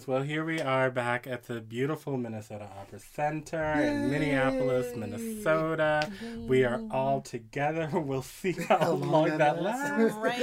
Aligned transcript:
gracious. 0.00 0.08
Well, 0.08 0.22
here 0.22 0.44
we 0.44 0.60
are 0.60 0.90
back 0.90 1.26
at 1.26 1.44
the 1.46 1.60
beautiful 1.60 2.16
Minnesota 2.16 2.68
Opera 2.80 2.98
Center 3.14 3.62
in 3.80 4.10
Minneapolis, 4.10 4.94
Minnesota. 4.96 6.10
We 6.46 6.64
are 6.64 6.80
all 6.90 7.20
together. 7.20 7.88
We'll 8.10 8.22
see 8.22 8.52
how, 8.68 8.78
How 8.78 8.90
long, 8.92 9.10
long 9.28 9.38
that 9.38 9.62
lasts. 9.62 10.16
right. 10.18 10.40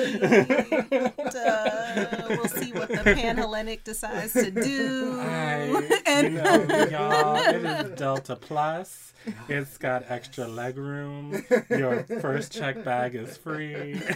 Uh, 1.35 2.25
we'll 2.29 2.47
see 2.47 2.71
what 2.71 2.87
the 2.87 2.97
Panhellenic 2.97 3.83
decides 3.83 4.33
to 4.33 4.51
do. 4.51 5.17
I, 5.19 5.65
you 5.65 5.97
And- 6.05 6.35
know, 6.35 6.87
y'all, 6.89 7.35
it 7.35 7.65
is 7.65 7.97
Delta 7.99 8.35
Plus. 8.37 9.06
It's 9.49 9.77
got 9.77 10.05
extra 10.09 10.47
leg 10.47 10.77
room. 10.77 11.43
Your 11.69 12.03
first 12.21 12.51
check 12.51 12.83
bag 12.83 13.15
is 13.15 13.37
free. 13.37 13.99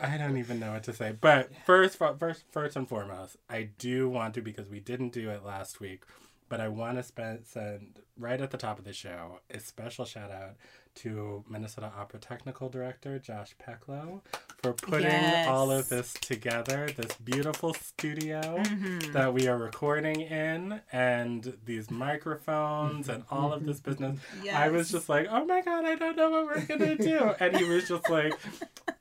I 0.00 0.16
don't 0.16 0.36
even 0.36 0.58
know 0.60 0.72
what 0.72 0.84
to 0.84 0.92
say. 0.92 1.14
But 1.18 1.50
first, 1.64 1.96
first, 1.96 2.44
first 2.50 2.76
and 2.76 2.88
foremost, 2.88 3.36
I 3.48 3.70
do 3.78 4.08
want 4.08 4.34
to 4.34 4.42
because 4.42 4.68
we 4.68 4.80
didn't 4.80 5.10
do 5.10 5.30
it 5.30 5.44
last 5.44 5.80
week. 5.80 6.02
But 6.48 6.60
I 6.60 6.68
want 6.68 6.96
to 6.96 7.02
spend, 7.02 7.46
send 7.46 7.98
right 8.18 8.40
at 8.40 8.50
the 8.50 8.56
top 8.56 8.78
of 8.78 8.84
the 8.84 8.92
show 8.92 9.40
a 9.50 9.60
special 9.60 10.04
shout 10.04 10.30
out 10.30 10.54
to 10.98 11.44
Minnesota 11.48 11.92
Opera 11.96 12.18
Technical 12.20 12.68
Director 12.68 13.18
Josh 13.18 13.54
Pecklow 13.58 14.22
for 14.62 14.72
putting 14.72 15.46
all 15.46 15.70
of 15.70 15.88
this 15.88 16.12
together, 16.14 16.88
this 16.96 17.16
beautiful 17.16 17.74
studio 17.74 18.40
Mhm. 18.64 19.12
that 19.12 19.32
we 19.32 19.46
are 19.46 19.56
recording 19.56 20.20
in, 20.20 20.80
and 20.92 21.56
these 21.64 21.90
microphones 21.90 23.08
and 23.08 23.24
all 23.30 23.52
of 23.52 23.64
this 23.64 23.80
business. 23.80 24.18
I 24.52 24.68
was 24.70 24.90
just 24.90 25.08
like, 25.08 25.26
oh 25.30 25.44
my 25.44 25.60
god, 25.62 25.84
I 25.84 25.94
don't 25.94 26.16
know 26.16 26.30
what 26.30 26.46
we're 26.46 26.66
gonna 26.66 26.96
do. 26.96 27.34
And 27.40 27.56
he 27.56 27.64
was 27.64 27.88
just 27.88 28.10
like, 28.10 28.34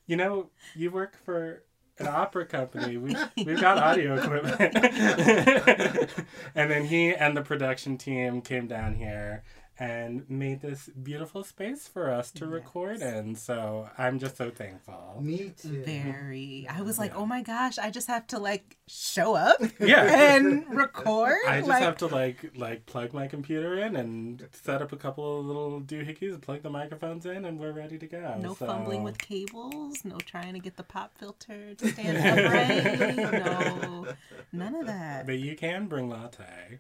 you 0.06 0.16
know, 0.16 0.50
you 0.76 0.92
work 0.92 1.18
for 1.26 1.64
an 2.00 2.06
opera 2.08 2.46
company. 2.46 2.98
We 2.98 3.16
we've 3.44 3.60
got 3.60 3.80
audio 3.80 4.16
equipment. 4.16 4.62
and 6.56 6.70
then 6.70 6.86
he 6.86 7.14
and 7.16 7.36
the 7.36 7.42
production 7.42 7.98
team 7.98 8.42
came 8.42 8.68
down 8.68 8.94
here 8.96 9.44
and 9.80 10.28
made 10.30 10.62
this 10.62 10.90
beautiful 10.90 11.44
space 11.44 11.88
for 11.88 12.10
us 12.10 12.32
to 12.32 12.48
record 12.48 13.02
in. 13.02 13.36
So 13.36 13.90
I'm 13.98 14.18
just 14.18 14.36
so 14.38 14.50
thankful. 14.50 15.20
Me 15.22 15.54
too. 15.56 15.84
Very. 15.86 16.66
I 16.70 16.82
was 16.82 16.98
like, 16.98 17.12
Yeah. 17.12 17.18
oh 17.18 17.26
my 17.28 17.44
gosh, 17.44 17.78
I 17.78 17.92
just 17.92 18.08
have 18.08 18.26
to 18.28 18.40
like 18.40 18.78
show 18.88 19.36
up 19.36 19.58
Yeah. 19.80 20.36
and 20.36 20.66
record. 20.76 21.38
I 21.48 21.58
just 21.58 21.70
like, 21.70 21.84
have 21.84 21.98
to 21.98 22.08
like 22.08 22.52
like 22.58 22.86
plug 22.88 23.14
my 23.14 23.28
computer 23.28 23.78
in 23.78 23.96
and 23.96 24.48
set 24.52 24.82
up 24.82 24.92
a 24.94 24.98
couple 24.98 25.40
of 25.40 25.46
little 25.46 25.80
doohickeys 25.82 26.34
and 26.34 26.42
plug 26.42 26.64
the 26.64 26.70
microphones 26.72 27.26
in 27.26 27.46
and 27.46 27.60
we're 27.60 27.72
ready 27.72 27.98
to 28.00 28.08
go. 28.08 28.36
No 28.42 28.56
So- 28.56 28.66
fumbling 28.66 29.04
with 29.04 29.18
cables, 29.20 30.04
no 30.04 30.18
trying 30.18 30.54
to 30.54 30.60
get 30.60 30.76
the 30.78 30.84
pop 30.84 31.18
filter 31.18 31.76
to 31.76 31.88
stand 31.94 32.18
upright. 32.18 33.16
no, 33.46 34.08
none 34.52 34.76
of 34.76 34.88
that. 34.88 35.26
But 35.28 35.38
you 35.38 35.56
can 35.56 35.86
bring 35.88 36.10
latte. 36.10 36.80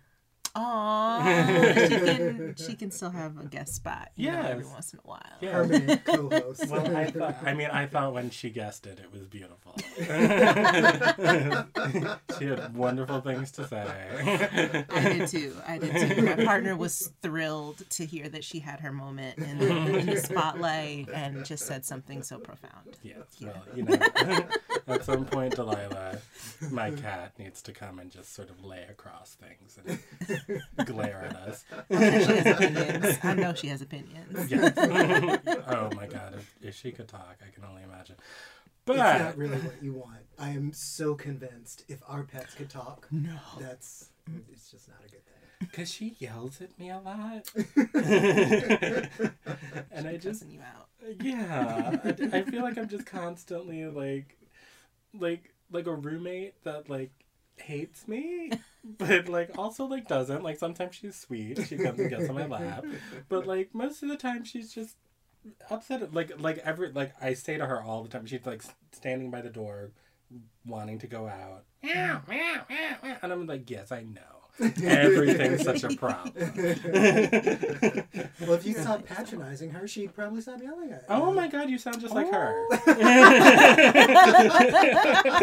Aww, 0.57 1.87
she 1.87 1.99
can 1.99 2.55
she 2.55 2.75
can 2.75 2.89
still 2.89 3.11
have 3.11 3.37
a 3.37 3.45
guest 3.45 3.75
spot, 3.75 4.09
you 4.15 4.31
know, 4.31 4.41
every 4.41 4.65
once 4.65 4.91
in 4.91 4.99
a 4.99 5.07
while. 5.07 5.21
Yeah. 5.39 5.51
Permanent 5.51 6.03
co-host. 6.03 6.67
Well, 6.67 6.97
I 6.97 7.05
thought. 7.11 7.37
I 7.45 7.53
mean, 7.53 7.69
I 7.71 7.85
thought 7.85 8.13
when 8.13 8.31
she 8.31 8.49
guessed 8.49 8.87
it, 8.87 8.99
it 8.99 9.11
was 9.11 9.27
beautiful. 9.27 9.75
she 12.39 12.45
had 12.45 12.75
wonderful 12.75 13.21
things 13.21 13.51
to 13.51 13.67
say. 13.67 14.85
I 14.89 15.13
did 15.13 15.29
too. 15.29 15.55
I 15.67 15.77
did 15.77 16.15
too. 16.15 16.21
My 16.23 16.43
partner 16.43 16.75
was 16.75 17.11
thrilled 17.21 17.87
to 17.91 18.05
hear 18.05 18.27
that 18.29 18.43
she 18.43 18.59
had 18.59 18.79
her 18.79 18.91
moment 18.91 19.37
in 19.37 19.59
the, 19.59 19.97
in 19.99 20.05
the 20.07 20.17
spotlight 20.17 21.09
and 21.13 21.45
just 21.45 21.67
said 21.67 21.85
something 21.85 22.23
so 22.23 22.39
profound. 22.39 22.97
Yes. 23.03 23.17
Well, 23.41 23.63
you 23.75 23.83
know, 23.83 23.95
at 24.87 25.05
some 25.05 25.25
point, 25.25 25.55
Delilah, 25.55 26.17
my 26.71 26.89
cat, 26.91 27.33
needs 27.37 27.61
to 27.63 27.73
come 27.73 27.99
and 27.99 28.09
just 28.09 28.33
sort 28.33 28.49
of 28.49 28.63
lay 28.63 28.85
across 28.89 29.35
things 29.35 29.77
and 29.85 29.99
glare 30.85 31.25
at 31.29 31.35
us. 31.35 31.65
I'm 31.89 31.99
sure 31.99 32.21
she 32.21 32.35
has 32.37 32.45
opinions. 32.47 33.17
I 33.23 33.33
know 33.35 33.53
she 33.53 33.67
has 33.67 33.81
opinions. 33.87 34.51
Yes. 34.51 34.73
oh 35.67 35.89
my 35.95 36.07
God! 36.07 36.35
If, 36.37 36.55
if 36.61 36.75
she 36.75 36.91
could 36.91 37.07
talk, 37.07 37.37
I 37.45 37.49
can 37.53 37.63
only 37.63 37.83
imagine. 37.83 38.15
But 38.85 38.93
It's 38.93 39.01
But 39.03 39.17
not 39.19 39.37
really 39.37 39.57
what 39.57 39.83
you 39.83 39.93
want. 39.93 40.21
I 40.39 40.49
am 40.51 40.71
so 40.73 41.13
convinced 41.15 41.83
if 41.89 42.01
our 42.07 42.23
pets 42.23 42.53
could 42.53 42.69
talk, 42.69 43.07
No. 43.11 43.35
that's 43.59 44.09
it's 44.51 44.71
just 44.71 44.87
not 44.87 44.97
a 45.05 45.09
good 45.09 45.25
thing. 45.25 45.33
because 45.59 45.91
she 45.91 46.15
yells 46.19 46.61
at 46.61 46.77
me 46.79 46.89
a 46.91 46.99
lot, 46.99 47.49
and 49.91 50.07
I 50.07 50.17
just 50.17 50.45
you 50.47 50.59
out. 50.61 50.87
yeah, 51.21 51.97
I, 52.03 52.37
I 52.37 52.41
feel 52.43 52.61
like 52.63 52.77
I'm 52.77 52.87
just 52.89 53.05
constantly 53.05 53.85
like, 53.85 54.37
like, 55.17 55.53
like 55.71 55.87
a 55.87 55.93
roommate 55.95 56.63
that 56.63 56.89
like 56.89 57.11
hates 57.59 58.07
me, 58.07 58.51
but 58.83 59.29
like 59.29 59.57
also 59.57 59.85
like 59.85 60.07
doesn't. 60.07 60.43
Like 60.43 60.57
sometimes 60.57 60.95
she's 60.95 61.15
sweet, 61.15 61.59
she 61.67 61.77
comes 61.77 61.99
and 61.99 62.09
gets 62.09 62.29
on 62.29 62.35
my 62.35 62.45
lap, 62.45 62.85
but 63.29 63.45
like 63.47 63.73
most 63.73 64.03
of 64.03 64.09
the 64.09 64.17
time 64.17 64.43
she's 64.43 64.73
just 64.73 64.95
upset. 65.69 66.13
Like 66.13 66.39
like 66.39 66.57
every 66.59 66.91
like 66.91 67.13
I 67.21 67.33
say 67.33 67.57
to 67.57 67.65
her 67.65 67.81
all 67.81 68.03
the 68.03 68.09
time. 68.09 68.25
She's 68.25 68.45
like 68.45 68.63
standing 68.91 69.31
by 69.31 69.41
the 69.41 69.49
door, 69.49 69.91
wanting 70.65 70.99
to 70.99 71.07
go 71.07 71.27
out, 71.27 71.63
meow, 71.83 72.21
meow, 72.27 72.65
meow, 72.69 72.95
meow. 73.03 73.17
and 73.21 73.31
I'm 73.31 73.45
like, 73.47 73.69
yes, 73.69 73.91
I 73.91 74.03
know. 74.03 74.21
Everything's 74.59 75.63
such 75.63 75.83
a 75.83 75.95
problem. 75.95 76.33
Well, 78.41 78.53
if 78.53 78.65
you 78.65 78.73
stop 78.73 79.05
patronizing 79.05 79.71
her, 79.71 79.87
she'd 79.87 80.13
probably 80.13 80.41
stop 80.41 80.61
yelling 80.61 80.91
at 80.91 81.05
oh 81.09 81.17
you. 81.17 81.23
Oh 81.23 81.31
my 81.33 81.47
god, 81.47 81.69
you 81.69 81.77
sound 81.77 81.99
just 81.99 82.13
like 82.13 82.31
her. 82.31 82.65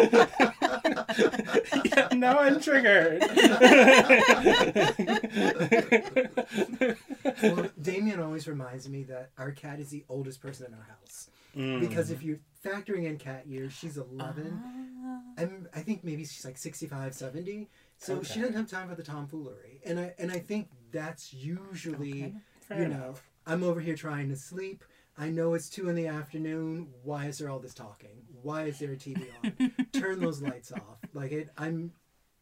Oh. 0.05 0.51
yeah, 1.85 2.07
now 2.13 2.39
I'm 2.39 2.59
triggered. 2.59 3.23
Well, 7.43 7.69
Damien 7.81 8.19
always 8.21 8.47
reminds 8.47 8.87
me 8.87 9.03
that 9.03 9.31
our 9.37 9.51
cat 9.51 9.79
is 9.79 9.89
the 9.89 10.03
oldest 10.09 10.41
person 10.41 10.67
in 10.67 10.73
our 10.73 10.87
house. 10.99 11.29
Mm. 11.55 11.79
Because 11.79 12.11
if 12.11 12.21
you're 12.23 12.39
factoring 12.63 13.05
in 13.05 13.17
cat 13.17 13.47
years, 13.47 13.73
she's 13.73 13.97
11. 13.97 15.33
I'm, 15.37 15.67
I 15.75 15.79
think 15.79 16.03
maybe 16.03 16.23
she's 16.23 16.45
like 16.45 16.57
65, 16.57 17.13
70. 17.13 17.69
So 17.97 18.21
she 18.23 18.39
doesn't 18.41 18.55
have 18.55 18.69
time 18.69 18.89
for 18.89 18.95
the 18.95 19.03
tomfoolery. 19.03 19.79
And 19.85 19.99
I, 19.99 20.13
and 20.19 20.31
I 20.31 20.39
think 20.39 20.67
that's 20.91 21.33
usually, 21.33 22.23
Okay. 22.25 22.33
Fair 22.61 22.79
you 22.79 22.85
enough. 22.85 22.99
know, 22.99 23.13
I'm 23.47 23.63
over 23.63 23.79
here 23.79 23.95
trying 23.95 24.29
to 24.29 24.35
sleep. 24.35 24.83
I 25.17 25.29
know 25.29 25.53
it's 25.53 25.69
two 25.69 25.87
in 25.87 25.95
the 25.95 26.07
afternoon. 26.07 26.89
Why 27.03 27.27
is 27.27 27.37
there 27.37 27.49
all 27.49 27.59
this 27.59 27.73
talking? 27.73 28.23
Why 28.45 28.65
is 28.65 28.77
there 28.77 28.91
a 28.91 28.95
TV 28.95 29.25
on? 29.43 29.71
Turn 29.99 30.19
those 30.19 30.39
lights 30.39 30.71
off. 30.71 30.99
Like 31.15 31.31
it, 31.31 31.49
I'm. 31.57 31.93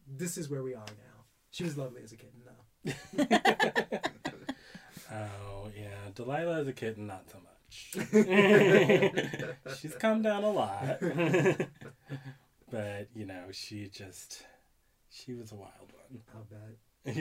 This 0.05 0.37
is 0.37 0.49
where 0.49 0.61
we 0.61 0.73
are 0.73 0.79
now. 0.85 1.23
She 1.49 1.63
was 1.63 1.77
lovely 1.77 2.01
as 2.03 2.11
a 2.11 2.17
kitten, 2.17 2.41
though. 2.45 2.93
Oh 5.11 5.69
yeah, 5.77 6.09
Delilah 6.15 6.61
is 6.61 6.67
a 6.67 6.73
kitten, 6.73 7.05
not 7.05 7.29
so 7.29 7.37
much. 7.37 8.07
She's 9.79 9.93
come 9.93 10.23
down 10.23 10.43
a 10.43 10.49
lot, 10.49 10.99
but 12.71 13.09
you 13.13 13.25
know, 13.27 13.43
she 13.51 13.89
just 13.89 14.43
she 15.11 15.35
was 15.35 15.51
a 15.51 15.55
wild 15.55 15.93
one. 15.93 16.23
I'll 16.33 16.47
bet. 16.49 16.77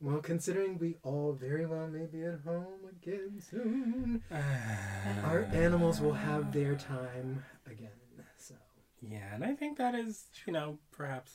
Well, 0.00 0.18
considering 0.18 0.78
we 0.78 0.96
all 1.02 1.32
very 1.32 1.64
well 1.66 1.88
may 1.88 2.06
be 2.06 2.22
at 2.24 2.40
home 2.44 2.84
again 2.90 3.40
soon, 3.40 4.22
our 5.24 5.48
animals 5.52 6.00
will 6.00 6.12
have 6.12 6.52
their 6.52 6.74
time 6.74 7.42
again. 7.66 7.88
So 8.36 8.54
Yeah, 9.00 9.34
and 9.34 9.42
I 9.42 9.54
think 9.54 9.78
that 9.78 9.94
is, 9.94 10.26
you 10.46 10.52
know, 10.52 10.78
perhaps 10.92 11.32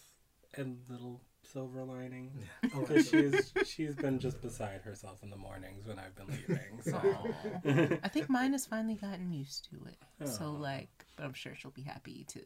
a 0.58 0.66
little 0.90 1.22
silver 1.44 1.84
lining. 1.84 2.32
Oh, 2.76 2.82
Because 2.82 3.10
she's 3.10 3.54
she's 3.66 3.96
been 3.96 4.20
just 4.20 4.42
beside 4.42 4.82
herself 4.82 5.24
in 5.24 5.30
the 5.30 5.38
mornings 5.38 5.88
when 5.88 5.98
I've 6.00 6.16
been 6.16 6.28
leaving. 6.28 6.82
So 6.82 7.98
I 8.04 8.08
think 8.08 8.30
mine 8.30 8.52
has 8.52 8.66
finally 8.66 8.96
gotten 8.96 9.34
used 9.34 9.68
to 9.72 9.88
it. 9.88 10.30
So 10.30 10.46
oh. 10.46 10.52
like, 10.62 10.90
but 11.18 11.26
I'm 11.26 11.34
sure 11.34 11.56
she'll 11.56 11.72
be 11.72 11.82
happy 11.82 12.26
to 12.30 12.42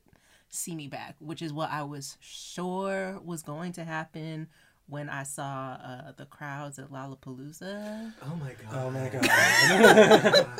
see 0.49 0.75
me 0.75 0.87
back, 0.87 1.15
which 1.19 1.41
is 1.41 1.51
what 1.53 1.71
I 1.71 1.83
was 1.83 2.17
sure 2.21 3.19
was 3.23 3.43
going 3.43 3.73
to 3.73 3.83
happen 3.83 4.47
when 4.87 5.09
I 5.09 5.23
saw 5.23 5.73
uh, 5.83 6.11
the 6.15 6.25
crowds 6.25 6.77
at 6.79 6.91
Lollapalooza. 6.91 8.13
oh 8.23 8.35
my 8.35 8.53
god. 8.53 8.73
Oh 8.73 8.89
my 8.91 9.09
god. 9.09 10.47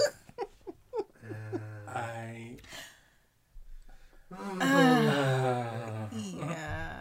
Uh, 1.26 1.90
I 1.90 2.58
oh, 4.32 4.60
uh, 4.62 6.08
Yeah. 6.16 6.94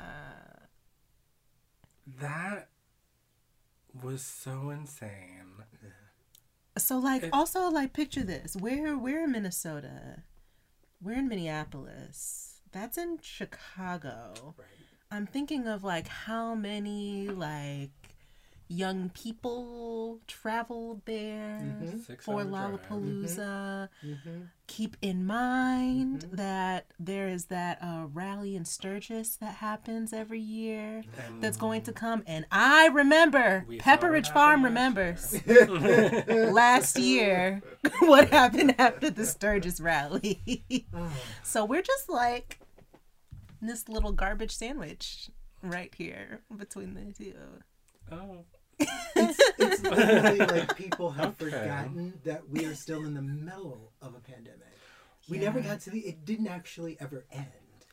that 2.20 2.68
was 4.02 4.22
so 4.22 4.70
insane. 4.70 5.52
So 6.78 6.98
like 6.98 7.24
It- 7.24 7.30
also 7.32 7.68
like 7.70 7.92
picture 7.92 8.22
this. 8.24 8.56
We're 8.56 8.96
we're 8.98 9.24
in 9.24 9.32
Minnesota. 9.32 10.22
We're 11.02 11.18
in 11.18 11.28
Minneapolis. 11.28 12.60
That's 12.72 12.96
in 12.98 13.18
Chicago. 13.20 14.54
right. 14.56 14.66
I'm 15.14 15.26
thinking 15.26 15.66
of 15.68 15.84
like 15.84 16.08
how 16.08 16.54
many 16.54 17.28
like 17.28 17.90
young 18.66 19.10
people 19.10 20.18
traveled 20.26 21.02
there 21.04 21.60
Mhm. 21.62 22.22
For. 22.22 22.42
Lollapalooza. 22.44 23.88
Mm-hmm. 24.02 24.40
Keep 24.66 24.96
in 25.02 25.26
mind 25.26 26.24
Mhm. 26.24 26.36
that 26.36 26.86
there 26.98 27.28
is 27.28 27.44
that 27.46 27.78
uh, 27.82 28.06
rally 28.12 28.56
in 28.56 28.64
Sturgis 28.64 29.36
that 29.36 29.56
happens 29.56 30.12
every 30.14 30.40
year 30.40 31.04
that's 31.40 31.58
going 31.58 31.82
to 31.82 31.92
come. 31.92 32.24
And 32.26 32.46
I 32.50 32.86
remember, 32.88 33.66
Pepperidge 33.78 34.32
Farm 34.32 34.64
remembers 34.64 35.34
last 35.46 35.46
year. 35.46 36.50
last 36.52 36.98
year 37.10 37.62
what 38.00 38.30
happened 38.30 38.74
after 38.78 39.10
the 39.10 39.26
Sturgis 39.26 39.80
rally. 39.80 40.64
So 41.42 41.64
we're 41.66 41.82
just 41.82 42.08
like 42.08 42.58
this 43.60 43.88
little 43.88 44.12
garbage 44.12 44.54
sandwich 44.56 45.30
right 45.62 45.94
here 45.96 46.40
between 46.56 46.94
the 46.94 47.12
two. 47.12 47.34
oh, 48.12 48.44
it's, 49.16 49.40
it's 49.58 49.82
literally 49.82 50.38
like 50.38 50.76
people 50.76 51.10
have 51.12 51.40
Okay. 51.40 51.50
forgotten 51.50 52.14
that 52.24 52.48
we 52.48 52.64
are 52.66 52.74
still 52.74 53.04
in 53.04 53.14
the 53.14 53.22
middle 53.22 53.92
of 54.02 54.14
a 54.14 54.18
pandemic. 54.20 54.60
We 55.28 55.38
never 55.38 55.60
got 55.60 55.80
to 55.82 55.90
the. 55.90 56.00
It 56.00 56.24
didn't 56.24 56.48
actually 56.48 56.98
ever 57.00 57.24
end. 57.32 57.46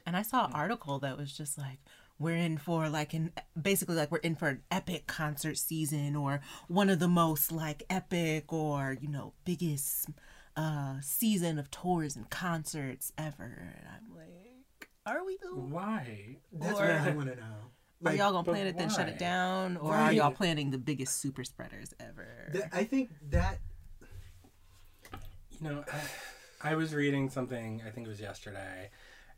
And 0.05 0.17
I 0.17 0.21
saw 0.23 0.45
an 0.47 0.53
article 0.53 0.99
that 0.99 1.17
was 1.17 1.31
just 1.31 1.57
like, 1.57 1.77
we're 2.19 2.35
in 2.35 2.57
for 2.57 2.89
like 2.89 3.13
an 3.13 3.31
basically 3.59 3.95
like 3.95 4.11
we're 4.11 4.17
in 4.17 4.35
for 4.35 4.49
an 4.49 4.63
epic 4.69 5.07
concert 5.07 5.57
season 5.57 6.15
or 6.15 6.41
one 6.67 6.89
of 6.89 6.99
the 6.99 7.07
most 7.07 7.51
like 7.51 7.83
epic 7.89 8.51
or 8.51 8.97
you 8.99 9.07
know 9.07 9.33
biggest 9.45 10.07
uh 10.57 10.95
season 11.01 11.57
of 11.57 11.71
tours 11.71 12.15
and 12.17 12.29
concerts 12.29 13.13
ever. 13.17 13.73
And 13.77 13.87
I'm 13.87 14.17
like, 14.17 14.27
are 15.05 15.25
we 15.25 15.37
though? 15.41 15.55
why? 15.55 16.37
That's 16.51 16.79
Or- 16.79 16.83
what 16.83 16.91
I 16.91 17.11
want 17.11 17.29
to 17.29 17.35
know. 17.35 17.55
Are 18.03 18.15
y'all 18.15 18.31
gonna 18.31 18.43
but 18.43 18.53
plan 18.53 18.65
it 18.67 18.77
then 18.77 18.89
shut 18.89 19.07
it 19.07 19.19
down, 19.19 19.77
or 19.77 19.93
are 19.93 20.11
y'all 20.11 20.31
planning 20.31 20.71
the 20.71 20.79
biggest 20.79 21.17
super 21.21 21.43
spreaders 21.43 21.93
ever? 21.99 22.49
th- 22.51 22.65
I 22.73 22.83
think 22.83 23.11
that 23.29 23.59
You 25.59 25.69
know, 25.69 25.83
I, 26.63 26.71
I 26.71 26.75
was 26.75 26.95
reading 26.95 27.29
something, 27.29 27.83
I 27.85 27.91
think 27.91 28.07
it 28.07 28.09
was 28.09 28.19
yesterday, 28.19 28.89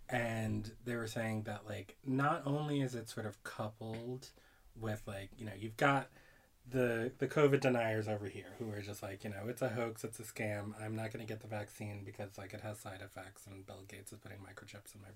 and 0.07 0.71
they 0.86 0.95
were 0.95 1.07
saying 1.07 1.44
that, 1.44 1.66
like, 1.68 1.98
not 2.06 2.44
only 2.45 2.80
is 2.80 2.95
it 2.95 3.09
sort 3.09 3.25
of 3.25 3.44
coupled 3.44 4.30
with, 4.80 5.01
like, 5.06 5.31
you 5.38 5.45
know, 5.45 5.51
you've 5.57 5.75
got 5.75 6.07
the 6.73 7.11
the 7.19 7.27
COVID 7.27 7.61
deniers 7.61 8.07
over 8.09 8.25
here 8.27 8.53
who 8.59 8.69
are 8.71 8.81
just 8.81 9.01
like, 9.01 9.23
you 9.23 9.29
know, 9.29 9.47
it's 9.47 9.61
a 9.61 9.69
hoax, 9.69 10.03
it's 10.03 10.19
a 10.19 10.23
scam. 10.23 10.73
I'm 10.83 10.95
not 10.95 11.13
going 11.13 11.25
to 11.25 11.31
get 11.31 11.41
the 11.41 11.47
vaccine 11.47 12.03
because, 12.03 12.37
like, 12.37 12.53
it 12.53 12.61
has 12.61 12.79
side 12.79 12.99
effects, 13.01 13.45
and 13.47 13.65
Bill 13.65 13.83
Gates 13.87 14.11
is 14.11 14.19
putting 14.19 14.39
microchips 14.39 14.93
in 14.95 15.01
my 15.01 15.11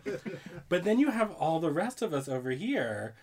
But 0.68 0.84
then 0.84 0.98
you 0.98 1.10
have 1.10 1.32
all 1.32 1.60
the 1.60 1.72
rest 1.72 2.00
of 2.00 2.14
us 2.14 2.28
over 2.28 2.50
here, 2.52 3.14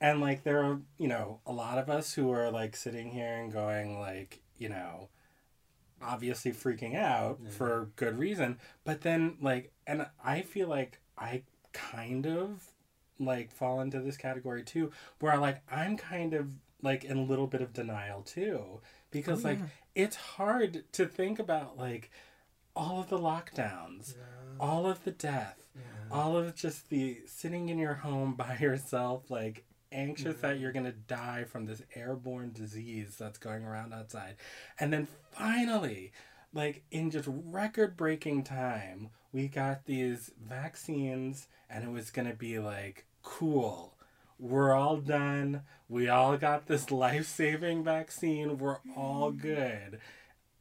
and 0.00 0.20
like 0.20 0.42
there 0.42 0.62
are, 0.62 0.80
you 0.98 1.08
know, 1.08 1.40
a 1.46 1.52
lot 1.52 1.78
of 1.78 1.88
us 1.88 2.12
who 2.14 2.30
are 2.32 2.50
like 2.50 2.76
sitting 2.76 3.10
here 3.10 3.34
and 3.36 3.52
going 3.52 3.98
like, 3.98 4.40
you 4.58 4.68
know, 4.68 5.08
obviously 6.02 6.52
freaking 6.52 6.96
out 6.96 7.38
Yeah. 7.42 7.50
for 7.50 7.90
good 7.96 8.18
reason. 8.18 8.58
But 8.84 9.02
then 9.02 9.36
like, 9.40 9.72
and 9.86 10.06
I 10.22 10.42
feel 10.42 10.68
like 10.68 11.00
I 11.16 11.42
kind 11.72 12.26
of 12.26 12.72
like 13.18 13.50
fall 13.50 13.80
into 13.80 14.00
this 14.00 14.16
category 14.16 14.62
too, 14.62 14.92
where 15.20 15.38
like 15.38 15.62
I'm 15.70 15.96
kind 15.96 16.34
of 16.34 16.48
like 16.82 17.04
in 17.04 17.16
a 17.18 17.22
little 17.22 17.46
bit 17.46 17.62
of 17.62 17.72
denial 17.72 18.22
too, 18.22 18.80
because 19.10 19.44
Oh, 19.44 19.48
like 19.48 19.58
it's 19.94 20.16
hard 20.16 20.84
to 20.92 21.06
think 21.06 21.38
about 21.38 21.78
like 21.78 22.10
all 22.74 23.00
of 23.00 23.08
the 23.08 23.18
lockdowns, 23.18 24.14
all 24.60 24.86
of 24.86 25.04
the 25.04 25.12
death 25.12 25.66
yeah. 25.76 26.16
all 26.16 26.36
of 26.36 26.54
just 26.54 26.88
the 26.88 27.18
sitting 27.26 27.68
in 27.68 27.78
your 27.78 27.94
home 27.94 28.34
by 28.34 28.56
yourself, 28.60 29.30
like 29.30 29.64
anxious 29.92 30.40
that 30.40 30.58
you're 30.58 30.72
gonna 30.72 30.92
die 30.92 31.44
from 31.44 31.66
this 31.66 31.82
airborne 31.94 32.52
disease 32.52 33.16
that's 33.18 33.38
going 33.38 33.64
around 33.64 33.94
outside. 33.94 34.36
And 34.78 34.92
then 34.92 35.06
finally, 35.32 36.12
like 36.52 36.82
in 36.90 37.10
just 37.10 37.28
record 37.28 37.96
breaking 37.96 38.44
time, 38.44 39.10
we 39.32 39.48
got 39.48 39.86
these 39.86 40.30
vaccines 40.42 41.48
and 41.70 41.84
it 41.84 41.90
was 41.90 42.10
gonna 42.10 42.34
be 42.34 42.58
like 42.58 43.05
cool. 43.26 43.94
We're 44.38 44.72
all 44.72 44.98
done. 44.98 45.62
We 45.88 46.08
all 46.08 46.36
got 46.36 46.66
this 46.66 46.90
life 46.90 47.26
saving 47.26 47.84
vaccine. 47.84 48.58
We're 48.58 48.78
all 48.96 49.32
mm-hmm. 49.32 49.40
good 49.40 50.00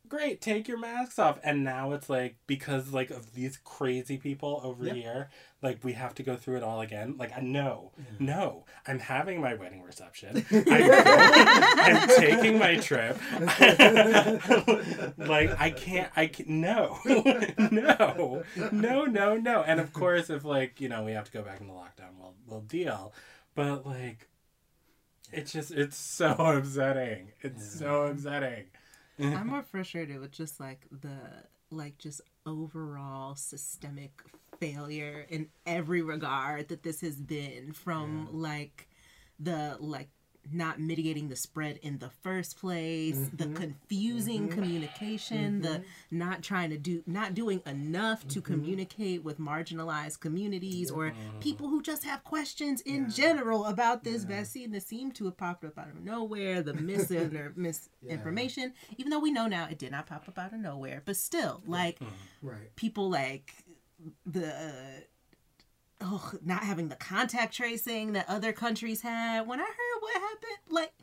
great 0.07 0.41
take 0.41 0.67
your 0.67 0.77
masks 0.77 1.19
off 1.19 1.39
and 1.43 1.63
now 1.63 1.91
it's 1.91 2.09
like 2.09 2.35
because 2.47 2.91
like 2.93 3.09
of 3.09 3.33
these 3.33 3.57
crazy 3.63 4.17
people 4.17 4.61
over 4.63 4.85
Yep. 4.85 4.95
here 4.95 5.29
like 5.65 5.83
we 5.83 5.93
have 5.93 6.13
to 6.15 6.23
go 6.23 6.35
through 6.35 6.57
it 6.57 6.63
all 6.63 6.81
again? 6.81 7.15
Like 7.17 7.35
i 7.35 7.41
know 7.41 7.91
mm-hmm. 7.99 8.25
no. 8.25 8.65
I'm 8.87 8.99
having 8.99 9.41
my 9.41 9.55
wedding 9.55 9.81
reception. 9.81 10.45
I'm, 10.51 10.63
going, 10.63 10.91
I'm 10.91 12.07
taking 12.09 12.59
my 12.59 12.77
trip. 12.77 13.17
Like 15.17 15.59
i 15.59 15.71
can't 15.71 16.11
i 16.15 16.27
can 16.27 16.61
no 16.61 16.99
no 17.05 18.43
no 18.71 19.05
no 19.05 19.35
no. 19.35 19.63
And 19.63 19.79
of 19.79 19.91
course 19.91 20.29
if 20.29 20.45
like 20.45 20.79
you 20.79 20.87
know 20.87 21.03
we 21.03 21.13
have 21.13 21.25
to 21.25 21.31
go 21.31 21.41
back 21.41 21.61
into 21.61 21.73
lockdown 21.73 22.17
we'll 22.19 22.35
we'll 22.47 22.61
deal. 22.61 23.13
But 23.55 23.85
like 23.85 24.29
it's 25.31 25.51
just 25.51 25.71
it's 25.71 25.97
so 25.97 26.31
upsetting. 26.33 27.31
It's 27.41 27.79
so 27.79 28.03
upsetting. 28.03 28.65
I'm 29.19 29.47
more 29.47 29.63
frustrated 29.63 30.19
with 30.19 30.31
just 30.31 30.59
like 30.59 30.85
the 30.91 31.17
like 31.71 31.97
just 31.97 32.21
overall 32.45 33.35
systemic 33.35 34.21
failure 34.59 35.25
in 35.29 35.49
every 35.65 36.01
regard 36.01 36.69
that 36.69 36.83
this 36.83 37.01
has 37.01 37.15
been 37.15 37.71
from 37.73 38.29
like 38.31 38.87
the 39.39 39.77
like 39.79 40.09
not 40.51 40.79
mitigating 40.79 41.29
the 41.29 41.35
spread 41.35 41.79
in 41.81 41.97
the 41.99 42.09
first 42.21 42.59
place 42.59 43.29
the 43.33 43.45
mm-hmm. 43.45 43.53
confusing 43.55 44.47
mm-hmm. 44.47 44.59
communication 44.59 45.61
the 45.61 45.69
mm-hmm. 45.69 46.17
not 46.17 46.43
trying 46.43 46.69
to 46.69 46.77
do 46.77 47.01
not 47.07 47.33
doing 47.33 47.61
enough 47.65 48.27
to 48.27 48.41
communicate 48.41 49.23
with 49.23 49.39
marginalized 49.39 50.19
communities 50.19 50.91
or 50.91 51.13
people 51.39 51.67
who 51.67 51.81
just 51.81 52.03
have 52.03 52.23
questions 52.23 52.81
in 52.81 53.09
general 53.09 53.65
about 53.65 54.03
this 54.03 54.23
vaccine 54.23 54.71
that 54.71 54.83
seemed 54.83 55.15
to 55.15 55.25
have 55.25 55.37
popped 55.37 55.63
up 55.65 55.77
out 55.77 55.87
of 55.87 56.03
nowhere 56.03 56.61
the 56.61 56.73
misinformation 57.55 58.73
even 58.97 59.09
though 59.09 59.19
we 59.19 59.31
know 59.31 59.47
now 59.47 59.67
it 59.69 59.79
did 59.79 59.91
not 59.91 60.05
pop 60.05 60.27
up 60.27 60.37
out 60.37 60.53
of 60.53 60.59
nowhere 60.59 61.01
but 61.05 61.15
still 61.15 61.61
like 61.65 61.99
right. 62.41 62.75
people 62.75 63.09
like 63.09 63.64
the 64.25 64.53
oh 66.01 66.31
not 66.43 66.63
having 66.63 66.89
the 66.89 66.95
contact 66.95 67.55
tracing 67.55 68.13
that 68.13 68.29
other 68.29 68.53
countries 68.53 69.01
had. 69.01 69.47
When 69.47 69.59
i 69.59 69.63
heard 69.63 70.01
what 70.01 70.13
happened 70.13 70.59
like 70.69 70.93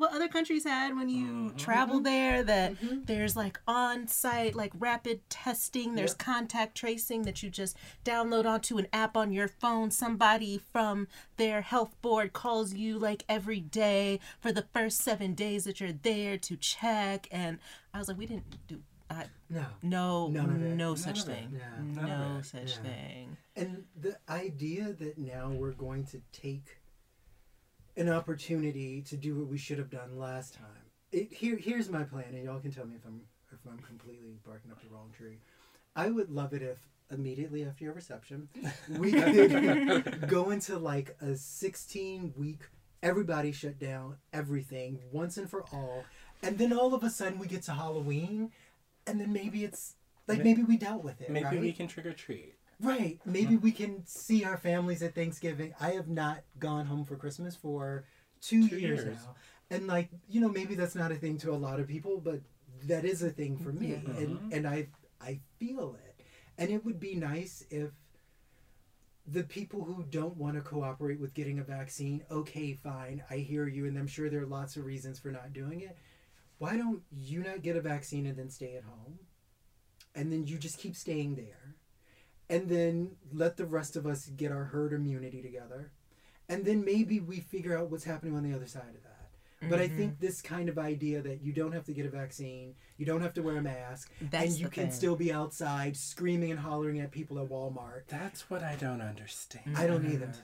what 0.00 0.14
other 0.14 0.28
countries 0.28 0.64
had 0.64 0.96
when 0.96 1.10
you 1.10 1.26
mm-hmm. 1.26 1.56
travel 1.56 1.96
mm-hmm. 1.96 2.04
there 2.04 2.42
that 2.42 2.72
mm-hmm. 2.72 3.00
there's 3.04 3.36
like 3.36 3.60
on-site 3.68 4.54
like 4.54 4.72
rapid 4.78 5.20
testing 5.28 5.94
there's 5.94 6.12
Yep. 6.12 6.18
contact 6.18 6.74
tracing 6.74 7.22
that 7.22 7.42
you 7.42 7.50
just 7.50 7.76
download 8.02 8.46
onto 8.46 8.78
an 8.78 8.86
app 8.94 9.14
on 9.14 9.30
your 9.30 9.46
phone. 9.46 9.90
Somebody 9.90 10.58
from 10.72 11.06
their 11.36 11.60
health 11.60 11.94
board 12.00 12.32
calls 12.32 12.72
you 12.72 12.98
like 12.98 13.24
every 13.28 13.60
day 13.60 14.20
for 14.40 14.52
the 14.52 14.64
first 14.72 15.02
seven 15.02 15.34
days 15.34 15.64
that 15.64 15.80
you're 15.80 15.92
there 15.92 16.38
to 16.38 16.56
check. 16.56 17.28
And 17.30 17.58
i 17.92 17.98
was 17.98 18.08
like 18.08 18.16
we 18.16 18.24
didn't 18.24 18.66
do 18.66 18.80
I, 19.10 19.24
No. 19.48 19.66
no, 19.82 20.28
None 20.28 20.76
no 20.76 20.94
such 20.94 21.24
thing. 21.24 21.58
Yeah. 21.58 22.02
No 22.06 22.40
such 22.42 22.76
Yeah. 22.76 22.82
thing. 22.82 23.36
And 23.56 23.84
the 24.00 24.16
idea 24.28 24.92
that 24.92 25.18
now 25.18 25.50
we're 25.50 25.72
going 25.72 26.04
to 26.06 26.20
take 26.32 26.78
an 27.96 28.08
opportunity 28.08 29.02
to 29.02 29.16
do 29.16 29.34
what 29.36 29.48
we 29.48 29.58
should 29.58 29.78
have 29.78 29.90
done 29.90 30.16
last 30.18 30.54
time. 30.54 30.66
It, 31.12 31.32
here, 31.32 31.56
here's 31.56 31.90
my 31.90 32.04
plan, 32.04 32.26
and 32.34 32.44
y'all 32.44 32.60
can 32.60 32.70
tell 32.70 32.86
me 32.86 32.94
if 32.94 33.04
I'm 33.04 33.22
if 33.52 33.58
I'm 33.68 33.78
completely 33.80 34.38
barking 34.46 34.70
up 34.70 34.80
the 34.80 34.88
wrong 34.94 35.10
tree. 35.16 35.38
I 35.96 36.08
would 36.08 36.30
love 36.30 36.52
it 36.54 36.62
if 36.62 36.78
immediately 37.10 37.64
after 37.64 37.82
your 37.82 37.92
reception, 37.94 38.48
we 38.96 39.10
could 39.20 40.28
go 40.28 40.50
into 40.50 40.78
like 40.78 41.16
a 41.20 41.34
16 41.34 42.32
week, 42.36 42.60
everybody 43.02 43.50
shut 43.50 43.76
down, 43.80 44.18
everything 44.32 45.00
once 45.10 45.36
and 45.36 45.50
for 45.50 45.64
all. 45.72 46.04
And 46.44 46.58
then 46.58 46.72
all 46.72 46.94
of 46.94 47.02
a 47.02 47.10
sudden 47.10 47.40
we 47.40 47.48
get 47.48 47.64
to 47.64 47.72
Halloween, 47.72 48.52
and 49.06 49.20
then 49.20 49.32
maybe 49.32 49.64
it's 49.64 49.94
like 50.26 50.38
Ma- 50.38 50.44
maybe 50.44 50.62
we 50.62 50.76
dealt 50.76 51.04
with 51.04 51.20
it. 51.20 51.30
Maybe 51.30 51.44
right? 51.44 51.60
we 51.60 51.72
can 51.72 51.88
trick 51.88 52.06
or 52.06 52.12
treat. 52.12 52.54
Right. 52.80 53.20
Maybe 53.26 53.54
mm-hmm. 53.54 53.64
we 53.64 53.72
can 53.72 54.06
see 54.06 54.44
our 54.44 54.56
families 54.56 55.02
at 55.02 55.14
Thanksgiving. 55.14 55.74
I 55.80 55.90
have 55.92 56.08
not 56.08 56.40
gone 56.58 56.86
home 56.86 57.04
for 57.04 57.16
Christmas 57.16 57.54
for 57.54 58.04
two, 58.40 58.68
Two 58.68 58.78
years, 58.78 59.04
years. 59.04 59.16
now. 59.16 59.34
And 59.70 59.86
like, 59.86 60.08
you 60.28 60.40
know, 60.40 60.48
maybe 60.48 60.74
that's 60.74 60.94
not 60.94 61.12
a 61.12 61.16
thing 61.16 61.36
to 61.38 61.52
a 61.52 61.56
lot 61.56 61.78
of 61.78 61.86
people, 61.86 62.20
but 62.20 62.40
that 62.86 63.04
is 63.04 63.22
a 63.22 63.30
thing 63.30 63.58
for 63.58 63.70
me. 63.72 63.88
Yeah. 63.88 64.16
And 64.16 64.28
mm-hmm. 64.28 64.52
and 64.52 64.66
I 64.66 64.88
I 65.20 65.40
feel 65.58 65.96
it. 66.02 66.24
And 66.56 66.70
it 66.70 66.84
would 66.84 66.98
be 66.98 67.14
nice 67.14 67.64
if 67.70 67.90
the 69.26 69.42
people 69.44 69.84
who 69.84 70.02
don't 70.10 70.36
want 70.36 70.56
to 70.56 70.60
cooperate 70.60 71.20
with 71.20 71.34
getting 71.34 71.58
a 71.58 71.62
vaccine, 71.62 72.22
okay, 72.30 72.74
fine, 72.74 73.22
I 73.30 73.36
hear 73.36 73.66
you, 73.66 73.86
and 73.86 73.96
I'm 73.96 74.06
sure 74.06 74.28
there 74.28 74.42
are 74.42 74.46
lots 74.46 74.76
of 74.76 74.84
reasons 74.84 75.18
for 75.18 75.30
not 75.30 75.52
doing 75.52 75.80
it. 75.82 75.96
Why 76.60 76.76
don't 76.76 77.00
you 77.10 77.42
not 77.42 77.62
get 77.62 77.76
a 77.76 77.80
vaccine 77.80 78.26
and 78.26 78.36
then 78.36 78.50
stay 78.50 78.76
at 78.76 78.82
home? 78.82 79.20
And 80.14 80.30
then 80.30 80.46
you 80.46 80.58
just 80.58 80.76
keep 80.78 80.94
staying 80.94 81.36
there. 81.36 81.74
And 82.50 82.68
then 82.68 83.12
let 83.32 83.56
the 83.56 83.64
rest 83.64 83.96
of 83.96 84.04
us 84.06 84.26
get 84.26 84.52
our 84.52 84.64
herd 84.64 84.92
immunity 84.92 85.40
together. 85.40 85.90
And 86.50 86.66
then 86.66 86.84
maybe 86.84 87.18
we 87.18 87.40
figure 87.40 87.78
out 87.78 87.90
what's 87.90 88.04
happening 88.04 88.36
on 88.36 88.42
the 88.42 88.54
other 88.54 88.66
side 88.66 88.94
of 88.94 89.02
that. 89.04 89.30
But 89.70 89.78
I 89.80 89.88
Mhm. 89.88 89.96
think 89.96 90.18
this 90.18 90.42
kind 90.42 90.68
of 90.68 90.78
idea 90.78 91.22
that 91.22 91.40
you 91.40 91.54
don't 91.54 91.72
have 91.72 91.84
to 91.84 91.94
get 91.94 92.04
a 92.04 92.10
vaccine, 92.10 92.74
you 92.98 93.06
don't 93.06 93.22
have 93.22 93.34
to 93.34 93.42
wear 93.42 93.56
a 93.56 93.62
mask, 93.62 94.12
That's 94.20 94.44
and 94.52 94.60
you 94.60 94.68
can 94.68 94.84
thing. 94.88 94.92
still 94.92 95.16
be 95.16 95.32
outside 95.32 95.96
screaming 95.96 96.50
and 96.50 96.60
hollering 96.60 97.00
at 97.00 97.10
people 97.10 97.38
at 97.38 97.48
Walmart. 97.48 98.06
That's 98.08 98.50
what 98.50 98.62
I 98.62 98.76
don't 98.76 99.00
understand. 99.00 99.76
I 99.78 99.86
don't 99.86 100.04
either. 100.04 100.34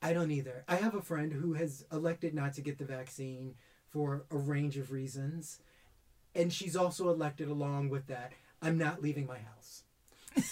I 0.00 0.12
don't 0.12 0.30
either. 0.30 0.64
I 0.68 0.76
have 0.76 0.94
a 0.94 1.02
friend 1.02 1.32
who 1.32 1.54
has 1.54 1.84
elected 1.90 2.34
not 2.34 2.54
to 2.54 2.60
get 2.62 2.78
the 2.78 2.84
vaccine 2.84 3.56
for 3.90 4.24
a 4.30 4.36
range 4.36 4.76
of 4.76 4.92
reasons. 4.92 5.58
And 6.34 6.52
she's 6.52 6.76
also 6.76 7.10
elected 7.10 7.48
along 7.48 7.88
with 7.88 8.06
that, 8.06 8.32
I'm 8.62 8.78
not 8.78 9.02
leaving 9.02 9.26
my 9.26 9.38
house. 9.38 9.82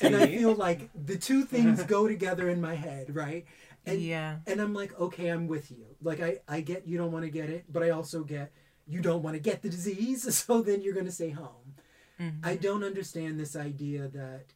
And 0.01 0.17
I 0.17 0.27
feel 0.27 0.55
like 0.55 0.91
the 0.95 1.17
two 1.17 1.45
things 1.45 1.83
go 1.85 2.09
together 2.09 2.49
in 2.49 2.61
my 2.61 2.75
head, 2.75 3.15
right? 3.15 3.47
And 3.87 4.01
yeah. 4.03 4.39
and 4.47 4.61
I'm 4.61 4.75
like, 4.75 4.99
okay, 5.01 5.29
I'm 5.29 5.47
with 5.47 5.71
you. 5.71 5.87
Like 6.03 6.21
I, 6.21 6.39
I 6.49 6.61
get 6.61 6.87
you 6.87 6.99
don't 6.99 7.13
want 7.13 7.25
to 7.25 7.31
get 7.31 7.49
it, 7.49 7.65
but 7.73 7.83
I 7.83 7.91
also 7.91 8.25
get 8.25 8.53
you 8.87 9.01
don't 9.01 9.23
want 9.23 9.35
to 9.35 9.41
get 9.41 9.63
the 9.63 9.69
disease, 9.69 10.35
so 10.45 10.63
then 10.63 10.83
you're 10.83 10.95
gonna 10.95 11.13
stay 11.13 11.31
home. 11.31 11.75
Mhm. 12.21 12.45
I 12.45 12.57
don't 12.57 12.83
understand 12.83 13.39
this 13.39 13.55
idea 13.55 14.09
that 14.09 14.47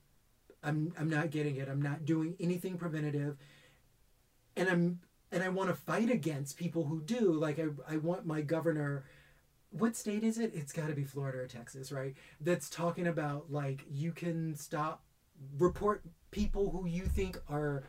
I'm 0.62 0.92
I'm 0.98 1.08
not 1.08 1.30
getting 1.30 1.56
it. 1.56 1.68
I'm 1.68 1.82
not 1.82 2.04
doing 2.04 2.34
anything 2.40 2.76
preventative. 2.76 3.36
And 4.56 4.68
I'm 4.68 5.00
and 5.32 5.42
I 5.42 5.48
want 5.48 5.70
to 5.70 5.74
fight 5.74 6.10
against 6.10 6.56
people 6.56 6.84
who 6.84 7.00
do. 7.00 7.32
Like 7.32 7.58
I 7.58 7.66
I 7.88 7.96
want 7.96 8.26
my 8.26 8.40
governor 8.42 9.04
what 9.70 9.96
state 9.96 10.22
is 10.22 10.36
it? 10.38 10.52
It's 10.54 10.70
got 10.72 10.88
to 10.88 10.94
be 10.94 11.02
Florida 11.04 11.38
or 11.38 11.46
Texas, 11.46 11.90
right? 11.90 12.14
That's 12.42 12.68
talking 12.68 13.06
about 13.06 13.50
like 13.50 13.84
you 13.90 14.12
can 14.12 14.54
stop 14.54 15.02
report 15.58 16.02
people 16.30 16.70
who 16.70 16.86
you 16.86 17.04
think 17.06 17.38
are 17.48 17.82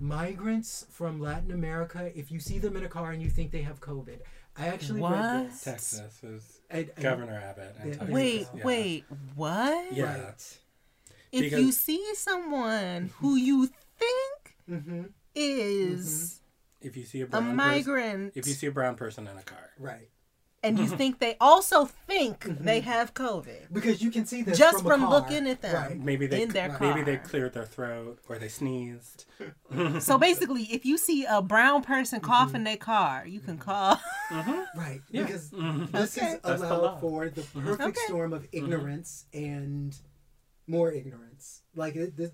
migrants 0.00 0.86
from 0.90 1.20
Latin 1.20 1.50
America 1.50 2.10
if 2.14 2.30
you 2.30 2.40
see 2.40 2.58
them 2.58 2.76
in 2.76 2.84
a 2.84 2.88
car 2.88 3.10
and 3.12 3.22
you 3.22 3.28
think 3.30 3.50
they 3.50 3.62
have 3.62 3.80
COVID. 3.80 4.18
I 4.58 4.68
actually 4.68 5.02
read 5.02 5.10
What? 5.10 5.50
this. 5.50 5.64
Texas 5.64 6.20
was 6.22 6.60
I- 6.72 6.88
I- 6.96 7.00
Governor 7.02 7.34
Abbott. 7.38 7.76
And 7.80 7.88
Yeah. 7.90 7.94
Texas, 7.98 8.14
Wait, 8.14 8.46
yeah. 8.54 8.64
wait, 8.64 9.04
what? 9.34 9.92
Yeah. 9.92 10.24
Right. 10.24 10.58
If 11.32 11.42
Because- 11.42 11.60
you 11.60 11.72
see 11.72 12.14
someone 12.14 13.10
who 13.18 13.36
you 13.36 13.66
think 13.98 14.56
Mm-hmm. 14.70 15.02
is 15.34 16.40
If 16.80 16.96
you 16.96 17.04
see 17.04 17.20
a 17.22 17.24
a 17.24 17.28
brown 17.28 17.42
person, 17.42 17.56
migrant, 17.56 18.32
if 18.36 18.46
you 18.46 18.52
see 18.54 18.66
a 18.66 18.70
brown 18.72 18.94
person 18.96 19.26
in 19.26 19.36
a 19.36 19.42
car, 19.42 19.70
Right. 19.78 20.08
and 20.62 20.78
you 20.78 20.86
think 21.00 21.18
they 21.20 21.36
also 21.40 21.86
think 21.86 22.40
Mm-hmm. 22.44 22.64
they 22.64 22.80
have 22.80 23.14
COVID, 23.14 23.72
Because 23.72 24.02
you 24.02 24.10
can 24.10 24.26
see 24.26 24.42
this 24.42 24.58
Just 24.58 24.78
from, 24.78 24.86
a 24.86 24.90
from 24.90 25.00
car. 25.02 25.10
looking 25.10 25.48
at 25.48 25.62
them. 25.62 25.74
Right. 25.74 25.98
maybe 25.98 26.26
they 26.26 26.42
In 26.42 26.50
their 26.50 26.68
car. 26.68 26.80
maybe 26.94 27.02
they 27.02 27.16
cleared 27.16 27.54
their 27.54 27.64
throat 27.64 28.18
or 28.28 28.38
they 28.38 28.48
sneezed. 28.48 29.24
so 30.00 30.18
basically, 30.28 30.64
if 30.64 30.84
you 30.84 30.98
see 30.98 31.24
a 31.24 31.40
brown 31.40 31.82
person 31.82 32.20
mm-hmm. 32.20 32.30
cough 32.30 32.54
in 32.54 32.64
their 32.64 32.76
car, 32.76 33.24
you 33.26 33.40
can 33.40 33.54
mm-hmm. 33.58 33.70
call. 33.70 33.96
Mm-hmm. 34.30 34.60
Right. 34.78 35.00
Yeah. 35.10 35.22
Because 35.22 35.50
Mhm. 35.50 35.90
this 35.92 36.18
Okay. 36.18 36.26
is 36.34 36.40
That's 36.44 36.62
allowed 36.62 37.00
for 37.00 37.28
the 37.30 37.42
perfect 37.42 37.80
Okay. 37.98 38.00
storm 38.06 38.32
of 38.34 38.46
ignorance 38.52 39.24
and 39.32 39.96
more 40.66 40.92
ignorance. 40.92 41.62
Like 41.74 41.96
it, 41.96 42.16
this, 42.16 42.30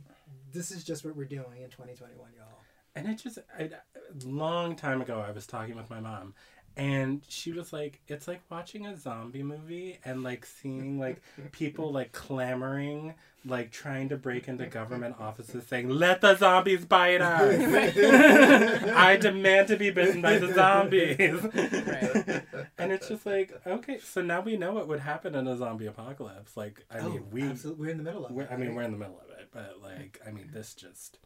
this 0.53 0.71
is 0.73 0.83
just 0.85 1.05
what 1.05 1.15
we're 1.15 1.27
doing 1.27 1.63
in 1.63 1.71
2021, 1.71 2.33
y'all. 2.37 2.47
And 2.95 3.09
it 3.09 3.19
just 3.23 3.39
I, 3.59 3.63
a 3.63 4.27
long 4.27 4.77
time 4.77 5.01
ago, 5.01 5.25
I 5.27 5.31
was 5.31 5.47
talking 5.47 5.77
with 5.77 5.89
my 5.89 6.01
mom, 6.01 6.35
and 6.77 7.23
she 7.29 7.53
was 7.53 7.73
like, 7.73 8.01
"It's 8.09 8.27
like 8.27 8.41
watching 8.51 8.87
a 8.87 8.97
zombie 8.97 9.43
movie 9.43 9.99
and 10.05 10.23
like 10.23 10.47
seeing 10.47 10.99
like 10.99 11.23
people 11.53 11.93
like 11.93 12.13
clamoring, 12.13 13.15
like 13.45 13.71
trying 13.71 14.09
to 14.09 14.17
break 14.17 14.49
into 14.49 14.67
government 14.67 15.17
offices, 15.19 15.67
saying, 15.67 15.91
"Let 15.91 16.21
the 16.23 16.35
zombies 16.37 16.85
bite 16.85 17.21
us! 17.21 17.95
I 18.95 19.17
demand 19.17 19.69
to 19.69 19.77
be 19.77 19.91
bitten 19.91 20.23
by 20.23 20.39
the 20.39 20.53
zombies." 20.55 21.43
Right. 21.43 22.43
and 22.79 22.93
it's 22.93 23.09
just 23.09 23.27
like, 23.27 23.53
okay, 23.67 23.99
so 23.99 24.23
now 24.23 24.41
we 24.41 24.57
know 24.57 24.73
what 24.73 24.89
would 24.89 25.01
happen 25.01 25.35
in 25.35 25.47
a 25.47 25.57
zombie 25.57 25.87
apocalypse. 25.87 26.57
Like, 26.57 26.85
I 26.91 27.01
oh, 27.01 27.11
mean, 27.11 27.25
we, 27.31 27.43
absolutely, 27.43 27.87
we're 27.87 27.93
in 27.93 27.99
the 27.99 28.05
middle 28.05 28.25
of 28.27 28.39
it. 28.39 28.49
I 28.51 28.57
mean, 28.57 28.75
we're 28.75 28.83
in 28.83 28.93
the 28.93 28.99
middle 28.99 29.21
of 29.21 29.31
it, 29.39 29.49
but 29.53 29.77
like, 29.83 30.21
I 30.27 30.31
mean, 30.31 30.51
this 30.53 30.75
just, 30.75 31.19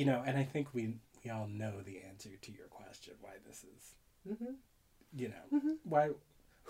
you 0.00 0.06
know, 0.06 0.22
and 0.26 0.38
I 0.38 0.44
think 0.44 0.72
we 0.72 0.94
we 1.22 1.30
all 1.30 1.46
know 1.46 1.82
the 1.82 2.00
answer 2.08 2.30
to 2.40 2.50
your 2.52 2.66
question 2.68 3.12
why 3.20 3.32
this 3.46 3.62
is, 3.76 3.94
Mhm. 4.26 4.54
you 5.12 5.28
know, 5.28 5.58
Mhm. 5.58 5.76
why, 5.84 6.10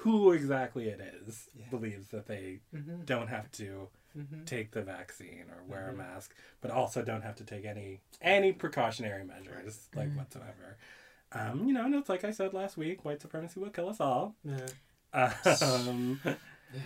who 0.03 0.33
exactly 0.33 0.89
it 0.89 0.99
is 1.01 1.49
Yeah. 1.55 1.69
believes 1.71 2.09
that 2.09 2.27
they 2.27 2.59
Mhm. 2.75 3.07
don't 3.07 3.29
have 3.29 3.49
to 3.53 3.89
Mhm. 4.17 4.45
take 4.47 4.73
the 4.73 4.83
vaccine 4.83 5.49
or 5.49 5.63
wear 5.63 5.89
a 5.91 5.93
mask, 5.93 6.35
but 6.61 6.73
also 6.73 7.05
don't 7.05 7.23
have 7.23 7.37
to 7.37 7.45
take 7.45 7.65
any 7.65 8.01
any 8.21 8.53
precautionary 8.53 9.23
measures 9.25 9.89
like 9.95 10.13
whatsoever. 10.17 10.77
Um, 11.31 11.69
you 11.69 11.73
know, 11.73 11.85
and 11.85 11.95
it's 11.95 12.09
like 12.09 12.25
I 12.25 12.33
said 12.33 12.53
last 12.53 12.77
week, 12.77 13.05
white 13.05 13.21
supremacy 13.23 13.61
will 13.61 13.71
kill 13.71 13.89
us 13.89 14.01
all. 14.01 14.35
Yeah. 14.43 14.67
Um, 15.13 16.21
Yeah. 16.75 16.83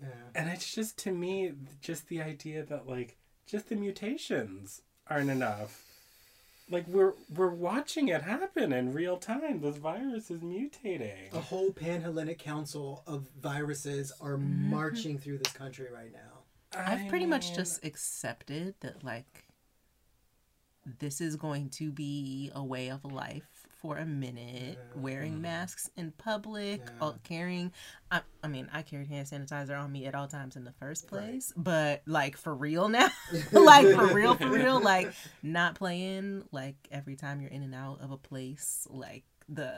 Yeah. 0.00 0.30
and 0.34 0.48
it's 0.48 0.74
just 0.74 0.96
to 1.04 1.12
me 1.12 1.52
just 1.82 2.08
the 2.08 2.22
idea 2.22 2.64
that 2.64 2.86
like 2.86 3.18
just 3.46 3.68
the 3.68 3.76
mutations 3.76 4.80
aren't 5.10 5.30
enough. 5.30 5.84
Like 6.70 6.86
we're 6.86 7.14
we're 7.34 7.50
watching 7.50 8.08
it 8.08 8.22
happen 8.22 8.72
in 8.72 8.94
real 8.94 9.16
time. 9.16 9.60
This 9.60 9.76
virus 9.76 10.30
is 10.30 10.40
mutating. 10.40 11.32
A 11.32 11.40
whole 11.40 11.72
Panhellenic 11.72 12.38
Council 12.38 13.02
of 13.08 13.26
viruses 13.42 14.12
are 14.20 14.36
mm-hmm. 14.36 14.70
marching 14.70 15.18
through 15.18 15.38
this 15.38 15.52
country 15.52 15.88
right 15.92 16.12
now. 16.12 16.78
I've 16.78 17.08
pretty 17.08 17.26
much 17.26 17.48
mean, 17.48 17.56
just 17.56 17.84
accepted 17.84 18.74
that 18.80 19.02
like 19.02 19.46
this 21.00 21.20
is 21.20 21.34
going 21.34 21.70
to 21.70 21.90
be 21.90 22.52
a 22.54 22.62
way 22.62 22.88
of 22.88 23.04
life 23.04 23.59
for 23.80 23.96
a 23.96 24.04
minute. 24.06 24.78
Yeah. 24.78 25.00
Wearing 25.00 25.40
masks 25.40 25.90
in 25.96 26.12
public, 26.12 26.80
Yeah. 27.00 27.06
uh, 27.06 27.12
carrying. 27.24 27.72
I, 28.10 28.20
I 28.42 28.48
mean, 28.48 28.68
I 28.72 28.82
carried 28.82 29.08
hand 29.08 29.26
sanitizer 29.28 29.78
on 29.78 29.90
me 29.90 30.06
at 30.06 30.14
all 30.14 30.28
times 30.28 30.56
in 30.56 30.64
the 30.64 30.72
first 30.72 31.04
Right. 31.10 31.22
place, 31.30 31.52
but 31.56 32.02
like 32.06 32.36
for 32.36 32.54
real 32.54 32.88
now, 32.88 33.08
like 33.52 33.86
for 33.94 34.14
real, 34.14 34.34
for 34.34 34.48
real, 34.50 34.80
like 34.82 35.12
not 35.42 35.74
playing. 35.76 36.44
Like 36.52 36.76
every 36.90 37.16
time 37.16 37.40
you're 37.40 37.50
in 37.50 37.62
and 37.62 37.74
out 37.74 38.00
of 38.00 38.10
a 38.10 38.16
place, 38.18 38.86
like 38.90 39.24
the 39.48 39.72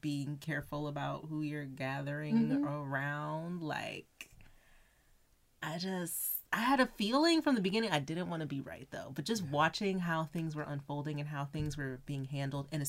being 0.00 0.36
careful 0.38 0.88
about 0.88 1.26
who 1.28 1.42
you're 1.42 1.64
gathering 1.64 2.48
Mhm. 2.48 2.64
around, 2.64 3.62
like. 3.62 4.30
I 5.62 5.78
just 5.78 6.32
I 6.52 6.58
had 6.58 6.78
a 6.80 6.86
feeling 6.86 7.40
from 7.40 7.54
the 7.54 7.62
beginning 7.62 7.90
I 7.90 7.98
didn't 7.98 8.28
want 8.28 8.42
to 8.42 8.46
be 8.46 8.60
right 8.60 8.86
though, 8.90 9.10
but 9.14 9.24
just 9.24 9.42
watching 9.44 9.98
how 9.98 10.24
things 10.24 10.54
were 10.54 10.62
unfolding 10.62 11.20
and 11.20 11.28
how 11.28 11.46
things 11.46 11.76
were 11.78 12.00
being 12.04 12.26
handled 12.26 12.68
and 12.70 12.82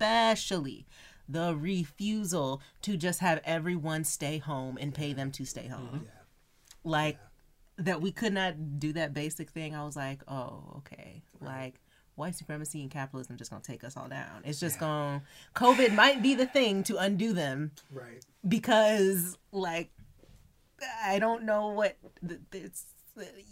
especially 0.00 0.86
the 1.28 1.56
refusal 1.56 2.60
to 2.82 2.96
just 2.96 3.20
have 3.20 3.40
everyone 3.44 4.04
stay 4.04 4.38
home 4.38 4.78
and 4.80 4.94
pay 4.94 5.12
them 5.12 5.30
to 5.32 5.44
stay 5.44 5.66
home. 5.66 5.86
Mm-hmm. 5.86 6.04
Yeah. 6.04 6.10
Like 6.84 7.18
that 7.78 8.00
we 8.00 8.12
could 8.12 8.32
not 8.32 8.78
do 8.78 8.92
that 8.92 9.12
basic 9.12 9.50
thing. 9.50 9.74
I 9.74 9.84
was 9.84 9.96
like, 9.96 10.22
"Oh, 10.28 10.74
okay." 10.78 11.22
Like 11.40 11.80
white 12.14 12.34
supremacy 12.34 12.80
and 12.80 12.90
capitalism 12.90 13.36
just 13.36 13.50
going 13.50 13.60
to 13.60 13.70
take 13.70 13.84
us 13.84 13.96
all 13.96 14.08
down. 14.08 14.42
It's 14.44 14.60
just 14.60 14.78
gonna 14.80 15.22
COVID 15.54 15.94
might 15.94 16.22
be 16.22 16.34
the 16.34 16.46
thing 16.46 16.82
to 16.84 16.96
undo 16.96 17.32
them 17.32 17.72
Right. 17.90 18.24
because 18.46 19.36
like 19.52 19.90
I 21.04 21.18
don't 21.18 21.42
know 21.42 21.68
what 21.70 21.96
it's 22.52 22.84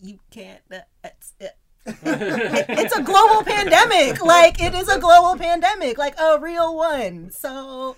you 0.02 0.18
can't 0.30 0.60
it's 1.02 1.34
it, 1.40 1.56
it's 1.86 2.96
a 2.96 3.02
global 3.02 3.42
pandemic 3.42 4.24
like 4.24 4.60
it 4.60 4.74
is 4.74 4.88
a 4.88 4.98
global 4.98 5.38
pandemic 5.38 5.98
like 5.98 6.18
a 6.18 6.38
real 6.38 6.74
one 6.76 7.30
so 7.30 7.96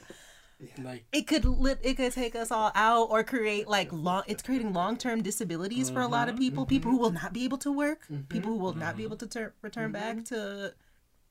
Like 0.82 1.04
it 1.12 1.26
could 1.26 1.44
lit 1.44 1.78
it 1.82 1.94
could 1.94 2.12
take 2.12 2.34
us 2.34 2.50
all 2.50 2.72
out 2.74 3.10
or 3.10 3.22
create 3.22 3.68
like 3.68 3.92
long 3.92 4.22
it's 4.26 4.42
creating 4.42 4.72
long-term 4.72 5.22
disabilities 5.22 5.90
for 5.90 6.00
a 6.00 6.08
lot 6.08 6.28
of 6.28 6.34
mm-hmm, 6.34 6.44
people 6.44 6.66
people 6.66 6.90
mm-hmm. 6.90 6.98
who 6.98 7.02
will 7.02 7.12
not 7.12 7.32
be 7.32 7.44
able 7.44 7.58
to 7.58 7.70
work 7.70 8.06
people 8.28 8.52
who 8.52 8.58
will 8.58 8.74
not 8.74 8.96
be 8.96 9.02
mm-hmm. 9.02 9.08
able 9.12 9.16
to 9.18 9.26
tur- 9.26 9.54
return 9.62 9.92
back 9.92 10.24
to 10.24 10.72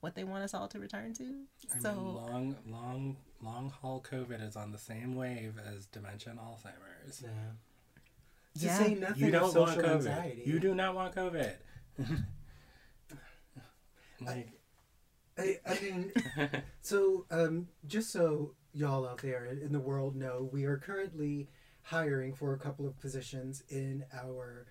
what 0.06 0.14
they 0.14 0.24
want 0.24 0.44
us 0.44 0.54
all 0.54 0.68
to 0.68 0.80
return 0.80 1.14
to 1.16 1.24
I 1.76 1.80
so 1.80 1.94
mean, 1.94 2.16
long, 2.16 2.56
long, 2.68 3.18
long 3.42 3.74
haul 3.82 4.06
COVID 4.08 4.48
is 4.48 4.56
on 4.56 4.72
the 4.72 4.78
same 4.78 5.16
wave 5.16 5.56
as 5.58 5.88
dementia 5.88 6.30
and 6.30 6.40
Alzheimer's. 6.40 7.24
Yeah. 7.24 7.30
To 8.60 8.66
Yeah. 8.66 8.78
say 8.78 8.94
nothing 8.94 9.26
You 9.26 9.32
don't 9.32 9.56
want 9.56 9.70
social 9.70 9.82
COVID. 9.82 9.96
anxiety. 9.96 10.44
You 10.46 10.60
do 10.60 10.76
not 10.76 10.94
want 10.94 11.16
COVID. 11.16 11.54
like, 14.22 14.50
I, 15.38 15.60
I 15.66 15.80
mean, 15.82 16.12
so 16.82 17.26
um, 17.32 17.68
just 17.88 18.12
so 18.12 18.54
y'all 18.74 19.08
out 19.08 19.22
there 19.22 19.46
in 19.46 19.72
the 19.72 19.80
world 19.80 20.16
know, 20.16 20.50
we 20.52 20.66
are 20.66 20.78
currently 20.78 21.48
hiring 21.84 22.34
for 22.34 22.54
a 22.54 22.58
couple 22.58 22.88
of 22.88 23.00
positions 23.00 23.64
in 23.70 24.04
our 24.14 24.66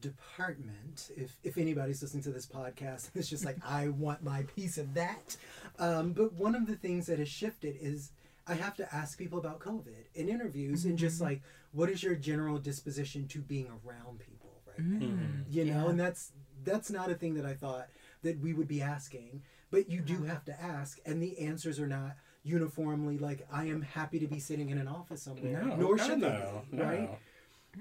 department. 0.00 1.10
If 1.16 1.36
if 1.42 1.58
anybody's 1.58 2.02
listening 2.02 2.22
to 2.24 2.30
this 2.30 2.46
podcast, 2.46 3.10
it's 3.14 3.28
just 3.28 3.44
like 3.44 3.56
I 3.66 3.88
want 3.88 4.22
my 4.22 4.42
piece 4.56 4.78
of 4.78 4.94
that. 4.94 5.36
Um, 5.78 6.12
but 6.12 6.32
one 6.34 6.54
of 6.54 6.66
the 6.66 6.76
things 6.76 7.06
that 7.06 7.18
has 7.18 7.28
shifted 7.28 7.76
is 7.80 8.10
I 8.46 8.54
have 8.54 8.76
to 8.76 8.94
ask 8.94 9.18
people 9.18 9.38
about 9.38 9.60
COVID 9.60 10.06
in 10.14 10.28
interviews 10.28 10.84
and 10.86 10.96
just 10.98 11.20
like, 11.20 11.42
what 11.72 11.90
is 11.90 12.02
your 12.02 12.14
general 12.14 12.58
disposition 12.58 13.28
to 13.28 13.40
being 13.40 13.66
around 13.68 14.20
people 14.20 14.50
right 14.66 14.78
now? 14.80 15.06
mhm. 15.06 15.44
you 15.50 15.64
know 15.66 15.84
Yeah. 15.84 15.90
and 15.90 16.00
that's 16.00 16.32
that's 16.64 16.90
not 16.90 17.10
a 17.10 17.14
thing 17.14 17.34
that 17.34 17.46
i 17.46 17.54
thought 17.54 17.88
that 18.22 18.40
we 18.40 18.52
would 18.52 18.68
be 18.68 18.82
asking 18.82 19.42
but 19.70 19.90
you 19.90 20.00
do 20.00 20.14
uh-huh. 20.16 20.26
have 20.26 20.44
to 20.44 20.60
ask 20.60 20.98
and 21.06 21.22
the 21.22 21.38
answers 21.38 21.78
are 21.78 21.86
not 21.86 22.16
uniformly 22.42 23.18
like 23.18 23.46
i 23.52 23.64
am 23.64 23.82
happy 23.82 24.18
to 24.18 24.26
be 24.26 24.38
sitting 24.38 24.70
in 24.70 24.78
an 24.78 24.88
office 24.88 25.22
somewhere. 25.22 25.62
No, 25.64 25.76
nor 25.76 25.98
should 25.98 26.20
they 26.20 26.28
no, 26.28 26.62
be, 26.70 26.76
no. 26.76 26.84
right? 26.84 27.18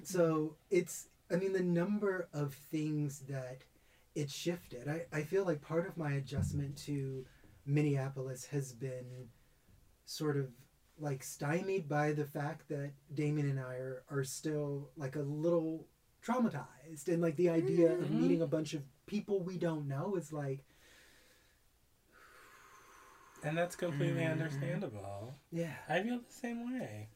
So 0.04 0.56
it's 0.70 1.08
i 1.32 1.36
mean 1.36 1.54
the 1.54 1.64
number 1.64 2.28
of 2.34 2.54
things 2.54 3.20
that 3.30 3.60
it 4.16 4.32
shifted. 4.32 4.88
I, 4.88 5.06
I 5.16 5.22
feel 5.22 5.46
like 5.46 5.62
part 5.62 5.88
of 5.88 5.96
my 5.96 6.14
adjustment 6.14 6.76
to 6.86 7.24
minneapolis 7.68 8.46
has 8.48 8.74
been 8.74 9.30
sort 10.06 10.38
of 10.38 10.48
like 11.00 11.22
stymied 11.22 11.88
by 11.88 12.14
the 12.14 12.26
fact 12.26 12.68
that 12.70 12.94
Damien 13.14 13.48
and 13.48 13.60
I 13.60 13.76
are, 13.76 14.04
are 14.10 14.24
still 14.24 14.90
like 14.98 15.16
a 15.16 15.22
little 15.22 15.86
traumatized 16.28 17.08
and 17.08 17.22
like 17.22 17.36
the 17.38 17.50
idea 17.50 17.94
of 17.94 18.10
Mhm. 18.10 18.20
meeting 18.20 18.42
a 18.42 18.48
bunch 18.48 18.74
of 18.74 18.84
people 19.06 19.42
we 19.42 19.58
don't 19.58 19.88
know 19.88 20.16
is 20.16 20.34
like 20.34 20.64
And 23.44 23.56
that's 23.58 23.76
completely 23.76 24.24
Mhm. 24.24 24.32
understandable. 24.32 25.36
yeah 25.52 25.76
I 25.88 26.02
feel 26.02 26.20
the 26.20 26.32
same 26.34 26.74
way. 26.74 27.10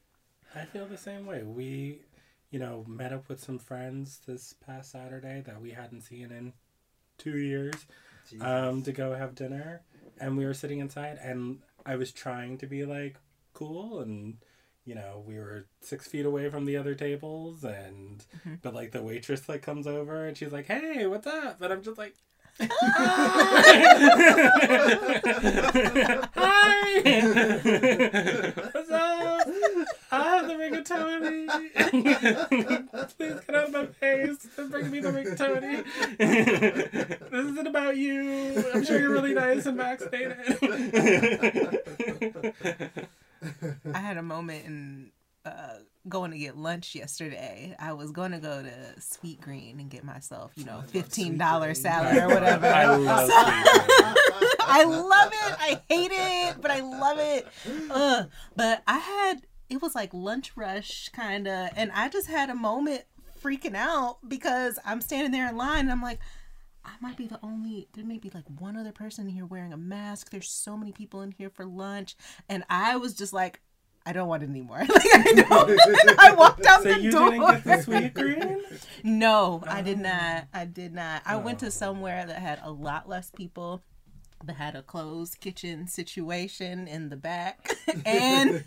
I 0.54 0.64
feel 0.64 0.86
the 0.86 0.96
same 0.96 1.26
way. 1.26 1.42
We, 1.42 2.04
you 2.50 2.58
know, 2.60 2.84
met 2.84 3.12
up 3.12 3.28
with 3.28 3.40
some 3.40 3.58
friends 3.58 4.20
this 4.20 4.52
past 4.54 4.92
Saturday 4.92 5.40
that 5.42 5.60
we 5.60 5.72
hadn't 5.72 6.02
seen 6.02 6.30
in 6.30 6.52
two 7.18 7.36
years 7.38 7.86
um, 8.40 8.82
to 8.84 8.92
go 8.92 9.14
have 9.14 9.34
dinner. 9.34 9.82
And 10.20 10.36
we 10.38 10.44
were 10.44 10.54
sitting 10.54 10.78
inside, 10.78 11.18
and 11.20 11.60
I 11.84 11.96
was 11.96 12.12
trying 12.12 12.56
to 12.58 12.66
be 12.66 12.84
like 12.84 13.16
cool 13.52 14.00
and. 14.00 14.38
You 14.84 14.96
know, 14.96 15.22
we 15.26 15.38
were 15.38 15.66
six 15.80 16.08
feet 16.08 16.26
away 16.26 16.50
from 16.50 16.64
the 16.64 16.76
other 16.76 16.94
tables, 16.94 17.62
and 17.64 18.24
Mhm. 18.44 18.58
but 18.62 18.74
like 18.74 18.90
the 18.92 19.02
waitress 19.02 19.48
like 19.48 19.62
comes 19.62 19.86
over 19.86 20.26
and 20.26 20.36
she's 20.36 20.52
like, 20.52 20.66
"Hey, 20.66 21.06
what's 21.06 21.26
up?" 21.26 21.60
And 21.62 21.72
I'm 21.72 21.82
just 21.82 21.98
like, 21.98 22.14
Hi! 26.34 27.02
What's 28.72 28.90
up? 28.90 29.48
I 30.10 30.36
have 30.36 30.46
the 30.46 30.54
rigatoni. 30.54 31.48
Please 33.16 33.40
get 33.46 33.54
out 33.54 33.64
of 33.68 33.72
my 33.72 33.86
face 33.86 34.46
and 34.58 34.70
bring 34.70 34.90
me 34.90 35.00
the 35.00 35.08
rigatoni. 35.10 35.84
this 37.30 37.46
isn't 37.46 37.66
about 37.66 37.96
you. 37.96 38.62
I'm 38.74 38.84
sure 38.84 39.00
you're 39.00 39.10
really 39.12 39.32
nice 39.34 39.64
and 39.66 39.76
vaccinated. 39.78 40.58
I 43.94 43.98
had 43.98 44.16
a 44.16 44.22
moment 44.22 44.64
in 44.66 45.12
uh, 45.44 45.78
going 46.08 46.30
to 46.30 46.38
get 46.38 46.56
lunch 46.56 46.94
yesterday. 46.94 47.74
I 47.78 47.92
was 47.92 48.10
going 48.10 48.32
to 48.32 48.38
go 48.38 48.62
to 48.62 49.00
Sweet 49.00 49.40
Green 49.40 49.80
and 49.80 49.90
get 49.90 50.04
myself, 50.04 50.52
you 50.56 50.64
know, 50.64 50.82
fifteen 50.88 51.38
dollar 51.38 51.74
salad 51.74 52.16
or 52.16 52.28
whatever. 52.28 52.66
I 52.66 52.86
love 52.86 53.26
sweet 53.26 54.16
I 54.60 54.84
love 54.84 55.32
it. 55.32 55.56
I 55.60 55.82
hate 55.88 56.12
it, 56.12 56.60
but 56.60 56.70
I 56.70 56.80
love 56.80 57.18
it. 57.18 57.46
Ugh. 57.90 58.30
But 58.56 58.82
I 58.86 58.98
had 58.98 59.46
it 59.68 59.80
was 59.80 59.94
like 59.94 60.12
lunch 60.12 60.56
rush 60.56 61.08
kind 61.10 61.48
of, 61.48 61.70
and 61.76 61.90
I 61.92 62.08
just 62.08 62.28
had 62.28 62.50
a 62.50 62.54
moment 62.54 63.02
freaking 63.42 63.74
out 63.74 64.18
because 64.26 64.78
I'm 64.84 65.00
standing 65.00 65.32
there 65.32 65.48
in 65.48 65.56
line 65.56 65.80
and 65.80 65.92
I'm 65.92 66.02
like. 66.02 66.20
I 66.84 66.92
might 67.00 67.16
be 67.16 67.26
the 67.26 67.38
only. 67.42 67.88
There 67.92 68.04
may 68.04 68.18
be 68.18 68.30
like 68.34 68.44
one 68.58 68.76
other 68.76 68.92
person 68.92 69.28
here 69.28 69.46
wearing 69.46 69.72
a 69.72 69.76
mask. 69.76 70.30
There's 70.30 70.48
so 70.48 70.76
many 70.76 70.92
people 70.92 71.22
in 71.22 71.30
here 71.32 71.50
for 71.50 71.64
lunch, 71.64 72.16
and 72.48 72.64
I 72.68 72.96
was 72.96 73.14
just 73.14 73.32
like, 73.32 73.60
I 74.04 74.12
don't 74.12 74.26
want 74.28 74.42
it 74.42 74.48
anymore. 74.50 74.78
like 74.88 74.90
I 75.14 75.32
don't. 75.48 76.18
I 76.18 76.32
walked 76.34 76.66
out 76.66 76.82
So 76.82 76.92
the 76.92 77.00
you 77.00 77.10
door. 77.12 77.30
didn't 77.30 77.46
get 77.46 77.64
the 77.64 77.82
sweet 77.82 78.14
green? 78.14 78.62
No, 79.04 79.62
I 79.66 79.80
did 79.82 79.98
Oh. 79.98 80.02
not. 80.02 80.44
I 80.52 80.64
did 80.64 80.92
not. 80.92 81.22
I 81.24 81.36
went 81.36 81.62
Oh. 81.62 81.66
to 81.66 81.70
somewhere 81.70 82.26
that 82.26 82.38
had 82.40 82.60
a 82.64 82.70
lot 82.72 83.08
less 83.08 83.30
people, 83.30 83.82
that 84.44 84.56
had 84.56 84.74
a 84.74 84.82
closed 84.82 85.38
kitchen 85.38 85.86
situation 85.86 86.88
in 86.88 87.10
the 87.10 87.16
back, 87.16 87.70
and 88.04 88.64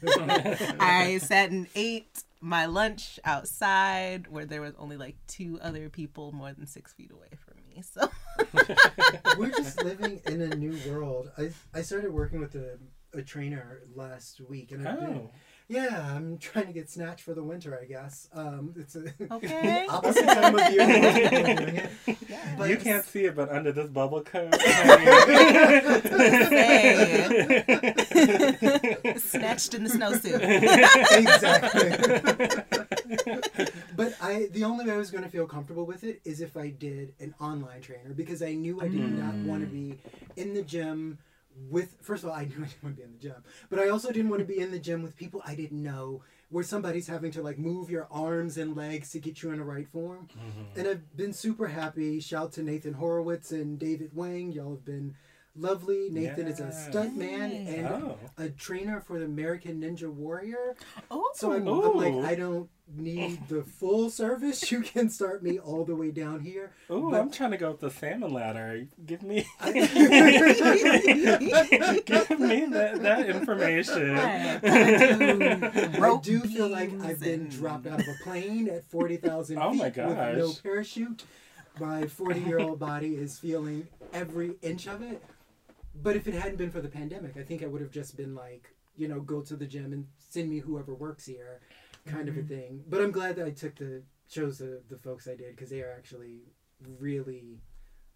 I 0.79 1.17
sat 1.17 1.51
and 1.51 1.67
ate 1.75 2.23
my 2.39 2.65
lunch 2.65 3.19
outside 3.25 4.27
where 4.27 4.45
there 4.45 4.61
was 4.61 4.73
only 4.77 4.95
like 4.97 5.15
two 5.27 5.59
other 5.61 5.89
people 5.89 6.31
more 6.31 6.53
than 6.53 6.65
six 6.67 6.93
feet 6.93 7.11
away 7.11 7.27
from 7.43 7.44
me. 7.75 7.81
So 7.81 8.09
we're 9.37 9.51
just 9.51 9.83
living 9.83 10.21
in 10.27 10.41
a 10.41 10.55
new 10.55 10.77
world 10.89 11.31
i, 11.37 11.49
I 11.73 11.81
started 11.81 12.11
working 12.11 12.39
with 12.39 12.55
a, 12.55 12.77
a 13.13 13.21
trainer 13.21 13.81
last 13.95 14.41
week 14.49 14.71
and 14.71 14.87
I've 14.87 14.99
been, 14.99 15.09
Oh. 15.15 15.31
Yeah 15.67 16.13
i'm 16.15 16.37
trying 16.37 16.67
to 16.67 16.73
get 16.73 16.89
snatched 16.89 17.21
for 17.21 17.33
the 17.33 17.43
winter 17.43 17.77
i 17.81 17.85
guess 17.85 18.29
um 18.33 18.73
it's 18.77 18.95
a 18.95 19.05
okay, 19.31 19.85
opposite 19.89 20.25
time 20.25 20.59
of 20.59 20.71
year 20.71 20.85
than 20.87 21.01
most 21.01 21.29
people 21.29 21.51
are 21.51 21.55
doing 21.55 21.75
it. 21.77 21.89
Yeah. 22.29 22.55
But 22.57 22.69
you 22.69 22.77
can't 22.77 23.03
see 23.05 23.25
it, 23.25 23.35
but 23.35 23.49
under 23.49 23.71
this 23.71 23.89
bubble 23.89 24.21
coat. 24.21 24.53
snatched 29.19 29.73
in 29.73 29.83
the 29.83 29.89
snowsuit. 29.89 30.39
exactly. 31.17 31.89
but 33.95 34.15
I, 34.21 34.47
the 34.51 34.63
only 34.63 34.85
way 34.85 34.93
I 34.93 34.97
was 34.97 35.11
going 35.11 35.23
to 35.23 35.29
feel 35.29 35.47
comfortable 35.47 35.85
with 35.85 36.03
it 36.03 36.21
is 36.25 36.41
if 36.41 36.57
I 36.57 36.69
did 36.69 37.13
an 37.19 37.33
online 37.39 37.81
trainer 37.81 38.13
because 38.15 38.41
I 38.41 38.53
knew 38.53 38.79
I 38.81 38.87
did 38.87 39.01
not 39.01 39.35
want 39.35 39.61
to 39.61 39.67
be 39.67 39.99
in 40.35 40.53
the 40.53 40.61
gym 40.61 41.17
with. 41.69 41.97
First 42.01 42.23
of 42.23 42.29
all, 42.29 42.35
I 42.35 42.45
knew 42.45 42.55
I 42.63 42.67
didn't 42.67 42.83
want 42.83 42.95
to 42.95 43.01
be 43.01 43.03
in 43.03 43.11
the 43.13 43.19
gym, 43.19 43.43
but 43.69 43.79
I 43.79 43.89
also 43.89 44.11
didn't 44.11 44.29
want 44.29 44.39
to 44.39 44.45
be 44.45 44.59
in 44.59 44.71
the 44.71 44.79
gym 44.79 45.01
with 45.03 45.15
people 45.15 45.41
I 45.45 45.55
didn't 45.55 45.81
know, 45.81 46.21
where 46.49 46.63
somebody's 46.63 47.07
having 47.07 47.31
to 47.31 47.41
like 47.41 47.57
move 47.57 47.89
your 47.89 48.07
arms 48.11 48.57
and 48.57 48.75
legs 48.75 49.11
to 49.11 49.19
get 49.19 49.43
you 49.43 49.51
in 49.51 49.57
the 49.57 49.63
right 49.63 49.87
form. 49.87 50.27
Mm-hmm. 50.31 50.79
And 50.79 50.87
I've 50.87 51.17
been 51.17 51.33
super 51.33 51.67
happy. 51.67 52.19
Shout 52.19 52.51
to 52.53 52.63
Nathan 52.63 52.93
Horowitz 52.93 53.51
and 53.51 53.79
David 53.79 54.11
Wang. 54.13 54.51
Y'all 54.51 54.71
have 54.71 54.85
been 54.85 55.15
lovely. 55.55 56.09
Nathan 56.11 56.47
is 56.47 56.59
a 56.59 56.65
Yeah. 56.65 56.69
stunt 56.71 57.17
man 57.17 57.51
and 57.51 57.87
Oh. 57.87 58.17
a 58.37 58.49
trainer 58.49 58.99
for 58.99 59.19
the 59.19 59.25
American 59.25 59.81
Ninja 59.81 60.09
Warrior. 60.11 60.75
Oh, 61.09 61.29
So 61.35 61.53
I'm, 61.53 61.67
I'm 61.67 61.95
like, 61.95 62.13
oh. 62.13 62.21
I 62.23 62.35
don't 62.35 62.69
need 62.95 63.39
the 63.49 63.63
full 63.63 64.09
service. 64.09 64.71
You 64.71 64.81
can 64.81 65.09
start 65.09 65.41
me 65.43 65.57
all 65.57 65.83
the 65.85 65.95
way 65.95 66.11
down 66.11 66.41
here. 66.41 66.71
Oh, 66.89 67.13
I'm 67.15 67.31
trying 67.31 67.51
to 67.51 67.57
go 67.57 67.71
up 67.71 67.79
the 67.79 67.89
salmon 67.89 68.31
ladder. 68.33 68.85
Give 69.05 69.23
me, 69.23 69.45
give 69.65 69.93
me 72.39 72.65
that, 72.65 72.99
that 73.01 73.29
information. 73.29 74.13
Right. 74.13 74.59
I 74.63 75.97
Rope 75.99 76.23
do 76.23 76.39
feel 76.41 76.67
like 76.67 76.91
I've 77.01 77.19
been 77.19 77.47
dropped 77.49 77.87
out 77.87 78.01
of 78.01 78.07
a 78.07 78.15
plane 78.23 78.69
at 78.69 78.83
40,000 78.89 79.55
feet 79.57 79.61
Oh 79.63 79.73
my 79.73 79.85
with 79.85 79.97
no 80.37 80.51
parachute. 80.63 81.23
My 81.79 82.07
40 82.07 82.39
year 82.41 82.59
old 82.59 82.79
body 82.79 83.15
is 83.15 83.37
feeling 83.37 83.87
every 84.13 84.55
inch 84.61 84.87
of 84.87 85.01
it. 85.01 85.21
But 86.01 86.15
if 86.15 86.27
it 86.27 86.33
hadn't 86.33 86.57
been 86.57 86.71
for 86.71 86.81
the 86.81 86.89
pandemic, 86.89 87.37
I 87.37 87.43
think 87.43 87.63
I 87.63 87.67
would 87.67 87.81
have 87.81 87.91
just 87.91 88.17
been 88.17 88.35
like, 88.35 88.73
you 88.95 89.07
know, 89.07 89.21
go 89.21 89.41
to 89.41 89.55
the 89.55 89.65
gym 89.65 89.93
and 89.93 90.07
send 90.17 90.49
me 90.49 90.59
whoever 90.59 90.93
works 90.93 91.25
here 91.25 91.61
kind 92.05 92.27
of 92.29 92.37
a 92.37 92.41
thing. 92.43 92.83
But 92.87 93.01
I'm 93.01 93.11
glad 93.11 93.35
that 93.37 93.45
I 93.45 93.51
took 93.51 93.75
the, 93.75 94.03
chose 94.29 94.57
the, 94.59 94.81
the 94.89 94.97
folks 94.97 95.27
I 95.27 95.35
did 95.35 95.55
because 95.55 95.69
they 95.69 95.81
are 95.81 95.91
actually 95.97 96.41
really 96.99 97.59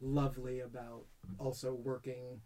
lovely 0.01 0.59
about 0.59 1.05
also 1.39 1.73
working 1.73 2.41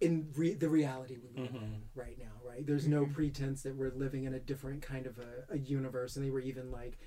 in 0.00 0.28
re- 0.34 0.54
the 0.54 0.68
reality 0.68 1.16
we 1.22 1.30
live 1.40 1.54
in 1.54 1.60
Mhm. 1.60 1.80
right 1.94 2.18
now, 2.18 2.40
right? 2.44 2.66
There's 2.66 2.88
no 2.88 3.06
pretense 3.06 3.62
that 3.62 3.76
we're 3.76 3.90
living 3.92 4.24
in 4.24 4.34
a 4.34 4.40
different 4.40 4.82
kind 4.82 5.06
of 5.06 5.18
a, 5.18 5.44
a 5.50 5.58
universe. 5.58 6.16
And 6.16 6.24
they 6.24 6.30
were 6.30 6.40
even 6.40 6.70
like, 6.70 6.98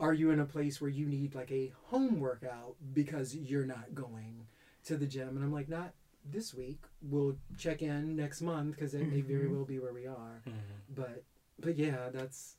are 0.00 0.14
you 0.14 0.30
in 0.30 0.40
a 0.40 0.46
place 0.46 0.80
where 0.80 0.90
you 0.90 1.06
need 1.06 1.34
like 1.34 1.50
a 1.52 1.68
home 1.86 2.18
workout 2.20 2.76
because 2.94 3.34
you're 3.36 3.66
not 3.66 3.94
going 3.94 4.46
to 4.84 4.96
the 4.96 5.06
gym? 5.06 5.28
And 5.36 5.44
I'm 5.44 5.52
like, 5.52 5.68
not 5.68 5.92
this 6.24 6.54
week. 6.54 6.82
We'll 7.02 7.36
check 7.58 7.82
in 7.82 8.16
next 8.16 8.40
month 8.42 8.74
because 8.76 8.94
it 8.94 9.06
may 9.06 9.20
very 9.20 9.48
Mhm. 9.48 9.52
well 9.56 9.64
be 9.64 9.78
where 9.78 9.92
we 9.92 10.06
are. 10.06 10.42
Mhm. 10.46 10.94
But 10.94 11.24
but 11.58 11.76
yeah, 11.76 12.08
that's 12.10 12.56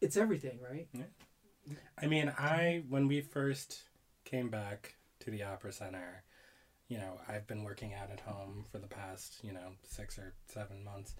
it's 0.00 0.16
everything, 0.16 0.60
right? 0.60 0.88
I 1.98 2.06
mean, 2.06 2.28
I 2.36 2.84
when 2.88 3.08
we 3.08 3.20
first 3.22 3.84
came 4.24 4.50
back 4.50 4.96
to 5.20 5.30
the 5.30 5.42
Opera 5.42 5.72
Center, 5.72 6.22
you 6.88 6.98
know, 6.98 7.18
I've 7.26 7.46
been 7.46 7.64
working 7.64 7.94
out 7.94 8.10
at 8.10 8.20
home 8.20 8.66
for 8.70 8.78
the 8.78 8.86
past, 8.86 9.42
you 9.42 9.52
know, 9.52 9.72
six 9.84 10.18
or 10.18 10.34
seven 10.46 10.84
months, 10.84 11.14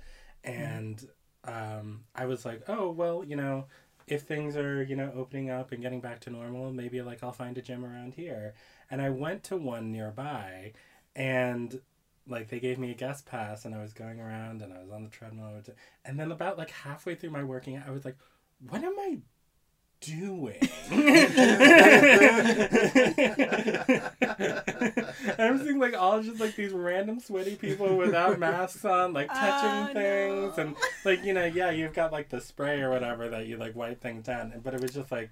and 0.45 1.09
um, 1.45 2.05
I 2.15 2.27
was 2.27 2.45
like, 2.45 2.63
oh 2.69 2.91
well, 2.91 3.25
you 3.25 3.37
know, 3.37 3.67
if 4.07 4.23
things 4.23 4.57
are 4.57 4.83
you 4.83 4.97
know 4.97 5.11
opening 5.17 5.49
up 5.51 5.73
and 5.73 5.81
getting 5.83 6.01
back 6.03 6.21
to 6.21 6.31
normal, 6.31 6.71
maybe 6.73 7.01
like 7.01 7.23
I'll 7.23 7.33
find 7.33 7.57
a 7.57 7.63
gym 7.63 7.85
around 7.85 8.15
here, 8.15 8.55
and 8.90 9.01
I 9.03 9.11
went 9.11 9.42
to 9.44 9.57
one 9.57 9.90
nearby, 9.92 10.73
and 11.16 11.81
like 12.27 12.49
they 12.49 12.59
gave 12.61 12.79
me 12.79 12.90
a 12.90 12.94
guest 12.94 13.27
pass 13.27 13.64
and 13.66 13.75
I 13.75 13.83
was 13.83 13.92
going 13.92 14.18
around 14.18 14.62
and 14.62 14.73
I 14.73 14.81
was 14.81 14.90
on 14.90 15.03
the 15.05 15.11
treadmill 15.11 15.61
and 16.07 16.18
then 16.18 16.33
about 16.33 16.57
like 16.57 16.70
halfway 16.70 17.14
through 17.14 17.29
my 17.29 17.44
working 17.44 17.77
I 17.87 17.90
was 17.90 18.07
like 18.07 18.16
what 18.66 18.83
am 18.83 18.94
I 18.99 19.18
doing? 20.01 20.57
I'm 25.38 25.59
seeing 25.64 25.79
like 25.79 25.94
all 25.94 26.23
just 26.23 26.40
like 26.40 26.57
these 26.57 26.73
random 26.73 27.20
sweaty 27.20 27.57
people 27.57 27.97
without 27.97 28.38
masks 28.40 28.85
on, 28.85 29.12
like 29.12 29.29
touching 29.29 29.70
Oh, 29.70 29.92
things, 29.92 30.57
no. 30.57 30.62
and 30.62 30.77
like 31.05 31.25
you 31.25 31.33
know, 31.33 31.44
yeah, 31.47 31.70
you've 31.70 31.94
got 31.94 32.12
like 32.12 32.29
the 32.29 32.40
spray 32.40 32.81
or 32.81 32.90
whatever 32.90 33.29
that 33.31 33.47
you 33.47 33.57
like 33.57 33.75
wipe 33.75 34.01
things 34.01 34.25
down, 34.27 34.53
but 34.62 34.75
it 34.75 34.81
was 34.81 34.92
just 34.92 35.11
like, 35.12 35.31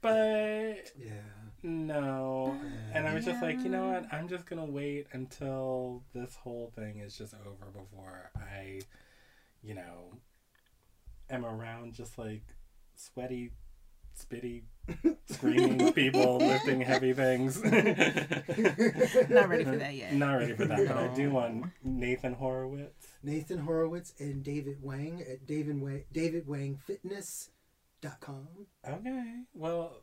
but 0.00 0.90
Yeah. 0.98 1.12
No, 1.64 2.54
and 2.92 3.08
I 3.08 3.14
was 3.14 3.24
just 3.24 3.40
like, 3.40 3.58
you 3.60 3.70
know 3.70 3.88
what, 3.88 4.04
I'm 4.12 4.28
just 4.28 4.44
gonna 4.44 4.66
wait 4.66 5.06
until 5.12 6.02
this 6.14 6.36
whole 6.36 6.70
thing 6.76 6.98
is 6.98 7.16
just 7.16 7.32
over 7.34 7.70
before 7.72 8.30
I, 8.36 8.82
you 9.62 9.74
know, 9.74 10.18
am 11.30 11.46
around 11.46 11.94
just 11.94 12.18
like 12.18 12.42
sweaty, 12.94 13.52
spitty, 14.14 14.64
screaming 15.26 15.94
people 15.94 16.36
lifting 16.36 16.82
heavy 16.82 17.14
things. 17.14 17.64
Not 17.64 17.72
ready 19.48 19.64
for 19.64 19.76
that 19.76 19.94
yet. 19.94 20.12
Not 20.12 20.34
ready 20.34 20.52
for 20.52 20.66
that, 20.66 20.86
but 20.86 20.96
I 20.98 21.06
do 21.14 21.30
want 21.30 21.64
Nathan 21.82 22.34
Horowitz. 22.34 23.08
Nathan 23.22 23.56
Horowitz 23.58 24.12
and 24.18 24.44
David 24.44 24.82
Wang 24.82 25.22
at 25.22 25.46
David 25.46 25.80
Wang, 25.80 26.04
DavidWangFitness.com. 26.12 28.48
Okay, 28.86 29.44
well, 29.54 30.02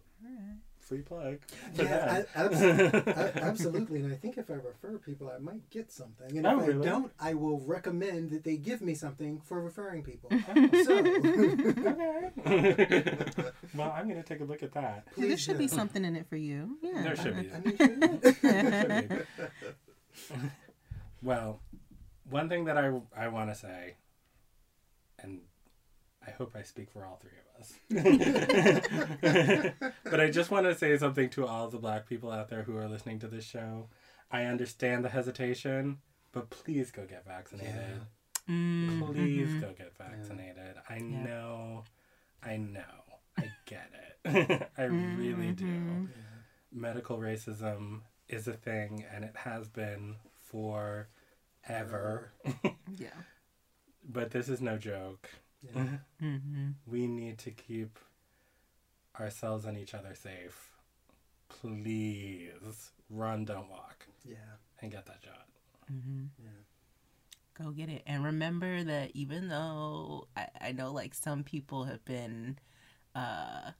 free 0.82 1.02
plug. 1.02 1.40
for 1.74 1.84
Yeah, 1.84 1.88
them. 1.88 2.26
I, 2.36 2.40
absolutely, 2.44 3.14
I, 3.14 3.32
absolutely. 3.50 4.00
And 4.02 4.14
I 4.14 4.18
think 4.18 4.38
if 4.38 4.50
I 4.50 4.54
refer 4.56 4.98
people, 4.98 5.32
I 5.34 5.38
might 5.40 5.70
get 5.70 5.92
something. 5.92 6.38
And 6.38 6.46
Oh, 6.48 6.60
if 6.60 6.68
really? 6.68 6.88
I 6.88 6.92
don't, 6.92 7.12
I 7.20 7.34
will 7.34 7.60
recommend 7.62 8.32
that 8.32 8.44
they 8.44 8.58
give 8.58 8.82
me 8.82 8.94
something 8.96 9.40
for 9.42 9.62
referring 9.62 10.04
people. 10.04 10.30
Oh, 10.56 10.84
So, 10.84 10.98
okay. 10.98 12.44
well, 13.76 13.92
I'm 13.96 14.08
gonna 14.08 14.24
take 14.24 14.42
a 14.42 14.44
look 14.44 14.64
at 14.64 14.74
that. 14.74 15.06
there 15.18 15.38
should 15.38 15.54
do. 15.54 15.60
be 15.60 15.68
something 15.68 16.04
in 16.04 16.16
it 16.16 16.28
for 16.28 16.36
you. 16.36 16.78
Yeah. 16.82 17.04
There 17.04 17.16
should 17.16 17.40
be. 17.40 17.52
I 17.54 17.60
mean, 17.60 17.78
should 17.78 19.26
Well, 21.22 21.62
one 22.30 22.50
thing 22.50 22.66
that 22.66 22.78
I, 22.78 22.92
I 23.16 23.28
want 23.28 23.50
to 23.52 23.56
say, 23.56 23.96
and 25.20 25.42
I 26.26 26.32
hope 26.32 26.56
I 26.56 26.64
speak 26.64 26.90
for 26.92 27.06
all 27.06 27.18
three 27.22 27.32
of 27.32 27.51
us, 27.51 27.51
but 30.04 30.20
I 30.20 30.30
just 30.30 30.52
want 30.52 30.66
to 30.66 30.76
say 30.76 30.98
something 30.98 31.30
to 31.32 31.46
all 31.46 31.68
the 31.70 31.78
black 31.78 32.08
people 32.08 32.32
out 32.32 32.50
there 32.50 32.64
who 32.64 32.76
are 32.78 32.88
listening 32.88 33.20
to 33.20 33.28
this 33.28 33.46
show. 33.46 33.90
I 34.32 34.46
understand 34.46 35.04
the 35.06 35.10
hesitation, 35.10 35.98
but 36.32 36.50
please 36.50 36.92
go 36.92 37.06
get 37.06 37.26
vaccinated. 37.26 38.02
Mm, 38.50 39.06
Please 39.14 39.50
mhm. 39.50 39.62
go 39.62 39.74
get 39.78 39.96
vaccinated. 39.98 40.76
I 40.90 40.96
Yeah. 40.98 41.24
know, 41.24 41.84
I 42.44 42.58
know, 42.58 42.82
I 43.38 43.50
get 43.66 43.92
it. 44.26 44.70
I 44.78 44.84
really 44.84 45.52
do. 45.52 45.66
Mhm. 45.66 46.10
Medical 46.72 47.18
racism 47.20 48.02
is 48.28 48.48
a 48.48 48.54
thing, 48.54 49.06
and 49.14 49.24
it 49.26 49.36
has 49.36 49.68
been 49.70 50.16
for 50.36 51.10
ever. 51.68 52.32
Yeah. 52.98 53.10
but 54.10 54.32
this 54.32 54.50
is 54.50 54.62
no 54.62 54.78
joke. 54.78 55.30
Yeah. 55.62 55.84
Mm-hmm. 56.22 56.70
We 56.86 57.08
need 57.08 57.38
to 57.40 57.52
keep 57.52 58.00
ourselves 59.20 59.66
and 59.66 59.78
each 59.78 59.94
other 59.94 60.16
safe. 60.16 60.70
Please 61.50 62.92
run, 63.10 63.46
don't 63.46 63.70
walk, 63.70 64.08
yeah. 64.26 64.36
and 64.82 64.92
get 64.92 65.06
that 65.06 65.20
shot. 65.24 65.48
Mm-hmm. 65.92 66.26
Yeah. 66.42 67.64
Go 67.64 67.72
get 67.72 67.90
it. 67.90 68.04
And 68.08 68.24
remember 68.24 68.84
that 68.84 69.12
even 69.14 69.50
though 69.50 70.28
I, 70.36 70.48
I 70.62 70.72
know 70.72 70.92
like 70.92 71.14
some 71.14 71.44
people 71.44 71.84
have 71.84 72.04
been 72.06 72.58
uh, 73.14 73.72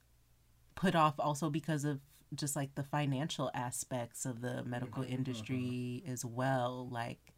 put 0.74 0.94
off 0.94 1.14
also 1.18 1.48
because 1.50 1.84
of 1.84 2.00
just 2.34 2.56
like 2.56 2.74
the 2.74 2.82
financial 2.82 3.50
aspects 3.54 4.24
of 4.24 4.40
the 4.40 4.62
medical 4.64 5.02
industry 5.02 6.02
as 6.06 6.24
well. 6.24 6.88
Like, 6.90 7.31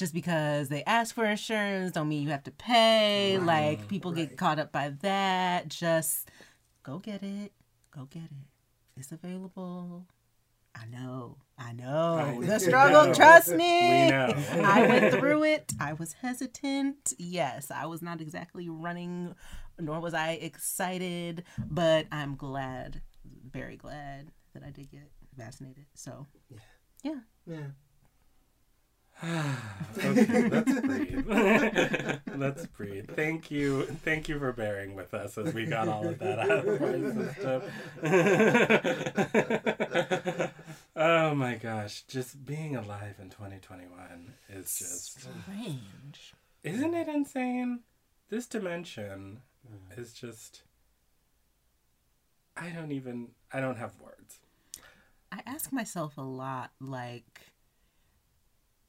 just 0.00 0.12
because 0.14 0.68
they 0.68 0.82
ask 0.84 1.14
for 1.14 1.24
insurance 1.26 1.92
don't 1.92 2.08
mean 2.08 2.22
you 2.22 2.30
have 2.30 2.42
to 2.44 2.50
pay. 2.50 3.36
Right. 3.38 3.46
Like, 3.78 3.86
people 3.88 4.12
Right. 4.12 4.28
get 4.28 4.36
caught 4.38 4.58
up 4.58 4.72
by 4.72 4.88
that. 5.02 5.68
Just 5.68 6.28
go 6.82 6.98
get 6.98 7.22
it. 7.22 7.52
Go 7.94 8.06
get 8.06 8.24
it. 8.24 8.30
It's 8.96 9.12
available. 9.12 10.06
I 10.74 10.86
know. 10.86 11.36
I 11.58 11.72
know. 11.72 12.40
The 12.40 12.46
know. 12.46 12.58
struggle, 12.58 13.14
trust 13.14 13.50
me. 13.50 14.04
We 14.04 14.10
know. 14.10 14.32
I 14.64 14.86
went 14.88 15.14
through 15.14 15.44
it. 15.44 15.72
I 15.78 15.92
was 15.92 16.14
hesitant. 16.14 17.12
Yes, 17.18 17.70
I 17.70 17.86
was 17.86 18.00
not 18.02 18.20
exactly 18.20 18.68
running, 18.68 19.34
nor 19.78 20.00
was 20.00 20.14
I 20.14 20.32
excited, 20.32 21.44
but 21.58 22.06
I'm 22.10 22.36
glad, 22.36 23.02
very 23.52 23.76
glad 23.76 24.30
that 24.54 24.62
I 24.62 24.70
did 24.70 24.90
get 24.90 25.10
vaccinated. 25.36 25.86
So, 25.94 26.26
yeah. 26.48 26.58
Yeah. 27.02 27.20
Yeah. 27.46 27.66
Okay, 29.22 30.48
let's 30.48 30.80
breathe. 30.80 31.26
let's 32.36 32.66
breathe. 32.66 33.10
Thank 33.14 33.50
you, 33.50 33.84
thank 34.04 34.28
you 34.28 34.38
for 34.38 34.52
bearing 34.52 34.94
with 34.94 35.12
us 35.14 35.36
as 35.36 35.52
we 35.52 35.66
got 35.66 35.88
all 35.88 36.06
of 36.06 36.18
that 36.18 36.38
out 36.38 36.66
of 36.66 36.82
our 36.82 37.62
system. 40.32 40.50
oh 40.96 41.34
my 41.34 41.54
gosh, 41.56 42.02
just 42.02 42.44
being 42.44 42.76
alive 42.76 43.16
in 43.20 43.30
2021 43.30 44.34
is 44.48 44.78
just, 44.78 45.20
strange. 45.20 46.34
isn't 46.64 46.94
it 46.94 47.08
insane? 47.08 47.80
This 48.30 48.46
dimension 48.46 49.42
is 49.96 50.12
just. 50.12 50.62
I 52.56 52.70
don't 52.70 52.92
even. 52.92 53.28
I 53.52 53.60
don't 53.60 53.76
have 53.76 53.92
words. 54.00 54.38
I 55.32 55.42
ask 55.46 55.72
myself 55.72 56.16
a 56.18 56.22
lot, 56.22 56.72
like, 56.80 57.49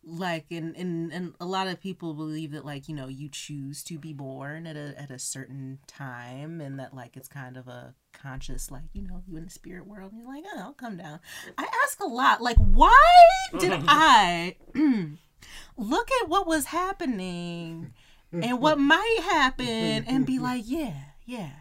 like, 0.04 0.46
and 0.52 0.76
and 0.76 1.12
and 1.12 1.34
a 1.40 1.46
lot 1.46 1.68
of 1.68 1.80
people 1.80 2.14
believe 2.14 2.52
that, 2.52 2.66
like, 2.66 2.90
you 2.90 2.96
know, 2.96 3.08
you 3.08 3.30
choose 3.30 3.84
to 3.84 4.00
be 4.00 4.14
born 4.14 4.66
at 4.66 4.76
a 4.76 4.94
at 5.00 5.12
a 5.12 5.20
certain 5.20 5.80
time, 5.88 6.60
and 6.60 6.80
that 6.80 6.94
like 6.94 7.16
it's 7.16 7.28
kind 7.28 7.58
of 7.58 7.68
a 7.68 7.94
conscious, 8.14 8.72
like, 8.72 8.84
you 8.94 9.04
know, 9.04 9.22
you 9.28 9.38
in 9.38 9.46
the 9.46 9.52
spirit 9.52 9.86
world, 9.86 10.12
and 10.12 10.22
you're 10.22 10.34
like, 10.34 10.44
oh, 10.56 10.60
I'll 10.60 10.74
come 10.74 10.98
down. 10.98 11.20
I 11.58 11.68
ask 11.84 12.00
a 12.00 12.08
lot, 12.08 12.42
like, 12.42 12.58
why 12.58 12.98
did 13.60 13.72
I 13.88 14.56
look 15.78 16.10
at 16.22 16.30
what 16.30 16.48
was 16.48 16.66
happening 16.66 17.94
and 18.32 18.60
what 18.60 18.80
might 18.80 19.20
happen 19.24 20.06
and 20.08 20.26
be 20.26 20.40
like, 20.40 20.64
yeah, 20.66 20.96
yeah, 21.26 21.52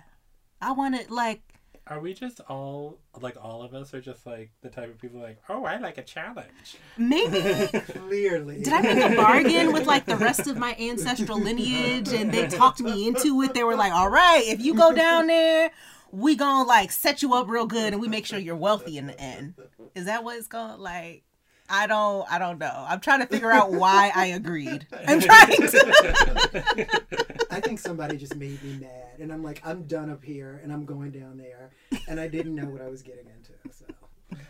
I 0.61 0.73
want 0.73 1.01
to 1.01 1.13
like. 1.13 1.43
Are 1.91 1.99
we 1.99 2.15
just 2.15 2.41
all 2.49 2.99
like 3.21 3.37
all 3.43 3.63
of 3.63 3.75
us 3.75 3.93
are 3.95 4.01
just 4.01 4.25
like 4.25 4.53
the 4.63 4.69
type 4.69 4.89
of 4.89 4.99
people 5.01 5.21
like, 5.21 5.39
oh, 5.49 5.65
I 5.65 5.79
like 5.79 5.99
a 5.99 6.05
challenge. 6.05 6.77
Maybe 6.97 7.67
Clearly. 7.81 8.63
Did 8.63 8.73
I 8.73 8.81
make 8.81 9.13
a 9.13 9.17
bargain 9.17 9.73
with 9.73 9.87
like 9.87 10.07
the 10.07 10.17
rest 10.17 10.47
of 10.47 10.57
my 10.57 10.77
ancestral 10.81 11.41
lineage 11.41 12.13
and 12.13 12.31
they 12.31 12.47
talked 12.47 12.81
me 12.81 13.09
into 13.09 13.43
it? 13.43 13.55
They 13.55 13.65
were 13.65 13.75
like, 13.75 13.93
all 13.93 14.09
right, 14.09 14.45
if 14.47 14.61
you 14.61 14.75
go 14.75 14.93
down 14.95 15.27
there, 15.27 15.73
we 16.13 16.37
gonna 16.37 16.69
like 16.69 16.93
set 16.93 17.23
you 17.23 17.35
up 17.35 17.49
real 17.49 17.67
good 17.67 17.93
and 17.93 18.01
we 18.01 18.07
make 18.07 18.25
sure 18.25 18.39
you're 18.39 18.55
wealthy 18.55 18.97
in 18.97 19.09
the 19.09 19.21
end. 19.21 19.55
Is 19.97 20.05
that 20.05 20.23
what 20.23 20.39
it's 20.39 20.47
going 20.47 20.79
like? 20.79 21.25
I 21.69 21.87
don't 21.89 22.31
I 22.31 22.39
don't 22.39 22.59
know. 22.59 22.85
I'm 22.89 23.01
trying 23.01 23.21
to 23.21 23.27
figure 23.27 23.51
out 23.51 23.73
why 23.73 24.13
I 24.15 24.27
agreed. 24.27 24.87
I'm 25.07 25.21
trying 25.21 25.57
to 25.57 26.87
I 27.51 27.61
think 27.61 27.79
somebody 27.79 28.17
just 28.17 28.37
made 28.37 28.63
me 28.63 28.79
mad, 28.81 29.19
and 29.19 29.33
I'm 29.33 29.43
like, 29.43 29.61
I'm 29.65 29.85
done 29.85 30.11
up 30.11 30.23
here, 30.23 30.61
and 30.63 30.73
I'm 30.73 30.85
going 30.85 31.11
down 31.11 31.37
there, 31.37 31.71
and 32.09 32.21
I 32.21 32.29
didn't 32.29 32.55
know 32.55 32.67
what 32.67 32.81
I 32.81 32.89
was 32.89 33.03
getting 33.03 33.27
into. 33.27 33.53
So 33.73 33.85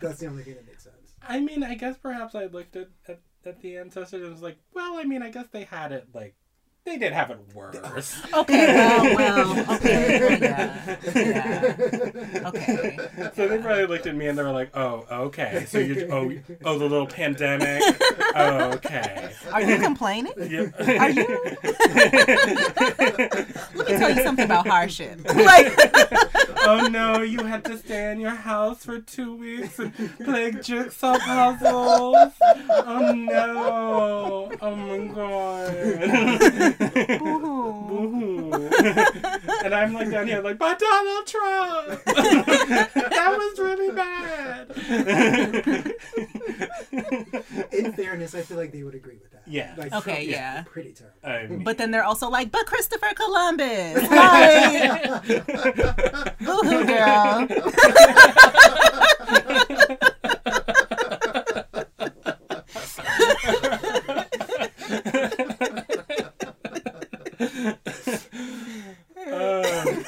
that's 0.01 0.19
the 0.19 0.27
only 0.27 0.43
thing 0.43 0.55
that 0.55 0.67
makes 0.67 0.83
sense. 0.83 1.15
I 1.27 1.39
mean, 1.39 1.63
I 1.63 1.75
guess 1.75 1.97
perhaps 1.97 2.35
I 2.35 2.45
looked 2.45 2.75
at, 2.75 2.89
at, 3.07 3.19
at 3.45 3.61
the 3.61 3.77
ancestors 3.77 4.21
and 4.21 4.31
was 4.31 4.41
like, 4.41 4.57
well, 4.73 4.97
I 4.97 5.03
mean, 5.03 5.21
I 5.21 5.29
guess 5.29 5.47
they 5.51 5.63
had 5.63 5.91
it 5.91 6.07
like 6.13 6.35
they 6.83 6.97
did 6.97 7.13
have 7.13 7.29
it 7.29 7.39
worse. 7.53 8.21
Okay, 8.33 8.73
well, 9.15 9.15
well, 9.55 9.75
okay, 9.75 10.39
yeah, 10.41 10.97
yeah, 11.13 12.47
okay. 12.47 12.97
so 13.35 13.47
they 13.47 13.57
probably 13.59 13.85
looked 13.85 14.07
at 14.07 14.15
me 14.15 14.27
and 14.27 14.37
they 14.37 14.43
were 14.43 14.51
like, 14.51 14.75
"Oh, 14.75 15.05
okay. 15.25 15.65
So 15.67 15.77
you, 15.79 16.07
oh, 16.11 16.31
oh, 16.65 16.77
the 16.79 16.85
little 16.85 17.05
pandemic. 17.07 17.83
Oh, 18.35 18.71
okay. 18.75 19.31
Are 19.51 19.61
you 19.61 19.77
complaining? 19.79 20.33
Yep. 20.37 20.73
Are 20.79 21.09
you? 21.09 21.27
Let 23.75 23.87
me 23.89 23.97
tell 23.97 24.15
you 24.15 24.23
something 24.23 24.45
about 24.45 24.67
hardship. 24.67 25.19
Like, 25.25 25.73
oh 26.65 26.87
no, 26.91 27.21
you 27.21 27.43
had 27.43 27.63
to 27.65 27.77
stay 27.77 28.11
in 28.11 28.19
your 28.19 28.31
house 28.31 28.85
for 28.85 28.99
two 28.99 29.35
weeks 29.35 29.77
and 29.79 29.93
play 30.23 30.51
jigsaw 30.51 31.17
puzzles. 31.19 32.33
Oh 32.69 33.11
no. 33.13 34.51
Oh 34.61 34.75
my 34.75 35.07
god. 35.13 36.70
Boo-hoo. 36.77 37.87
Boo-hoo. 37.87 38.51
and 39.63 39.73
I'm 39.75 39.93
like 39.93 40.09
down 40.11 40.27
here 40.27 40.41
like, 40.41 40.57
but 40.57 40.79
Donald 40.79 41.27
Trump. 41.27 42.03
that 42.05 43.35
was 43.37 43.59
really 43.59 43.91
bad. 43.91 44.71
In 47.71 47.93
fairness, 47.93 48.35
I 48.35 48.41
feel 48.41 48.57
like 48.57 48.71
they 48.71 48.83
would 48.83 48.95
agree 48.95 49.17
with 49.21 49.31
that. 49.31 49.43
Yeah. 49.47 49.73
Like, 49.77 49.93
Okay, 49.93 50.11
Trump 50.13 50.19
is 50.21 50.27
yeah. 50.29 50.63
Pretty 50.63 50.93
terrible. 50.93 51.17
I 51.23 51.47
mean, 51.49 51.63
but 51.63 51.77
then 51.77 51.91
they're 51.91 52.03
also 52.03 52.29
like, 52.29 52.51
but 52.51 52.65
Christopher 52.65 53.13
Columbus. 53.15 54.09
Like, 54.11 55.21
boo-hoo, 56.39 56.85
girl. 56.85 57.47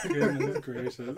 Goodness 0.08 0.58
gracious. 0.62 1.18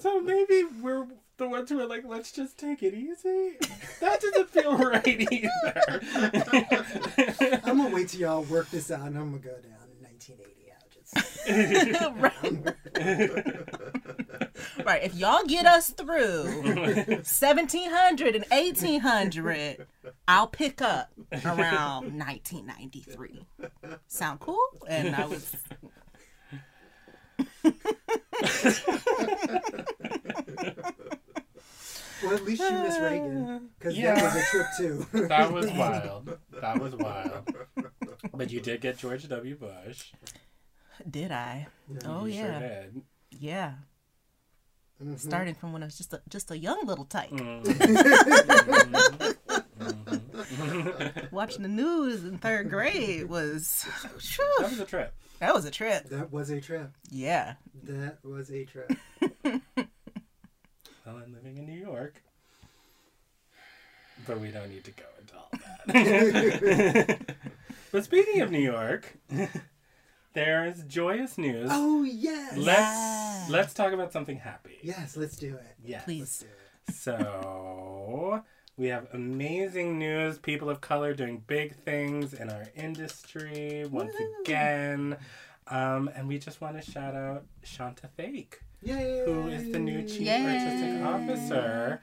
So 0.00 0.20
maybe 0.20 0.64
we're 0.80 1.06
the 1.36 1.48
ones 1.48 1.68
who 1.68 1.80
are 1.80 1.86
like, 1.86 2.04
let's 2.06 2.30
just 2.32 2.58
take 2.58 2.82
it 2.82 2.94
easy. 2.94 3.56
That 4.00 4.20
doesn't 4.20 4.50
feel 4.50 4.76
right 4.90 5.06
either. 5.06 6.00
I'm 7.64 7.78
gonna 7.78 7.94
wait 7.94 8.08
till 8.08 8.20
y'all 8.20 8.42
work 8.44 8.70
this 8.70 8.90
out, 8.90 9.06
and 9.06 9.18
I'm 9.18 9.30
gonna 9.30 9.42
go 9.42 9.56
down 9.60 9.88
in 9.90 10.02
1980. 10.02 10.72
I'll 10.72 10.88
just. 10.90 11.14
right. 14.86 15.02
If 15.02 15.14
y'all 15.14 15.44
get 15.44 15.66
us 15.66 15.90
through 15.90 16.44
1700 16.44 18.34
and 18.36 18.44
1800, 18.48 19.86
I'll 20.28 20.46
pick 20.46 20.80
up 20.80 21.10
around 21.44 22.18
1993. 22.18 23.46
Sound 24.06 24.40
cool? 24.40 24.58
And 24.88 25.14
I 25.16 25.26
was. 25.26 25.56
Well, 32.22 32.32
at 32.34 32.44
least 32.44 32.62
you 32.62 32.70
miss 32.72 32.98
Reagan, 32.98 33.68
because 33.78 33.98
Yeah. 33.98 34.14
that 34.14 34.22
was 34.24 34.36
a 34.36 34.44
trip 34.50 34.66
too. 34.78 35.06
that 35.28 35.52
was 35.52 35.70
wild. 35.72 36.38
That 36.60 36.80
was 36.80 36.94
wild. 36.96 37.48
But 38.32 38.50
you 38.50 38.60
did 38.60 38.80
get 38.80 38.96
George 38.98 39.28
W. 39.28 39.56
Bush. 39.56 40.12
Did 41.10 41.32
I? 41.32 41.66
Oh, 42.06 42.24
you 42.24 42.34
yeah. 42.34 42.58
Sure 42.58 42.68
did. 42.68 43.02
Yeah. 43.30 43.72
Mhm. 45.02 45.18
Starting 45.18 45.54
from 45.54 45.72
when 45.72 45.82
I 45.82 45.86
was 45.86 45.98
just 45.98 46.12
a, 46.14 46.22
just 46.28 46.50
a 46.50 46.56
young 46.56 46.86
little 46.86 47.04
tyke. 47.04 47.30
Mhm. 47.34 47.64
Mhm. 50.44 51.32
Watching 51.32 51.62
the 51.62 51.68
news 51.68 52.24
in 52.24 52.38
third 52.38 52.70
grade 52.70 53.28
was. 53.28 53.82
Whew, 53.82 54.54
that 54.60 54.70
was 54.70 54.80
a 54.80 54.84
trip. 54.86 55.12
That 55.40 55.54
was 55.54 55.64
a 55.64 55.70
trip. 55.70 56.08
That 56.10 56.32
was 56.32 56.50
a 56.50 56.60
trip. 56.60 56.90
Yeah. 57.10 57.54
That 57.84 58.18
was 58.24 58.50
a 58.50 58.64
trip. 58.64 58.92
Well, 61.06 61.16
I'm 61.22 61.34
living 61.34 61.58
in 61.58 61.66
New 61.66 61.78
York. 61.78 62.22
But 64.26 64.40
we 64.40 64.50
don't 64.50 64.70
need 64.70 64.84
to 64.84 64.90
go 64.92 65.04
into 65.20 65.34
all 65.36 65.50
that. 65.86 67.36
but 67.92 68.04
speaking 68.04 68.40
of 68.40 68.50
New 68.50 68.58
York, 68.60 69.14
there's 70.32 70.82
joyous 70.84 71.36
news. 71.36 71.68
Oh 71.70 72.04
yes. 72.04 72.56
let's 72.56 72.78
Yeah. 72.78 73.46
let's 73.50 73.74
talk 73.74 73.92
about 73.92 74.12
something 74.14 74.38
happy. 74.38 74.78
Yes, 74.82 75.14
let's 75.14 75.36
do 75.36 75.56
it. 75.56 75.76
Yes. 75.84 75.92
Let's 75.92 76.04
Please. 76.06 76.38
do 76.38 76.46
it. 76.46 76.94
So 76.94 78.42
we 78.76 78.88
have 78.88 79.06
amazing 79.12 79.98
news. 79.98 80.38
People 80.38 80.68
of 80.68 80.80
color 80.80 81.14
doing 81.14 81.42
big 81.46 81.76
things 81.84 82.34
in 82.34 82.50
our 82.50 82.64
industry 82.74 83.84
once 83.90 84.12
Woo. 84.18 84.34
again. 84.42 85.16
Um, 85.68 86.10
and 86.14 86.28
we 86.28 86.38
just 86.38 86.60
want 86.60 86.80
to 86.82 86.90
shout 86.90 87.14
out 87.14 87.44
Shanta 87.62 88.08
Thake, 88.16 88.60
Yay! 88.82 89.22
who 89.24 89.48
is 89.48 89.70
the 89.72 89.78
new 89.78 90.02
chief 90.06 90.22
Yay. 90.26 90.44
artistic 90.44 91.06
officer 91.06 92.02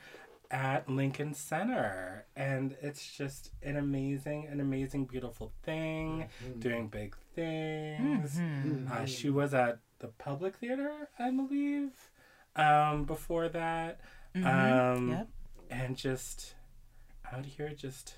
at 0.49 0.89
Lincoln 0.89 1.33
Center. 1.33 2.25
And 2.35 2.75
it's 2.81 3.05
just 3.15 3.51
an 3.61 3.77
amazing, 3.77 4.47
an 4.47 4.59
amazing, 4.61 5.05
beautiful 5.05 5.51
thing, 5.63 6.27
doing 6.59 6.87
big 6.87 7.15
things. 7.35 8.37
Mhm. 8.39 8.89
Uh, 8.89 9.05
she 9.05 9.29
was 9.29 9.53
at 9.53 9.79
the 9.99 10.07
Public 10.07 10.55
Theater, 10.57 11.09
I 11.19 11.29
believe, 11.31 11.91
um, 12.55 13.03
before 13.05 13.47
that. 13.49 13.99
Mhm. 14.35 14.45
Um, 14.97 15.09
Yep. 15.09 15.27
And 15.69 15.95
just 15.95 16.55
out 17.33 17.45
here, 17.45 17.69
just 17.75 18.15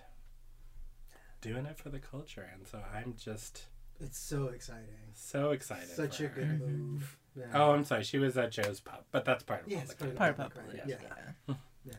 doing 1.41 1.65
it 1.65 1.77
for 1.77 1.89
the 1.89 1.99
culture. 1.99 2.49
And 2.53 2.67
so 2.67 2.79
I'm 2.93 3.15
just 3.17 3.65
It's 3.99 4.17
so 4.19 4.47
exciting. 4.47 5.11
so 5.13 5.51
excited. 5.51 5.89
Such 5.89 6.17
for 6.17 6.25
a 6.25 6.27
her. 6.29 6.41
good 6.41 6.61
move. 6.61 7.17
Yeah. 7.35 7.45
Oh, 7.53 7.71
I'm 7.71 7.83
sorry. 7.83 8.03
She 8.03 8.19
was 8.19 8.37
at 8.37 8.51
Joe's 8.51 8.79
Pub, 8.79 9.03
but 9.11 9.25
that's 9.25 9.43
part 9.43 9.63
of 9.63 9.67
Yeah, 9.71 9.79
Public 9.79 9.91
it's 9.91 9.99
part 9.99 10.11
of 10.11 10.17
Theater. 10.17 10.17
Part 10.17 10.29
of 10.31 10.37
Public, 10.37 10.65
public. 10.65 10.99
right, 10.99 11.01
Yeah. 11.01 11.25
yeah. 11.47 11.55
Yeah. 11.85 11.93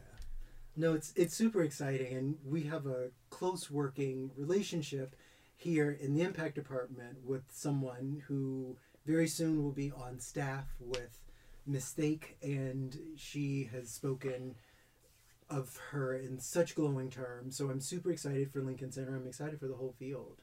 No, 0.77 0.94
it's 0.94 1.12
it's 1.14 1.35
super 1.35 1.62
exciting, 1.62 2.16
and 2.16 2.37
we 2.44 2.62
have 2.62 2.87
a 2.87 3.11
close 3.31 3.70
working 3.70 4.31
relationship 4.37 5.14
here 5.57 5.90
in 5.90 6.14
the 6.14 6.22
impact 6.22 6.55
department 6.55 7.18
with 7.24 7.42
someone 7.53 8.22
who 8.29 8.77
very 9.05 9.29
soon 9.29 9.62
will 9.62 9.72
be 9.72 9.92
on 9.92 10.18
staff 10.20 10.64
with 10.81 11.18
Ms. 11.66 11.90
Thake, 11.90 12.38
and 12.42 12.98
she 13.16 13.64
has 13.72 13.90
spoken 13.90 14.55
of 15.50 15.78
her 15.90 16.14
in 16.14 16.38
such 16.38 16.74
glowing 16.74 17.11
terms. 17.11 17.57
So 17.57 17.70
I'm 17.70 17.80
super 17.80 18.11
excited 18.11 18.52
for 18.52 18.61
Lincoln 18.61 18.92
Center. 18.92 19.14
I'm 19.14 19.26
excited 19.26 19.59
for 19.61 19.66
the 19.66 19.74
whole 19.74 19.94
field 19.98 20.38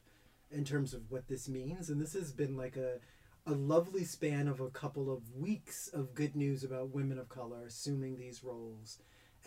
in 0.50 0.64
terms 0.64 0.94
of 0.94 1.10
what 1.10 1.28
this 1.28 1.48
means, 1.48 1.88
and 1.88 2.00
this 2.00 2.12
has 2.12 2.32
been 2.32 2.56
like 2.56 2.76
a 2.76 2.98
a 3.44 3.52
lovely 3.52 4.04
span 4.04 4.46
of 4.46 4.60
a 4.60 4.70
couple 4.70 5.12
of 5.12 5.34
weeks 5.34 5.88
of 5.88 6.14
good 6.14 6.36
news 6.36 6.62
about 6.62 6.94
women 6.94 7.18
of 7.18 7.28
color 7.28 7.64
assuming 7.66 8.16
these 8.16 8.44
roles 8.44 8.98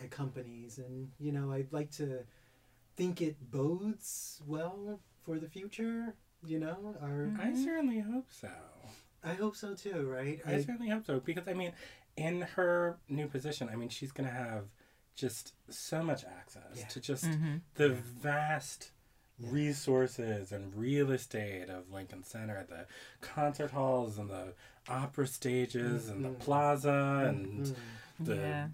at 0.03 0.11
companies 0.11 0.77
and 0.77 1.09
you 1.17 1.31
know 1.31 1.49
i'd 1.53 1.71
like 1.71 1.89
to 1.91 2.19
think 2.97 3.21
it 3.21 3.37
bodes 3.51 4.41
well 4.45 4.99
for 5.23 5.39
the 5.39 5.47
future 5.47 6.13
you 6.45 6.59
know 6.59 6.95
our 7.01 7.31
I 7.39 7.47
mm-hmm. 7.47 7.63
certainly 7.63 7.99
hope 7.99 8.27
so. 8.29 8.49
i 9.23 9.33
hope 9.33 9.55
so 9.55 9.73
too 9.73 10.07
right 10.09 10.41
I 10.45 10.59
certainly 10.61 10.89
hope 10.89 11.05
so 11.05 11.19
because 11.19 11.47
I 11.47 11.53
mean, 11.53 11.71
in 12.17 12.41
her 12.41 12.97
new 13.09 13.27
position, 13.27 13.69
I 13.71 13.75
mean, 13.75 13.89
she's 13.89 14.11
gonna 14.11 14.29
have 14.29 14.65
just 15.15 15.53
so 15.69 16.03
much 16.03 16.23
access 16.25 16.77
Yeah. 16.77 16.87
to 16.87 16.99
just 16.99 17.25
Mhm. 17.25 17.61
the 17.75 17.89
vast 17.89 18.91
resources 19.39 20.51
and 20.51 20.73
real 20.75 21.11
estate 21.11 21.69
of 21.69 21.91
Lincoln 21.91 22.23
Center, 22.23 22.65
the 22.67 22.85
concert 23.21 23.71
halls 23.71 24.17
and 24.17 24.29
the 24.29 24.53
opera 24.87 25.27
stages 25.27 26.09
and 26.09 26.23
the 26.23 26.29
Mhm. 26.29 26.39
plaza 26.39 27.25
and 27.27 27.65
Mhm. 27.65 27.75
the 28.19 28.35
Yeah. 28.35 28.67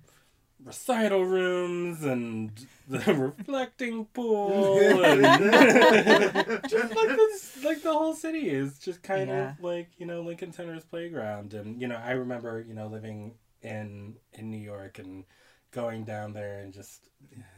recital 0.63 1.25
rooms 1.25 2.03
and 2.03 2.67
the 2.87 2.99
reflecting 3.15 4.05
pool 4.05 5.03
and 5.03 5.21
just 6.69 6.95
like 6.95 7.09
this 7.15 7.63
like 7.63 7.81
the 7.81 7.91
whole 7.91 8.13
city 8.13 8.47
is 8.49 8.77
just 8.77 9.01
kind 9.01 9.29
Yeah. 9.29 9.51
of 9.53 9.63
like 9.63 9.89
you 9.97 10.05
know 10.05 10.21
lincoln 10.21 10.51
center's 10.53 10.83
playground 10.85 11.55
and 11.55 11.81
you 11.81 11.87
know 11.87 11.95
i 11.95 12.11
remember 12.11 12.61
you 12.61 12.75
know 12.75 12.85
living 12.87 13.33
in 13.63 14.17
in 14.33 14.51
new 14.51 14.57
york 14.59 14.99
and 14.99 15.25
going 15.71 16.03
down 16.03 16.33
there 16.33 16.59
and 16.59 16.73
just 16.73 17.07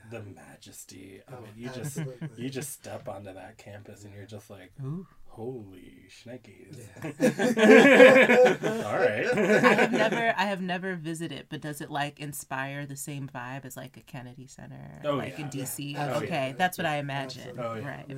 the 0.10 0.22
majesty 0.22 1.22
of 1.28 1.36
Oh, 1.40 1.44
it 1.46 1.52
you 1.56 1.70
just 1.70 1.98
you 2.38 2.50
just 2.50 2.72
step 2.72 3.08
onto 3.08 3.34
that 3.34 3.58
campus 3.58 4.04
and 4.04 4.14
you're 4.14 4.26
just 4.26 4.50
like 4.50 4.72
Ooh. 4.84 5.08
holy 5.26 6.06
schnickies 6.10 6.78
Yeah. 6.78 7.04
all 8.86 9.00
right 9.00 9.26
I 9.64 9.74
have 9.74 9.92
never 9.92 10.34
I 10.38 10.46
have 10.46 10.62
never 10.62 10.96
visited, 10.96 11.48
but 11.50 11.62
does 11.62 11.82
it 11.82 11.90
like 11.90 12.20
inspire 12.20 12.86
the 12.86 12.98
same 12.98 13.30
vibe 13.34 13.66
as 13.66 13.76
like 13.78 13.98
a 13.98 14.02
Kennedy 14.02 14.48
Center, 14.48 15.02
Oh, 15.06 15.16
like 15.16 15.38
yeah. 15.38 15.46
in 15.46 15.50
DC? 15.50 15.94
Yeah, 15.94 16.18
okay, 16.18 16.28
absolutely. 16.28 16.56
that's 16.58 16.78
what 16.78 16.86
I 16.86 16.98
imagine. 16.98 17.58
Oh, 17.60 17.76
yeah. 17.76 17.88
Right. 17.88 18.06
Yeah. 18.08 18.16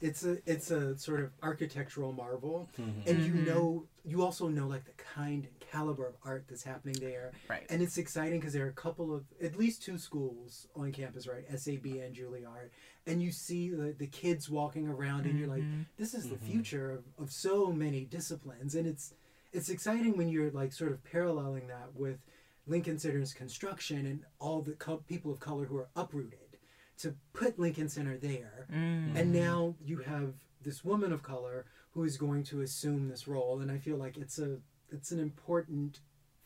It's 0.00 0.24
a 0.24 0.36
it's 0.46 0.70
a 0.70 0.96
sort 0.98 1.20
of 1.20 1.30
architectural 1.42 2.12
marvel, 2.12 2.68
Mhm. 2.78 3.06
and 3.06 3.24
you 3.24 3.34
know 3.34 3.86
you 4.04 4.22
also 4.22 4.46
know 4.48 4.66
like 4.68 4.84
the 4.84 4.92
kind 5.02 5.46
and 5.46 5.60
caliber 5.70 6.06
of 6.06 6.14
art 6.24 6.44
that's 6.48 6.62
happening 6.62 6.96
there, 7.00 7.32
Right. 7.48 7.66
and 7.70 7.82
it's 7.82 7.98
exciting 7.98 8.40
because 8.40 8.52
there 8.54 8.66
are 8.66 8.70
a 8.70 8.72
couple 8.74 9.14
of 9.14 9.24
at 9.42 9.56
least 9.56 9.82
two 9.82 9.98
schools 9.98 10.68
on 10.74 10.92
campus, 10.92 11.26
right? 11.26 11.44
SAB 11.58 11.86
and 11.98 12.14
Juilliard, 12.14 12.70
and 13.06 13.22
you 13.22 13.30
see 13.32 13.70
the, 13.70 13.94
the 13.98 14.06
kids 14.06 14.48
walking 14.48 14.88
around, 14.88 15.26
and 15.26 15.38
you're 15.38 15.48
like, 15.48 15.62
Mhm. 15.62 15.86
this 15.96 16.14
is 16.14 16.28
the 16.28 16.36
Mhm. 16.36 16.42
future 16.50 16.90
of, 16.90 17.04
of 17.18 17.30
so 17.32 17.72
many 17.72 18.04
disciplines, 18.04 18.74
and 18.74 18.86
it's 18.86 19.14
it's 19.52 19.70
exciting 19.70 20.16
when 20.18 20.28
you're 20.28 20.50
like 20.50 20.70
sort 20.72 20.92
of 20.92 21.02
paralleling 21.04 21.66
that 21.68 21.94
with 21.94 22.18
Lincoln 22.66 22.98
Center's 22.98 23.32
construction 23.32 24.04
and 24.04 24.24
all 24.38 24.60
the 24.60 24.72
co- 24.74 24.98
people 25.08 25.30
of 25.30 25.40
color 25.40 25.64
who 25.64 25.76
are 25.78 25.88
uprooted 25.96 26.58
to 26.98 27.14
put 27.32 27.58
Lincoln 27.58 27.88
Center 27.88 28.18
there. 28.18 28.66
Mm. 28.70 29.14
And 29.16 29.32
now 29.32 29.76
you 29.82 29.98
have 29.98 30.34
this 30.62 30.84
woman 30.84 31.10
of 31.12 31.22
color 31.22 31.64
who 31.92 32.04
is 32.04 32.18
going 32.18 32.42
to 32.44 32.60
assume 32.60 33.08
this 33.08 33.26
role, 33.26 33.60
and 33.60 33.70
I 33.70 33.78
feel 33.78 33.96
like 33.96 34.18
it's 34.18 34.38
a 34.38 34.58
it's 34.90 35.10
an 35.10 35.20
important 35.20 36.00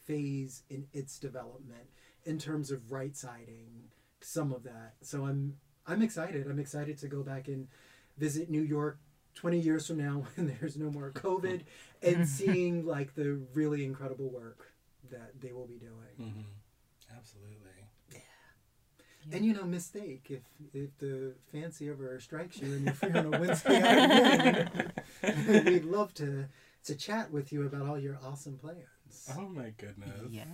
phase 0.06 0.62
in 0.68 0.86
its 0.92 1.18
development 1.18 1.88
in 2.24 2.38
terms 2.38 2.70
of 2.70 2.90
right 2.90 3.16
siding 3.16 3.90
some 4.20 4.52
of 4.52 4.64
that. 4.64 4.94
So 5.02 5.24
I'm 5.26 5.56
I'm 5.86 6.02
excited. 6.02 6.46
I'm 6.46 6.58
excited 6.58 6.98
to 6.98 7.08
go 7.08 7.22
back 7.22 7.48
and 7.48 7.68
visit 8.18 8.50
New 8.50 8.62
York 8.62 8.98
20 9.34 9.58
years 9.58 9.86
from 9.86 9.98
now 9.98 10.24
when 10.34 10.54
there's 10.60 10.76
no 10.76 10.90
more 10.90 11.10
COVID 11.10 11.62
and 12.02 12.28
seeing 12.28 12.86
like 12.86 13.14
the 13.14 13.40
really 13.54 13.84
incredible 13.84 14.28
work 14.28 14.72
that 15.10 15.40
they 15.40 15.52
will 15.52 15.66
be 15.66 15.78
doing. 15.78 16.30
Mm-hmm. 16.30 17.16
Absolutely. 17.16 17.56
Yeah. 18.12 18.18
And 19.32 19.44
you 19.44 19.54
know, 19.54 19.64
Ms. 19.64 19.88
Thake 19.88 20.26
if 20.30 20.42
if 20.72 20.96
the 20.98 21.32
fancy 21.52 21.88
ever 21.88 22.18
strikes 22.20 22.60
you 22.60 22.72
and 22.72 22.84
you're 22.84 22.94
free 22.94 23.12
on 23.12 23.34
a 23.34 23.38
Wednesday 23.40 23.80
afternoon, 25.22 25.64
we'd 25.64 25.84
love 25.84 26.14
to 26.14 26.46
to 26.84 26.94
chat 26.94 27.30
with 27.30 27.52
you 27.52 27.66
about 27.66 27.86
all 27.86 27.98
your 27.98 28.18
awesome 28.24 28.58
plans. 28.58 28.84
Oh 29.36 29.48
my 29.48 29.72
goodness. 29.76 30.30
Yes. 30.30 30.46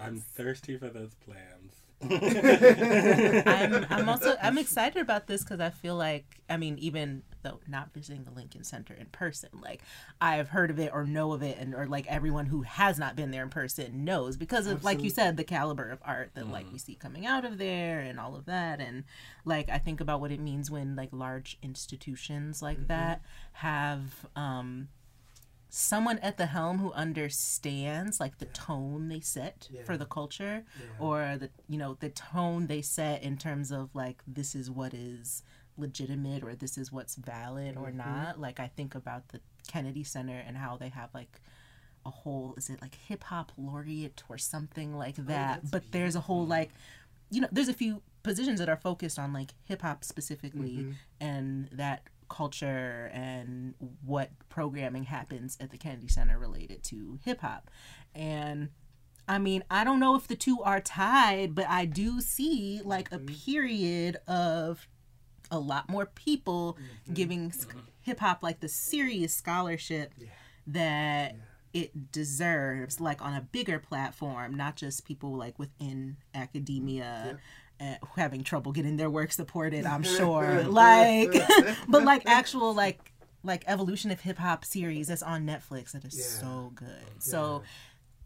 I'm 0.00 0.20
thirsty 0.20 0.76
for 0.76 0.88
those 0.88 1.14
plans. 1.14 1.74
I'm, 3.46 3.86
I'm 3.88 4.08
also 4.08 4.36
I'm 4.42 4.58
excited 4.58 5.00
about 5.00 5.26
this 5.26 5.42
because 5.42 5.60
I 5.60 5.70
feel 5.70 5.96
like 5.96 6.42
I 6.50 6.58
mean 6.58 6.76
even 6.78 7.22
though 7.42 7.60
not 7.66 7.94
visiting 7.94 8.24
the 8.24 8.32
Lincoln 8.32 8.64
Center 8.64 8.92
in 8.92 9.06
person, 9.06 9.48
like 9.62 9.80
I've 10.20 10.50
heard 10.50 10.70
of 10.70 10.78
it 10.78 10.90
or 10.92 11.04
know 11.04 11.32
of 11.32 11.42
it, 11.42 11.56
and 11.58 11.74
or 11.74 11.86
like 11.86 12.06
everyone 12.06 12.46
who 12.46 12.62
has 12.62 12.98
not 12.98 13.16
been 13.16 13.30
there 13.30 13.42
in 13.42 13.48
person 13.48 14.04
knows 14.04 14.36
because 14.36 14.66
of 14.66 14.84
like 14.84 15.02
you 15.02 15.08
said 15.08 15.38
the 15.38 15.44
caliber 15.44 15.88
of 15.88 16.00
art 16.04 16.32
that 16.34 16.50
like 16.50 16.70
we 16.70 16.78
see 16.78 16.96
coming 16.96 17.24
out 17.24 17.46
of 17.46 17.56
there 17.56 18.00
and 18.00 18.20
all 18.20 18.36
of 18.36 18.44
that, 18.44 18.78
and 18.78 19.04
like 19.46 19.70
I 19.70 19.78
think 19.78 20.02
about 20.02 20.20
what 20.20 20.30
it 20.30 20.40
means 20.40 20.70
when 20.70 20.96
like 20.96 21.10
large 21.12 21.56
institutions 21.62 22.60
like 22.60 22.88
that 22.88 23.22
have 23.52 24.26
um 24.36 24.88
someone 25.78 26.18
at 26.20 26.38
the 26.38 26.46
helm 26.46 26.78
who 26.78 26.90
understands 26.92 28.18
like 28.18 28.38
the 28.38 28.46
tone 28.46 29.08
they 29.08 29.20
set 29.20 29.68
for 29.84 29.96
the 29.98 30.06
culture 30.06 30.64
Yeah. 30.78 30.86
or 31.06 31.36
the 31.38 31.50
you 31.68 31.76
know 31.78 31.96
the 32.00 32.08
tone 32.08 32.66
they 32.66 32.80
set 32.82 33.22
in 33.22 33.36
terms 33.36 33.70
of 33.70 33.94
like 33.94 34.22
this 34.26 34.54
is 34.54 34.70
what 34.70 34.94
is 34.94 35.42
legitimate 35.76 36.42
or 36.42 36.54
this 36.54 36.78
is 36.78 36.90
what's 36.90 37.16
valid 37.16 37.76
or 37.76 37.88
Mm-hmm. 37.88 37.98
not 37.98 38.40
like 38.40 38.58
i 38.58 38.68
think 38.68 38.94
about 38.94 39.28
the 39.28 39.40
kennedy 39.68 40.02
center 40.04 40.42
and 40.46 40.56
how 40.56 40.76
they 40.78 40.88
have 40.88 41.10
like 41.12 41.40
a 42.06 42.10
whole 42.10 42.54
is 42.56 42.70
it 42.70 42.80
like 42.80 42.94
hip 42.94 43.24
hop 43.24 43.52
laureate 43.58 44.22
or 44.30 44.38
something 44.38 44.96
like 44.96 45.16
that 45.26 45.60
Oh, 45.62 45.68
but 45.72 45.82
there's 45.92 46.16
a 46.16 46.20
whole 46.20 46.46
like 46.46 46.70
you 47.30 47.40
know 47.42 47.48
there's 47.52 47.68
a 47.68 47.74
few 47.74 48.00
positions 48.22 48.58
that 48.60 48.68
are 48.70 48.76
focused 48.76 49.18
on 49.18 49.32
like 49.34 49.50
hip 49.64 49.82
hop 49.82 50.04
specifically 50.04 50.76
Mm-hmm. 50.78 50.92
and 51.20 51.68
that 51.72 52.02
culture 52.28 53.10
and 53.12 53.74
what 54.04 54.30
programming 54.48 55.04
happens 55.04 55.56
at 55.60 55.70
the 55.70 55.78
Kennedy 55.78 56.08
Center 56.08 56.38
related 56.38 56.82
to 56.84 57.18
hip 57.24 57.40
hop. 57.40 57.70
And 58.14 58.70
I 59.28 59.38
mean, 59.38 59.64
I 59.70 59.84
don't 59.84 60.00
know 60.00 60.14
if 60.14 60.28
the 60.28 60.36
two 60.36 60.62
are 60.62 60.80
tied, 60.80 61.54
but 61.54 61.66
I 61.68 61.84
do 61.84 62.20
see 62.20 62.80
like 62.84 63.10
a 63.12 63.18
mm-hmm. 63.18 63.34
period 63.34 64.16
of 64.28 64.86
a 65.50 65.58
lot 65.58 65.88
more 65.88 66.06
people 66.06 66.78
mm-hmm. 66.80 67.14
giving 67.14 67.50
mm-hmm. 67.50 67.78
hip 68.00 68.20
hop 68.20 68.42
like 68.42 68.60
the 68.60 68.68
serious 68.68 69.34
scholarship 69.34 70.12
that 70.66 71.36
it 71.72 72.10
deserves, 72.10 73.00
like 73.00 73.22
on 73.22 73.34
a 73.34 73.40
bigger 73.40 73.78
platform, 73.78 74.54
not 74.54 74.76
just 74.76 75.04
people 75.04 75.34
like 75.36 75.58
within 75.58 76.16
academia. 76.34 77.38
Uh, 77.78 77.94
having 78.16 78.42
trouble 78.42 78.72
getting 78.72 78.96
their 78.96 79.10
work 79.10 79.30
supported, 79.32 79.84
I'm 79.84 80.02
sure. 80.18 80.62
like, 80.64 81.34
but 81.88 82.04
like 82.04 82.22
actual 82.26 82.72
like 82.74 83.12
like 83.42 83.64
evolution 83.66 84.10
of 84.10 84.20
hip 84.20 84.38
hop 84.38 84.64
series 84.64 85.08
that's 85.08 85.22
on 85.22 85.46
Netflix 85.46 85.92
that 85.92 86.04
is 86.04 86.16
Yeah. 86.18 86.40
so 86.40 86.72
good. 86.74 87.06
So, 87.22 87.62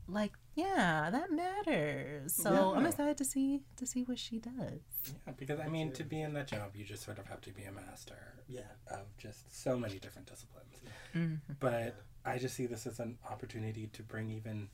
like, 0.09 0.33
yeah, 0.55 1.11
that 1.11 1.31
matters. 1.33 2.33
So 2.33 2.75
I'm 2.77 2.87
excited 2.87 3.17
to 3.19 3.25
see 3.25 3.61
to 3.77 3.87
see 3.87 4.03
what 4.05 4.19
she 4.21 4.39
does. 4.39 4.81
Yeah, 5.27 5.33
because 5.37 5.59
I 5.61 5.69
mean, 5.69 5.91
to 5.93 6.05
be 6.05 6.21
in 6.21 6.33
that 6.35 6.47
job, 6.47 6.71
you 6.77 6.85
just 6.85 7.03
sort 7.05 7.19
of 7.19 7.27
have 7.27 7.41
to 7.43 7.51
be 7.51 7.65
a 7.65 7.73
master 7.73 8.35
Yeah. 8.49 8.61
of 8.91 9.07
just 9.19 9.63
so 9.63 9.77
many 9.77 9.99
different 9.99 10.29
disciplines. 10.29 10.77
Mm-hmm. 11.15 11.55
But 11.59 11.97
I 12.25 12.39
just 12.39 12.55
see 12.55 12.67
this 12.67 12.87
as 12.87 13.01
an 13.01 13.19
opportunity 13.29 13.89
to 13.89 14.03
bring 14.05 14.31
even 14.31 14.69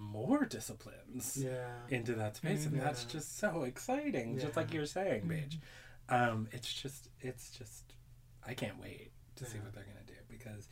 more 0.00 0.44
disciplines 0.44 1.36
Yeah. 1.36 1.68
into 1.88 2.14
that 2.14 2.36
space, 2.36 2.66
and 2.66 2.80
that's 2.80 3.02
mm-hmm. 3.02 3.18
just 3.18 3.38
so 3.38 3.62
exciting. 3.62 4.38
Just 4.38 4.56
like 4.56 4.72
you're 4.72 4.86
saying, 4.86 5.22
mm-hmm. 5.22 5.30
Paige. 5.30 5.60
Um, 6.08 6.48
it's 6.50 6.72
just, 6.72 7.08
it's 7.20 7.50
just, 7.50 7.94
I 8.46 8.54
can't 8.54 8.80
wait 8.80 9.12
to 9.36 9.44
see 9.44 9.58
what 9.58 9.72
they're 9.72 9.84
gonna 9.84 10.06
do 10.06 10.14
because, 10.28 10.68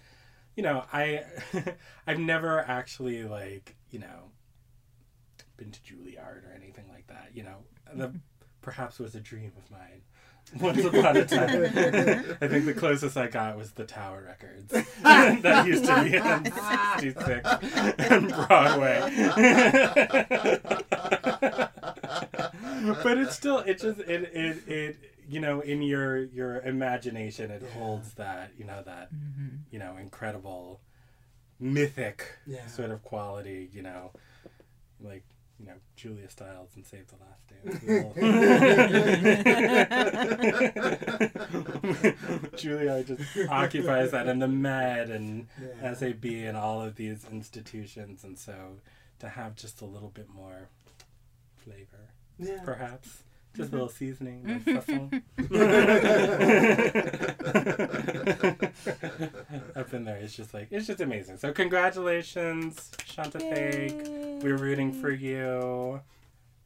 you 0.56 0.62
know, 0.62 0.84
I, 0.92 1.24
I've 2.06 2.18
never 2.18 2.58
actually 2.60 3.22
like, 3.24 3.76
you 3.90 4.00
know, 4.00 4.32
been 5.56 5.70
to 5.70 5.80
Juilliard 5.80 6.44
or 6.48 6.52
anything 6.56 6.88
like 6.88 7.06
that. 7.08 7.30
You 7.34 7.44
know, 7.44 7.58
the 7.94 8.08
mm-hmm. 8.08 8.16
perhaps 8.62 8.98
was 8.98 9.14
a 9.14 9.20
dream 9.20 9.52
of 9.56 9.70
mine. 9.70 10.02
Once 10.60 10.84
upon 10.84 11.16
a 11.16 11.24
time, 11.24 11.64
I 12.40 12.48
think 12.48 12.64
the 12.64 12.74
closest 12.76 13.16
I 13.16 13.26
got 13.28 13.56
was 13.58 13.72
the 13.72 13.84
Tower 13.84 14.24
Records 14.26 14.72
that 15.42 15.66
used 15.66 15.84
to 15.84 16.04
be 16.04 16.16
on 16.18 16.44
66 17.00 17.48
and 17.98 18.28
Broadway. 18.28 19.00
but 23.02 23.18
it's 23.18 23.36
still, 23.36 23.58
it 23.58 23.78
just, 23.78 24.00
it, 24.00 24.22
it, 24.34 24.68
it, 24.68 24.96
you 25.28 25.40
know, 25.40 25.60
in 25.60 25.82
your 25.82 26.24
your 26.24 26.60
imagination, 26.60 27.50
it 27.50 27.62
holds 27.76 28.14
that, 28.14 28.52
you 28.56 28.64
know, 28.64 28.82
that, 28.86 29.12
mm-hmm. 29.12 29.56
you 29.70 29.78
know, 29.78 29.96
incredible, 30.00 30.80
mythic 31.60 32.38
Yeah. 32.46 32.66
sort 32.68 32.90
of 32.90 33.02
quality, 33.02 33.68
you 33.72 33.82
know, 33.82 34.12
like 35.00 35.24
you 35.58 35.66
know 35.66 35.74
Julia 35.96 36.28
Stiles 36.28 36.70
and 36.76 36.86
Save 36.86 37.06
the 37.08 37.16
Last 37.16 37.48
Dance. 37.48 37.84
Julia 42.56 43.02
just 43.04 43.22
occupies 43.50 44.10
that 44.12 44.28
in 44.28 44.38
the 44.38 44.48
Met 44.48 45.10
and 45.10 45.46
Yeah. 45.60 45.94
SAB 45.94 46.24
and 46.24 46.56
all 46.56 46.80
of 46.82 46.94
these 46.96 47.24
institutions, 47.30 48.24
and 48.24 48.38
so 48.38 48.78
to 49.20 49.28
have 49.28 49.56
just 49.56 49.80
a 49.80 49.84
little 49.86 50.10
bit 50.10 50.28
more 50.28 50.68
flavor, 51.56 52.10
Yeah. 52.38 52.62
perhaps. 52.64 53.24
Just 53.56 53.70
a 53.70 53.72
little 53.72 53.88
mm-hmm. 53.88 53.96
seasoning, 53.96 54.44
a 54.44 54.60
little 54.70 54.82
mm-hmm. 54.82 54.94
sazon. 54.94 55.22
Up 59.76 59.94
in 59.94 60.04
there, 60.04 60.18
it's 60.18 60.34
just 60.34 60.52
like 60.54 60.68
it's 60.70 60.86
just 60.86 61.00
amazing. 61.00 61.38
So 61.38 61.52
congratulations, 61.52 62.92
Shanta 63.04 63.40
Thake. 63.40 64.00
We're 64.42 64.56
rooting 64.56 64.92
for 64.92 65.10
you. 65.10 66.00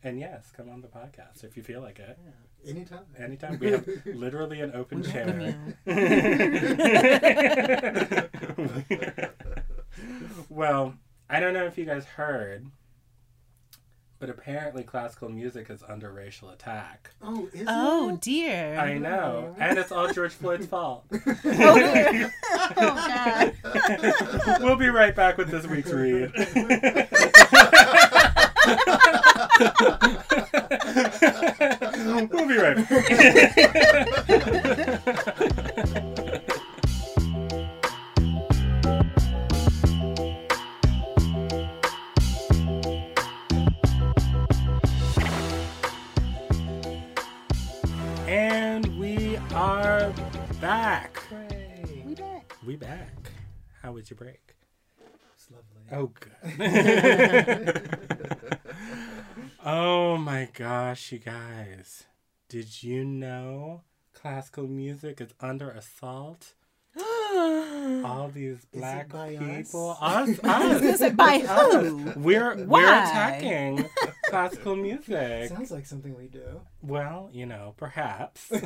And 0.05 0.19
yes, 0.19 0.51
come 0.55 0.69
on 0.69 0.81
the 0.81 0.89
podcast 0.89 1.45
if 1.45 1.57
you 1.57 1.63
feel 1.63 1.81
like 1.81 2.01
it. 2.01 2.19
Yeah. 2.25 2.71
Anytime. 2.71 3.05
Anytime. 3.19 3.59
We 3.59 3.71
have 3.71 3.89
literally 4.07 4.61
an 4.61 4.73
open 4.75 5.03
Welcome 5.03 5.75
chair. 5.85 5.87
well, 10.49 10.95
I 11.31 11.41
don't 11.41 11.55
know 11.55 11.67
if 11.67 11.79
you 11.79 11.85
guys 11.85 12.05
heard, 12.05 12.67
but 14.23 14.31
apparently 14.31 14.85
classical 14.85 15.29
music 15.29 15.69
is 15.69 15.83
under 15.89 16.13
racial 16.13 16.51
attack. 16.51 17.11
Oh, 17.21 17.49
is 17.53 17.67
Oh 17.69 18.11
it? 18.11 18.21
dear. 18.21 18.79
I 18.79 18.97
know. 18.97 19.49
Mm-hmm. 19.51 19.61
And 19.63 19.79
it's 19.81 19.91
all 19.91 20.13
George 20.13 20.31
Floyd's 20.31 20.67
fault. 20.67 21.05
oh 21.13 21.19
dear. 21.43 22.33
oh 22.77 23.51
god. 23.75 24.63
we'll 24.63 24.77
be 24.77 24.91
right 24.91 25.17
back 25.17 25.39
with 25.39 25.51
this 25.51 25.67
week's 25.67 25.91
read. 25.91 26.31
we'll 32.31 32.47
be 32.47 32.59
right 32.59 32.89
back. 34.39 35.59
And 48.33 48.99
we 48.99 49.37
are 49.53 50.11
back. 50.59 51.19
Hooray. 51.29 52.03
We 52.07 52.15
back. 52.15 52.57
We 52.67 52.77
back. 52.77 53.31
How 53.83 53.93
was 53.93 54.09
your 54.09 54.17
break? 54.17 54.55
It's 55.35 55.49
lovely. 55.51 55.83
Oh, 55.93 56.11
good. 56.19 57.91
oh 59.67 60.17
my 60.17 60.49
gosh, 60.55 61.13
you 61.13 61.19
guys. 61.19 62.05
Did 62.49 62.83
you 62.83 63.05
know 63.05 63.83
classical 64.15 64.67
music 64.67 65.21
is 65.21 65.35
under 65.39 65.71
assault? 65.71 66.55
all 68.05 68.31
these 68.33 68.59
black 68.75 69.07
people. 69.07 69.97
us? 70.01 70.29
Us, 70.29 70.39
I 70.45 70.69
was 70.69 70.81
gonna 70.81 70.93
us. 70.93 70.99
say 70.99 71.11
by 71.11 71.39
who? 71.39 72.13
We're 72.17 72.65
we're 72.65 72.85
attacking 72.85 73.89
classical 74.27 74.77
music. 74.77 75.49
Sounds 75.49 75.71
like 75.71 75.87
something 75.87 76.15
we 76.17 76.27
do. 76.27 76.61
Well, 76.83 77.31
you 77.33 77.47
know, 77.47 77.75
perhaps. 77.77 78.49
but 78.51 78.63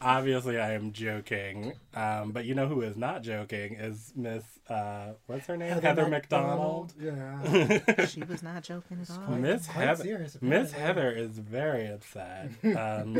obviously, 0.00 0.58
I 0.58 0.72
am 0.72 0.92
joking. 0.92 1.72
Um, 1.94 2.32
but 2.32 2.44
you 2.44 2.54
know 2.54 2.66
who 2.66 2.82
is 2.82 2.96
not 2.96 3.22
joking 3.22 3.76
is 3.76 4.12
Miss, 4.16 4.42
uh, 4.68 5.12
what's 5.26 5.46
her 5.46 5.56
name? 5.56 5.80
Heather, 5.80 6.08
Mac 6.08 6.28
Donald. 6.28 6.92
Yeah. 7.00 8.04
She 8.06 8.22
was 8.24 8.42
not 8.42 8.64
joking 8.64 9.00
at 9.00 9.10
all. 9.10 9.36
Miss 9.36 9.66
Heather. 9.66 10.02
serious, 10.02 10.36
Miss. 10.40 10.72
Heather 10.72 11.10
is 11.12 11.38
very 11.38 11.86
upset. 11.86 12.50
Um, 12.64 13.14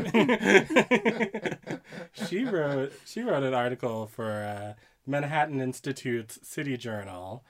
she 2.13 2.43
wrote 2.43 2.90
she 3.05 3.21
wrote 3.21 3.43
an 3.43 3.53
article 3.53 4.07
for 4.07 4.31
uh, 4.31 4.73
Manhattan 5.05 5.61
Institute's 5.61 6.39
City 6.43 6.77
Journal. 6.77 7.43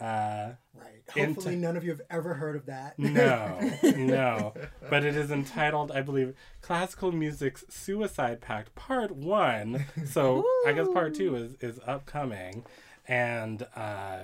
Uh, 0.00 0.52
Right. 0.74 1.02
Hopefully, 1.26 1.56
none 1.56 1.76
of 1.76 1.84
you 1.84 1.90
have 1.90 2.02
ever 2.10 2.34
heard 2.34 2.54
of 2.54 2.66
that. 2.66 2.98
no, 2.98 3.58
no. 3.96 4.52
But 4.90 5.04
it 5.04 5.16
is 5.16 5.30
entitled, 5.30 5.90
I 5.90 6.02
believe, 6.02 6.34
Classical 6.60 7.12
Music's 7.12 7.64
Suicide 7.70 8.40
Pact 8.42 8.74
Part 8.74 9.12
One. 9.16 9.86
So 10.04 10.44
I 10.66 10.72
guess 10.72 10.86
Part 10.88 11.14
Two 11.14 11.34
is 11.36 11.54
is 11.60 11.80
upcoming, 11.86 12.64
and 13.08 13.66
uh, 13.74 14.18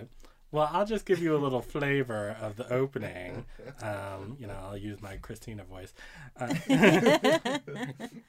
well, 0.51 0.69
I'll 0.71 0.85
just 0.85 1.07
give 1.07 1.21
you 1.21 1.35
a 1.35 1.39
little 1.39 1.63
flavor 1.63 2.37
of 2.41 2.57
the 2.57 2.71
opening. 2.71 3.47
Um, 3.81 4.37
you 4.39 4.47
know, 4.47 4.59
I'll 4.63 4.77
use 4.77 5.01
my 5.01 5.17
Christina 5.17 5.65
voice. 5.65 5.95
Uh, 6.39 6.53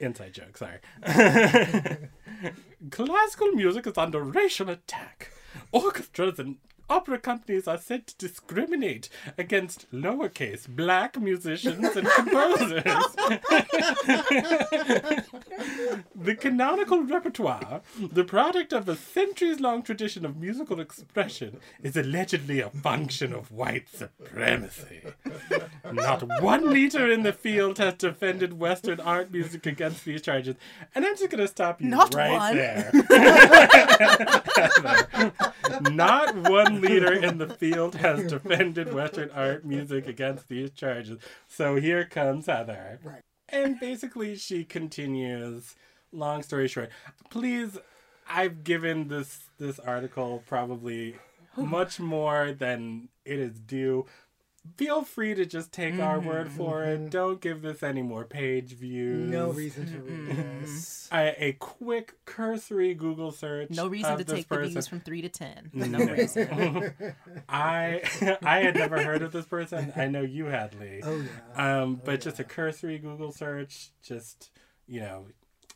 inside 0.00 0.32
joke, 0.34 0.56
sorry. 0.56 0.78
Classical 2.90 3.52
music 3.52 3.86
is 3.86 3.96
under 3.98 4.22
racial 4.22 4.70
attack. 4.70 5.32
Orchestras 5.72 6.38
and 6.38 6.56
opera 6.88 7.18
companies 7.18 7.66
are 7.66 7.78
said 7.78 8.06
to 8.06 8.16
discriminate 8.16 9.08
against 9.38 9.90
lowercase 9.92 10.68
black 10.68 11.20
musicians 11.20 11.96
and 11.96 12.06
composers. 12.16 12.82
the 16.14 16.34
canonical 16.38 17.02
repertoire, 17.02 17.80
the 17.98 18.24
product 18.24 18.72
of 18.72 18.88
a 18.88 18.96
centuries 18.96 19.60
long 19.60 19.82
tradition 19.82 20.24
of 20.24 20.36
musical 20.36 20.80
expression, 20.80 21.58
is 21.82 21.96
allegedly 21.96 22.60
a 22.60 22.70
function 22.70 23.32
of 23.32 23.50
white 23.50 23.88
supremacy. 23.88 25.02
Not 25.92 26.22
one 26.42 26.70
leader 26.72 27.10
in 27.10 27.22
the 27.22 27.32
field 27.32 27.78
has 27.78 27.94
defended 27.94 28.58
Western 28.58 29.00
art 29.00 29.32
music 29.32 29.66
against 29.66 30.04
these 30.04 30.22
charges. 30.22 30.56
And 30.94 31.04
I'm 31.04 31.16
just 31.16 31.30
going 31.30 31.40
to 31.42 31.48
stop 31.48 31.80
you 31.80 31.88
Not 31.88 32.14
right 32.14 32.32
one. 32.32 32.56
there. 32.56 32.90
Not 35.90 36.36
one 36.48 36.73
leader 36.80 37.12
in 37.12 37.38
the 37.38 37.48
field 37.48 37.94
has 37.96 38.26
defended 38.30 38.92
Western 38.92 39.30
art 39.30 39.64
music 39.64 40.06
against 40.06 40.48
these 40.48 40.70
charges. 40.70 41.18
So 41.48 41.76
here 41.76 42.04
comes 42.04 42.46
Heather. 42.46 43.00
Right. 43.02 43.20
And 43.48 43.78
basically, 43.78 44.36
she 44.36 44.64
continues. 44.64 45.76
Long 46.12 46.42
story 46.42 46.68
short, 46.68 46.90
please, 47.30 47.78
I've 48.28 48.64
given 48.64 49.08
this 49.08 49.50
this 49.58 49.78
article 49.78 50.42
probably 50.46 51.16
much 51.56 52.00
more 52.00 52.52
than 52.52 53.08
it 53.24 53.38
is 53.38 53.58
due. 53.60 54.06
Feel 54.76 55.02
free 55.02 55.34
to 55.34 55.46
just 55.46 55.72
take 55.72 56.00
our 56.00 56.18
word 56.18 56.48
mm-hmm, 56.48 56.56
for 56.56 56.84
it. 56.84 56.98
Mm-hmm. 56.98 57.08
Don't 57.10 57.40
give 57.40 57.62
this 57.62 57.82
any 57.82 58.02
more 58.02 58.24
page 58.24 58.72
views. 58.72 59.30
No 59.30 59.50
reason 59.50 59.86
to 59.86 59.98
read 60.00 60.62
this. 60.62 61.08
I, 61.12 61.34
a 61.38 61.52
quick 61.52 62.14
cursory 62.24 62.92
Google 62.94 63.30
search. 63.30 63.70
No 63.70 63.86
reason 63.86 64.12
of 64.12 64.18
to 64.18 64.24
this 64.24 64.34
take 64.34 64.48
the 64.48 64.58
views 64.66 64.88
from 64.88 65.00
three 65.00 65.22
to 65.22 65.28
ten. 65.28 65.70
No 65.72 65.86
No. 65.86 65.98
reason. 66.12 66.94
I 67.48 68.02
I 68.42 68.60
had 68.60 68.74
never 68.74 69.00
heard 69.02 69.22
of 69.22 69.32
this 69.32 69.46
person. 69.46 69.92
I 69.96 70.08
know 70.08 70.22
you 70.22 70.46
had, 70.46 70.74
Lee. 70.80 71.00
Oh 71.04 71.22
yeah. 71.56 71.82
Um, 71.82 72.00
but 72.04 72.14
oh, 72.14 72.16
just 72.16 72.40
a 72.40 72.44
cursory 72.44 72.98
Google 72.98 73.30
search, 73.32 73.90
just 74.02 74.50
you 74.88 75.00
know, 75.00 75.26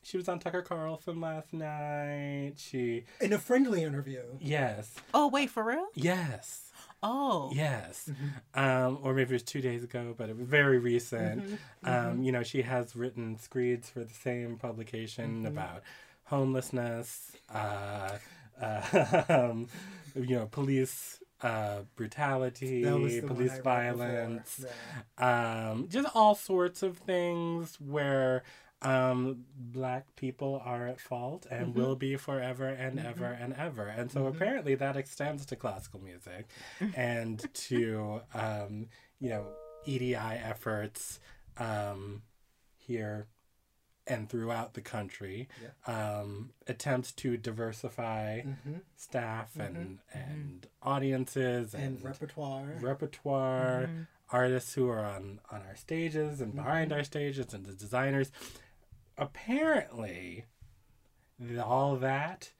she 0.02 0.16
was 0.16 0.28
on 0.28 0.38
Tucker 0.38 0.62
Carlson 0.62 1.20
last 1.20 1.52
night. 1.52 2.54
She 2.56 3.04
In 3.20 3.32
a 3.32 3.38
friendly 3.38 3.82
interview. 3.84 4.22
yes, 4.40 4.94
Oh 5.14 5.28
wait, 5.28 5.50
for 5.50 5.62
real? 5.62 5.86
yes, 5.94 6.67
Oh. 7.02 7.50
yes, 7.54 8.10
um, 8.54 8.98
or 9.02 9.14
maybe 9.14 9.30
it 9.30 9.34
was 9.34 9.42
two 9.42 9.60
days 9.60 9.84
ago, 9.84 10.14
but 10.16 10.28
it 10.28 10.36
was 10.36 10.46
very 10.46 10.78
recent. 10.78 11.58
Um, 11.84 12.22
you 12.22 12.32
know, 12.32 12.42
she 12.42 12.62
has 12.62 12.96
written 12.96 13.38
screeds 13.38 13.88
for 13.88 14.00
the 14.04 14.14
same 14.14 14.56
publication 14.56 15.46
about 15.46 15.82
homelessness, 16.24 17.36
uh, 17.54 18.18
uh, 18.60 19.22
um, 19.28 19.68
you 20.14 20.36
know, 20.36 20.46
police 20.46 21.20
uh, 21.42 21.82
brutality, 21.96 22.82
That 22.82 22.98
was 22.98 23.14
the 23.14 23.20
one 23.20 23.28
police 23.28 23.58
violence. 23.60 24.64
Yeah. 25.18 25.70
um, 25.70 25.88
just 25.88 26.08
all 26.14 26.34
sorts 26.34 26.82
of 26.82 26.98
things 26.98 27.76
where 27.80 28.42
um, 28.82 29.44
black 29.56 30.14
people 30.16 30.62
are 30.64 30.86
at 30.86 31.00
fault 31.00 31.46
and 31.50 31.74
will 31.74 31.96
be 31.96 32.16
forever 32.16 32.68
and 32.68 32.98
ever 33.00 33.26
and 33.26 33.52
ever. 33.54 33.86
And 33.88 34.10
so 34.10 34.26
apparently 34.26 34.74
that 34.76 34.96
extends 34.96 35.44
to 35.46 35.56
classical 35.56 36.00
music 36.00 36.48
and 36.94 37.44
to, 37.54 38.20
um, 38.34 38.86
you 39.20 39.30
know, 39.30 39.46
EDI 39.84 40.14
efforts 40.14 41.18
um, 41.58 42.22
here 42.76 43.26
and 44.06 44.28
throughout 44.30 44.74
the 44.74 44.80
country. 44.80 45.48
Um, 45.86 46.50
attempts 46.66 47.12
to 47.12 47.36
diversify 47.36 48.40
Mhm. 48.42 48.80
staff 48.96 49.56
and, 49.58 49.98
and 50.14 50.66
audiences 50.82 51.74
And 51.74 51.96
and 51.96 52.04
repertoire. 52.04 52.78
repertoire, 52.80 53.90
artists 54.30 54.74
who 54.74 54.88
are 54.88 55.04
on 55.04 55.40
on 55.50 55.62
our 55.62 55.74
stages 55.76 56.40
and 56.40 56.54
behind 56.54 56.92
our 56.92 57.02
stages, 57.04 57.52
and 57.52 57.66
the 57.66 57.74
designers. 57.74 58.30
Apparently, 59.18 60.44
all 61.62 61.96
that 61.96 62.52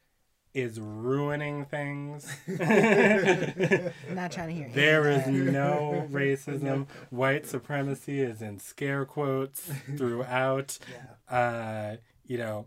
is 0.54 0.80
ruining 0.80 1.64
things. 1.64 2.26
Not 2.48 4.32
trying 4.32 4.48
to 4.48 4.54
hear. 4.54 4.70
there 4.74 5.08
is 5.08 5.26
no 5.52 6.08
racism. 6.10 6.86
White 7.10 7.46
supremacy 7.46 8.20
is 8.20 8.42
in 8.42 8.58
scare 8.58 9.04
quotes 9.04 9.70
throughout. 9.96 10.78
yeah. 11.30 11.36
Uh, 11.36 11.96
you 12.26 12.38
know, 12.38 12.66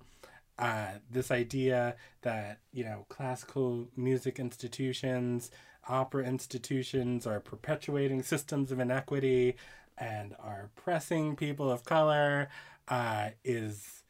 uh, 0.57 0.91
this 1.09 1.31
idea 1.31 1.95
that 2.21 2.59
you 2.71 2.83
know 2.83 3.05
classical 3.09 3.87
music 3.97 4.39
institutions, 4.39 5.51
opera 5.89 6.23
institutions 6.23 7.27
are 7.27 7.39
perpetuating 7.39 8.23
systems 8.23 8.71
of 8.71 8.79
inequity 8.79 9.55
and 9.97 10.35
are 10.39 10.69
pressing 10.75 11.35
people 11.35 11.69
of 11.69 11.83
color 11.83 12.47
uh, 12.91 13.29
is 13.43 14.03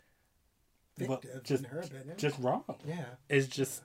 well, 1.00 1.22
just 1.44 1.66
her 1.68 1.84
just 2.18 2.38
wrong. 2.40 2.64
yeah. 2.86 3.06
it's 3.30 3.48
just 3.48 3.82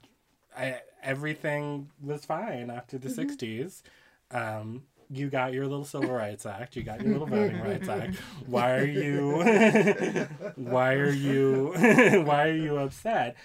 I, 0.57 0.81
everything 1.03 1.91
was 2.03 2.25
fine 2.25 2.71
after 2.71 2.99
the 2.99 3.09
Mm-hmm. 3.09 3.31
60s. 3.31 3.83
Um, 4.31 4.83
you 5.09 5.29
got 5.31 5.53
your 5.53 5.67
little 5.67 5.85
Civil 5.85 6.11
Rights 6.11 6.47
Act. 6.47 6.75
You 6.77 6.83
got 6.83 7.01
your 7.01 7.13
little 7.13 7.27
Voting 7.29 7.61
Rights 7.63 7.89
Act. 7.89 8.17
Why 8.47 8.73
are 8.79 8.85
you? 8.85 10.27
why 10.57 10.95
are 10.95 11.11
you? 11.13 11.73
why 12.25 12.49
are 12.49 12.57
you 12.57 12.77
upset? 12.79 13.37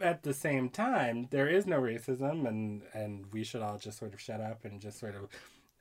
At 0.00 0.22
the 0.22 0.34
same 0.34 0.68
time, 0.68 1.28
there 1.30 1.48
is 1.48 1.66
no 1.66 1.80
racism, 1.80 2.46
and 2.46 2.82
and 2.94 3.26
we 3.32 3.42
should 3.44 3.62
all 3.62 3.78
just 3.78 3.98
sort 3.98 4.14
of 4.14 4.20
shut 4.20 4.40
up 4.40 4.64
and 4.64 4.80
just 4.80 4.98
sort 5.00 5.14
of 5.16 5.28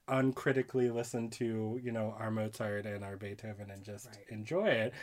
uncritically 0.08 0.90
listen 0.90 1.30
to 1.30 1.80
you 1.84 1.92
know 1.92 2.16
our 2.20 2.32
Mozart 2.32 2.86
and 2.86 3.04
our 3.04 3.18
Beethoven 3.18 3.70
and 3.72 3.84
just 3.84 4.08
Right. 4.08 4.18
enjoy 4.30 4.68
it. 4.68 4.94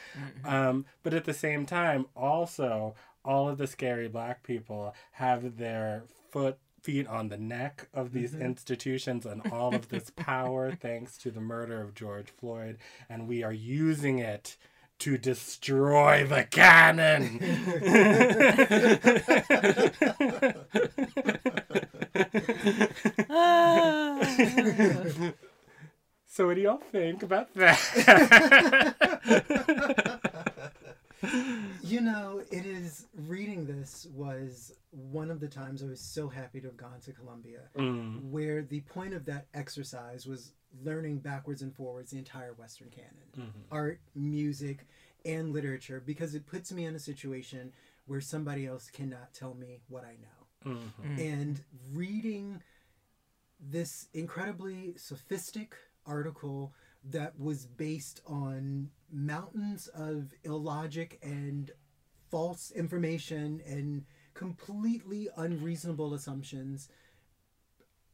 Um, 0.44 0.86
but 1.02 1.14
at 1.14 1.24
the 1.24 1.34
same 1.34 1.66
time, 1.66 2.06
also 2.16 2.94
all 3.24 3.48
of 3.48 3.58
the 3.58 3.66
scary 3.66 4.08
black 4.08 4.42
people 4.42 4.94
have 5.12 5.56
their 5.56 6.04
foot 6.30 6.58
feet 6.82 7.06
on 7.08 7.28
the 7.28 7.36
neck 7.36 7.88
of 7.92 8.12
these 8.12 8.34
institutions 8.34 9.26
and 9.26 9.42
all 9.52 9.74
of 9.74 9.88
this 9.88 10.10
power 10.10 10.72
thanks 10.80 11.18
to 11.18 11.30
the 11.30 11.40
murder 11.40 11.82
of 11.82 11.94
George 11.94 12.30
Floyd 12.30 12.78
and 13.10 13.26
we 13.28 13.42
are 13.42 13.52
using 13.52 14.18
it 14.20 14.56
to 15.00 15.18
destroy 15.18 16.24
the 16.26 16.44
canon. 16.44 17.38
so 26.26 26.46
what 26.46 26.56
do 26.56 26.60
y'all 26.60 26.82
think 26.92 27.22
about 27.22 27.54
that? 27.54 28.94
You 31.82 32.00
know, 32.02 32.42
it 32.50 32.66
is 32.66 33.06
reading 33.26 33.64
this 33.66 34.06
was 34.14 34.72
one 34.90 35.30
of 35.30 35.40
the 35.40 35.48
times 35.48 35.82
I 35.82 35.86
was 35.86 36.00
so 36.00 36.28
happy 36.28 36.60
to 36.60 36.66
have 36.66 36.76
gone 36.76 37.00
to 37.06 37.12
Columbia, 37.12 37.60
Mm, 37.76 38.30
where 38.30 38.62
the 38.62 38.80
point 38.82 39.14
of 39.14 39.24
that 39.24 39.46
exercise 39.54 40.26
was 40.26 40.52
learning 40.84 41.18
backwards 41.20 41.62
and 41.62 41.74
forwards 41.74 42.10
the 42.10 42.18
entire 42.18 42.52
Western 42.52 42.90
canon 42.90 43.14
mhm. 43.36 43.62
art, 43.72 44.00
music, 44.14 44.86
and 45.24 45.52
literature, 45.52 46.02
because 46.04 46.34
it 46.34 46.46
puts 46.46 46.70
me 46.72 46.84
in 46.84 46.94
a 46.94 46.98
situation 47.00 47.72
where 48.06 48.20
somebody 48.20 48.66
else 48.66 48.90
cannot 48.90 49.32
tell 49.32 49.54
me 49.54 49.80
what 49.88 50.04
I 50.04 50.12
know. 50.12 50.37
Mhm. 50.64 51.18
And 51.18 51.64
reading 51.92 52.62
this 53.60 54.08
incredibly 54.12 54.96
sophistic 54.96 55.76
article 56.06 56.72
that 57.04 57.38
was 57.38 57.66
based 57.66 58.20
on 58.26 58.90
mountains 59.10 59.88
of 59.88 60.32
illogic 60.44 61.18
and 61.22 61.70
false 62.30 62.70
information 62.72 63.60
and 63.66 64.04
completely 64.34 65.28
unreasonable 65.36 66.14
assumptions, 66.14 66.88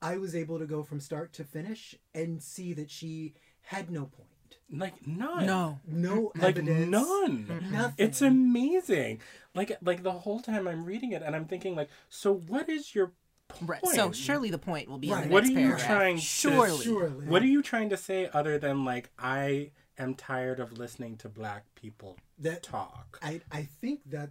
I 0.00 0.18
was 0.18 0.34
able 0.34 0.58
to 0.58 0.66
go 0.66 0.82
from 0.82 1.00
start 1.00 1.32
to 1.34 1.44
finish 1.44 1.94
and 2.14 2.42
see 2.42 2.72
that 2.74 2.90
she 2.90 3.34
had 3.62 3.90
no 3.90 4.06
point. 4.06 4.33
Like 4.70 5.06
none. 5.06 5.46
No. 5.46 5.78
No 5.86 6.32
Like 6.36 6.56
evidence. 6.58 6.88
none. 6.90 7.68
Nothing. 7.70 7.94
It's 7.98 8.22
amazing. 8.22 9.20
Like 9.54 9.76
like 9.82 10.02
the 10.02 10.12
whole 10.12 10.40
time 10.40 10.66
I'm 10.66 10.84
reading 10.84 11.12
it 11.12 11.22
and 11.22 11.36
I'm 11.36 11.44
thinking 11.44 11.74
like, 11.76 11.88
so 12.08 12.34
what 12.34 12.68
is 12.68 12.94
your 12.94 13.12
point? 13.48 13.82
Right. 13.84 13.94
So 13.94 14.10
surely 14.10 14.50
the 14.50 14.58
point 14.58 14.88
will 14.88 14.98
be 14.98 15.08
in 15.10 15.14
Right. 15.14 15.24
the 15.28 15.30
what 15.32 15.44
next 15.44 15.56
are 15.56 15.60
you 15.60 15.66
paragraph. 15.68 15.86
trying 15.86 16.16
to 16.16 16.22
Surely. 16.22 16.84
Surely. 16.84 17.26
What 17.26 17.42
are 17.42 17.46
you 17.46 17.62
trying 17.62 17.90
to 17.90 17.96
say 17.96 18.28
other 18.32 18.58
than 18.58 18.84
like 18.84 19.10
I 19.18 19.70
am 19.98 20.14
tired 20.14 20.58
of 20.60 20.72
listening 20.78 21.16
to 21.18 21.28
black 21.28 21.64
people 21.74 22.16
that 22.38 22.62
talk? 22.62 23.18
I 23.22 23.42
I 23.52 23.64
think 23.80 24.00
that 24.10 24.30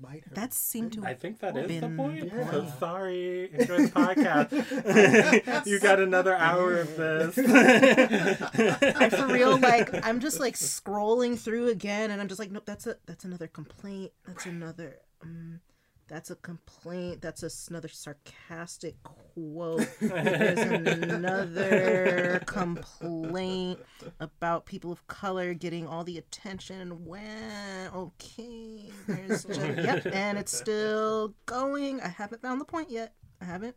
might 0.00 0.24
have 0.24 0.34
That 0.34 0.52
seemed 0.54 0.92
to 0.94 1.04
I 1.04 1.14
think 1.14 1.40
that 1.40 1.56
is 1.56 1.68
the 1.68 1.80
Been 1.80 1.96
point. 1.96 2.30
the 2.30 2.44
So 2.50 2.60
point. 2.62 2.78
sorry, 2.78 3.50
enjoy 3.52 3.76
the 3.86 3.88
podcast. 3.88 5.66
you 5.66 5.78
got 5.80 6.00
another 6.00 6.34
hour 6.36 6.80
of 6.80 6.96
this. 6.96 7.38
I 7.38 9.08
for 9.10 9.26
real 9.26 9.56
like 9.58 9.90
I'm 10.06 10.20
just 10.20 10.40
like 10.40 10.54
scrolling 10.54 11.38
through 11.38 11.68
again 11.68 12.10
and 12.10 12.20
I'm 12.20 12.28
just 12.28 12.38
like 12.38 12.50
nope 12.50 12.64
that's 12.66 12.86
a 12.86 12.96
that's 13.06 13.24
another 13.24 13.46
complaint 13.46 14.12
that's 14.26 14.46
another 14.46 14.96
um, 15.22 15.60
that's 16.08 16.30
a 16.30 16.36
complaint 16.36 17.20
that's 17.20 17.42
a, 17.42 17.50
another 17.70 17.88
sarcastic 17.88 18.96
quote 19.02 19.86
there's 20.00 20.58
another 21.02 22.42
complaint 22.46 23.78
about 24.20 24.66
people 24.66 24.90
of 24.90 25.06
color 25.06 25.54
getting 25.54 25.86
all 25.86 26.04
the 26.04 26.18
attention 26.18 26.80
and 26.80 27.06
when 27.06 27.88
okay 27.94 28.90
there's 29.06 29.44
just, 29.44 29.60
yep 29.60 30.06
and 30.12 30.38
it's 30.38 30.56
still 30.56 31.34
going. 31.46 32.00
I 32.00 32.08
haven't 32.08 32.42
found 32.42 32.60
the 32.60 32.64
point 32.64 32.90
yet. 32.90 33.14
I 33.40 33.44
haven't. 33.44 33.76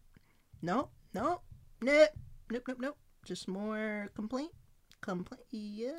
Nope 0.61 0.91
nope 1.13 1.41
nope 1.81 2.09
nope 2.49 2.63
nope 2.67 2.77
nope. 2.79 2.97
Just 3.25 3.47
more 3.47 4.09
complaint 4.15 4.51
complaint. 5.01 5.43
Yeah, 5.51 5.91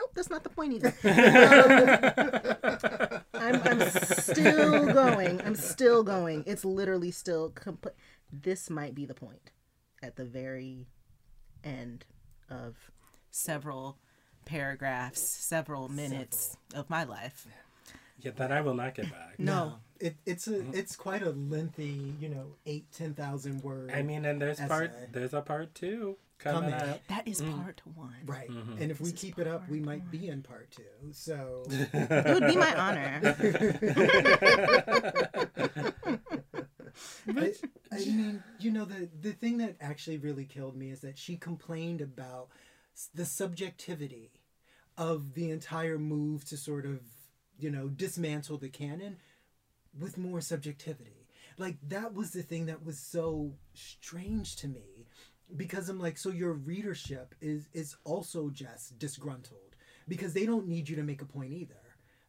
nope, 0.00 0.10
that's 0.14 0.30
not 0.30 0.42
the 0.42 0.50
point 0.50 0.72
either. 0.74 0.94
Um, 3.32 3.34
I'm, 3.34 3.62
I'm 3.62 3.80
still 3.90 4.92
going. 4.92 5.40
I'm 5.42 5.54
still 5.54 6.02
going. 6.02 6.44
It's 6.46 6.64
literally 6.64 7.10
still 7.10 7.50
complete. 7.50 7.94
This 8.32 8.70
might 8.70 8.94
be 8.94 9.06
the 9.06 9.14
point 9.14 9.50
at 10.02 10.16
the 10.16 10.24
very 10.24 10.86
end 11.64 12.04
of 12.48 12.90
several 13.30 13.98
paragraphs, 14.44 15.20
several 15.20 15.88
minutes 15.88 16.56
of 16.74 16.90
my 16.90 17.04
life. 17.04 17.46
yeah, 17.48 17.54
that 18.36 18.52
I 18.52 18.60
will 18.60 18.74
not 18.74 18.94
get 18.94 19.10
back. 19.10 19.34
No. 19.38 19.74
It, 20.00 20.16
it's 20.24 20.48
a 20.48 20.60
it's 20.72 20.96
quite 20.96 21.22
a 21.22 21.30
lengthy, 21.30 22.14
you 22.18 22.30
know, 22.30 22.56
eight 22.64 22.90
ten 22.90 23.12
thousand 23.14 23.62
word. 23.62 23.90
I 23.94 24.00
mean, 24.02 24.24
and 24.24 24.40
there's 24.40 24.58
Essay. 24.58 24.68
part 24.68 24.92
there's 25.12 25.34
a 25.34 25.42
part 25.42 25.74
two 25.74 26.16
coming 26.38 26.70
Coming. 26.70 26.88
up. 26.88 27.06
That 27.08 27.28
is 27.28 27.42
part 27.42 27.82
one. 27.94 28.14
right. 28.24 28.48
Mhm. 28.48 28.80
And 28.80 28.90
if 28.90 28.98
we 28.98 29.10
This 29.10 29.14
is 29.16 29.20
keep 29.20 29.38
it 29.38 29.46
up, 29.46 29.68
we 29.68 29.80
part 29.80 29.86
might 29.86 30.10
be 30.10 30.28
in 30.28 30.40
part 30.42 30.70
two. 30.70 30.84
So 31.12 31.64
It 31.68 32.34
would 32.34 32.46
be 32.46 32.56
my 32.56 32.74
honor. 32.74 33.20
I, 37.28 37.52
I 37.92 37.98
mean, 38.06 38.42
you 38.58 38.70
know, 38.70 38.84
the 38.84 39.08
the 39.20 39.32
thing 39.32 39.58
that 39.58 39.76
actually 39.80 40.18
really 40.18 40.44
killed 40.44 40.76
me 40.76 40.90
is 40.90 41.00
that 41.00 41.18
she 41.18 41.36
complained 41.36 42.00
about 42.00 42.48
the 43.14 43.24
subjectivity 43.24 44.30
of 44.96 45.34
the 45.34 45.50
entire 45.50 45.98
move 45.98 46.44
to 46.46 46.56
sort 46.56 46.84
of, 46.84 47.00
you 47.62 47.70
know, 47.70 47.88
dismantle 47.88 48.58
the 48.58 48.68
canon 48.68 49.16
with 49.98 50.18
more 50.18 50.40
subjectivity. 50.40 51.26
Like 51.58 51.76
that 51.88 52.14
was 52.14 52.30
the 52.30 52.42
thing 52.42 52.66
that 52.66 52.84
was 52.84 52.98
so 52.98 53.52
strange 53.74 54.56
to 54.56 54.68
me 54.68 55.06
because 55.56 55.88
I'm 55.88 56.00
like, 56.00 56.16
so 56.16 56.30
your 56.30 56.52
readership 56.52 57.34
is 57.40 57.68
is 57.72 57.96
also 58.04 58.50
just 58.50 58.98
disgruntled 58.98 59.76
because 60.08 60.32
they 60.32 60.46
don't 60.46 60.68
need 60.68 60.88
you 60.88 60.96
to 60.96 61.02
make 61.02 61.22
a 61.22 61.26
point 61.26 61.52
either. 61.52 61.74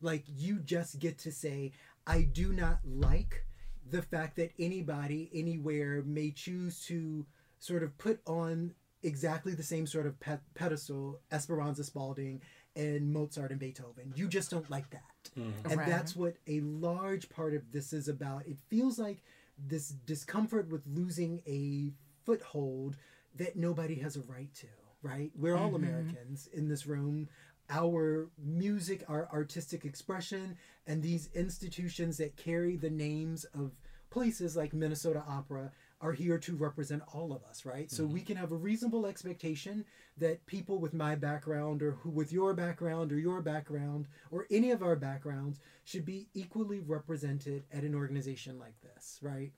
Like 0.02 0.24
you 0.28 0.60
just 0.60 1.00
get 1.00 1.18
to 1.20 1.32
say, 1.32 1.72
I 2.08 2.24
do 2.24 2.52
not 2.52 2.80
like 2.86 3.46
the 3.90 4.02
fact 4.02 4.38
that 4.38 4.52
anybody 4.60 5.30
anywhere 5.34 6.04
may 6.06 6.32
choose 6.32 6.86
to 6.86 7.26
sort 7.60 7.84
of 7.84 7.98
put 7.98 8.20
on 8.26 8.74
exactly 9.04 9.54
the 9.54 9.64
same 9.64 9.86
sort 9.86 10.06
of 10.06 10.20
pe- 10.20 10.38
pedestal 10.54 11.20
Esperanza 11.32 11.84
Spalding 11.84 12.42
and 12.76 13.12
Mozart 13.12 13.52
and 13.52 13.60
Beethoven. 13.60 14.14
You 14.16 14.28
just 14.28 14.50
don't 14.52 14.70
like 14.70 14.90
that. 14.92 15.04
Mm-hmm. 15.38 15.70
And 15.70 15.80
Right. 15.80 15.90
that's 15.90 16.16
what 16.16 16.38
a 16.48 16.62
large 16.62 17.30
part 17.30 17.54
of 17.54 17.72
this 17.72 17.94
is 17.94 18.08
about. 18.08 18.48
It 18.48 18.58
feels 18.70 18.98
like 18.98 19.24
this 19.58 19.90
discomfort 19.90 20.70
with 20.70 20.82
losing 20.88 21.42
a 21.48 21.92
foothold 22.26 22.98
that 23.36 23.56
nobody 23.56 23.96
has 23.96 24.16
a 24.16 24.22
right 24.22 24.54
to, 24.56 24.68
right? 25.02 25.32
We're 25.36 25.56
all 25.56 25.68
mm-hmm. 25.72 25.84
Americans 25.84 26.48
in 26.54 26.68
this 26.68 26.86
room. 26.88 27.30
Our 27.70 28.30
music, 28.38 29.04
our 29.08 29.30
artistic 29.32 29.86
expression, 29.86 30.58
and 30.88 31.02
these 31.02 31.30
institutions 31.34 32.18
that 32.18 32.36
carry 32.36 32.76
the 32.76 32.90
names 32.90 33.46
of 33.54 33.72
places 34.10 34.58
like 34.58 34.74
Minnesota 34.74 35.24
Opera 35.28 35.72
are 36.02 36.12
here 36.12 36.38
to 36.40 36.56
represent 36.56 37.04
all 37.14 37.32
of 37.32 37.44
us, 37.44 37.66
right? 37.66 37.92
So 37.92 38.04
we 38.04 38.20
mm-hmm. 38.20 38.28
can 38.28 38.38
have 38.38 38.52
a 38.52 38.58
reasonable 38.58 39.06
expectation 39.06 39.86
that 40.18 40.46
people 40.48 40.80
with 40.80 40.94
my 40.94 41.16
background 41.16 41.84
or 41.84 41.92
who 41.92 42.10
with 42.10 42.34
your 42.34 42.54
background 42.54 43.12
or 43.12 43.20
your 43.20 43.42
background 43.42 44.08
or 44.32 44.48
any 44.50 44.72
of 44.72 44.82
our 44.82 44.96
backgrounds 44.96 45.60
should 45.86 46.06
be 46.06 46.28
equally 46.34 46.80
represented 46.80 47.64
at 47.72 47.84
an 47.84 47.96
organization 47.96 48.58
like 48.60 48.76
this, 48.82 49.20
right? 49.22 49.52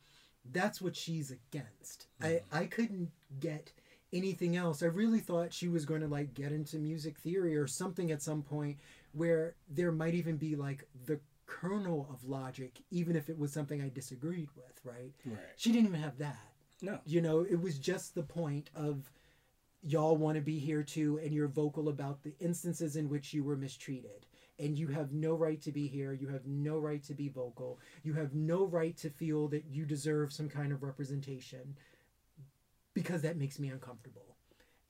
That's 0.51 0.81
what 0.81 0.95
she's 0.95 1.31
against. 1.31 2.07
I, 2.21 2.27
mm-hmm. 2.27 2.57
I 2.57 2.65
couldn't 2.65 3.11
get 3.39 3.71
anything 4.11 4.55
else. 4.55 4.83
I 4.83 4.87
really 4.87 5.19
thought 5.19 5.53
she 5.53 5.67
was 5.67 5.85
going 5.85 6.01
to 6.01 6.07
like 6.07 6.33
get 6.33 6.51
into 6.51 6.77
music 6.77 7.17
theory 7.17 7.55
or 7.55 7.67
something 7.67 8.11
at 8.11 8.21
some 8.21 8.41
point 8.41 8.77
where 9.13 9.55
there 9.69 9.91
might 9.91 10.13
even 10.13 10.37
be 10.37 10.55
like 10.55 10.87
the 11.05 11.19
kernel 11.61 12.07
of 12.09 12.27
logic, 12.27 12.81
even 12.91 13.15
if 13.15 13.29
it 13.29 13.37
was 13.37 13.51
something 13.53 13.81
I 13.81 13.89
disagreed 13.89 14.49
with, 14.55 14.79
right? 14.83 15.13
Right. 15.25 15.37
She 15.55 15.71
didn't 15.71 15.87
even 15.87 16.01
have 16.01 16.17
that. 16.17 16.39
No. 16.81 16.99
You 17.05 17.21
know, 17.21 17.41
it 17.41 17.61
was 17.61 17.77
just 17.77 18.15
the 18.15 18.23
point 18.23 18.69
of 18.75 19.11
y'all 19.81 20.17
want 20.17 20.35
to 20.35 20.41
be 20.41 20.59
here 20.59 20.83
too, 20.83 21.19
and 21.23 21.33
you're 21.33 21.47
vocal 21.47 21.89
about 21.89 22.23
the 22.23 22.35
instances 22.39 22.95
in 22.95 23.09
which 23.09 23.33
you 23.33 23.43
were 23.43 23.55
mistreated. 23.55 24.25
And 24.59 24.77
you 24.77 24.87
have 24.87 25.11
no 25.11 25.33
right 25.33 25.59
to 25.63 25.71
be 25.71 25.87
here. 25.87 26.13
You 26.13 26.27
have 26.27 26.45
no 26.45 26.77
right 26.77 27.03
to 27.05 27.13
be 27.13 27.27
vocal. 27.27 27.79
You 28.03 28.13
have 28.13 28.35
no 28.35 28.65
right 28.65 28.95
to 28.97 29.09
feel 29.09 29.47
that 29.47 29.65
you 29.65 29.85
deserve 29.85 30.31
some 30.31 30.47
kind 30.47 30.71
of 30.71 30.83
representation 30.83 31.75
because 32.93 33.23
that 33.23 33.37
makes 33.37 33.59
me 33.59 33.69
uncomfortable. 33.69 34.32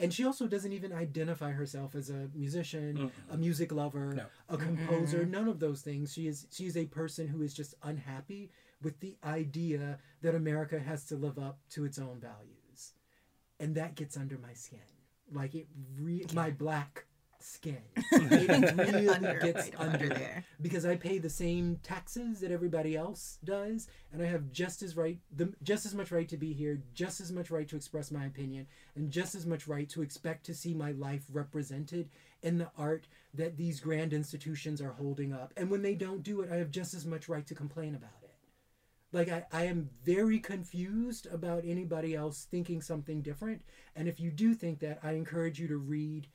And 0.04 0.14
she 0.14 0.26
also 0.26 0.48
doesn't 0.48 0.74
even 0.74 0.92
identify 0.92 1.52
herself 1.52 1.96
as 1.96 2.10
a 2.10 2.30
musician, 2.36 3.10
a 3.32 3.38
music 3.38 3.72
lover, 3.72 4.14
No. 4.14 4.26
a 4.50 4.58
composer, 4.58 5.26
none 5.26 5.48
of 5.48 5.60
those 5.62 5.82
things. 5.82 6.12
She 6.14 6.28
is 6.28 6.46
she 6.52 6.66
is 6.66 6.76
a 6.76 6.86
person 6.88 7.28
who 7.30 7.42
is 7.42 7.54
just 7.54 7.74
unhappy 7.84 8.52
with 8.82 9.00
the 9.00 9.16
idea 9.24 10.00
that 10.22 10.36
America 10.36 10.78
has 10.78 11.06
to 11.06 11.16
live 11.16 11.40
up 11.40 11.60
to 11.70 11.86
its 11.86 11.98
own 11.98 12.20
values. 12.20 12.94
And 13.62 13.76
that 13.76 13.96
gets 13.96 14.18
under 14.18 14.38
my 14.38 14.54
skin. 14.54 14.80
Like 15.32 15.56
it 15.56 15.68
re- 15.98 16.26
my 16.34 16.52
black 16.52 17.06
skin. 17.44 17.78
It 17.96 18.78
really 18.78 19.10
Under- 19.16 19.40
gets 19.40 19.56
right 19.70 19.76
under, 19.80 20.04
under 20.04 20.10
there. 20.10 20.46
because 20.62 20.86
I 20.86 20.96
pay 20.96 21.18
the 21.18 21.30
same 21.30 21.80
taxes 21.84 22.40
that 22.40 22.52
everybody 22.52 22.96
else 22.96 23.38
does, 23.44 23.88
and 24.12 24.22
I 24.22 24.26
have 24.26 24.52
just 24.52 24.82
as 24.82 24.96
right, 24.96 25.20
the 25.36 25.54
just 25.64 25.86
as 25.86 25.94
much 25.94 26.12
right 26.12 26.28
to 26.30 26.38
be 26.38 26.54
here, 26.54 26.82
just 26.94 27.22
as 27.22 27.32
much 27.32 27.52
right 27.52 27.68
to 27.68 27.76
express 27.76 28.12
my 28.12 28.26
opinion, 28.26 28.68
and 28.96 29.12
just 29.12 29.36
as 29.36 29.46
much 29.46 29.68
right 29.68 29.90
to 29.90 30.02
expect 30.02 30.46
to 30.46 30.54
see 30.54 30.74
my 30.74 30.92
life 30.94 31.26
represented 31.32 32.10
in 32.42 32.58
the 32.58 32.70
art 32.78 33.08
that 33.34 33.58
these 33.58 33.80
grand 33.80 34.14
institutions 34.14 34.82
are 34.82 34.92
holding 34.94 35.34
up. 35.34 35.54
And 35.58 35.70
when 35.70 35.82
they 35.82 35.96
don't 35.96 36.24
do 36.24 36.42
it, 36.42 36.52
I 36.52 36.56
have 36.58 36.72
just 36.72 36.94
as 36.94 37.06
much 37.06 37.28
right 37.30 37.46
to 37.48 37.56
complain 37.56 37.96
about 37.96 38.10
it. 38.24 38.30
Like 39.12 39.30
I, 39.30 39.46
I 39.52 39.66
am 39.66 39.90
very 40.04 40.40
confused 40.40 41.28
about 41.32 41.64
anybody 41.66 42.16
else 42.16 42.48
thinking 42.50 42.82
something 42.82 43.22
different. 43.22 43.62
And 43.96 44.08
if 44.08 44.20
you 44.20 44.32
do 44.32 44.56
think 44.56 44.80
that, 44.80 45.00
I 45.04 45.12
encourage 45.12 45.60
you 45.60 45.68
to 45.68 45.78
read 45.78 46.28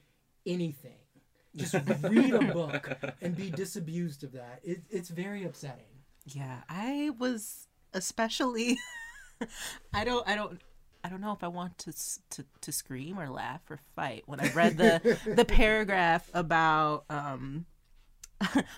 anything. 0.47 0.93
Just 1.57 1.75
read 2.03 2.35
a 2.35 2.53
book 2.53 2.91
and 3.21 3.35
be 3.35 3.51
disabused 3.51 4.23
of 4.23 4.33
that. 4.33 4.61
It, 4.63 4.83
it's 4.91 5.09
very 5.09 5.45
upsetting. 5.45 5.87
Yeah, 6.27 6.59
I 6.69 7.11
was 7.19 7.67
especially. 7.95 8.79
I 9.95 10.05
don't. 10.05 10.29
I 10.29 10.37
don't. 10.37 10.61
I 11.03 11.09
don't 11.09 11.21
know 11.21 11.33
if 11.33 11.43
I 11.43 11.49
want 11.49 11.79
to 11.79 11.93
to 12.31 12.45
to 12.61 12.73
scream 12.73 13.19
or 13.19 13.29
laugh 13.29 13.63
or 13.71 13.79
fight 13.97 14.25
when 14.27 14.41
I 14.41 14.53
read 14.53 14.77
the 14.77 15.19
the 15.35 15.45
paragraph 15.45 16.31
about 16.35 17.05
um 17.09 17.67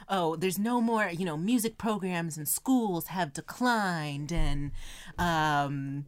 oh, 0.08 0.36
there's 0.36 0.58
no 0.58 0.80
more, 0.80 1.08
you 1.08 1.24
know, 1.24 1.36
music 1.36 1.78
programs 1.78 2.38
in 2.38 2.46
schools 2.46 3.08
have 3.08 3.32
declined 3.32 4.32
and 4.32 4.70
um 5.18 6.06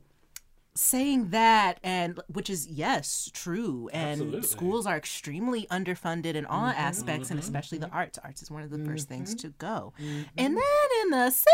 saying 0.74 1.28
that 1.28 1.78
and 1.82 2.20
which 2.28 2.48
is 2.48 2.66
yes 2.66 3.30
true. 3.32 3.90
And 3.92 4.12
Absolutely. 4.12 4.42
schools 4.42 4.86
are 4.86 4.96
extremely 4.96 5.66
underfunded 5.66 6.34
in 6.34 6.46
all 6.46 6.68
mm-hmm. 6.70 6.80
aspects 6.80 7.30
and 7.30 7.38
mm-hmm. 7.38 7.46
especially 7.46 7.78
the 7.78 7.90
arts. 7.90 8.18
Arts 8.22 8.42
is 8.42 8.50
one 8.50 8.62
of 8.62 8.70
the 8.70 8.78
first 8.78 9.08
things 9.08 9.34
mm-hmm. 9.34 9.48
to 9.48 9.54
go. 9.58 9.92
And 10.36 10.56
then 10.56 11.02
in 11.02 11.10
the 11.10 11.30
same 11.30 11.46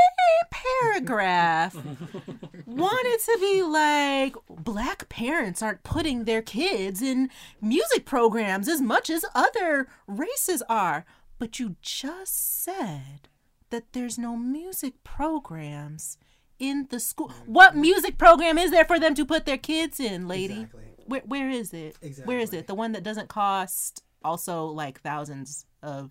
paragraph 0.51 1.75
wanted 2.67 3.19
to 3.21 3.39
be 3.41 3.63
like 3.63 4.37
black 4.49 5.09
parents 5.09 5.63
aren't 5.63 5.83
putting 5.83 6.25
their 6.25 6.43
kids 6.43 7.03
in 7.03 7.31
music 7.61 8.05
programs 8.05 8.69
as 8.69 8.81
much 8.81 9.11
as 9.11 9.25
other 9.35 9.89
races 10.07 10.63
are. 10.69 11.05
But 11.39 11.59
you 11.59 11.77
just 11.83 12.63
said 12.63 13.29
that 13.71 13.93
there's 13.93 14.19
no 14.19 14.37
music 14.37 15.03
programs 15.05 16.19
in 16.59 16.87
the 16.91 17.01
school. 17.01 17.33
What 17.47 17.73
mm-hmm. 17.73 17.81
music 17.81 18.19
program 18.19 18.59
is 18.59 18.71
there 18.71 18.85
for 18.85 18.99
them 18.99 19.15
to 19.15 19.25
put 19.25 19.47
their 19.47 19.59
kids 19.59 20.01
in, 20.01 20.29
lady? 20.29 20.55
Exactly. 20.63 20.85
Where 21.07 21.23
where 21.25 21.51
is 21.51 21.73
it? 21.73 21.97
Where 22.25 22.39
is 22.39 22.53
it? 22.53 22.67
The 22.67 22.75
one 22.75 22.93
that 22.93 23.03
doesn't 23.03 23.29
cost 23.29 24.03
also 24.25 24.67
like 24.67 25.01
thousands 25.01 25.65
of 25.83 26.11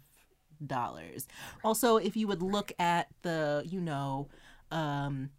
dollars. 0.66 1.28
Also, 1.64 1.98
if 1.98 2.16
you 2.16 2.28
would 2.28 2.42
look 2.42 2.72
at 2.80 3.08
the, 3.22 3.64
you 3.66 3.80
know, 3.80 4.28
um 4.72 5.30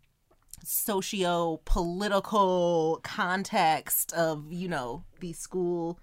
socio 0.65 1.61
political 1.65 3.01
context 3.03 4.13
of, 4.13 4.53
you 4.53 4.69
know, 4.69 5.05
these 5.21 5.39
school 5.39 5.99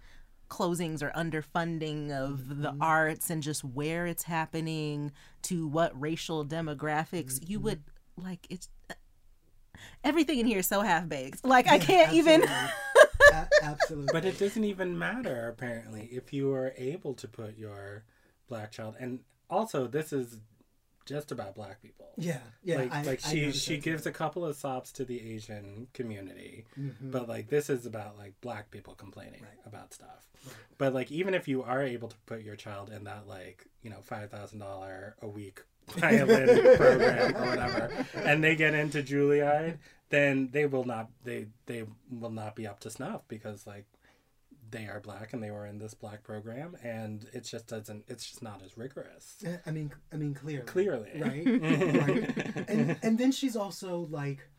closings 0.50 1.02
or 1.02 1.10
underfunding 1.12 2.12
of 2.12 2.62
the 2.62 2.70
mm-hmm. 2.70 2.82
arts 2.82 3.30
and 3.30 3.42
just 3.42 3.64
where 3.64 4.06
it's 4.06 4.24
happening 4.24 5.12
to 5.42 5.68
what 5.68 6.00
racial 6.00 6.46
demographics 6.46 7.40
you 7.48 7.58
mm-hmm. 7.58 7.66
would 7.66 7.84
like 8.18 8.46
it's 8.50 8.70
everything 10.04 10.40
in 10.40 10.46
here 10.46 10.60
is 10.60 10.68
so 10.68 10.82
half 10.82 11.08
baked 11.08 11.44
like 11.46 11.68
i 11.68 11.78
can't 11.80 12.14
even 12.14 12.42
Absolutely. 12.44 12.70
A- 13.34 13.48
absolutely. 13.64 14.10
But 14.14 14.26
it 14.26 14.38
doesn't 14.40 14.64
even 14.64 14.98
matter 14.98 15.48
apparently 15.50 16.10
if 16.12 16.32
you 16.34 16.54
are 16.54 16.74
able 16.78 17.14
to 17.16 17.28
put 17.28 17.58
your 17.58 18.04
black 18.48 18.72
child 18.72 18.96
and 19.00 19.20
also 19.50 19.88
this 19.88 20.14
is 20.14 20.38
just 21.06 21.32
about 21.32 21.54
black 21.54 21.82
people. 21.84 22.10
yeah, 22.18 22.40
yeah. 22.64 22.78
like 22.78 22.92
I, 22.94 23.02
like 23.04 23.26
I 23.26 23.30
she 23.30 23.42
noticed 23.42 23.64
she 23.66 23.78
gives 23.78 24.06
a 24.08 24.12
couple 24.12 24.44
of 24.46 24.56
sops 24.56 24.92
to 24.94 25.06
the 25.06 25.34
Asian 25.36 25.88
community, 25.94 26.66
Mhm. 26.80 27.12
but 27.12 27.28
like 27.30 27.48
this 27.50 27.70
is 27.70 27.86
about 27.86 28.18
like 28.18 28.34
black 28.42 28.72
people 28.72 28.96
complaining 28.96 29.42
Right. 29.42 29.60
about 29.68 29.94
stuff. 29.94 30.28
But 30.80 30.94
like 30.96 31.12
even 31.12 31.34
if 31.36 31.48
you 31.48 31.62
are 31.62 31.84
able 31.84 32.08
to 32.08 32.16
put 32.26 32.42
your 32.42 32.56
child 32.56 32.90
in 32.90 33.04
that 33.04 33.28
like 33.28 33.68
you 33.84 33.90
know 33.92 34.00
five 34.02 34.32
thousand 34.32 34.60
dollar 34.60 35.16
a 35.22 35.28
week 35.28 35.62
violin 35.88 36.78
program 36.78 37.36
or 37.36 37.46
whatever, 37.46 38.06
and 38.16 38.44
they 38.44 38.56
get 38.56 38.74
into 38.74 39.02
Juilliard, 39.04 39.78
then 40.10 40.50
they 40.52 40.66
will 40.66 40.86
not 40.86 41.10
they 41.24 41.48
they 41.66 41.84
will 42.10 42.32
not 42.32 42.56
be 42.56 42.68
up 42.68 42.80
to 42.82 42.90
snuff 42.90 43.22
because 43.28 43.66
like 43.66 43.86
they 44.72 44.88
are 44.88 45.00
black 45.00 45.34
and 45.34 45.44
they 45.44 45.52
were 45.52 45.66
in 45.66 45.78
this 45.78 45.94
black 45.94 46.24
program 46.24 46.76
and 46.84 47.28
it 47.34 47.42
just 47.42 47.68
doesn't 47.68 48.04
it's 48.08 48.28
just 48.28 48.42
not 48.42 48.62
as 48.64 48.78
rigorous 48.78 49.44
I 49.66 49.72
mean, 49.72 49.92
I 50.12 50.18
mean, 50.18 50.34
clearly, 50.34 50.66
clearly 50.66 51.12
right? 51.16 51.46
right. 52.08 52.68
And 52.68 52.98
and 53.02 53.18
then 53.18 53.32
she's 53.32 53.56
also 53.56 54.08
like, 54.10 54.50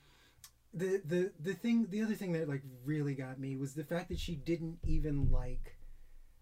the 0.73 1.01
the 1.05 1.33
the 1.41 1.55
thing, 1.55 1.87
the 1.91 2.03
other 2.03 2.15
thing 2.15 2.33
that 2.33 2.49
like 2.49 2.63
really 2.85 3.15
got 3.15 3.39
me 3.39 3.57
was 3.57 3.75
the 3.75 3.85
fact 3.85 4.09
that 4.09 4.19
she 4.19 4.35
didn't 4.35 4.79
even 4.85 5.31
like, 5.31 5.77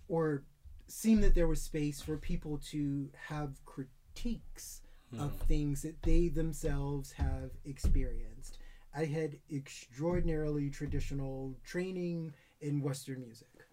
or 0.08 0.44
seem 0.88 1.20
that 1.22 1.34
there 1.34 1.48
was 1.48 1.62
space 1.62 2.00
for 2.00 2.16
people 2.16 2.60
to 2.70 3.10
have 3.28 3.64
critiques 4.14 4.82
of 5.18 5.30
hmm. 5.30 5.46
things 5.46 5.82
that 5.82 6.02
they 6.02 6.28
themselves 6.28 7.12
have 7.12 7.50
experienced. 7.64 8.58
I 8.96 9.04
had 9.04 9.38
extraordinarily 9.52 10.70
traditional 10.70 11.54
training 11.64 12.32
in 12.60 12.80
Western 12.80 13.20
music. 13.20 13.66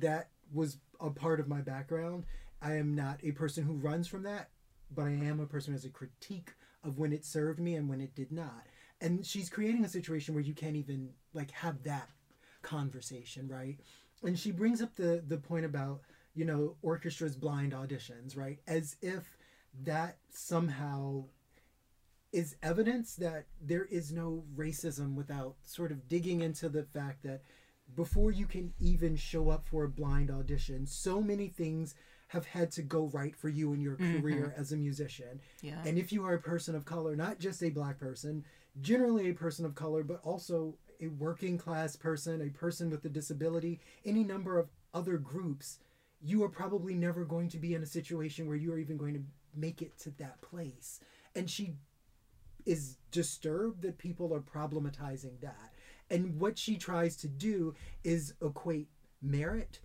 That 0.00 0.28
was 0.52 0.78
a 1.00 1.10
part 1.10 1.40
of 1.40 1.48
my 1.48 1.60
background. 1.60 2.24
I 2.60 2.74
am 2.74 2.94
not 2.94 3.20
a 3.22 3.32
person 3.32 3.64
who 3.64 3.74
runs 3.74 4.08
from 4.08 4.22
that, 4.24 4.50
but 4.94 5.06
I 5.06 5.10
am 5.10 5.40
a 5.40 5.46
person 5.46 5.72
who 5.72 5.76
has 5.76 5.84
a 5.84 5.90
critique 5.90 6.52
of 6.84 6.98
when 6.98 7.12
it 7.12 7.24
served 7.24 7.60
me 7.60 7.74
and 7.76 7.88
when 7.88 8.00
it 8.00 8.14
did 8.14 8.30
not. 8.30 8.66
And 9.00 9.24
she's 9.24 9.48
creating 9.48 9.84
a 9.84 9.88
situation 9.88 10.34
where 10.34 10.44
you 10.44 10.54
can't 10.54 10.76
even 10.76 11.10
like 11.32 11.50
have 11.52 11.82
that 11.84 12.08
conversation, 12.62 13.48
right? 13.48 13.78
And 14.22 14.38
she 14.38 14.50
brings 14.50 14.82
up 14.82 14.94
the 14.96 15.22
the 15.26 15.38
point 15.38 15.64
about, 15.64 16.00
you 16.34 16.44
know, 16.44 16.76
orchestra's 16.82 17.36
blind 17.36 17.72
auditions, 17.72 18.36
right? 18.36 18.58
As 18.66 18.96
if 19.00 19.37
that 19.84 20.18
somehow 20.30 21.24
is 22.32 22.56
evidence 22.62 23.14
that 23.16 23.46
there 23.60 23.84
is 23.86 24.12
no 24.12 24.44
racism 24.56 25.14
without 25.14 25.54
sort 25.64 25.90
of 25.90 26.08
digging 26.08 26.42
into 26.42 26.68
the 26.68 26.82
fact 26.82 27.22
that 27.22 27.42
before 27.94 28.30
you 28.30 28.46
can 28.46 28.74
even 28.78 29.16
show 29.16 29.48
up 29.48 29.66
for 29.66 29.84
a 29.84 29.88
blind 29.88 30.30
audition, 30.30 30.86
so 30.86 31.22
many 31.22 31.48
things 31.48 31.94
have 32.28 32.44
had 32.44 32.70
to 32.70 32.82
go 32.82 33.06
right 33.06 33.34
for 33.34 33.48
you 33.48 33.72
in 33.72 33.80
your 33.80 33.96
mm-hmm. 33.96 34.20
career 34.20 34.54
as 34.56 34.72
a 34.72 34.76
musician. 34.76 35.40
yeah 35.62 35.82
And 35.86 35.96
if 35.96 36.12
you 36.12 36.24
are 36.24 36.34
a 36.34 36.40
person 36.40 36.74
of 36.74 36.84
color, 36.84 37.16
not 37.16 37.38
just 37.38 37.62
a 37.62 37.70
black 37.70 37.98
person, 37.98 38.44
generally 38.80 39.30
a 39.30 39.34
person 39.34 39.64
of 39.64 39.74
color, 39.74 40.02
but 40.02 40.20
also 40.22 40.74
a 41.00 41.08
working 41.08 41.56
class 41.56 41.96
person, 41.96 42.42
a 42.42 42.50
person 42.50 42.90
with 42.90 43.04
a 43.06 43.08
disability, 43.08 43.80
any 44.04 44.24
number 44.24 44.58
of 44.58 44.68
other 44.92 45.16
groups, 45.16 45.78
you 46.20 46.42
are 46.42 46.48
probably 46.48 46.94
never 46.94 47.24
going 47.24 47.48
to 47.48 47.58
be 47.58 47.74
in 47.74 47.82
a 47.82 47.86
situation 47.86 48.46
where 48.46 48.56
you 48.56 48.72
are 48.72 48.78
even 48.78 48.96
going 48.96 49.14
to 49.14 49.22
make 49.54 49.82
it 49.82 49.98
to 50.00 50.10
that 50.18 50.40
place. 50.40 51.00
And 51.34 51.48
she 51.48 51.74
is 52.66 52.96
disturbed 53.10 53.82
that 53.82 53.98
people 53.98 54.34
are 54.34 54.40
problematizing 54.40 55.40
that. 55.40 55.72
And 56.10 56.40
what 56.40 56.58
she 56.58 56.76
tries 56.76 57.16
to 57.16 57.28
do 57.28 57.74
is 58.04 58.34
equate 58.42 58.88
merit 59.22 59.80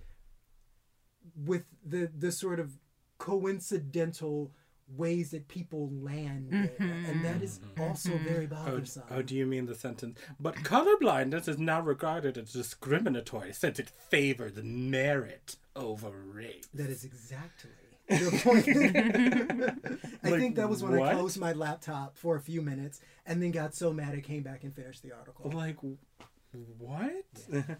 with 1.45 1.63
the 1.85 2.11
the 2.17 2.31
sort 2.31 2.59
of 2.59 2.77
coincidental 3.17 4.51
ways 4.87 5.31
that 5.31 5.47
people 5.47 5.89
land 5.91 6.47
there. 6.51 6.67
Mm-hmm. 6.67 7.05
and 7.05 7.25
that 7.25 7.41
is 7.41 7.59
mm-hmm. 7.59 7.81
also 7.81 8.11
mm-hmm. 8.11 8.27
very 8.27 8.45
Oh, 8.51 8.55
bothersome. 8.55 9.03
oh, 9.09 9.21
do 9.21 9.35
you 9.35 9.45
mean 9.45 9.65
the 9.65 9.75
sentence? 9.75 10.19
But 10.39 10.55
colorblindness 10.55 11.47
is 11.47 11.57
now 11.57 11.81
regarded 11.81 12.37
as 12.37 12.51
discriminatory 12.51 13.53
since 13.53 13.79
it 13.79 13.89
favors 13.89 14.53
merit 14.61 15.55
over 15.75 16.11
race. 16.11 16.67
that 16.73 16.89
is 16.89 17.03
exactly 17.03 17.71
the 18.09 18.39
point. 18.43 18.67
I 20.23 20.29
Like, 20.29 20.39
think 20.39 20.55
that 20.55 20.69
was 20.69 20.83
when 20.83 20.99
I 21.01 21.13
closed 21.13 21.39
my 21.39 21.53
laptop 21.53 22.17
for 22.17 22.35
a 22.35 22.41
few 22.41 22.61
minutes 22.61 22.99
and 23.25 23.41
then 23.41 23.51
got 23.51 23.73
so 23.75 23.93
mad 23.93 24.13
I 24.15 24.19
came 24.21 24.43
back 24.43 24.63
and 24.63 24.73
finished 24.75 25.03
the 25.03 25.11
article. 25.13 25.49
Like, 25.51 25.77
what? 26.77 27.25
Yeah. 27.51 27.61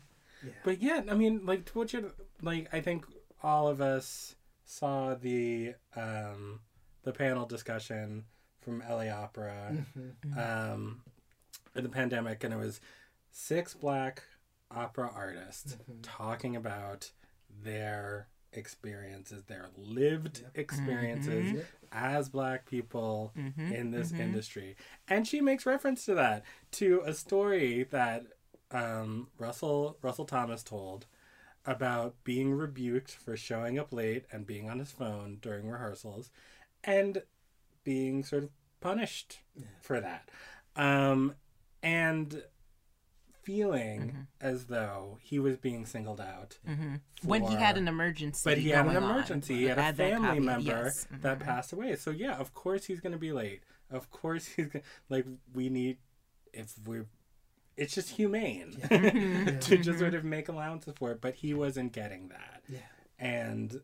But 0.66 0.82
yeah, 0.82 1.02
I 1.10 1.14
mean, 1.14 1.46
like, 1.46 1.64
to 1.68 1.78
what 1.78 1.94
you 1.94 2.12
like, 2.42 2.68
I 2.74 2.82
think 2.82 3.06
all 3.42 3.70
of 3.70 3.80
us 3.80 4.36
saw 4.66 5.16
the 5.16 5.76
um 5.96 6.60
the 7.04 7.14
panel 7.14 7.46
discussion 7.46 8.26
from 8.60 8.84
LA 8.90 9.08
Opera 9.10 9.86
Mhm. 9.98 10.38
um 10.74 11.02
in 11.76 11.84
the 11.84 11.90
pandemic, 11.90 12.44
and 12.44 12.54
it 12.54 12.58
was 12.58 12.82
six 13.32 13.74
black 13.74 14.24
opera 14.70 15.10
artists 15.16 15.78
Mm-hmm. 15.78 16.02
talking 16.02 16.56
about 16.58 17.12
their 17.64 18.28
experiences, 18.54 19.44
their 19.44 19.70
lived 19.78 20.40
Yep. 20.42 20.52
experiences 20.56 21.52
Yep. 21.54 21.66
as 21.92 22.30
black 22.30 22.66
people 22.66 23.34
Mhm, 23.38 23.72
in 23.72 23.92
this 23.92 24.12
mhm. 24.12 24.20
industry. 24.20 24.76
And 25.08 25.28
she 25.28 25.42
makes 25.42 25.66
reference 25.66 26.06
to 26.06 26.16
that, 26.16 26.44
to 26.72 27.02
a 27.06 27.14
story 27.14 27.84
that 27.92 28.26
um, 28.72 29.30
Russell 29.38 29.98
Russell 30.02 30.26
Thomas 30.26 30.64
told 30.64 31.06
about 31.66 32.16
being 32.24 32.52
rebuked 32.54 33.12
for 33.12 33.38
showing 33.38 33.78
up 33.78 33.94
late 33.94 34.26
and 34.32 34.48
being 34.48 34.68
on 34.70 34.80
his 34.80 34.92
phone 34.92 35.38
during 35.42 35.70
rehearsals 35.70 36.32
and 36.84 37.22
being 37.84 38.24
sort 38.24 38.44
of 38.44 38.50
punished 38.82 39.40
Yeah. 39.56 39.68
for 39.82 40.00
that. 40.02 40.30
Um, 40.76 41.36
and 41.84 42.44
feeling 43.44 44.02
Mm-hmm. 44.02 44.22
as 44.42 44.66
though 44.66 45.18
he 45.22 45.38
was 45.40 45.58
being 45.58 45.86
singled 45.86 46.20
out 46.22 46.58
hmm 46.66 46.96
when 47.24 47.44
he 47.44 47.56
had 47.56 47.78
an 47.78 47.88
emergency 47.88 48.42
but 48.44 48.58
he 48.58 48.70
had 48.70 48.86
an 48.86 48.94
going 48.94 49.04
on. 49.04 49.12
emergency. 49.12 49.56
He 49.56 49.64
had 49.66 49.78
a 49.78 49.82
Add 49.82 49.98
that 49.98 50.12
family 50.12 50.40
member 50.40 50.66
yes. 50.86 51.08
that 51.22 51.40
Mhm. 51.40 51.44
passed 51.44 51.72
away. 51.74 51.96
So 51.96 52.12
yeah, 52.12 52.36
of 52.38 52.54
course 52.54 52.86
he's 52.86 53.00
gonna 53.00 53.18
be 53.18 53.32
late. 53.32 53.62
Of 53.92 54.10
course 54.10 54.46
he's 54.48 54.68
gonna 54.68 54.84
like 55.10 55.26
we 55.54 55.70
need 55.70 55.98
if 56.54 56.74
we're 56.86 57.08
it's 57.78 57.96
just 57.96 58.10
humane 58.12 58.76
Yeah. 58.92 59.58
to 59.62 59.78
just 59.78 60.00
sort 60.00 60.14
of 60.14 60.24
make 60.24 60.48
allowances 60.50 60.94
for 60.98 61.12
it. 61.12 61.22
But 61.22 61.36
he 61.36 61.54
wasn't 61.54 61.92
getting 61.94 62.28
that, 62.30 62.62
Yeah. 62.70 62.80
and 63.18 63.82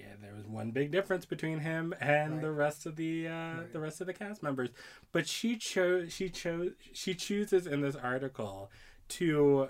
yeah, 0.00 0.14
there 0.20 0.34
was 0.34 0.46
one 0.46 0.70
big 0.70 0.90
difference 0.90 1.24
between 1.24 1.58
him 1.60 1.94
and 2.00 2.34
Right. 2.34 2.42
the 2.42 2.50
rest 2.50 2.86
of 2.86 2.96
the 2.96 3.28
uh, 3.28 3.30
Right. 3.58 3.72
the 3.72 3.80
rest 3.80 4.00
of 4.00 4.06
the 4.06 4.12
cast 4.14 4.42
members. 4.42 4.70
But 5.12 5.28
she 5.28 5.56
chose 5.56 6.12
she 6.12 6.28
chose 6.28 6.72
she 6.92 7.14
chooses 7.14 7.66
in 7.66 7.80
this 7.80 7.96
article 7.96 8.70
to 9.10 9.68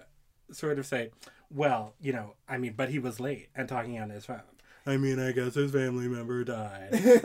sort 0.53 0.79
of 0.79 0.87
say, 0.87 1.11
well, 1.51 1.95
you 2.01 2.13
know, 2.13 2.35
I 2.49 2.59
mean, 2.59 2.75
but 2.77 2.91
he 2.91 2.99
was 2.99 3.19
late 3.21 3.49
and 3.55 3.69
talking 3.69 3.99
on 3.99 4.11
his 4.11 4.27
phone. 4.27 4.43
I 4.87 4.99
mean, 4.99 5.19
I 5.19 5.33
guess 5.33 5.55
his 5.55 5.71
family 5.73 6.09
member 6.09 6.45
died. 6.45 6.89
That's 6.93 7.25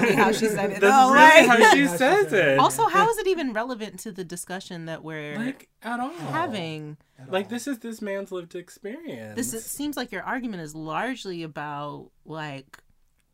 really 0.00 0.14
how 0.14 0.32
she 0.32 0.46
said 0.48 0.70
it. 0.72 0.80
That's 0.80 0.80
though, 0.80 1.12
really 1.12 1.46
like- 1.46 1.60
how 1.62 1.74
she 1.74 1.86
says 1.86 2.32
it. 2.32 2.48
it. 2.48 2.58
also, 2.58 2.86
how 2.88 3.08
is 3.10 3.18
it 3.18 3.26
even 3.26 3.52
relevant 3.52 4.00
to 4.00 4.12
the 4.12 4.24
discussion 4.24 4.86
that 4.86 5.04
we're 5.04 5.36
like 5.36 5.68
at 5.82 6.00
all. 6.00 6.10
having? 6.10 6.96
At 7.18 7.30
Like 7.30 7.46
all. 7.46 7.50
this 7.50 7.66
is 7.66 7.80
this 7.80 8.00
man's 8.00 8.32
lived 8.32 8.54
experience. 8.54 9.36
This 9.36 9.52
it 9.54 9.60
seems 9.60 9.96
like 9.96 10.10
your 10.12 10.22
argument 10.22 10.62
is 10.62 10.74
largely 10.74 11.42
about 11.42 12.10
like 12.24 12.78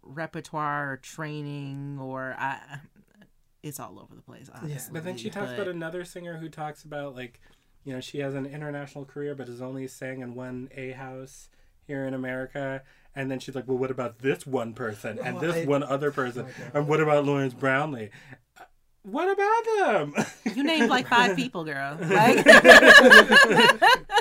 repertoire 0.03 0.93
or 0.93 0.97
training 0.97 1.99
or 2.01 2.35
I, 2.39 2.59
it's 3.63 3.79
all 3.79 3.99
over 4.01 4.15
the 4.17 4.23
place. 4.23 4.51
Honestly, 4.53 4.91
But 4.93 5.05
then 5.05 5.17
she 5.17 5.31
talks 5.31 5.51
but- 5.51 5.55
about 5.61 5.69
another 5.69 6.05
singer 6.05 6.37
who 6.37 6.49
talks 6.49 6.83
about 6.83 7.15
like, 7.15 7.41
you 7.85 7.93
know, 7.93 8.01
she 8.01 8.19
has 8.19 8.35
an 8.35 8.47
international 8.47 9.05
career 9.05 9.35
but 9.37 9.47
has 9.49 9.61
only 9.63 9.87
sang 9.87 10.21
in 10.21 10.35
one 10.35 10.69
A 10.77 10.91
house 10.93 11.49
here 11.87 12.05
in 12.07 12.15
America. 12.15 12.83
And 13.15 13.31
then 13.31 13.41
she's 13.41 13.55
like, 13.55 13.69
well, 13.69 13.77
what 13.77 13.91
about 13.91 14.21
this 14.21 14.47
one 14.47 14.73
person 14.73 15.19
and 15.23 15.37
Oh, 15.37 15.41
this 15.41 15.57
I- 15.57 15.65
one 15.67 15.83
other 15.83 16.11
person? 16.11 16.47
Oh 16.75 16.79
and 16.79 16.89
what 16.89 17.01
about 17.01 17.25
Lawrence 17.27 17.55
Brownlee? 17.55 18.11
What 19.05 19.29
about 19.33 20.13
them? 20.15 20.25
You 20.55 20.63
named 20.63 20.89
like 20.89 21.09
five 21.09 21.37
people, 21.43 21.65
girl. 21.65 21.99
Like, 22.01 22.45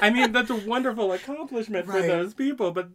I 0.01 0.09
mean, 0.11 0.31
that's 0.31 0.49
a 0.49 0.55
wonderful 0.55 1.13
accomplishment 1.13 1.85
for 1.85 2.01
those 2.01 2.33
people, 2.33 2.71
but 2.71 2.89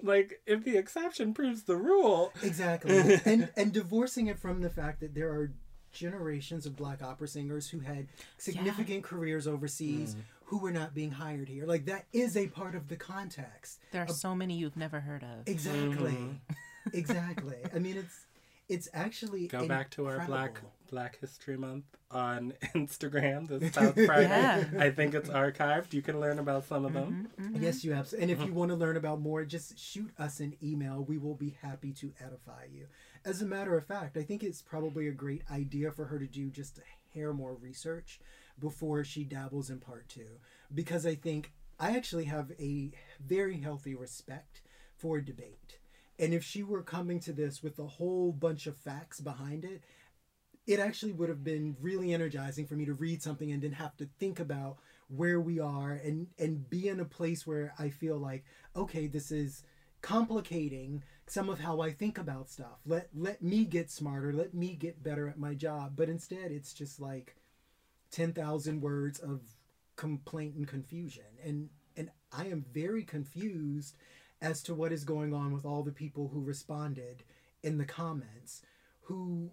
like, 0.00 0.40
if 0.46 0.64
the 0.64 0.76
exception 0.76 1.34
proves 1.34 1.64
the 1.64 1.76
rule, 1.76 2.32
Exactly. 2.42 3.18
and 3.24 3.50
and 3.56 3.72
divorcing 3.72 4.26
it 4.28 4.38
from 4.38 4.60
the 4.60 4.70
fact 4.70 5.00
that 5.00 5.14
there 5.14 5.30
are 5.30 5.52
generations 5.92 6.66
of 6.66 6.76
black 6.76 7.02
opera 7.02 7.28
singers 7.28 7.68
who 7.68 7.80
had 7.80 8.08
significant 8.38 9.04
careers 9.04 9.46
overseas 9.46 10.16
who 10.44 10.58
were 10.58 10.70
not 10.70 10.94
being 10.94 11.10
hired 11.10 11.48
here. 11.48 11.64
Like 11.64 11.86
that 11.86 12.04
is 12.12 12.36
a 12.36 12.46
part 12.48 12.74
of 12.74 12.88
the 12.88 12.96
context. 12.96 13.78
there 13.90 14.02
are 14.02 14.08
so 14.08 14.34
many 14.34 14.54
you've 14.54 14.76
never 14.76 15.00
heard 15.00 15.22
of. 15.22 15.46
Exactly. 15.48 16.12
Mm-hmm. 16.12 16.34
exactly. 16.92 17.56
I 17.74 17.78
mean 17.78 17.96
it's 17.96 18.26
it's 18.68 18.88
actually 18.94 19.48
go 19.48 19.66
back 19.66 19.90
to 19.92 20.06
our 20.06 20.24
Black. 20.26 20.60
Black 20.90 21.18
History 21.20 21.56
Month 21.56 21.84
on 22.10 22.52
Instagram 22.74 23.48
this 23.48 23.72
South 23.74 23.94
Friday. 23.94 24.28
Yeah. 24.28 24.64
I 24.78 24.90
think 24.90 25.14
it's 25.14 25.30
archived. 25.30 25.94
You 25.94 26.02
can 26.02 26.20
learn 26.20 26.38
about 26.38 26.66
some 26.66 26.84
of 26.84 26.92
them. 26.92 27.28
Mm-hmm. 27.40 27.62
Yes, 27.62 27.82
you 27.82 27.92
have. 27.94 28.12
And 28.18 28.30
if 28.30 28.44
you 28.44 28.52
want 28.52 28.70
to 28.70 28.76
learn 28.76 28.96
about 28.98 29.20
more, 29.20 29.44
just 29.44 29.78
shoot 29.78 30.10
us 30.18 30.40
an 30.40 30.54
email. 30.62 31.02
We 31.02 31.16
will 31.16 31.34
be 31.34 31.56
happy 31.62 31.92
to 31.94 32.12
edify 32.20 32.66
you. 32.70 32.86
As 33.24 33.40
a 33.40 33.46
matter 33.46 33.76
of 33.76 33.86
fact, 33.86 34.16
I 34.16 34.22
think 34.22 34.42
it's 34.42 34.62
probably 34.62 35.06
a 35.06 35.12
great 35.12 35.42
idea 35.50 35.92
for 35.92 36.06
her 36.06 36.18
to 36.18 36.26
do 36.26 36.50
just 36.50 36.78
a 36.78 37.16
hair 37.16 37.32
more 37.32 37.54
research 37.54 38.20
before 38.58 39.04
she 39.04 39.24
dabbles 39.24 39.70
in 39.70 39.78
part 39.78 40.08
two. 40.08 40.40
Because 40.74 41.06
I 41.06 41.14
think 41.14 41.52
I 41.78 41.96
actually 41.96 42.24
have 42.24 42.52
a 42.58 42.90
very 43.24 43.60
healthy 43.60 43.94
respect 43.94 44.62
for 44.96 45.20
debate. 45.20 45.78
And 46.18 46.34
if 46.34 46.44
she 46.44 46.62
were 46.62 46.82
coming 46.82 47.20
to 47.20 47.32
this 47.32 47.62
with 47.62 47.78
a 47.78 47.86
whole 47.86 48.32
bunch 48.32 48.66
of 48.66 48.76
facts 48.76 49.20
behind 49.20 49.64
it, 49.64 49.82
it 50.66 50.78
actually 50.78 51.12
would 51.12 51.28
have 51.28 51.42
been 51.42 51.76
really 51.80 52.12
energizing 52.12 52.66
for 52.66 52.74
me 52.74 52.84
to 52.84 52.94
read 52.94 53.22
something 53.22 53.50
and 53.50 53.62
then 53.62 53.72
have 53.72 53.96
to 53.96 54.08
think 54.18 54.38
about 54.38 54.78
where 55.08 55.40
we 55.40 55.58
are 55.58 55.92
and 55.92 56.28
and 56.38 56.70
be 56.70 56.88
in 56.88 57.00
a 57.00 57.04
place 57.04 57.46
where 57.46 57.74
I 57.78 57.90
feel 57.90 58.16
like 58.16 58.44
okay 58.74 59.08
this 59.08 59.30
is 59.30 59.64
complicating 60.00 61.02
some 61.32 61.48
of 61.48 61.60
how 61.60 61.80
I 61.80 61.90
think 61.90 62.18
about 62.18 62.50
stuff. 62.50 62.80
Let 62.84 63.08
let 63.14 63.42
me 63.42 63.64
get 63.64 63.90
smarter. 63.90 64.34
Let 64.34 64.52
me 64.52 64.74
get 64.74 65.02
better 65.02 65.28
at 65.28 65.38
my 65.38 65.54
job. 65.54 65.94
But 65.96 66.10
instead 66.10 66.52
it's 66.52 66.74
just 66.74 67.00
like 67.00 67.36
10,000 68.10 68.82
words 68.82 69.18
of 69.18 69.40
complaint 69.96 70.56
and 70.56 70.68
confusion. 70.68 71.24
And 71.42 71.70
and 71.96 72.10
I 72.32 72.48
am 72.48 72.66
very 72.74 73.02
confused 73.02 73.96
as 74.42 74.62
to 74.64 74.74
what 74.74 74.92
is 74.92 75.04
going 75.04 75.32
on 75.32 75.54
with 75.54 75.64
all 75.64 75.82
the 75.82 75.90
people 75.90 76.28
who 76.28 76.42
responded 76.42 77.22
in 77.62 77.78
the 77.78 77.86
comments 77.86 78.60
who 79.00 79.52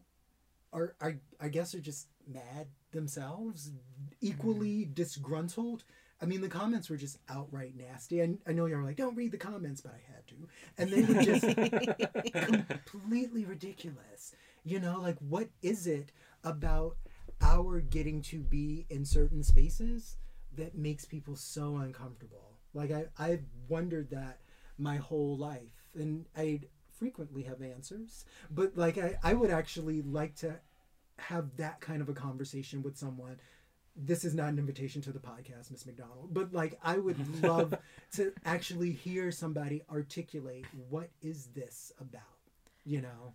are 0.73 0.95
I, 0.99 1.15
I 1.39 1.47
guess 1.47 1.73
are 1.73 1.79
just 1.79 2.07
mad 2.27 2.67
themselves, 2.91 3.71
equally 4.19 4.81
mm-hmm. 4.81 4.93
disgruntled. 4.93 5.85
I 6.21 6.25
mean, 6.25 6.41
the 6.41 6.49
comments 6.49 6.89
were 6.89 6.97
just 6.97 7.17
outright 7.29 7.75
nasty. 7.77 8.21
I, 8.21 8.35
I 8.45 8.51
know 8.51 8.65
you're 8.65 8.83
like, 8.83 8.97
don't 8.97 9.15
read 9.15 9.31
the 9.31 9.37
comments, 9.37 9.81
but 9.81 9.93
I 9.93 10.13
had 10.13 10.27
to. 10.27 10.35
And 10.77 10.91
they 10.91 11.01
were 11.03 11.23
just 11.23 12.85
completely 12.85 13.45
ridiculous. 13.45 14.35
You 14.65 14.79
know, 14.79 14.99
like, 14.99 15.17
what 15.19 15.49
is 15.61 15.87
it 15.87 16.11
about 16.43 16.97
our 17.41 17.79
getting 17.79 18.21
to 18.23 18.39
be 18.39 18.85
in 18.89 19.05
certain 19.05 19.43
spaces 19.43 20.17
that 20.57 20.77
makes 20.77 21.05
people 21.05 21.37
so 21.37 21.77
uncomfortable? 21.77 22.57
Like, 22.73 22.91
I, 22.91 23.05
I've 23.17 23.45
wondered 23.69 24.09
that 24.11 24.39
my 24.77 24.97
whole 24.97 25.37
life. 25.37 25.89
And 25.95 26.25
I 26.37 26.61
frequently 26.91 27.43
have 27.43 27.61
answers. 27.61 28.25
But, 28.51 28.77
like, 28.77 28.97
I, 28.97 29.17
I 29.23 29.33
would 29.33 29.51
actually 29.51 30.01
like 30.01 30.35
to 30.37 30.59
have 31.17 31.55
that 31.57 31.79
kind 31.81 32.01
of 32.01 32.09
a 32.09 32.13
conversation 32.13 32.81
with 32.81 32.97
someone. 32.97 33.37
This 34.01 34.23
is 34.23 34.33
not 34.33 34.49
an 34.49 34.59
invitation 34.59 35.01
to 35.03 35.11
the 35.11 35.19
podcast, 35.19 35.71
Miss 35.71 35.85
Mac 35.85 35.97
Donald, 35.97 36.29
but 36.31 36.53
like 36.53 36.79
I 36.81 36.97
would 36.97 37.43
love 37.43 37.75
to 38.13 38.31
actually 38.45 38.93
hear 38.93 39.31
somebody 39.31 39.83
articulate 39.91 40.65
what 40.89 41.09
is 41.21 41.47
this 41.53 41.91
about, 41.99 42.21
you 42.85 43.01
know? 43.01 43.33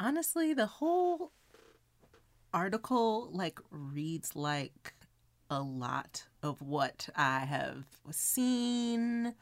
honestly 0.00 0.54
the 0.54 0.66
whole 0.66 1.30
article 2.54 3.28
like 3.32 3.60
reads 3.70 4.34
like 4.34 4.94
a 5.50 5.60
lot 5.60 6.24
of 6.42 6.62
what 6.62 7.08
i 7.14 7.40
have 7.40 7.84
seen 8.10 9.34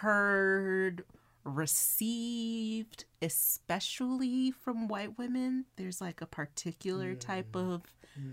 heard 0.00 1.04
received 1.44 3.04
especially 3.22 4.50
from 4.50 4.88
white 4.88 5.16
women. 5.16 5.64
There's 5.76 6.00
like 6.00 6.20
a 6.20 6.26
particular 6.26 7.14
type 7.14 7.52
mm. 7.52 7.74
of 7.74 7.82
mm. 8.18 8.32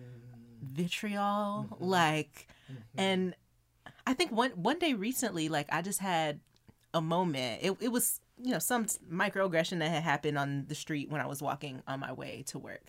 Vitriol 0.63 1.67
mm-hmm. 1.69 1.83
like 1.83 2.47
mm-hmm. 2.71 2.81
and 2.97 3.35
i 4.07 4.13
think 4.13 4.31
one 4.31 4.51
one 4.51 4.79
day 4.79 4.93
recently 4.93 5.49
like 5.49 5.67
i 5.71 5.81
just 5.81 5.99
had 5.99 6.39
a 6.93 7.01
moment. 7.01 7.59
It, 7.63 7.75
it 7.79 7.87
was 7.89 8.19
you 8.41 8.51
know 8.51 8.59
some 8.59 8.85
microaggression 9.11 9.79
that 9.79 9.89
had 9.89 10.03
happened 10.03 10.37
on 10.37 10.65
the 10.67 10.73
street 10.73 11.09
when 11.11 11.21
i 11.21 11.27
was 11.27 11.39
walking 11.41 11.83
on 11.87 11.99
my 11.99 12.11
way 12.11 12.43
to 12.47 12.59
work. 12.59 12.83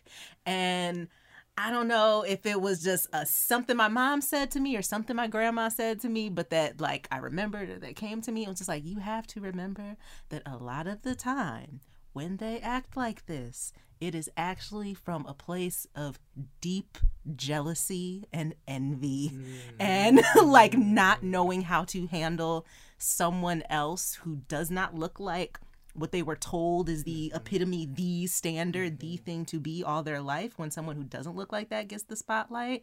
And 0.46 1.08
i 1.56 1.70
don't 1.70 1.86
know 1.86 2.24
if 2.26 2.46
it 2.46 2.60
was 2.60 2.82
just 2.82 3.06
a, 3.12 3.24
something 3.24 3.76
my 3.76 3.88
mom 3.88 4.20
said 4.20 4.50
to 4.50 4.58
me 4.60 4.76
or 4.76 4.82
something 4.82 5.14
my 5.14 5.28
grandma 5.28 5.68
said 5.68 6.00
to 6.00 6.08
me 6.08 6.28
but 6.28 6.50
that 6.50 6.80
like 6.80 7.06
i 7.12 7.18
remembered 7.18 7.70
or 7.70 7.78
that 7.78 7.96
came 7.96 8.20
to 8.22 8.32
me. 8.32 8.44
It 8.44 8.48
was 8.48 8.58
just 8.58 8.68
like 8.68 8.84
you 8.84 8.98
have 8.98 9.26
to 9.28 9.40
remember 9.40 9.96
that 10.30 10.42
a 10.46 10.56
lot 10.56 10.86
of 10.86 11.02
the 11.02 11.14
time 11.14 11.80
when 12.12 12.36
they 12.38 12.58
act 12.60 12.96
like 12.96 13.26
this 13.26 13.72
it 14.06 14.14
is 14.14 14.30
actually 14.36 14.94
from 14.94 15.26
a 15.26 15.34
place 15.34 15.86
of 15.94 16.18
deep 16.60 16.98
jealousy 17.36 18.24
and 18.32 18.54
envy 18.68 19.30
mm. 19.30 19.56
and 19.80 20.20
like 20.44 20.76
not 20.76 21.22
knowing 21.22 21.62
how 21.62 21.84
to 21.84 22.06
handle 22.08 22.66
someone 22.98 23.62
else 23.70 24.14
who 24.22 24.36
does 24.48 24.70
not 24.70 24.94
look 24.94 25.18
like 25.18 25.58
what 25.94 26.12
they 26.12 26.22
were 26.22 26.36
told 26.36 26.88
is 26.88 27.04
the 27.04 27.28
mm-hmm. 27.28 27.36
epitome, 27.36 27.86
the 27.86 28.26
standard, 28.26 28.98
the 28.98 29.14
mm-hmm. 29.14 29.24
thing 29.24 29.44
to 29.46 29.60
be 29.60 29.82
all 29.84 30.02
their 30.02 30.20
life. 30.20 30.58
When 30.58 30.70
someone 30.70 30.96
who 30.96 31.04
doesn't 31.04 31.36
look 31.36 31.52
like 31.52 31.70
that 31.70 31.88
gets 31.88 32.02
the 32.02 32.16
spotlight, 32.16 32.82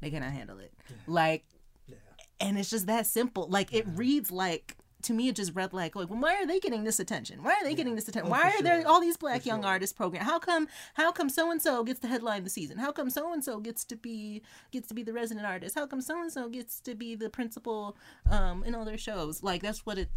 they 0.00 0.10
cannot 0.10 0.32
handle 0.32 0.58
it. 0.58 0.72
Like, 1.06 1.44
and 2.40 2.58
it's 2.58 2.70
just 2.70 2.86
that 2.86 3.06
simple. 3.06 3.48
Like, 3.48 3.72
it 3.72 3.86
reads 3.94 4.30
like, 4.30 4.76
to 5.04 5.12
me, 5.12 5.28
it 5.28 5.36
just 5.36 5.54
read 5.54 5.72
like, 5.72 5.94
like, 5.96 6.10
well, 6.10 6.18
why 6.20 6.34
are 6.34 6.46
they 6.46 6.60
getting 6.60 6.84
this 6.84 6.98
attention? 7.00 7.42
Why 7.42 7.52
are 7.52 7.64
they 7.64 7.74
getting 7.74 7.94
this 7.94 8.08
attention? 8.08 8.28
Oh, 8.28 8.30
why 8.32 8.50
are 8.58 8.62
there 8.62 8.86
all 8.86 9.00
these 9.00 9.16
black 9.16 9.42
For 9.42 9.48
young 9.48 9.62
sure. 9.62 9.70
artists 9.70 9.92
program? 9.92 10.24
How 10.24 10.38
come? 10.38 10.68
How 10.94 11.12
come 11.12 11.28
so 11.28 11.50
and 11.50 11.62
so 11.62 11.82
gets 11.84 12.00
the 12.00 12.08
headline 12.08 12.44
the 12.44 12.50
season? 12.50 12.78
How 12.78 12.92
come 12.92 13.08
so 13.10 13.32
and 13.32 13.42
so 13.44 13.60
gets 13.60 13.84
to 13.86 13.96
be 13.96 14.42
gets 14.72 14.88
to 14.88 14.94
be 14.94 15.02
the 15.02 15.12
resident 15.12 15.46
artist? 15.46 15.74
How 15.78 15.86
come 15.86 16.00
so 16.00 16.20
and 16.20 16.32
so 16.32 16.48
gets 16.48 16.80
to 16.80 16.94
be 16.94 17.14
the 17.14 17.30
principal 17.30 17.96
um, 18.30 18.64
in 18.64 18.74
all 18.74 18.84
their 18.84 18.98
shows? 18.98 19.42
Like 19.42 19.62
that's 19.62 19.86
what 19.86 19.98
it. 19.98 20.08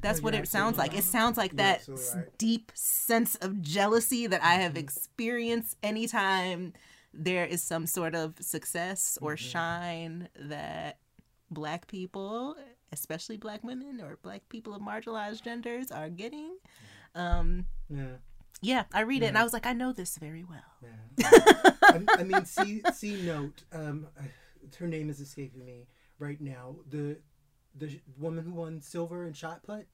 That's 0.00 0.20
what 0.20 0.34
it 0.34 0.48
sounds 0.48 0.76
like. 0.76 0.92
It 0.96 1.04
sounds 1.04 1.36
like 1.36 1.52
You're 1.52 1.58
that 1.58 1.88
right. 1.88 1.98
Mm-hmm. 1.98 2.20
deep 2.36 2.72
sense 2.74 3.36
of 3.36 3.62
jealousy 3.62 4.26
that 4.26 4.42
I 4.42 4.54
have 4.54 4.76
experienced 4.76 5.76
anytime 5.84 6.72
there 7.14 7.44
is 7.46 7.62
some 7.62 7.86
sort 7.86 8.14
of 8.14 8.34
success 8.40 9.18
or 9.22 9.34
Mm-hmm. 9.34 9.48
shine 9.50 10.28
that 10.38 10.98
black 11.50 11.86
people, 11.86 12.56
especially 12.92 13.36
black 13.36 13.62
women 13.64 14.00
or 14.00 14.18
black 14.22 14.48
people 14.48 14.74
of 14.74 14.82
marginalized 14.82 15.42
genders, 15.42 15.90
are 15.90 16.08
getting. 16.08 16.56
Um, 17.14 17.66
Yeah. 17.88 18.16
yeah, 18.60 18.84
I 18.92 19.00
read 19.00 19.22
it 19.22 19.26
and 19.26 19.38
I 19.38 19.42
was 19.44 19.52
like, 19.52 19.66
I 19.66 19.72
know 19.72 19.92
this 19.92 20.16
very 20.18 20.44
well. 20.44 20.60
Yeah. 20.82 21.30
I, 21.82 22.00
I 22.18 22.22
mean, 22.24 22.44
C 22.44 22.82
C 22.94 23.20
note. 23.22 23.62
Um, 23.72 24.06
her 24.78 24.86
name 24.86 25.08
is 25.10 25.20
escaping 25.20 25.64
me 25.64 25.86
right 26.18 26.40
now. 26.40 26.76
The 26.90 27.18
the 27.74 28.00
woman 28.18 28.44
who 28.44 28.52
won 28.52 28.80
silver 28.80 29.24
in 29.24 29.32
shot 29.32 29.62
put, 29.62 29.86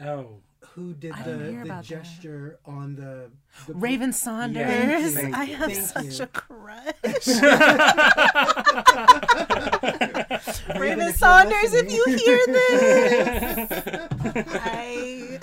Oh, 0.00 0.40
who 0.74 0.92
did 0.94 1.12
I 1.12 1.22
the 1.22 1.30
the 1.32 1.62
about 1.62 1.82
that. 1.82 1.84
gesture 1.84 2.58
on 2.64 2.96
the, 2.96 3.30
the 3.66 3.74
Raven 3.74 4.12
Saunders. 4.12 5.14
Thank 5.14 5.34
I 5.34 5.44
have 5.44 5.72
Thank 5.72 5.86
such 5.86 6.18
you. 6.18 6.24
a 6.24 6.26
crush. 6.28 7.26
Raven, 10.68 10.80
Raven 10.80 11.08
if 11.08 11.16
Saunders, 11.16 11.74
if 11.74 11.90
you 11.90 12.04
hear 12.06 12.46
this, 12.46 13.70
I 14.62 15.38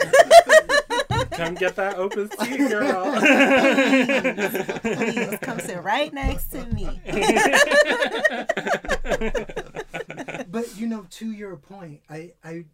Get 1.56 1.76
that 1.76 1.96
open 1.98 2.30
seat, 2.40 2.58
girl. 2.70 3.12
Please 4.82 5.38
come 5.42 5.60
sit 5.60 5.84
right 5.84 6.14
next 6.14 6.48
to 6.52 6.66
me. 6.68 7.02
but 10.50 10.78
you 10.78 10.88
know, 10.88 11.06
to 11.12 11.32
your 11.32 11.56
point, 11.58 12.02
I 12.10 12.32
I 12.44 12.66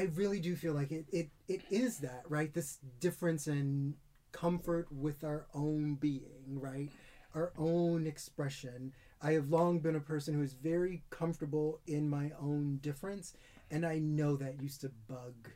I 0.00 0.04
really 0.14 0.40
do 0.40 0.56
feel 0.56 0.72
like 0.72 0.92
it 0.92 1.04
it, 1.12 1.28
it 1.46 1.60
is 1.70 1.98
that, 1.98 2.22
right? 2.26 2.52
This 2.54 2.78
difference 3.00 3.46
in 3.46 3.96
comfort 4.32 4.88
with 4.90 5.24
our 5.24 5.46
own 5.54 5.96
being, 5.96 6.46
right? 6.46 6.90
Our 7.34 7.52
own 7.58 8.06
expression. 8.06 8.94
I 9.20 9.32
have 9.32 9.50
long 9.50 9.80
been 9.80 9.96
a 9.96 10.00
person 10.00 10.32
who 10.32 10.42
is 10.42 10.54
very 10.54 11.02
comfortable 11.10 11.80
in 11.86 12.08
my 12.08 12.32
own 12.40 12.78
difference, 12.80 13.34
and 13.70 13.84
I 13.84 13.98
know 13.98 14.36
that 14.36 14.62
used 14.62 14.80
to 14.80 14.90
bug 15.06 15.50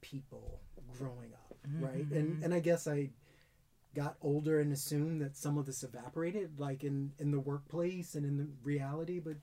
people 0.00 0.60
growing 0.96 1.32
up, 1.34 1.56
right? 1.80 2.06
And 2.12 2.34
mm-hmm. 2.34 2.44
and 2.44 2.54
I 2.54 2.60
guess 2.60 2.86
I 2.86 3.10
got 3.96 4.16
older 4.22 4.60
and 4.60 4.72
assumed 4.72 5.20
that 5.22 5.36
some 5.36 5.58
of 5.58 5.66
this 5.66 5.82
evaporated 5.82 6.60
like 6.60 6.84
in 6.84 7.12
in 7.18 7.32
the 7.32 7.40
workplace 7.40 8.14
and 8.14 8.24
in 8.24 8.38
the 8.38 8.48
reality 8.62 9.18
but 9.18 9.36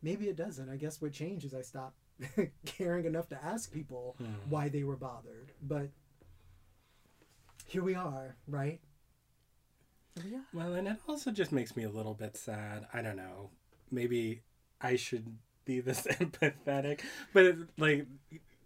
maybe 0.00 0.28
it 0.28 0.36
doesn't 0.36 0.70
i 0.70 0.76
guess 0.76 1.02
what 1.02 1.12
changed 1.12 1.44
is 1.44 1.52
i 1.52 1.60
stopped 1.60 1.98
caring 2.64 3.04
enough 3.04 3.28
to 3.28 3.44
ask 3.44 3.72
people 3.72 4.16
hmm. 4.18 4.26
why 4.48 4.68
they 4.68 4.84
were 4.84 4.96
bothered 4.96 5.52
but 5.62 5.88
here 7.66 7.82
we 7.82 7.94
are 7.94 8.36
right 8.46 8.80
Well, 10.52 10.74
and 10.74 10.88
it 10.88 10.96
also 11.08 11.30
just 11.30 11.52
makes 11.52 11.76
me 11.76 11.84
a 11.84 11.90
little 11.90 12.14
bit 12.14 12.36
sad. 12.36 12.86
I 12.92 13.02
don't 13.02 13.16
know. 13.16 13.50
Maybe 13.90 14.42
I 14.80 14.96
should 14.96 15.36
be 15.64 15.80
this 15.80 16.02
empathetic, 16.10 17.00
but 17.32 17.44
it, 17.44 17.56
like 17.78 18.06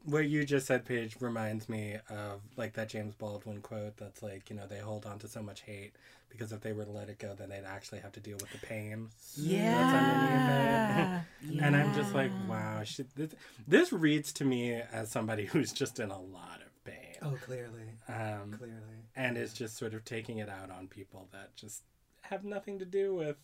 what 0.05 0.29
you 0.29 0.45
just 0.45 0.67
said, 0.67 0.85
Paige, 0.85 1.17
reminds 1.21 1.69
me 1.69 1.97
of 2.09 2.41
like 2.57 2.73
that 2.75 2.89
James 2.89 3.15
Baldwin 3.15 3.61
quote. 3.61 3.97
That's 3.97 4.23
like 4.23 4.51
you 4.51 4.57
know 4.57 4.67
they 4.67 4.79
hold 4.79 5.07
on 5.07 5.19
to 5.21 5.29
so 5.29 5.43
much 5.43 5.63
hate 5.63 5.93
because 6.29 6.53
if 6.53 6.61
they 6.61 6.73
were 6.73 6.85
to 6.85 6.91
let 6.91 7.09
it 7.09 7.19
go, 7.19 7.35
then 7.35 7.49
they'd 7.51 7.65
actually 7.67 7.99
have 8.01 8.13
to 8.13 8.21
deal 8.21 8.37
with 8.41 8.51
the 8.53 8.67
pain. 8.67 9.09
Yeah. 9.37 11.23
And 11.61 11.75
I'm 11.77 11.93
just 11.95 12.15
like, 12.15 12.31
wow, 12.49 12.83
shit, 12.85 13.15
this, 13.17 13.31
this 13.67 13.93
reads 13.93 14.33
to 14.35 14.45
me 14.45 14.81
as 14.93 15.11
somebody 15.11 15.47
who's 15.53 15.73
just 15.73 15.99
in 15.99 16.11
a 16.11 16.21
lot 16.21 16.61
of 16.65 16.85
pain. 16.85 17.17
oh 17.23 17.37
clearly 17.45 17.99
Um, 18.09 18.53
clearly 18.57 18.77
and 19.17 19.37
is 19.37 19.53
just 19.53 19.77
sort 19.77 19.93
of 19.93 20.05
taking 20.05 20.39
it 20.39 20.49
out 20.49 20.71
on 20.71 20.87
people 20.87 21.29
that 21.33 21.57
just 21.57 21.83
have 22.23 22.45
nothing 22.45 22.79
to 22.79 22.85
do 22.85 23.13
with 23.15 23.37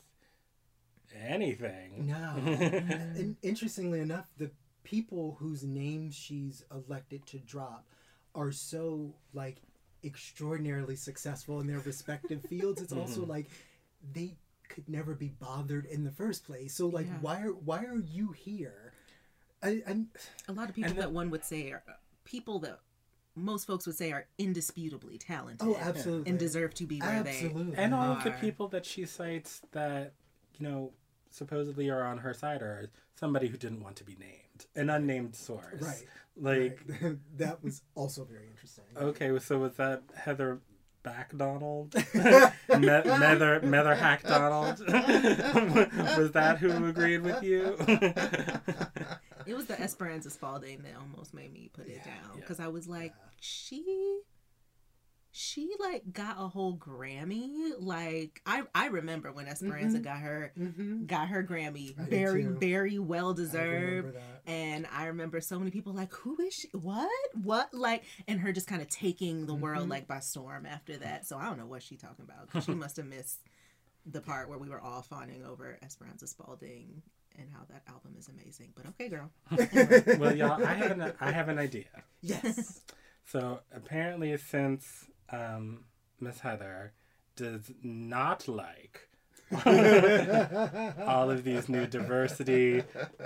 anything. 1.25 2.07
no 2.07 2.35
and 2.45 3.37
interestingly 3.43 4.01
enough 4.01 4.27
the 4.39 4.51
people 4.87 5.37
whose 5.41 5.64
names 5.64 6.14
she's 6.14 6.64
elected 6.70 7.26
to 7.26 7.39
drop 7.39 7.84
are 8.37 8.53
so 8.53 9.12
like 9.34 9.57
extraordinarily 10.05 10.95
successful 10.95 11.59
in 11.59 11.66
their 11.66 11.80
respective 11.80 12.41
fields. 12.49 12.80
It's 12.80 12.93
also 12.93 13.22
mm-hmm. 13.22 13.30
like 13.30 13.47
they 14.12 14.37
could 14.68 14.89
never 14.89 15.14
be 15.14 15.28
bothered 15.28 15.87
in 15.87 16.05
the 16.05 16.12
first 16.12 16.47
place. 16.47 16.72
So 16.72 16.87
like 16.87 17.07
Yeah. 17.07 17.18
why 17.20 17.43
are 17.43 17.53
why 17.53 17.84
are 17.84 17.99
you 17.99 18.30
here? 18.30 18.93
I, 19.61 19.82
I'm 19.89 20.09
A 20.47 20.53
lot 20.53 20.68
of 20.68 20.76
people 20.76 20.91
And 20.91 20.99
that 21.01 21.09
the- 21.09 21.14
one 21.14 21.30
would 21.30 21.45
say 21.45 21.72
are 21.72 21.82
people 22.22 22.61
that 22.61 22.78
most 23.34 23.66
folks 23.66 23.87
would 23.87 23.97
say 23.97 24.12
are 24.12 24.26
indisputably 24.39 25.18
talented. 25.18 25.66
Oh 25.66 25.76
absolutely. 25.76 26.30
And 26.30 26.39
deserve 26.39 26.74
to 26.74 26.87
be 26.87 27.01
where 27.01 27.11
absolutely. 27.11 27.76
And 27.76 27.93
all 27.93 28.12
of 28.12 28.22
the 28.22 28.30
people 28.30 28.68
that 28.68 28.87
she 28.87 29.05
cites 29.05 29.62
that, 29.72 30.12
you 30.59 30.68
know, 30.68 30.93
supposedly 31.37 31.89
are 31.91 32.03
on 32.03 32.18
her 32.18 32.32
side 32.34 32.62
are 32.62 32.91
somebody 33.14 33.49
who 33.49 33.57
didn't 33.57 33.82
want 33.82 33.97
to 33.97 34.05
be 34.05 34.16
named, 34.18 34.66
an 34.74 34.91
unnamed 34.91 35.34
source. 35.37 35.82
right 35.82 36.05
Like, 36.37 36.80
right. 37.03 37.16
that 37.39 37.62
was 37.62 37.82
also 37.95 38.24
very 38.24 38.47
interesting 38.49 38.84
okay, 38.97 39.39
so 39.39 39.59
was 39.59 39.74
that 39.76 40.03
Heather 40.16 40.59
Backdonald? 41.03 41.95
Me- 42.14 42.51
Mether, 42.78 43.61
Mether 43.62 43.95
Hack 43.95 44.22
Donald? 44.24 44.80
was 44.80 46.32
that 46.32 46.59
who 46.59 46.87
agreed 46.87 47.22
with 47.22 47.43
you? 47.45 47.76
It 49.47 49.55
was 49.55 49.66
the 49.66 49.80
Esperanza 49.80 50.30
Spalding 50.30 50.82
that 50.82 50.95
almost 51.01 51.32
made 51.32 51.53
me 51.53 51.70
put 51.72 51.87
it 51.87 52.01
Yeah, 52.05 52.05
down 52.12 52.30
yeah. 52.34 52.41
because 52.41 52.59
I 52.59 52.66
was 52.66 52.89
like, 52.89 53.14
she, 53.41 54.18
she 55.39 55.68
like 55.78 56.12
got 56.12 56.37
a 56.39 56.49
whole 56.49 56.76
Grammy. 56.78 57.72
Like 57.78 58.41
I, 58.47 58.62
I 58.74 58.87
remember 58.87 59.30
when 59.32 59.47
Esperanza 59.47 59.99
Mhm. 59.99 60.03
got 60.03 60.18
her, 60.20 60.53
mm-hmm. 60.59 61.05
got 61.05 61.28
her 61.28 61.45
Grammy, 61.45 61.95
I 62.01 62.05
very, 62.05 62.45
very 62.45 62.99
well 62.99 63.34
deserved. 63.34 64.14
that. 64.14 64.43
And 64.47 64.87
I 64.91 65.07
remember 65.07 65.41
so 65.43 65.59
many 65.59 65.70
people 65.70 65.93
like, 65.93 66.12
who 66.14 66.37
is 66.41 66.55
she? 66.55 66.68
What? 66.72 67.11
What? 67.34 67.74
Like, 67.74 68.05
and 68.26 68.41
her 68.41 68.51
just 68.53 68.66
kind 68.66 68.80
of 68.80 68.89
taking 68.89 69.45
the 69.47 69.55
world 69.55 69.87
Mhm. 69.89 69.91
like 69.91 70.09
by 70.09 70.20
storm 70.20 70.64
after 70.64 70.97
that. 70.99 71.26
So 71.26 71.37
I 71.37 71.45
don't 71.45 71.59
know 71.59 71.66
what 71.66 71.82
she 71.82 71.97
talking 71.97 72.24
about. 72.24 72.64
she 72.64 72.72
must 72.74 72.97
have 72.97 73.07
missed 73.07 73.41
the 74.07 74.20
part 74.22 74.49
where 74.49 74.59
we 74.59 74.68
were 74.70 74.80
all 74.80 75.03
fawning 75.03 75.45
over 75.45 75.76
Esperanza 75.82 76.26
Spalding 76.26 77.03
and 77.39 77.49
how 77.53 77.61
that 77.68 77.82
album 77.89 78.14
is 78.18 78.28
amazing. 78.28 78.72
But 78.74 78.87
okay, 78.87 79.09
girl. 79.11 79.30
well, 80.18 80.34
y'all, 80.34 80.64
I 80.64 80.72
have 80.74 80.93
an, 80.93 81.12
I 81.20 81.30
have 81.30 81.49
an 81.51 81.59
idea. 81.59 81.84
yes 82.22 82.80
So 83.24 83.61
apparently, 83.74 84.34
since 84.39 85.07
um, 85.31 85.85
Miss 86.20 86.41
Heather 86.41 86.93
does 87.37 87.70
not 87.83 88.49
like 88.49 89.09
all 91.07 91.31
of 91.31 91.45
these 91.45 91.68
new 91.68 91.87
diversity, 91.87 92.83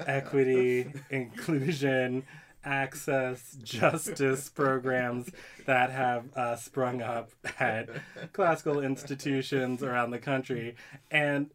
equity, 0.07 0.92
inclusion, 1.09 2.24
access, 2.64 3.57
justice 3.62 4.51
programs 4.51 5.30
that 5.66 5.90
have 5.90 6.24
uh, 6.36 6.57
sprung 6.57 7.01
up 7.01 7.30
at 7.59 7.88
classical 8.32 8.80
institutions 8.80 9.82
around 9.82 10.11
the 10.11 10.18
country. 10.18 10.74
And 11.11 11.51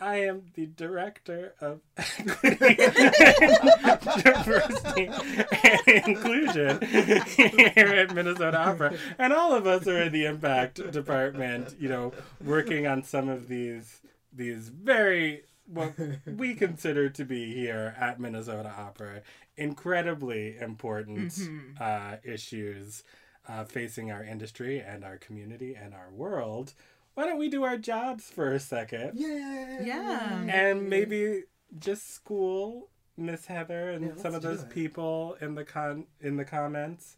I 0.00 0.16
am 0.24 0.42
the 0.54 0.66
director 0.66 1.54
of 1.60 1.80
equity, 1.96 2.74
diversity, 4.22 5.06
and 5.06 6.06
inclusion 6.08 6.80
here 6.82 7.72
at 7.76 8.14
Minnesota 8.14 8.58
Opera. 8.58 8.94
And 9.18 9.32
all 9.32 9.52
of 9.54 9.66
us 9.66 9.86
are 9.86 10.02
in 10.02 10.12
the 10.12 10.24
impact 10.26 10.90
department, 10.90 11.74
you 11.78 11.88
know, 11.88 12.12
working 12.44 12.86
on 12.86 13.04
some 13.04 13.28
of 13.28 13.48
these 13.48 14.00
these 14.32 14.68
very 14.68 15.42
what 15.66 15.92
we 16.26 16.54
consider 16.54 17.08
to 17.10 17.24
be 17.24 17.52
here 17.54 17.94
at 17.98 18.18
Minnesota 18.18 18.72
Opera 18.76 19.22
incredibly 19.56 20.56
important 20.58 21.30
Mhm. 21.32 21.80
uh, 21.80 22.16
issues 22.24 23.04
uh, 23.48 23.64
facing 23.64 24.10
our 24.10 24.22
industry 24.24 24.80
and 24.80 25.04
our 25.04 25.16
community 25.18 25.74
and 25.74 25.92
our 25.94 26.10
world. 26.10 26.72
Why 27.14 27.26
don't 27.26 27.38
we 27.38 27.48
do 27.48 27.64
our 27.64 27.76
jobs 27.76 28.24
for 28.30 28.52
a 28.52 28.60
second 28.60 29.12
yeah 29.14 29.82
Yeah. 29.82 30.42
and 30.48 30.88
maybe 30.88 31.44
just 31.78 32.14
school 32.14 32.88
Miss 33.16 33.46
Heather 33.46 33.90
and 33.90 34.06
Yeah, 34.16 34.22
some 34.22 34.34
of 34.34 34.42
those 34.42 34.62
it. 34.62 34.70
people 34.70 35.36
in 35.40 35.54
the 35.54 35.64
con 35.64 36.06
in 36.20 36.36
the 36.36 36.44
comments, 36.44 37.16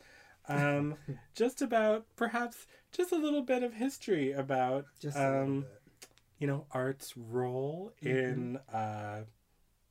um, 0.49 0.97
just 1.37 1.63
about 1.63 2.07
perhaps 2.17 2.67
just 2.91 3.13
a 3.13 3.17
little 3.17 3.43
bit 3.43 3.63
of 3.63 3.75
history 3.75 4.33
about 4.33 4.87
just 5.01 5.17
um, 5.17 5.65
you 6.39 6.47
know 6.49 6.67
art's 6.73 7.17
role 7.17 7.93
Mhm. 8.03 8.07
in 8.11 8.57
uh, 8.75 9.23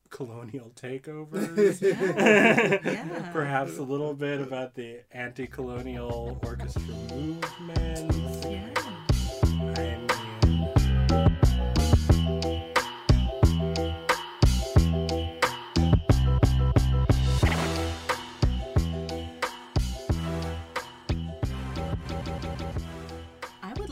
colonial 0.09 0.71
takeovers. 0.75 1.81
Yeah. 2.83 3.29
Perhaps 3.33 3.77
a 3.77 3.83
little 3.83 4.13
bit 4.13 4.41
about 4.41 4.75
the 4.75 4.99
anti-colonial 5.13 6.39
orchestra 6.43 6.81
movement. 7.15 8.20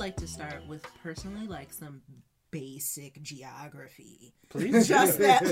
Like 0.10 0.18
to 0.18 0.28
start 0.28 0.68
with 0.68 0.84
personally 1.04 1.46
like 1.48 1.72
some 1.72 2.02
basic 2.52 3.22
geography. 3.22 4.34
please 4.50 4.88
Just 4.96 5.20
that, 5.20 5.46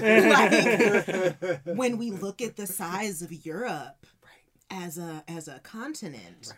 like, 1.63 1.77
when 1.77 1.97
we 1.99 2.09
look 2.09 2.41
at 2.41 2.55
the 2.55 2.65
size 2.65 3.21
of 3.21 3.31
Europe 3.45 4.05
as 4.71 4.97
a 4.97 5.23
as 5.27 5.47
a 5.47 5.59
continent, 5.59 6.47
Right. 6.49 6.57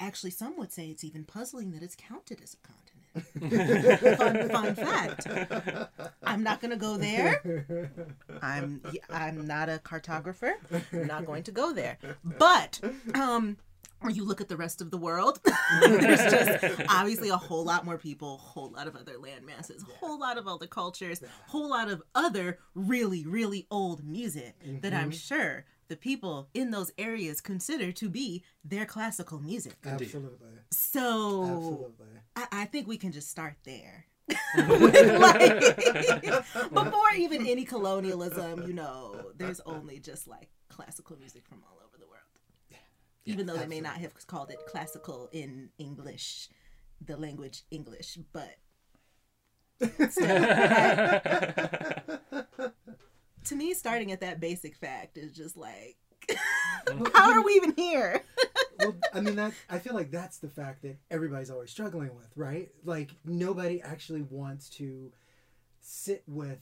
actually 0.00 0.32
some 0.32 0.56
would 0.58 0.72
say 0.72 0.88
it's 0.88 1.04
even 1.04 1.24
puzzling 1.24 1.70
that 1.70 1.82
it's 1.84 1.94
counted 1.96 2.40
as 2.42 2.54
a 2.54 2.66
continent. 2.66 4.18
fun, 4.18 4.48
fun 4.50 4.74
fact. 4.74 5.26
I'm 6.24 6.42
not 6.42 6.60
going 6.60 6.70
to 6.72 6.76
go 6.76 6.96
there. 6.96 7.90
I'm 8.42 8.82
I'm 9.08 9.46
not 9.46 9.68
a 9.68 9.80
cartographer. 9.84 10.52
I'm 10.92 11.06
not 11.06 11.24
going 11.26 11.44
to 11.44 11.52
go 11.52 11.72
there. 11.72 11.96
But 12.24 12.80
um 13.14 13.56
or 14.00 14.10
you 14.10 14.24
look 14.24 14.40
at 14.40 14.48
the 14.48 14.56
rest 14.56 14.80
of 14.80 14.90
the 14.90 14.96
world, 14.96 15.40
mm-hmm. 15.46 16.00
there's 16.00 16.30
just 16.30 16.82
obviously 16.88 17.28
a 17.28 17.36
whole 17.36 17.64
lot 17.64 17.84
more 17.84 17.98
people, 17.98 18.34
a 18.34 18.38
whole 18.38 18.70
lot 18.70 18.86
of 18.86 18.96
other 18.96 19.18
land 19.18 19.44
masses, 19.44 19.82
a 19.82 19.98
whole 19.98 20.18
lot 20.18 20.38
of 20.38 20.46
other 20.46 20.66
cultures, 20.66 21.22
a 21.22 21.26
whole 21.50 21.68
lot 21.68 21.88
of 21.88 22.02
other 22.14 22.58
really, 22.74 23.26
really 23.26 23.66
old 23.70 24.04
music 24.04 24.54
that 24.82 24.94
I'm 24.94 25.10
mm-hmm. 25.10 25.18
sure 25.18 25.64
the 25.88 25.96
people 25.96 26.48
in 26.54 26.70
those 26.70 26.92
areas 26.98 27.40
consider 27.40 27.92
to 27.92 28.08
be 28.08 28.44
their 28.64 28.84
classical 28.84 29.40
music. 29.40 29.74
Absolutely. 29.84 30.48
So 30.70 31.44
Absolutely. 31.44 32.06
I, 32.36 32.46
I 32.52 32.64
think 32.66 32.86
we 32.86 32.98
can 32.98 33.12
just 33.12 33.30
start 33.30 33.56
there. 33.64 34.06
Mm-hmm. 34.56 35.20
Like, 35.20 36.70
before 36.72 37.10
even 37.16 37.46
any 37.46 37.64
colonialism, 37.64 38.66
you 38.66 38.72
know, 38.72 39.32
there's 39.36 39.60
only 39.60 40.00
just 40.00 40.26
like 40.26 40.48
classical 40.68 41.18
music 41.18 41.46
from 41.46 41.62
all 41.68 41.78
over 41.84 41.87
world. 43.28 43.40
even 43.40 43.46
though 43.46 43.56
they 43.56 43.66
may 43.66 43.80
not 43.80 43.96
have 43.96 44.14
called 44.26 44.50
it 44.50 44.58
classical 44.66 45.28
in 45.32 45.70
English, 45.78 46.48
the 47.04 47.16
language 47.16 47.62
English, 47.70 48.18
but 48.32 48.56
to 53.44 53.56
me, 53.56 53.74
starting 53.74 54.10
at 54.12 54.20
that 54.20 54.40
basic 54.40 54.76
fact 54.76 55.16
is 55.16 55.32
just 55.32 55.56
like, 55.56 55.96
how 57.14 57.32
are 57.32 57.42
we 57.42 57.52
even 57.52 57.74
here? 57.76 58.24
well, 58.80 58.96
I 59.14 59.20
mean 59.20 59.36
that 59.36 59.52
I 59.70 59.78
feel 59.78 59.94
like 59.94 60.10
that's 60.10 60.38
the 60.38 60.48
fact 60.48 60.82
that 60.82 60.96
everybody's 61.10 61.50
always 61.50 61.70
struggling 61.70 62.14
with, 62.16 62.28
right? 62.36 62.70
Like 62.84 63.10
nobody 63.24 63.80
actually 63.80 64.22
wants 64.22 64.68
to 64.70 65.12
sit 65.80 66.22
with 66.26 66.58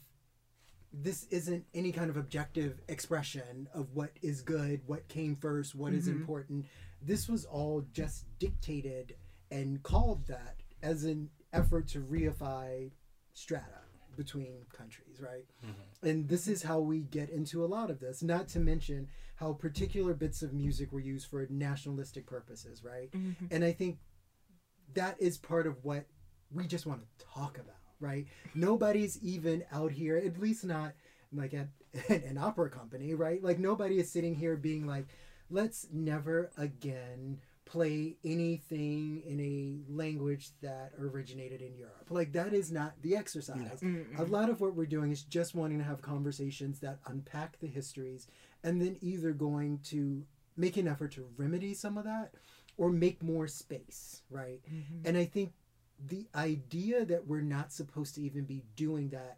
this 0.99 1.25
isn't 1.29 1.65
any 1.73 1.91
kind 1.91 2.09
of 2.09 2.17
objective 2.17 2.81
expression 2.87 3.69
of 3.73 3.93
what 3.93 4.11
is 4.21 4.41
good, 4.41 4.81
what 4.85 5.07
came 5.07 5.35
first, 5.35 5.75
what 5.75 5.93
is 5.93 6.07
mm-hmm. 6.07 6.19
important. 6.19 6.65
This 7.01 7.29
was 7.29 7.45
all 7.45 7.85
just 7.93 8.25
dictated 8.39 9.15
and 9.51 9.81
called 9.83 10.27
that 10.27 10.55
as 10.81 11.03
an 11.03 11.29
effort 11.53 11.87
to 11.89 11.99
reify 11.99 12.91
strata 13.33 13.81
between 14.15 14.65
countries, 14.75 15.21
right? 15.21 15.45
Mm-hmm. 15.63 16.07
And 16.07 16.27
this 16.27 16.47
is 16.47 16.63
how 16.63 16.79
we 16.79 17.01
get 17.01 17.29
into 17.29 17.63
a 17.63 17.67
lot 17.67 17.89
of 17.89 17.99
this, 17.99 18.23
not 18.23 18.47
to 18.49 18.59
mention 18.59 19.07
how 19.35 19.53
particular 19.53 20.13
bits 20.15 20.41
of 20.41 20.53
music 20.53 20.91
were 20.91 20.99
used 20.99 21.29
for 21.29 21.45
nationalistic 21.49 22.25
purposes, 22.25 22.83
right? 22.83 23.11
Mm-hmm. 23.11 23.45
And 23.51 23.63
I 23.63 23.71
think 23.71 23.99
that 24.95 25.15
is 25.19 25.37
part 25.37 25.67
of 25.67 25.83
what 25.83 26.05
we 26.51 26.65
just 26.65 26.87
want 26.87 27.01
to 27.01 27.25
talk 27.25 27.59
about, 27.59 27.75
right? 27.99 28.27
Nobody's 28.55 29.21
even 29.23 29.63
out 29.71 29.91
here, 29.91 30.17
at 30.17 30.39
least 30.39 30.65
not 30.65 30.93
like 31.33 31.53
at 31.53 31.69
an 32.09 32.37
opera 32.37 32.69
company, 32.69 33.13
right? 33.13 33.43
Like 33.43 33.59
nobody 33.59 33.99
is 33.99 34.11
sitting 34.11 34.35
here 34.35 34.55
being 34.55 34.85
like, 34.85 35.07
let's 35.49 35.87
never 35.91 36.51
again 36.57 37.39
play 37.65 38.15
anything 38.23 39.21
in 39.25 39.39
a 39.41 39.91
language 39.91 40.51
that 40.61 40.93
originated 40.99 41.61
in 41.61 41.75
Europe. 41.75 42.07
Like 42.09 42.31
that 42.31 42.53
is 42.53 42.71
not 42.71 42.93
the 43.01 43.15
exercise. 43.15 43.81
A 44.17 44.23
lot 44.23 44.49
of 44.49 44.61
what 44.61 44.73
we're 44.73 44.85
doing 44.85 45.11
is 45.11 45.23
just 45.23 45.53
wanting 45.53 45.77
to 45.79 45.83
have 45.83 46.01
conversations 46.01 46.79
that 46.79 46.99
unpack 47.07 47.59
the 47.59 47.67
histories 47.67 48.27
and 48.63 48.81
then 48.81 48.97
either 49.01 49.33
going 49.33 49.79
to 49.85 50.23
make 50.55 50.77
an 50.77 50.87
effort 50.87 51.11
to 51.13 51.27
remedy 51.35 51.73
some 51.73 51.97
of 51.97 52.05
that 52.05 52.31
or 52.77 52.89
make 52.89 53.21
more 53.21 53.47
space, 53.47 54.21
right? 54.29 54.61
Mm-hmm. 54.71 55.05
And 55.05 55.17
I 55.17 55.25
think 55.25 55.51
the 56.05 56.27
idea 56.35 57.05
that 57.05 57.27
we're 57.27 57.41
not 57.41 57.71
supposed 57.71 58.15
to 58.15 58.21
even 58.21 58.43
be 58.43 58.63
doing 58.75 59.09
that 59.09 59.37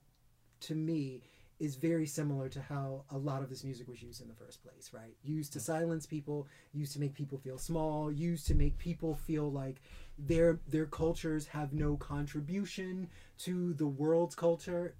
to 0.61 0.75
me 0.75 1.21
is 1.59 1.75
very 1.75 2.05
similar 2.05 2.47
to 2.47 2.61
how 2.61 3.03
a 3.11 3.17
lot 3.17 3.43
of 3.43 3.49
this 3.49 3.65
music 3.65 3.87
was 3.87 4.01
used 4.01 4.21
in 4.21 4.29
the 4.29 4.33
first 4.33 4.63
place, 4.63 4.91
right? 4.93 5.15
Used 5.23 5.51
to 5.53 5.59
silence 5.59 6.05
people, 6.05 6.47
used 6.73 6.93
to 6.93 6.99
make 7.01 7.13
people 7.13 7.37
feel 7.37 7.57
small, 7.57 8.09
used 8.09 8.47
to 8.47 8.55
make 8.55 8.77
people 8.77 9.15
feel 9.15 9.51
like 9.51 9.81
their 10.17 10.59
their 10.67 10.85
cultures 10.85 11.47
have 11.47 11.73
no 11.73 11.97
contribution 11.97 13.09
to 13.39 13.73
the 13.73 13.87
world's 13.87 14.35
culture. 14.35 14.95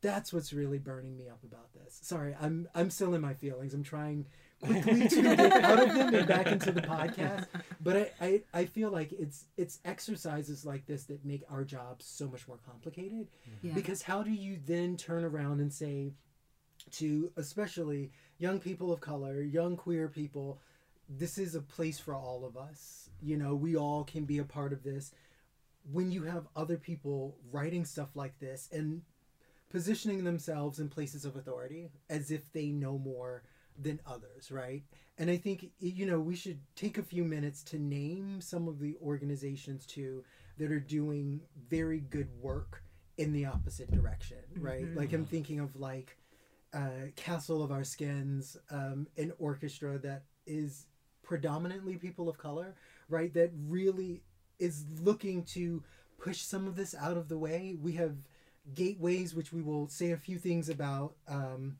That's 0.00 0.32
what's 0.32 0.54
really 0.54 0.78
burning 0.78 1.16
me 1.16 1.28
up 1.28 1.44
about 1.44 1.74
this. 1.74 1.98
Sorry, 2.02 2.34
I'm 2.40 2.66
I'm 2.74 2.88
still 2.88 3.14
in 3.14 3.20
my 3.20 3.34
feelings. 3.34 3.74
I'm 3.74 3.82
trying 3.82 4.26
quickly 4.62 5.08
to 5.08 5.22
get 5.22 5.64
out 5.64 5.82
of 5.82 5.94
them 5.94 6.14
and 6.14 6.26
back 6.26 6.46
into 6.46 6.72
the 6.72 6.82
podcast. 6.82 7.46
But 7.80 7.96
I, 7.96 8.10
I, 8.20 8.42
I 8.52 8.64
feel 8.66 8.90
like 8.90 9.12
it's 9.12 9.46
it's 9.56 9.78
exercises 9.84 10.64
like 10.64 10.86
this 10.86 11.04
that 11.04 11.24
make 11.24 11.42
our 11.50 11.64
jobs 11.64 12.06
so 12.06 12.28
much 12.28 12.46
more 12.46 12.58
complicated. 12.66 13.28
Mm-hmm. 13.48 13.68
Yeah. 13.68 13.74
Because 13.74 14.02
how 14.02 14.22
do 14.22 14.30
you 14.30 14.58
then 14.66 14.96
turn 14.96 15.24
around 15.24 15.60
and 15.60 15.72
say 15.72 16.12
to 16.92 17.30
especially 17.36 18.10
young 18.38 18.58
people 18.58 18.92
of 18.92 19.00
color, 19.00 19.40
young 19.42 19.76
queer 19.76 20.08
people, 20.08 20.60
this 21.08 21.38
is 21.38 21.54
a 21.54 21.60
place 21.60 21.98
for 21.98 22.14
all 22.14 22.44
of 22.44 22.56
us. 22.56 23.10
You 23.22 23.36
know, 23.36 23.54
we 23.54 23.76
all 23.76 24.04
can 24.04 24.24
be 24.24 24.38
a 24.38 24.44
part 24.44 24.72
of 24.72 24.82
this. 24.82 25.12
When 25.90 26.10
you 26.10 26.24
have 26.24 26.46
other 26.54 26.76
people 26.76 27.36
writing 27.50 27.84
stuff 27.84 28.14
like 28.14 28.38
this 28.38 28.68
and 28.72 29.02
positioning 29.70 30.24
themselves 30.24 30.78
in 30.78 30.88
places 30.88 31.24
of 31.24 31.36
authority 31.36 31.90
as 32.08 32.30
if 32.30 32.52
they 32.52 32.66
know 32.66 32.98
more 32.98 33.42
than 33.78 34.00
others, 34.06 34.50
right? 34.50 34.82
And 35.18 35.30
I 35.30 35.36
think 35.36 35.70
you 35.78 36.06
know 36.06 36.20
we 36.20 36.34
should 36.36 36.60
take 36.76 36.98
a 36.98 37.02
few 37.02 37.24
minutes 37.24 37.62
to 37.64 37.78
name 37.78 38.40
some 38.40 38.68
of 38.68 38.78
the 38.78 38.96
organizations 39.02 39.86
too 39.86 40.24
that 40.58 40.70
are 40.70 40.80
doing 40.80 41.40
very 41.68 42.00
good 42.00 42.28
work 42.40 42.82
in 43.18 43.32
the 43.32 43.44
opposite 43.46 43.90
direction, 43.90 44.38
right? 44.58 44.84
Like 44.96 45.12
I'm 45.12 45.24
thinking 45.26 45.60
of 45.60 45.76
like 45.76 46.16
uh, 46.72 47.08
Castle 47.16 47.62
of 47.62 47.70
Our 47.70 47.84
Skins, 47.84 48.56
um, 48.70 49.06
an 49.16 49.32
orchestra 49.38 49.98
that 49.98 50.24
is 50.46 50.86
predominantly 51.22 51.96
people 51.96 52.28
of 52.28 52.38
color, 52.38 52.74
right? 53.08 53.32
That 53.34 53.50
really 53.68 54.22
is 54.58 54.84
looking 55.00 55.44
to 55.44 55.82
push 56.18 56.38
some 56.40 56.66
of 56.66 56.76
this 56.76 56.94
out 56.94 57.16
of 57.16 57.28
the 57.28 57.38
way. 57.38 57.76
We 57.80 57.92
have 57.92 58.16
gateways, 58.74 59.34
which 59.34 59.52
we 59.52 59.62
will 59.62 59.88
say 59.88 60.12
a 60.12 60.16
few 60.16 60.38
things 60.38 60.68
about. 60.68 61.14
Um, 61.28 61.76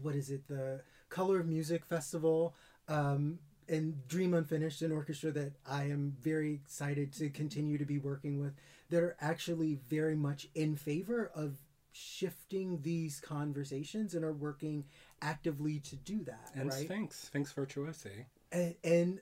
what 0.00 0.14
is 0.14 0.30
it? 0.30 0.46
The 0.48 0.82
Color 1.08 1.40
of 1.40 1.46
Music 1.46 1.84
Festival. 1.84 2.54
Um, 2.88 3.38
and 3.68 4.06
Dream 4.06 4.34
Unfinished, 4.34 4.82
an 4.82 4.92
orchestra 4.92 5.32
that 5.32 5.54
I 5.68 5.84
am 5.84 6.16
very 6.20 6.54
excited 6.54 7.12
to 7.14 7.30
continue 7.30 7.78
to 7.78 7.84
be 7.84 7.98
working 7.98 8.40
with, 8.40 8.54
that 8.90 9.02
are 9.02 9.16
actually 9.20 9.78
very 9.88 10.14
much 10.14 10.48
in 10.54 10.76
favor 10.76 11.30
of 11.34 11.56
shifting 11.92 12.80
these 12.82 13.20
conversations 13.20 14.14
and 14.14 14.24
are 14.24 14.32
working 14.32 14.84
actively 15.22 15.80
to 15.80 15.96
do 15.96 16.22
that. 16.24 16.50
and 16.54 16.70
right? 16.70 16.84
Sphinx, 16.84 17.16
Sphinx 17.18 17.52
Virtuosi. 17.52 18.26
and, 18.52 18.74
and 18.84 19.20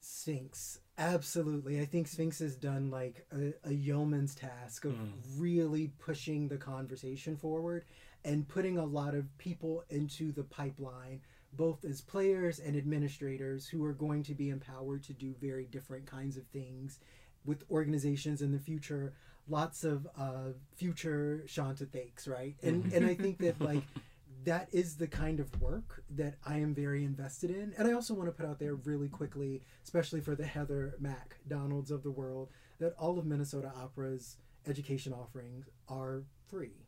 Sphinx, 0.00 0.80
absolutely. 0.98 1.80
I 1.80 1.84
think 1.84 2.08
Sphinx 2.08 2.38
has 2.40 2.56
done 2.56 2.90
like 2.90 3.26
a, 3.32 3.54
a 3.68 3.72
yeoman's 3.72 4.34
task 4.34 4.84
of 4.84 4.94
really 5.38 5.92
pushing 5.98 6.48
the 6.48 6.58
conversation 6.58 7.36
forward 7.36 7.84
and 8.26 8.46
putting 8.46 8.76
a 8.76 8.84
lot 8.84 9.14
of 9.14 9.38
people 9.38 9.84
into 9.88 10.32
the 10.32 10.42
pipeline, 10.42 11.20
both 11.52 11.84
as 11.84 12.00
players 12.00 12.58
and 12.58 12.76
administrators 12.76 13.68
who 13.68 13.82
are 13.84 13.92
going 13.94 14.24
to 14.24 14.34
be 14.34 14.50
empowered 14.50 15.04
to 15.04 15.12
do 15.12 15.34
very 15.40 15.64
different 15.64 16.06
kinds 16.06 16.36
of 16.36 16.44
things 16.48 16.98
with 17.44 17.62
organizations 17.70 18.42
in 18.42 18.50
the 18.50 18.58
future. 18.58 19.14
Lots 19.48 19.84
of 19.84 20.08
uh, 20.18 20.54
future 20.74 21.44
Shanta 21.46 21.86
Thakes, 21.86 22.26
right? 22.26 22.56
And 22.64 22.92
and 22.92 23.06
I 23.06 23.14
think 23.14 23.38
that 23.38 23.60
like 23.60 23.84
that 24.44 24.68
is 24.72 24.96
the 24.96 25.06
kind 25.06 25.38
of 25.38 25.60
work 25.62 26.02
that 26.10 26.34
I 26.44 26.58
am 26.58 26.74
very 26.74 27.04
invested 27.04 27.50
in. 27.50 27.74
And 27.78 27.86
I 27.86 27.92
also 27.92 28.12
want 28.12 28.28
to 28.28 28.32
put 28.32 28.48
out 28.48 28.58
there 28.58 28.74
really 28.74 29.08
quickly, 29.08 29.62
especially 29.84 30.20
for 30.20 30.34
the 30.34 30.44
Heather 30.44 30.96
Mac 30.98 31.36
Donalds 31.46 31.92
of 31.92 32.02
the 32.02 32.10
world, 32.10 32.50
that 32.80 32.94
all 32.98 33.20
of 33.20 33.24
Minnesota 33.24 33.72
Opera's 33.76 34.36
education 34.66 35.12
offerings 35.12 35.68
are 35.88 36.24
free. 36.48 36.85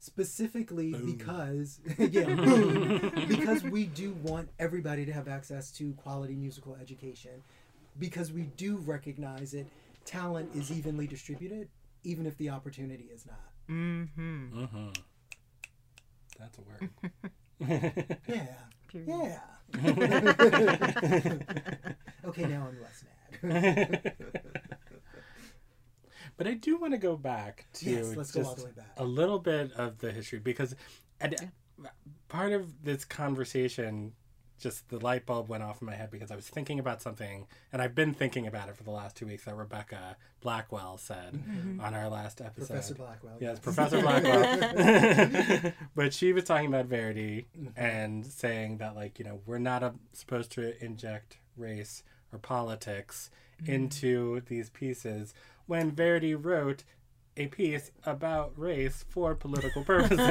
Specifically 0.00 0.94
because 0.94 1.78
yeah, 1.98 2.24
boom, 2.24 3.12
because 3.28 3.62
we 3.62 3.84
do 3.84 4.12
want 4.22 4.48
everybody 4.58 5.04
to 5.04 5.12
have 5.12 5.28
access 5.28 5.70
to 5.72 5.92
quality 5.92 6.34
musical 6.34 6.74
education. 6.80 7.42
Because 7.98 8.32
we 8.32 8.44
do 8.56 8.78
recognize 8.78 9.50
that 9.52 9.66
talent 10.06 10.50
is 10.54 10.72
evenly 10.72 11.06
distributed, 11.06 11.68
even 12.02 12.24
if 12.24 12.38
the 12.38 12.48
opportunity 12.48 13.08
is 13.12 13.26
not. 13.26 13.40
Mm-hmm. 13.68 14.64
Mm-hmm. 14.64 14.88
That's 16.38 16.58
a 16.58 16.62
word. 16.62 16.90
Yeah. 18.26 18.46
Period. 18.88 19.08
Yeah. 19.08 19.40
okay, 22.24 22.44
now 22.46 22.68
I'm 22.68 22.78
less 22.80 23.04
mad. 23.42 24.14
But 26.40 26.46
I 26.48 26.54
do 26.54 26.78
want 26.78 26.94
to 26.94 26.98
go 26.98 27.16
back 27.18 27.66
to 27.74 27.90
Yes, 27.90 28.16
let's 28.16 28.30
go 28.32 28.40
all 28.40 28.46
just 28.54 28.56
the 28.60 28.64
way 28.64 28.72
back. 28.74 28.86
a 28.96 29.04
little 29.04 29.38
bit 29.38 29.72
of 29.72 29.98
the 29.98 30.10
history 30.10 30.38
because 30.38 30.74
and 31.20 31.34
part 32.28 32.52
of 32.52 32.82
this 32.82 33.04
conversation, 33.04 34.12
just 34.58 34.88
the 34.88 34.98
light 34.98 35.26
bulb 35.26 35.50
went 35.50 35.62
off 35.62 35.82
in 35.82 35.86
my 35.86 35.94
head 35.94 36.10
because 36.10 36.30
I 36.30 36.36
was 36.36 36.48
thinking 36.48 36.78
about 36.78 37.02
something, 37.02 37.46
and 37.74 37.82
I've 37.82 37.94
been 37.94 38.14
thinking 38.14 38.46
about 38.46 38.70
it 38.70 38.76
for 38.76 38.84
the 38.84 38.90
last 38.90 39.16
two 39.16 39.26
weeks 39.26 39.44
that 39.44 39.54
Rebecca 39.54 40.16
Blackwell 40.40 40.96
said 40.96 41.38
on 41.78 41.92
our 41.94 42.08
last 42.08 42.40
episode. 42.40 42.68
Professor 42.68 42.94
Blackwell. 42.94 43.36
Yes, 43.38 43.58
Professor 43.58 44.00
Blackwell. 44.02 45.72
but 45.94 46.14
she 46.14 46.32
was 46.32 46.44
talking 46.44 46.68
about 46.68 46.86
Verdi 46.86 47.48
Mm-hmm. 47.58 47.78
and 47.78 48.24
saying 48.24 48.78
that, 48.78 48.96
like, 48.96 49.18
you 49.18 49.26
know, 49.26 49.40
we're 49.44 49.58
not 49.58 49.82
uh 49.82 49.90
supposed 50.14 50.52
to 50.52 50.82
inject 50.82 51.36
race 51.58 52.02
or 52.32 52.38
politics 52.38 53.30
into 53.66 54.40
these 54.46 54.70
pieces 54.70 55.34
when 55.70 55.92
Verdi 55.92 56.34
wrote 56.34 56.82
a 57.36 57.46
piece 57.46 57.92
about 58.04 58.52
race 58.56 59.04
for 59.08 59.36
political 59.36 59.84
purposes. 59.84 60.18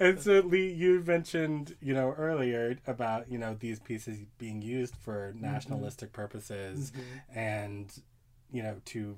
And 0.00 0.20
so 0.20 0.40
Lee, 0.40 0.72
you 0.72 1.02
mentioned, 1.06 1.76
you 1.80 1.94
know, 1.94 2.14
earlier 2.16 2.76
about, 2.86 3.30
you 3.30 3.38
know, 3.38 3.56
these 3.58 3.78
pieces 3.78 4.18
being 4.38 4.60
used 4.60 4.96
for 4.96 5.32
mm-hmm. 5.32 5.44
nationalistic 5.44 6.12
purposes 6.12 6.90
mm-hmm. 6.90 7.38
and, 7.38 8.02
you 8.50 8.62
know, 8.62 8.76
to 8.86 9.16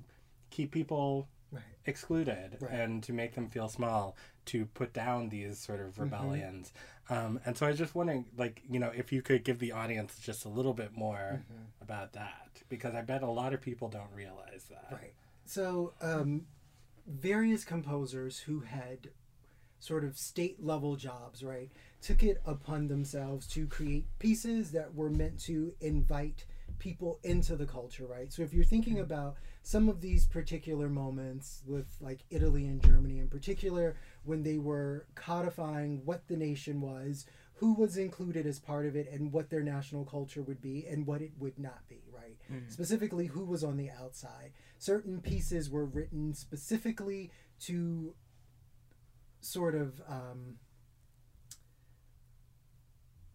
keep 0.50 0.70
people 0.70 1.28
Right. 1.52 1.64
excluded 1.84 2.58
Right. 2.60 2.70
and 2.70 3.02
to 3.02 3.12
make 3.12 3.34
them 3.34 3.48
feel 3.48 3.68
small, 3.68 4.16
to 4.46 4.66
put 4.66 4.92
down 4.92 5.30
these 5.30 5.58
sort 5.58 5.80
of 5.80 5.94
mm-hmm. 5.94 6.02
rebellions. 6.02 6.72
Um, 7.10 7.40
and 7.44 7.58
so 7.58 7.66
I 7.66 7.70
was 7.70 7.78
just 7.78 7.94
wondering, 7.94 8.24
like, 8.38 8.62
you 8.70 8.78
know, 8.78 8.92
if 8.96 9.12
you 9.12 9.20
could 9.20 9.42
give 9.44 9.58
the 9.58 9.72
audience 9.72 10.16
just 10.22 10.44
a 10.44 10.48
little 10.48 10.72
bit 10.72 10.96
more 10.96 11.42
about 11.82 12.12
that, 12.12 12.62
because 12.68 12.94
I 12.94 13.02
bet 13.02 13.22
a 13.22 13.30
lot 13.30 13.52
of 13.52 13.60
people 13.60 13.88
don't 13.88 14.12
realize 14.14 14.66
that. 14.70 14.88
Right. 14.92 15.12
So, 15.44 15.94
um, 16.00 16.46
various 17.06 17.64
composers 17.64 18.38
who 18.38 18.60
had 18.60 19.08
sort 19.80 20.04
of 20.04 20.16
state 20.16 20.64
level 20.64 20.94
jobs, 20.94 21.42
right, 21.42 21.70
took 22.00 22.22
it 22.22 22.40
upon 22.46 22.86
themselves 22.86 23.46
to 23.48 23.66
create 23.66 24.06
pieces 24.18 24.70
that 24.70 24.94
were 24.94 25.10
meant 25.10 25.40
to 25.40 25.72
invite 25.80 26.44
people 26.80 27.20
into 27.22 27.54
the 27.54 27.66
culture, 27.66 28.06
right? 28.06 28.32
So, 28.32 28.42
if 28.42 28.52
you're 28.52 28.64
thinking 28.64 28.98
about 28.98 29.36
some 29.62 29.88
of 29.88 30.00
these 30.00 30.26
particular 30.26 30.88
moments 30.88 31.62
with 31.64 31.86
like 32.00 32.24
Italy 32.30 32.66
and 32.66 32.82
Germany 32.82 33.20
in 33.20 33.28
particular, 33.28 33.94
when 34.24 34.42
they 34.42 34.58
were 34.58 35.06
codifying 35.14 36.02
what 36.04 36.26
the 36.26 36.36
nation 36.36 36.80
was, 36.80 37.26
who 37.54 37.74
was 37.74 37.96
included 37.96 38.46
as 38.46 38.58
part 38.58 38.86
of 38.86 38.96
it, 38.96 39.08
and 39.12 39.32
what 39.32 39.50
their 39.50 39.62
national 39.62 40.04
culture 40.04 40.42
would 40.42 40.60
be 40.60 40.86
and 40.90 41.06
what 41.06 41.22
it 41.22 41.30
would 41.38 41.58
not 41.58 41.86
be, 41.88 42.02
right? 42.12 42.36
Specifically, 42.68 43.26
who 43.26 43.44
was 43.44 43.62
on 43.62 43.76
the 43.76 43.90
outside. 43.90 44.50
Certain 44.78 45.20
pieces 45.20 45.70
were 45.70 45.84
written 45.84 46.34
specifically 46.34 47.30
to 47.60 48.14
sort 49.40 49.74
of 49.74 50.00
um, 50.08 50.56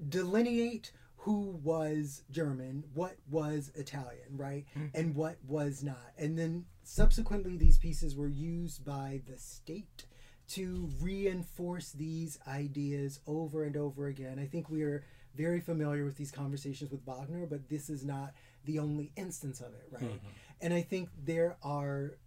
delineate 0.10 0.92
who 1.26 1.60
was 1.64 2.22
German, 2.30 2.84
what 2.94 3.16
was 3.32 3.72
Italian, 3.74 4.38
right? 4.38 4.64
Hmm. 4.76 4.86
And 4.94 5.16
what 5.16 5.38
was 5.48 5.82
not. 5.82 6.12
And 6.20 6.38
then 6.38 6.66
subsequently, 6.84 7.58
these 7.58 7.80
pieces 7.80 8.16
were 8.16 8.28
used 8.28 8.86
by 8.86 9.22
the 9.28 9.36
state 9.40 10.06
to 10.50 10.88
reinforce 11.02 11.94
these 11.94 12.38
ideas 12.48 13.22
over 13.26 13.64
and 13.64 13.76
over 13.76 14.06
again. 14.06 14.38
I 14.38 14.46
think 14.46 14.70
we 14.70 14.84
are 14.84 15.04
very 15.36 15.60
familiar 15.60 16.06
with 16.06 16.16
these 16.16 16.30
conversations 16.30 16.92
with 16.92 17.04
Wagner, 17.08 17.48
but 17.48 17.70
this 17.70 17.90
is 17.90 18.06
not 18.06 18.36
the 18.66 18.78
only 18.78 19.12
instance 19.16 19.62
of 19.62 19.74
it, 19.74 19.88
right? 19.90 20.04
Mm-hmm. 20.04 20.28
And 20.62 20.76
I 20.76 20.84
think 20.84 21.10
there 21.18 21.58
are 21.64 22.20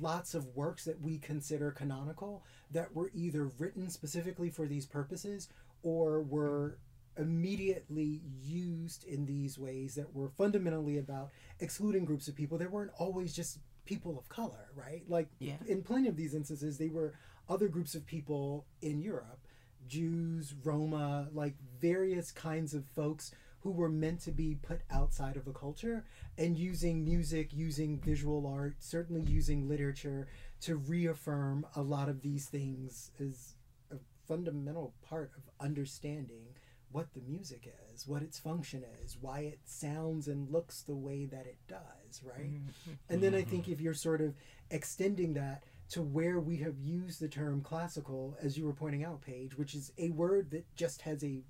lots 0.00 0.32
of 0.32 0.46
works 0.56 0.86
that 0.86 1.02
we 1.02 1.18
consider 1.18 1.70
canonical 1.72 2.42
that 2.70 2.94
were 2.94 3.10
either 3.12 3.50
written 3.58 3.90
specifically 3.90 4.48
for 4.48 4.66
these 4.66 4.86
purposes 4.86 5.50
or 5.82 6.22
were 6.22 6.78
immediately 7.16 8.20
used 8.42 9.04
in 9.04 9.26
these 9.26 9.58
ways 9.58 9.94
that 9.94 10.14
were 10.14 10.28
fundamentally 10.30 10.98
about 10.98 11.30
excluding 11.60 12.04
groups 12.04 12.28
of 12.28 12.34
people. 12.34 12.58
They 12.58 12.66
weren't 12.66 12.92
always 12.98 13.34
just 13.34 13.58
people 13.84 14.18
of 14.18 14.28
color, 14.28 14.70
right? 14.74 15.02
Like 15.08 15.28
Yeah. 15.38 15.58
in 15.66 15.82
plenty 15.82 16.08
of 16.08 16.16
these 16.16 16.34
instances, 16.34 16.78
they 16.78 16.88
were 16.88 17.14
other 17.48 17.68
groups 17.68 17.94
of 17.94 18.06
people 18.06 18.66
in 18.80 19.00
Europe, 19.00 19.46
Jews, 19.86 20.54
Roma, 20.64 21.28
like 21.32 21.54
various 21.78 22.32
kinds 22.32 22.72
of 22.74 22.86
folks 22.86 23.32
who 23.60 23.70
were 23.70 23.88
meant 23.88 24.20
to 24.20 24.32
be 24.32 24.54
put 24.56 24.80
outside 24.90 25.36
of 25.36 25.46
a 25.46 25.52
culture 25.52 26.04
and 26.36 26.56
using 26.56 27.04
music, 27.04 27.52
using 27.52 27.98
visual 27.98 28.46
art, 28.46 28.76
certainly 28.78 29.22
using 29.22 29.68
literature 29.68 30.26
to 30.60 30.76
reaffirm 30.76 31.66
a 31.74 31.82
lot 31.82 32.08
of 32.08 32.20
these 32.22 32.46
things 32.46 33.10
as 33.18 33.54
a 33.90 33.96
fundamental 34.26 34.94
part 35.02 35.30
of 35.36 35.42
understanding 35.60 36.46
what 36.94 37.12
the 37.12 37.20
music 37.28 37.68
is, 37.92 38.06
what 38.06 38.22
its 38.22 38.38
function 38.38 38.84
is, 39.02 39.18
why 39.20 39.40
it 39.40 39.58
sounds 39.64 40.28
and 40.28 40.48
looks 40.48 40.82
the 40.82 40.94
way 40.94 41.24
that 41.24 41.44
it 41.44 41.58
does, 41.66 42.22
right? 42.22 42.54
Mm-hmm. 42.54 42.92
And 43.10 43.20
then 43.20 43.34
I 43.34 43.42
think 43.42 43.64
mm-hmm. 43.64 43.72
if 43.72 43.80
you're 43.80 43.94
sort 43.94 44.20
of 44.20 44.32
extending 44.70 45.34
that 45.34 45.64
to 45.90 46.02
where 46.02 46.38
we 46.38 46.56
have 46.58 46.78
used 46.78 47.20
the 47.20 47.26
term 47.26 47.62
classical, 47.62 48.36
as 48.40 48.56
you 48.56 48.64
were 48.64 48.72
pointing 48.72 49.02
out, 49.02 49.22
Paige, 49.22 49.58
which 49.58 49.74
is 49.74 49.90
a 49.98 50.10
word 50.10 50.52
that 50.52 50.64
just 50.76 51.02
has 51.02 51.24
a 51.24 51.42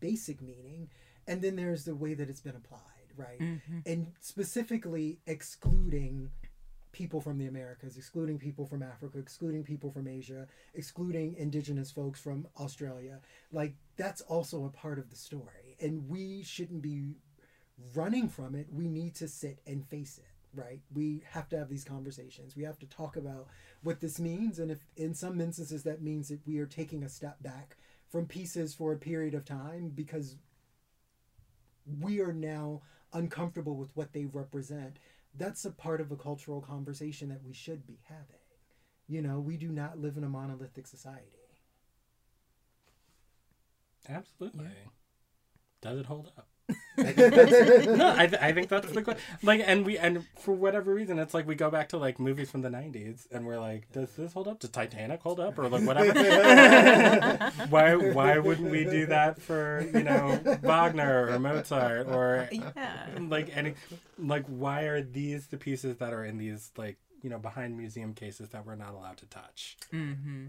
basic 0.00 0.42
meaning, 0.42 0.90
and 1.26 1.40
then 1.40 1.56
there's 1.56 1.86
the 1.86 1.94
way 1.94 2.12
that 2.12 2.28
it's 2.28 2.42
been 2.42 2.56
applied, 2.56 2.80
right? 3.16 3.40
Mm-hmm. 3.40 3.78
And 3.86 4.12
specifically 4.20 5.18
excluding 5.26 6.30
people 6.92 7.20
from 7.20 7.38
the 7.38 7.46
Americas, 7.46 7.96
excluding 7.96 8.38
people 8.38 8.66
from 8.66 8.82
Africa, 8.82 9.18
excluding 9.18 9.62
people 9.62 9.90
from 9.90 10.08
Asia, 10.08 10.46
excluding 10.74 11.34
indigenous 11.36 11.90
folks 11.90 12.20
from 12.20 12.46
Australia. 12.58 13.20
Like 13.52 13.74
that's 14.00 14.22
also 14.22 14.64
a 14.64 14.70
part 14.70 14.98
of 14.98 15.10
the 15.10 15.16
story. 15.16 15.76
And 15.78 16.08
we 16.08 16.42
shouldn't 16.42 16.80
be 16.80 17.16
running 17.94 18.28
from 18.28 18.54
it. 18.54 18.66
We 18.72 18.88
need 18.88 19.14
to 19.16 19.28
sit 19.28 19.60
and 19.66 19.86
face 19.86 20.18
it, 20.18 20.58
right? 20.58 20.80
We 20.94 21.22
have 21.30 21.50
to 21.50 21.58
have 21.58 21.68
these 21.68 21.84
conversations. 21.84 22.56
We 22.56 22.62
have 22.62 22.78
to 22.78 22.86
talk 22.86 23.16
about 23.16 23.48
what 23.82 24.00
this 24.00 24.18
means 24.18 24.58
and 24.58 24.70
if 24.70 24.78
in 24.96 25.14
some 25.14 25.40
instances 25.40 25.82
that 25.82 26.02
means 26.02 26.28
that 26.28 26.40
we 26.46 26.58
are 26.58 26.66
taking 26.66 27.02
a 27.02 27.08
step 27.08 27.42
back 27.42 27.76
from 28.08 28.26
pieces 28.26 28.74
for 28.74 28.92
a 28.92 28.98
period 28.98 29.34
of 29.34 29.44
time 29.44 29.90
because 29.94 30.36
we 32.00 32.20
are 32.20 32.32
now 32.32 32.82
uncomfortable 33.12 33.76
with 33.76 33.94
what 33.96 34.12
they 34.12 34.24
represent 34.24 34.98
that's 35.36 35.64
a 35.64 35.70
part 35.70 36.00
of 36.00 36.10
a 36.10 36.16
cultural 36.16 36.60
conversation 36.60 37.28
that 37.28 37.44
we 37.44 37.52
should 37.52 37.86
be 37.86 37.98
having. 38.08 38.24
You 39.08 39.22
know, 39.22 39.40
we 39.40 39.56
do 39.56 39.68
not 39.68 39.98
live 39.98 40.16
in 40.16 40.24
a 40.24 40.28
monolithic 40.28 40.86
society. 40.86 41.39
Absolutely. 44.08 44.66
Does 45.82 45.98
it 46.00 46.06
hold 46.06 46.32
up? 46.36 46.46
no, 46.98 48.14
I, 48.16 48.26
th- 48.28 48.40
I 48.40 48.52
think 48.52 48.68
that's 48.68 48.90
the 48.92 49.02
question. 49.02 49.20
Like, 49.42 49.60
and 49.64 49.84
we 49.84 49.98
and 49.98 50.24
for 50.38 50.54
whatever 50.54 50.94
reason, 50.94 51.18
it's 51.18 51.34
like 51.34 51.44
we 51.48 51.56
go 51.56 51.68
back 51.68 51.88
to 51.88 51.96
like 51.98 52.20
movies 52.20 52.48
from 52.50 52.62
the 52.62 52.68
'90s, 52.68 53.26
and 53.32 53.44
we're 53.44 53.58
like, 53.58 53.90
does 53.90 54.10
this 54.12 54.32
hold 54.34 54.46
up? 54.46 54.60
Does 54.60 54.70
Titanic 54.70 55.20
hold 55.20 55.40
up, 55.40 55.58
or 55.58 55.68
like 55.68 55.82
whatever? 55.84 57.50
why 57.70 57.94
why 57.96 58.38
wouldn't 58.38 58.70
we 58.70 58.84
do 58.84 59.06
that 59.06 59.40
for 59.42 59.84
you 59.92 60.04
know 60.04 60.38
Wagner 60.62 61.28
or 61.32 61.38
Mozart 61.40 62.06
or 62.06 62.48
Yeah. 62.52 63.06
like 63.18 63.56
any 63.56 63.74
like 64.18 64.44
why 64.46 64.82
are 64.82 65.02
these 65.02 65.48
the 65.48 65.56
pieces 65.56 65.96
that 65.96 66.12
are 66.12 66.24
in 66.24 66.38
these 66.38 66.70
like 66.76 66.98
you 67.22 67.30
know 67.30 67.38
behind 67.38 67.76
museum 67.76 68.14
cases 68.14 68.50
that 68.50 68.64
we're 68.64 68.76
not 68.76 68.94
allowed 68.94 69.16
to 69.18 69.26
touch? 69.26 69.76
Mm-hmm. 69.92 70.46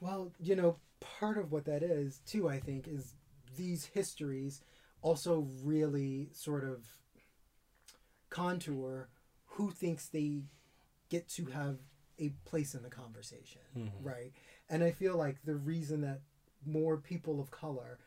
Well, 0.00 0.32
you 0.40 0.56
know, 0.56 0.76
part 1.18 1.38
of 1.38 1.52
what 1.52 1.64
that 1.66 1.82
is, 1.82 2.20
too, 2.26 2.48
I 2.48 2.60
think, 2.60 2.88
is 2.88 3.14
these 3.56 3.86
histories 3.86 4.62
also 5.02 5.48
really 5.62 6.28
sort 6.32 6.64
of 6.64 6.84
contour 8.30 9.08
who 9.44 9.70
thinks 9.70 10.08
they 10.08 10.42
get 11.10 11.28
to 11.28 11.46
have 11.46 11.76
a 12.18 12.30
place 12.44 12.74
in 12.74 12.82
the 12.82 12.88
conversation, 12.88 13.60
mm-hmm. 13.76 14.06
right? 14.06 14.32
And 14.70 14.82
I 14.82 14.92
feel 14.92 15.16
like 15.16 15.36
the 15.44 15.56
reason 15.56 16.00
that 16.02 16.20
more 16.64 16.96
people 16.96 17.40
of 17.40 17.50
color 17.50 17.98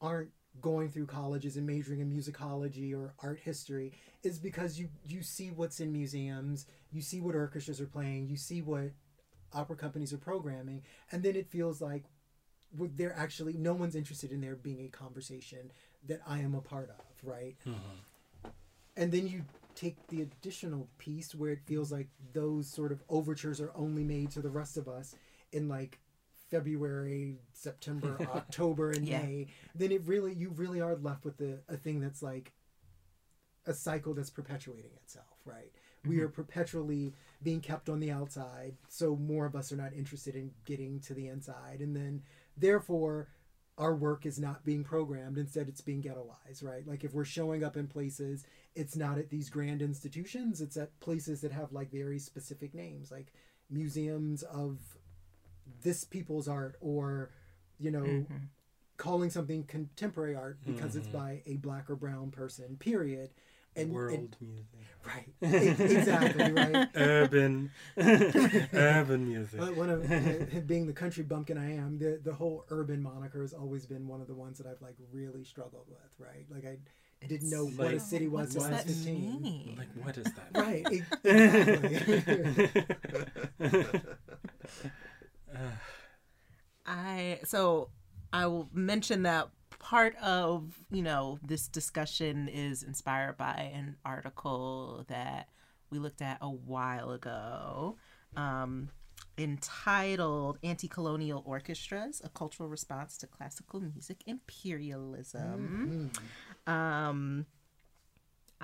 aren't 0.00 0.30
going 0.60 0.90
through 0.90 1.06
colleges 1.06 1.56
and 1.56 1.66
majoring 1.66 2.00
in 2.00 2.12
musicology 2.12 2.94
or 2.94 3.14
art 3.22 3.38
history 3.42 3.92
is 4.22 4.38
because 4.38 4.78
you 4.78 4.88
you 5.06 5.22
see 5.22 5.50
what's 5.50 5.80
in 5.80 5.92
museums, 5.92 6.66
you 6.90 7.00
see 7.00 7.20
what 7.20 7.34
orchestras 7.34 7.80
are 7.80 7.86
playing, 7.86 8.28
you 8.28 8.36
see 8.36 8.60
what 8.60 8.90
opera 9.54 9.76
companies 9.76 10.12
are 10.12 10.18
programming, 10.18 10.82
and 11.10 11.22
then 11.22 11.36
it 11.36 11.48
feels 11.48 11.80
like 11.80 12.04
there 12.74 13.14
actually 13.16 13.54
no 13.54 13.74
one's 13.74 13.96
interested 13.96 14.32
in 14.32 14.40
there 14.40 14.56
being 14.56 14.84
a 14.84 14.88
conversation 14.88 15.70
that 16.06 16.20
I 16.26 16.38
am 16.38 16.54
a 16.54 16.60
part 16.60 16.90
of, 16.90 17.28
right? 17.28 17.56
Mm-hmm. 17.66 18.48
And 18.96 19.12
then 19.12 19.26
you 19.26 19.44
take 19.74 20.06
the 20.08 20.22
additional 20.22 20.88
piece 20.98 21.34
where 21.34 21.50
it 21.50 21.60
feels 21.64 21.90
like 21.90 22.08
those 22.32 22.68
sort 22.68 22.92
of 22.92 23.02
overtures 23.08 23.60
are 23.60 23.72
only 23.74 24.04
made 24.04 24.30
to 24.32 24.42
the 24.42 24.50
rest 24.50 24.76
of 24.76 24.88
us 24.88 25.14
in 25.52 25.68
like 25.68 25.98
February, 26.50 27.38
September, 27.52 28.16
October, 28.34 28.90
and 28.90 29.06
Yeah. 29.06 29.22
May, 29.22 29.46
then 29.74 29.92
it 29.92 30.02
really 30.04 30.34
you 30.34 30.50
really 30.50 30.80
are 30.80 30.96
left 30.96 31.24
with 31.24 31.40
a, 31.40 31.60
a 31.68 31.76
thing 31.76 32.00
that's 32.00 32.22
like 32.22 32.52
a 33.66 33.72
cycle 33.72 34.12
that's 34.12 34.30
perpetuating 34.30 34.90
itself, 35.02 35.38
right? 35.44 35.72
We 36.04 36.16
mm-hmm. 36.16 36.24
are 36.24 36.28
perpetually 36.28 37.14
being 37.42 37.60
kept 37.60 37.88
on 37.88 38.00
the 38.00 38.10
outside, 38.10 38.76
so 38.88 39.16
more 39.16 39.46
of 39.46 39.54
us 39.54 39.72
are 39.72 39.76
not 39.76 39.94
interested 39.94 40.34
in 40.34 40.50
getting 40.64 41.00
to 41.00 41.14
the 41.14 41.28
inside, 41.28 41.80
and 41.80 41.94
then 41.94 42.22
therefore 42.56 43.28
our 43.78 43.94
work 43.94 44.26
is 44.26 44.38
not 44.38 44.64
being 44.64 44.84
programmed. 44.84 45.38
Instead, 45.38 45.68
it's 45.68 45.80
being 45.80 46.02
ghettoized, 46.02 46.62
right? 46.62 46.86
Like 46.86 47.04
if 47.04 47.14
we're 47.14 47.24
showing 47.24 47.64
up 47.64 47.76
in 47.76 47.86
places, 47.88 48.44
it's 48.74 48.96
not 48.96 49.18
at 49.18 49.30
these 49.30 49.48
grand 49.48 49.80
institutions; 49.82 50.60
it's 50.60 50.76
at 50.76 50.98
places 51.00 51.40
that 51.40 51.52
have 51.52 51.72
like 51.72 51.90
very 51.90 52.18
specific 52.18 52.74
names, 52.74 53.10
like 53.10 53.32
museums 53.70 54.42
of 54.42 54.78
this 55.82 56.04
people's 56.04 56.48
art, 56.48 56.76
or 56.80 57.30
you 57.78 57.90
know, 57.90 58.26
calling 58.98 59.30
something 59.30 59.64
contemporary 59.64 60.34
art 60.36 60.58
because 60.64 60.94
it's 60.94 61.08
Mhm. 61.08 61.12
by 61.12 61.42
a 61.46 61.56
black 61.56 61.90
or 61.90 61.96
brown 61.96 62.30
person. 62.30 62.76
Period. 62.76 63.30
And, 63.74 63.90
World 63.92 64.18
and 64.18 64.36
music. 64.40 64.66
right, 65.06 65.28
exactly 65.90 66.52
right. 66.52 66.88
Urban. 66.94 67.70
Urban 67.96 69.26
music. 69.28 69.58
But 69.60 69.74
one 69.76 69.88
of 69.88 70.04
uh, 70.12 70.60
being 70.66 70.86
the 70.86 70.92
country 70.92 71.24
bumpkin 71.24 71.56
I 71.56 71.76
am, 71.76 71.98
the 71.98 72.20
the 72.22 72.34
whole 72.34 72.66
urban 72.68 73.02
moniker 73.02 73.40
has 73.40 73.54
always 73.54 73.86
been 73.86 74.06
one 74.06 74.20
of 74.20 74.26
the 74.26 74.34
ones 74.34 74.58
that 74.58 74.66
I've 74.66 74.82
like 74.82 74.96
really 75.10 75.42
struggled 75.44 75.86
with. 75.88 75.98
Right, 76.18 76.44
like 76.50 76.66
I 76.66 76.76
didn't 77.26 77.48
know 77.50 77.64
what 77.66 77.94
a 77.94 78.00
city 78.00 78.28
was 78.28 78.54
What 78.54 78.64
when 78.64 78.74
I 78.74 78.76
was 78.76 78.84
fifteen. 78.84 79.40
mean? 79.42 79.74
like, 79.78 79.88
what 80.04 80.18
is 80.18 80.24
that? 80.24 80.50
Right, 80.54 80.86
exactly. 81.24 82.84
I 86.86 87.40
so 87.44 87.90
I 88.32 88.46
will 88.46 88.68
mention 88.72 89.22
that 89.22 89.48
part 89.78 90.16
of 90.16 90.78
you 90.90 91.02
know 91.02 91.38
this 91.42 91.68
discussion 91.68 92.48
is 92.48 92.82
inspired 92.82 93.36
by 93.36 93.70
an 93.74 93.96
article 94.04 95.04
that 95.08 95.48
we 95.90 95.98
looked 95.98 96.22
at 96.22 96.38
a 96.40 96.50
while 96.50 97.10
ago 97.10 97.96
um, 98.36 98.88
entitled 99.38 100.58
anti-colonial 100.62 101.42
orchestras 101.46 102.20
a 102.24 102.28
cultural 102.28 102.68
response 102.68 103.16
to 103.16 103.26
classical 103.26 103.80
music 103.80 104.22
imperialism 104.26 106.10
um 106.66 107.46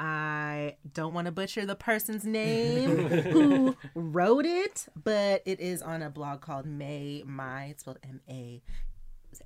I 0.00 0.76
don't 0.94 1.12
want 1.12 1.26
to 1.26 1.32
butcher 1.32 1.66
the 1.66 1.74
person's 1.74 2.24
name 2.40 3.08
who 3.08 3.76
wrote 3.96 4.46
it, 4.46 4.86
but 4.94 5.42
it 5.44 5.58
is 5.58 5.82
on 5.82 6.02
a 6.02 6.08
blog 6.08 6.40
called 6.40 6.66
May 6.66 7.24
My. 7.26 7.64
It's 7.64 7.80
spelled 7.80 7.98
M 8.04 8.20
A 8.28 8.62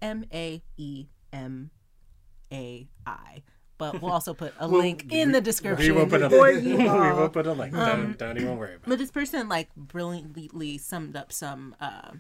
M 0.03 0.27
A 0.31 0.63
E 0.77 1.07
M 1.33 1.71
A 2.53 2.89
I. 3.07 3.43
But 3.79 4.01
we'll 4.01 4.13
also 4.19 4.35
put 4.35 4.55
a 4.61 4.69
We'll- 4.69 4.81
link 4.81 5.13
in 5.13 5.29
we- 5.29 5.33
the 5.33 5.39
We 5.39 5.45
description 5.45 5.95
will 5.95 6.07
put 6.07 6.23
a 6.23 6.29
link. 6.29 6.65
we 6.65 6.77
will 6.89 7.29
put 7.29 7.47
a 7.47 7.53
link. 7.53 7.75
Um, 7.75 7.87
don't, 8.03 8.19
don't 8.19 8.37
even 8.39 8.57
worry 8.57 8.75
about 8.77 8.89
But 8.89 8.99
this 8.99 9.11
person 9.11 9.49
like 9.49 9.75
brilliantly 9.77 10.79
summed 10.79 11.17
up 11.17 11.33
some 11.33 11.75
uh 11.81 12.13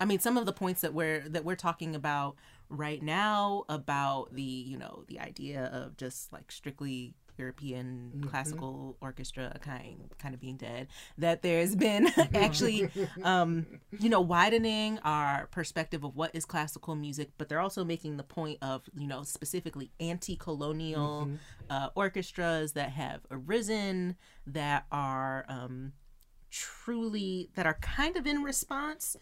I 0.00 0.04
mean 0.06 0.18
some 0.18 0.36
of 0.36 0.46
the 0.46 0.52
points 0.52 0.80
that 0.80 0.92
we're 0.94 1.20
that 1.28 1.44
we're 1.44 1.56
talking 1.56 1.94
about 1.94 2.36
right 2.70 3.02
now 3.02 3.64
about 3.68 4.34
the, 4.34 4.42
you 4.42 4.76
know, 4.78 5.04
the 5.06 5.20
idea 5.20 5.64
of 5.72 5.96
just 5.96 6.32
like 6.32 6.50
strictly 6.50 7.14
European 7.38 8.24
classical 8.28 8.96
orchestra 9.00 9.56
kind 9.60 10.10
kind 10.18 10.34
of 10.34 10.40
being 10.40 10.56
dead 10.56 10.88
that 11.18 11.42
there's 11.42 11.74
been 11.74 12.08
actually 12.34 12.88
um 13.22 13.66
you 13.98 14.08
know 14.08 14.20
widening 14.20 14.98
our 15.04 15.46
perspective 15.48 16.04
of 16.04 16.14
what 16.16 16.30
is 16.34 16.44
classical 16.44 16.94
music 16.94 17.30
but 17.38 17.48
they're 17.48 17.60
also 17.60 17.84
making 17.84 18.16
the 18.16 18.22
point 18.22 18.58
of 18.62 18.82
you 18.96 19.06
know 19.06 19.22
specifically 19.22 19.90
anti-colonial 20.00 21.28
uh, 21.70 21.88
orchestras 21.94 22.72
that 22.72 22.90
have 22.90 23.20
arisen 23.30 24.16
that 24.46 24.86
are 24.92 25.44
um, 25.48 25.92
truly 26.50 27.50
that 27.54 27.66
are 27.66 27.78
kind 27.80 28.16
of 28.16 28.26
in 28.26 28.42
response 28.42 29.16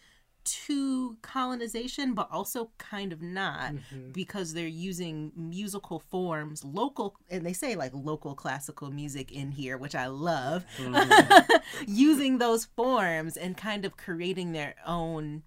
to 0.45 1.17
colonization 1.21 2.13
but 2.13 2.27
also 2.31 2.71
kind 2.77 3.13
of 3.13 3.21
not 3.21 3.73
mm-hmm. 3.73 4.11
because 4.11 4.53
they're 4.53 4.67
using 4.67 5.31
musical 5.35 5.99
forms 5.99 6.63
local 6.63 7.15
and 7.29 7.45
they 7.45 7.53
say 7.53 7.75
like 7.75 7.91
local 7.93 8.35
classical 8.35 8.91
music 8.91 9.31
in 9.31 9.51
here 9.51 9.77
which 9.77 9.95
i 9.95 10.07
love 10.07 10.65
mm-hmm. 10.77 11.55
using 11.87 12.37
those 12.37 12.65
forms 12.65 13.37
and 13.37 13.57
kind 13.57 13.85
of 13.85 13.97
creating 13.97 14.51
their 14.51 14.75
own 14.85 15.43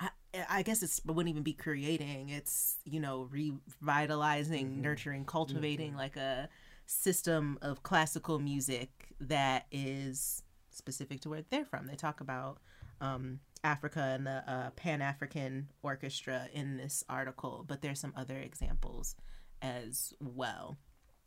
I, 0.00 0.10
I 0.48 0.62
guess 0.62 0.82
it's 0.82 0.98
it 0.98 1.06
wouldn't 1.06 1.30
even 1.30 1.42
be 1.42 1.52
creating 1.52 2.30
it's 2.30 2.76
you 2.84 3.00
know 3.00 3.28
revitalizing 3.30 4.66
mm-hmm. 4.68 4.82
nurturing 4.82 5.24
cultivating 5.24 5.94
like 5.96 6.16
a 6.16 6.48
system 6.86 7.58
of 7.60 7.82
classical 7.82 8.38
music 8.38 9.14
that 9.20 9.66
is 9.70 10.42
specific 10.70 11.20
to 11.20 11.28
where 11.28 11.44
they're 11.50 11.64
from. 11.64 11.86
They 11.86 11.96
talk 11.96 12.20
about 12.20 12.58
um, 13.00 13.40
africa 13.64 14.00
and 14.00 14.26
the 14.26 14.42
uh, 14.50 14.70
pan-african 14.70 15.68
orchestra 15.82 16.48
in 16.52 16.76
this 16.76 17.04
article 17.08 17.64
but 17.66 17.82
there's 17.82 18.00
some 18.00 18.12
other 18.16 18.36
examples 18.36 19.16
as 19.62 20.14
well 20.20 20.76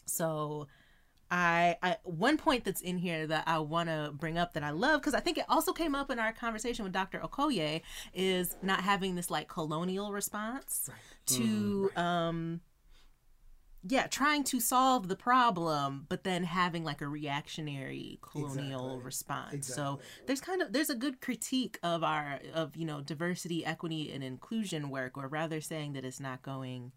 so 0.05 0.67
I, 1.33 1.77
I 1.81 1.95
one 2.03 2.37
point 2.37 2.65
that's 2.65 2.81
in 2.81 2.97
here 2.97 3.25
that 3.25 3.45
I 3.47 3.59
want 3.59 3.87
to 3.87 4.11
bring 4.13 4.37
up 4.37 4.53
that 4.53 4.63
I 4.63 4.71
love 4.71 4.99
because 4.99 5.13
I 5.13 5.21
think 5.21 5.37
it 5.37 5.45
also 5.47 5.71
came 5.71 5.95
up 5.95 6.11
in 6.11 6.19
our 6.19 6.33
conversation 6.33 6.83
with 6.83 6.91
Dr. 6.91 7.19
Okoye 7.19 7.81
is 8.13 8.57
not 8.61 8.81
having 8.81 9.15
this 9.15 9.31
like 9.31 9.47
colonial 9.47 10.11
response 10.11 10.89
to 11.27 11.89
um 11.95 12.59
yeah 13.87 14.05
trying 14.07 14.43
to 14.43 14.59
solve 14.59 15.07
the 15.07 15.15
problem 15.15 16.05
but 16.09 16.23
then 16.23 16.43
having 16.43 16.83
like 16.83 17.01
a 17.01 17.07
reactionary 17.07 18.19
colonial 18.21 18.95
Exactly. 18.97 19.05
response 19.05 19.67
so 19.67 19.99
there's 20.27 20.41
kind 20.41 20.61
of 20.61 20.71
there's 20.71 20.89
a 20.89 20.95
good 20.95 21.19
critique 21.21 21.79
of 21.81 22.03
our 22.03 22.39
of 22.53 22.75
you 22.75 22.85
know 22.85 23.01
diversity 23.01 23.65
equity 23.65 24.11
and 24.11 24.23
inclusion 24.23 24.89
work 24.89 25.17
or 25.17 25.27
rather 25.27 25.61
saying 25.61 25.93
that 25.93 26.05
it's 26.05 26.19
not 26.19 26.41
going 26.43 26.91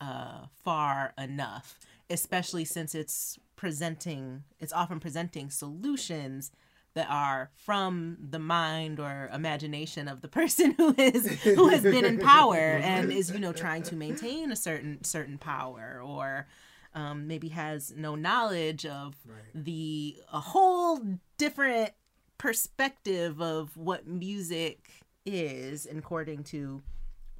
uh, 0.00 0.46
far 0.64 1.12
enough, 1.18 1.78
especially 2.10 2.64
since 2.64 2.94
it's 2.94 3.38
presenting, 3.56 4.44
it's 4.60 4.72
often 4.72 5.00
presenting 5.00 5.50
solutions 5.50 6.52
that 6.98 7.08
are 7.08 7.50
from 7.54 8.16
the 8.30 8.38
mind 8.38 8.98
or 9.00 9.30
imagination 9.32 10.08
of 10.08 10.20
the 10.20 10.28
person 10.40 10.72
who 10.72 10.94
is 10.98 11.26
who 11.42 11.68
has 11.68 11.82
been 11.82 12.04
in 12.04 12.18
power 12.18 12.56
and 12.56 13.12
is 13.12 13.30
you 13.30 13.38
know 13.38 13.52
trying 13.52 13.82
to 13.84 13.94
maintain 13.94 14.50
a 14.52 14.56
certain 14.56 15.02
certain 15.04 15.38
power 15.38 16.00
or 16.04 16.46
um, 16.94 17.26
maybe 17.28 17.48
has 17.48 17.92
no 17.96 18.14
knowledge 18.14 18.84
of 18.84 19.14
Right. 19.24 19.64
the 19.66 20.16
a 20.32 20.40
whole 20.40 21.00
different 21.36 21.90
perspective 22.38 23.40
of 23.40 23.76
what 23.76 24.06
music 24.06 24.88
is 25.26 25.86
according 25.86 26.42
to 26.42 26.82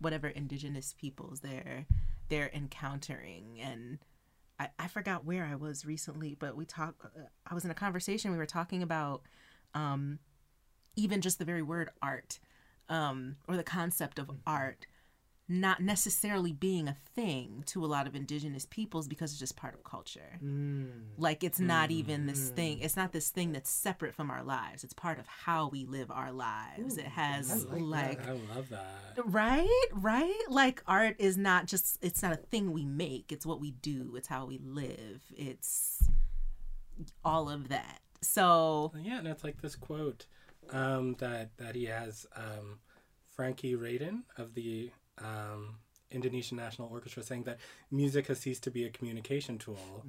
whatever 0.00 0.28
indigenous 0.28 0.94
peoples 1.00 1.40
they're 1.40 1.86
they're 2.28 2.50
encountering 2.54 3.58
and 3.60 3.98
I, 4.60 4.68
I 4.78 4.88
forgot 4.88 5.24
where 5.24 5.44
I 5.44 5.54
was 5.54 5.86
recently, 5.86 6.34
but 6.36 6.56
we 6.56 6.64
talked. 6.64 7.00
I 7.48 7.54
was 7.54 7.64
in 7.64 7.70
a 7.70 7.74
conversation. 7.74 8.32
We 8.32 8.38
were 8.38 8.44
talking 8.44 8.82
about 8.82 9.22
um, 9.74 10.18
even 10.96 11.20
just 11.20 11.38
the 11.38 11.44
very 11.44 11.62
word 11.62 11.90
art 12.02 12.38
um, 12.88 13.36
or 13.46 13.56
the 13.56 13.62
concept 13.62 14.18
of 14.18 14.30
art 14.46 14.86
not 15.48 15.80
necessarily 15.80 16.52
being 16.52 16.88
a 16.88 16.96
thing 17.14 17.62
to 17.66 17.82
a 17.82 17.86
lot 17.86 18.06
of 18.06 18.14
indigenous 18.14 18.66
peoples 18.66 19.08
because 19.08 19.30
it's 19.30 19.40
just 19.40 19.56
part 19.56 19.74
of 19.74 19.82
culture. 19.82 20.38
Mm. 20.44 20.90
Like 21.16 21.42
it's 21.42 21.58
not 21.58 21.90
even 21.90 22.26
this 22.26 22.50
thing. 22.50 22.80
It's 22.80 22.96
not 22.96 23.12
this 23.12 23.30
thing 23.30 23.52
that's 23.52 23.70
separate 23.70 24.14
from 24.14 24.30
our 24.30 24.42
lives. 24.42 24.84
It's 24.84 24.92
part 24.92 25.18
of 25.18 25.26
how 25.26 25.68
we 25.68 25.86
live 25.86 26.10
our 26.10 26.32
lives. 26.32 26.98
it 26.98 27.06
has 27.06 27.66
I 27.70 27.76
like 27.78 28.18
like. 28.18 28.28
I 28.28 28.32
love 28.54 28.68
that. 28.68 29.12
right 29.24 29.86
right 29.92 30.38
like 30.50 30.82
art 30.86 31.16
is 31.18 31.38
not 31.38 31.66
just 31.66 31.98
it's 32.02 32.22
not 32.22 32.32
a 32.32 32.36
thing 32.36 32.72
we 32.72 32.84
make 32.84 33.32
it's 33.32 33.46
what 33.46 33.60
we 33.60 33.70
do 33.70 34.14
it's 34.16 34.28
how 34.28 34.46
we 34.46 34.58
live 34.58 35.22
it's 35.36 36.04
all 37.24 37.48
of 37.48 37.68
that 37.68 38.00
so 38.20 38.92
Yeah, 39.00 39.18
and 39.18 39.28
it's 39.28 39.44
like 39.44 39.60
this 39.60 39.76
quote 39.76 40.26
um, 40.70 41.14
that 41.18 41.56
that 41.58 41.74
he 41.74 41.86
has 41.86 42.26
um, 42.36 42.78
Franki 43.36 43.76
Raden 43.76 44.22
of 44.36 44.54
the 44.54 44.90
um, 45.18 45.76
Indonesian 46.10 46.56
National 46.56 46.88
Orchestra 46.88 47.22
saying 47.22 47.44
that 47.44 47.58
music 47.90 48.26
has 48.28 48.40
ceased 48.40 48.62
to 48.64 48.70
be 48.70 48.84
a 48.84 48.90
communication 48.90 49.58
tool, 49.58 50.04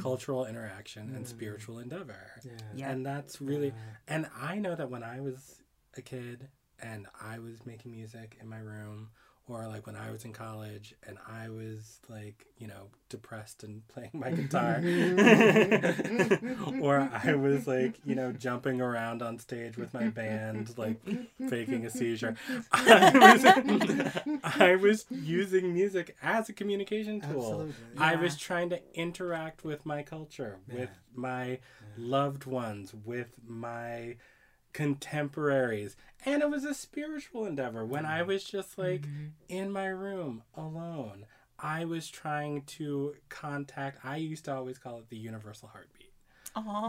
cultural 0.00 0.46
interaction, 0.46 1.14
and 1.14 1.26
spiritual 1.26 1.78
endeavor. 1.78 2.30
Yeah. 2.44 2.52
Yeah. 2.74 2.90
And 2.90 3.04
that's 3.04 3.40
really, 3.40 3.72
and 4.08 4.26
I 4.40 4.58
know 4.58 4.74
that 4.74 4.90
when 4.90 5.02
I 5.02 5.20
was 5.20 5.60
a 5.96 6.02
kid 6.02 6.48
and 6.80 7.06
I 7.20 7.38
was 7.38 7.64
making 7.66 7.92
music 7.92 8.38
in 8.40 8.48
my 8.48 8.58
room, 8.58 9.10
or 9.52 9.66
like 9.66 9.86
when 9.86 9.96
I 9.96 10.10
was 10.10 10.24
in 10.24 10.32
college 10.32 10.94
and 11.06 11.18
I 11.28 11.50
was 11.50 12.00
like, 12.08 12.46
you 12.58 12.66
know, 12.66 12.88
depressed 13.08 13.62
and 13.64 13.86
playing 13.88 14.10
my 14.14 14.30
guitar, 14.30 14.76
or 16.80 17.10
I 17.12 17.34
was 17.34 17.66
like, 17.66 17.96
you 18.04 18.14
know, 18.14 18.32
jumping 18.32 18.80
around 18.80 19.20
on 19.22 19.38
stage 19.38 19.76
with 19.76 19.92
my 19.92 20.08
band, 20.08 20.78
like 20.78 20.96
faking 21.48 21.84
a 21.84 21.90
seizure, 21.90 22.36
I 22.72 23.34
was, 23.34 23.44
I 24.58 24.76
was 24.76 25.04
using 25.10 25.74
music 25.74 26.16
as 26.22 26.48
a 26.48 26.52
communication 26.52 27.20
tool. 27.20 27.30
Absolutely. 27.30 27.74
I 27.98 28.14
was 28.16 28.36
trying 28.36 28.70
to 28.70 28.80
interact 28.94 29.64
with 29.64 29.84
my 29.84 30.02
culture, 30.02 30.58
with 30.72 30.90
my 31.14 31.58
loved 31.96 32.46
ones, 32.46 32.94
with 33.04 33.34
my 33.46 34.16
contemporaries. 34.72 35.96
And 36.24 36.42
it 36.42 36.50
was 36.50 36.64
a 36.64 36.74
spiritual 36.74 37.44
endeavor. 37.46 37.84
When 37.84 38.06
I 38.06 38.22
was 38.22 38.44
just 38.44 38.78
like 38.78 39.06
in 39.48 39.70
my 39.72 39.86
room 39.86 40.42
alone, 40.54 41.26
I 41.58 41.84
was 41.84 42.08
trying 42.08 42.62
to 42.62 43.14
contact, 43.28 43.98
I 44.04 44.16
used 44.16 44.44
to 44.46 44.54
always 44.54 44.78
call 44.78 44.98
it 44.98 45.08
the 45.10 45.16
universal 45.16 45.68
heartbeat. 45.68 46.10
Aw. 46.54 46.88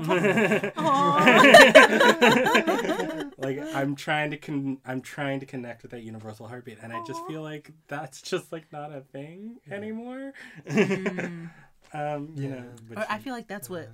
like 3.37 3.59
I'm 3.75 3.95
trying 3.95 4.31
to 4.31 4.37
con- 4.37 4.79
I'm 4.85 5.01
trying 5.01 5.39
to 5.39 5.45
connect 5.45 5.83
with 5.83 5.91
that 5.91 6.01
universal 6.03 6.47
heartbeat, 6.47 6.79
and 6.81 6.91
I 6.91 7.01
just 7.05 7.25
feel 7.27 7.41
like 7.41 7.71
that's 7.87 8.21
just 8.21 8.51
like 8.51 8.71
not 8.73 8.91
a 8.91 9.01
thing 9.01 9.57
anymore. 9.71 10.33
Mm. 10.67 11.49
um, 11.93 12.33
you 12.35 12.49
Yeah. 12.49 12.55
know, 12.55 12.65
but 12.89 12.97
Or 12.99 13.05
I 13.09 13.19
feel 13.19 13.33
like 13.33 13.47
that's 13.47 13.69
what 13.69 13.89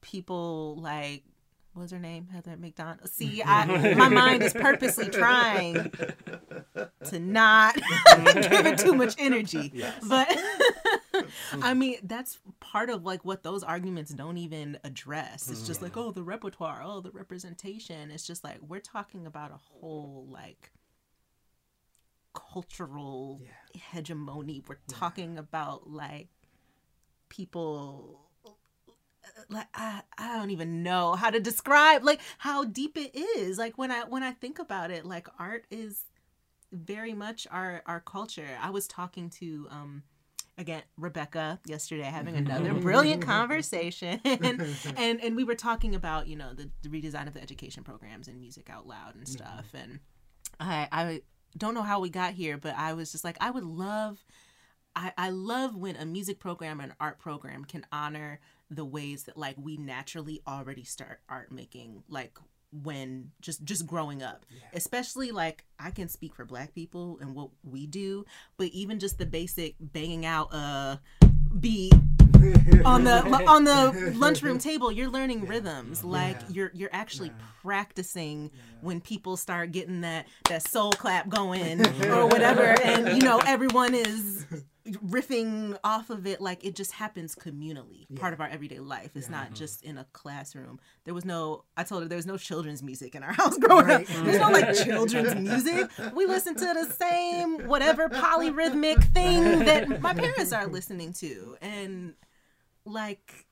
people 0.00 0.76
like. 0.80 1.24
What 1.72 1.82
was 1.82 1.90
her 1.92 1.98
name? 1.98 2.28
Heather 2.32 2.56
Mac 2.56 2.74
Donald. 2.74 3.08
See, 3.08 3.42
I, 3.46 3.94
my 3.94 4.08
mind 4.08 4.42
is 4.42 4.52
purposely 4.52 5.08
trying 5.08 5.92
to 7.04 7.18
not 7.18 7.74
give 8.24 8.66
it 8.66 8.78
too 8.78 8.94
much 8.94 9.14
energy. 9.18 9.70
Yes. 9.72 10.04
But 10.08 10.36
I 11.62 11.74
mean, 11.74 11.98
that's 12.02 12.38
part 12.58 12.90
of 12.90 13.04
like 13.04 13.24
what 13.24 13.42
those 13.42 13.62
arguments 13.62 14.12
don't 14.12 14.36
even 14.36 14.78
address. 14.82 15.48
It's 15.50 15.66
just 15.66 15.80
like, 15.80 15.92
mm-hmm. 15.92 16.00
oh, 16.08 16.12
the 16.12 16.22
repertoire, 16.22 16.82
oh, 16.84 17.00
the 17.00 17.10
representation. 17.10 18.10
It's 18.10 18.26
just 18.26 18.42
like 18.42 18.58
we're 18.66 18.80
talking 18.80 19.26
about 19.26 19.52
a 19.52 19.58
whole 19.58 20.26
like 20.28 20.72
cultural 22.34 23.40
hegemony. 23.74 24.62
We're 24.66 24.78
talking 24.88 25.38
about 25.38 25.88
like 25.88 26.28
people 27.28 28.29
like 29.48 29.66
I, 29.74 30.02
I 30.18 30.36
don't 30.36 30.50
even 30.50 30.82
know 30.82 31.14
how 31.14 31.30
to 31.30 31.40
describe 31.40 32.04
like 32.04 32.20
how 32.38 32.64
deep 32.64 32.96
it 32.96 33.14
is. 33.14 33.58
Like 33.58 33.78
when 33.78 33.90
i 33.90 34.04
when 34.04 34.22
i 34.22 34.32
think 34.32 34.58
about 34.58 34.90
it 34.90 35.04
like 35.04 35.28
art 35.38 35.64
is 35.70 36.04
very 36.72 37.14
much 37.14 37.46
our 37.50 37.82
our 37.86 38.00
culture. 38.00 38.46
I 38.60 38.70
was 38.70 38.86
talking 38.86 39.30
to 39.30 39.66
um 39.70 40.02
again 40.58 40.82
rebecca 40.98 41.58
yesterday 41.64 42.02
having 42.02 42.36
another 42.36 42.74
brilliant 42.80 43.22
conversation. 43.22 44.20
And, 44.96 45.20
and 45.20 45.36
we 45.36 45.44
were 45.44 45.54
talking 45.54 45.94
about 45.94 46.26
you 46.26 46.36
know 46.36 46.52
the, 46.54 46.70
the 46.82 46.88
redesign 46.88 47.26
of 47.26 47.34
the 47.34 47.42
education 47.42 47.84
programs 47.84 48.28
and 48.28 48.38
music 48.40 48.68
out 48.70 48.86
loud 48.86 49.14
and 49.14 49.26
stuff. 49.26 49.72
And 49.74 50.00
i 50.58 50.88
i 50.92 51.22
don't 51.56 51.74
know 51.74 51.82
how 51.82 51.98
we 52.00 52.10
got 52.10 52.34
here 52.34 52.56
but 52.56 52.74
i 52.76 52.92
was 52.92 53.10
just 53.10 53.24
like 53.24 53.36
i 53.40 53.50
would 53.50 53.64
love 53.64 54.24
I, 54.94 55.12
I 55.16 55.30
love 55.30 55.76
when 55.76 55.94
a 55.96 56.04
music 56.04 56.40
program 56.40 56.80
and 56.80 56.92
art 57.00 57.18
program 57.20 57.64
can 57.64 57.86
honor 57.92 58.40
the 58.70 58.84
ways 58.84 59.24
that 59.24 59.36
like 59.36 59.56
we 59.58 59.76
naturally 59.76 60.40
already 60.46 60.84
start 60.84 61.20
art 61.28 61.50
making 61.50 62.02
like 62.08 62.38
when 62.72 63.32
just 63.40 63.64
just 63.64 63.84
growing 63.86 64.22
up. 64.22 64.46
Especially 64.72 65.32
like 65.32 65.64
i 65.80 65.90
can 65.90 66.08
speak 66.08 66.34
for 66.34 66.44
black 66.44 66.72
people 66.74 67.18
and 67.20 67.34
what 67.34 67.50
we 67.64 67.86
do 67.86 68.24
but 68.56 68.68
even 68.68 68.98
just 69.00 69.18
the 69.18 69.26
basic 69.26 69.74
banging 69.80 70.24
out 70.24 70.52
a 70.54 71.00
beat 71.58 71.92
on 72.84 73.02
the 73.04 73.44
on 73.48 73.64
the 73.64 74.12
lunchroom 74.16 74.58
table 74.58 74.92
you're 74.92 75.10
learning 75.10 75.46
rhythms. 75.46 76.04
Like 76.04 76.36
Yeah. 76.42 76.46
you're 76.50 76.70
you're 76.74 76.90
actually 76.92 77.32
practicing 77.62 78.50
when 78.82 79.00
people 79.00 79.36
start 79.36 79.72
getting 79.72 80.02
that 80.02 80.26
that 80.48 80.62
soul 80.62 80.92
clap 80.92 81.28
going 81.28 81.84
or 82.06 82.26
whatever 82.28 82.62
and 82.82 83.16
you 83.16 83.22
know 83.28 83.38
everyone 83.46 83.94
is 83.94 84.46
riffing 84.98 85.78
off 85.84 86.10
of 86.10 86.26
it 86.26 86.40
like 86.40 86.64
it 86.64 86.74
just 86.74 86.92
happens 86.92 87.34
communally 87.34 88.06
part 88.16 88.32
of 88.32 88.40
our 88.40 88.48
everyday 88.48 88.78
life. 88.78 89.10
It's 89.14 89.28
not 89.28 89.46
mm-hmm. 89.46 89.54
just 89.54 89.82
in 89.82 89.98
a 89.98 90.04
classroom. 90.12 90.80
There 91.04 91.14
was 91.14 91.24
no 91.24 91.64
i 91.76 91.82
told 91.84 92.02
her 92.02 92.08
there 92.08 92.16
was 92.16 92.26
no 92.26 92.36
children's 92.36 92.82
music 92.82 93.14
in 93.14 93.22
our 93.22 93.32
house 93.40 93.56
growing 93.58 93.86
Right. 93.86 94.10
up 94.10 94.24
there's 94.24 94.40
no 94.40 94.50
like 94.50 94.74
children's 94.84 95.34
music. 95.34 95.90
We 96.14 96.26
listen 96.26 96.54
to 96.56 96.64
the 96.64 96.92
same 96.92 97.66
whatever 97.66 98.08
polyrhythmic 98.08 99.12
thing 99.12 99.60
that 99.60 100.00
my 100.00 100.14
parents 100.14 100.52
are 100.52 100.66
listening 100.66 101.12
to. 101.14 101.56
And 101.60 102.14
like 102.84 103.46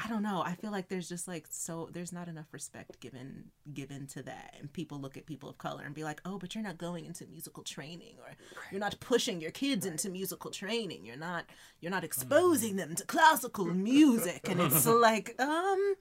I 0.00 0.06
don't 0.06 0.22
know. 0.22 0.42
I 0.44 0.54
feel 0.54 0.70
like 0.70 0.88
there's 0.88 1.08
just 1.08 1.26
like 1.26 1.46
so 1.50 1.88
there's 1.92 2.12
not 2.12 2.28
enough 2.28 2.46
respect 2.52 3.00
given 3.00 3.46
given 3.74 4.06
to 4.08 4.22
that, 4.22 4.54
and 4.58 4.72
people 4.72 5.00
look 5.00 5.16
at 5.16 5.26
people 5.26 5.48
of 5.48 5.58
color 5.58 5.82
and 5.84 5.94
be 5.94 6.04
like, 6.04 6.20
"Oh, 6.24 6.38
but 6.38 6.54
you're 6.54 6.62
not 6.62 6.78
going 6.78 7.04
into 7.04 7.26
musical 7.26 7.64
training, 7.64 8.14
or 8.20 8.30
you're 8.70 8.80
not 8.80 9.00
pushing 9.00 9.40
your 9.40 9.50
kids 9.50 9.84
into 9.84 10.08
musical 10.08 10.52
training. 10.52 11.04
You're 11.04 11.16
not 11.16 11.46
you're 11.80 11.90
not 11.90 12.04
exposing 12.04 12.76
them 12.76 12.94
to 12.94 13.04
classical 13.06 13.64
music." 13.64 14.48
And 14.48 14.60
it's 14.60 14.86
like, 15.06 15.34
um, 15.40 15.94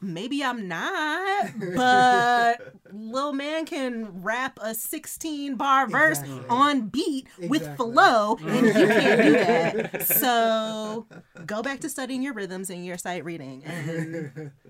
maybe 0.00 0.42
I'm 0.44 0.66
not, 0.68 1.50
but 1.76 2.74
Lil 2.92 3.32
Man 3.32 3.66
can 3.66 4.22
rap 4.22 4.58
a 4.62 4.74
16 4.74 5.56
bar 5.56 5.86
verse 5.86 6.20
Exactly. 6.20 6.44
on 6.48 6.88
beat 6.88 7.26
with 7.38 7.76
flow, 7.76 8.36
and 8.40 8.66
you 8.66 8.72
can't 8.72 9.22
do 9.22 9.32
that. 9.92 10.06
So 10.06 11.06
go 11.46 11.62
back 11.62 11.80
to 11.80 11.88
studying 11.88 12.22
your 12.22 12.34
rhythms 12.34 12.70
and 12.70 12.84
your 12.84 12.98
sight 12.98 13.24
reading. 13.24 13.64
And 13.64 14.52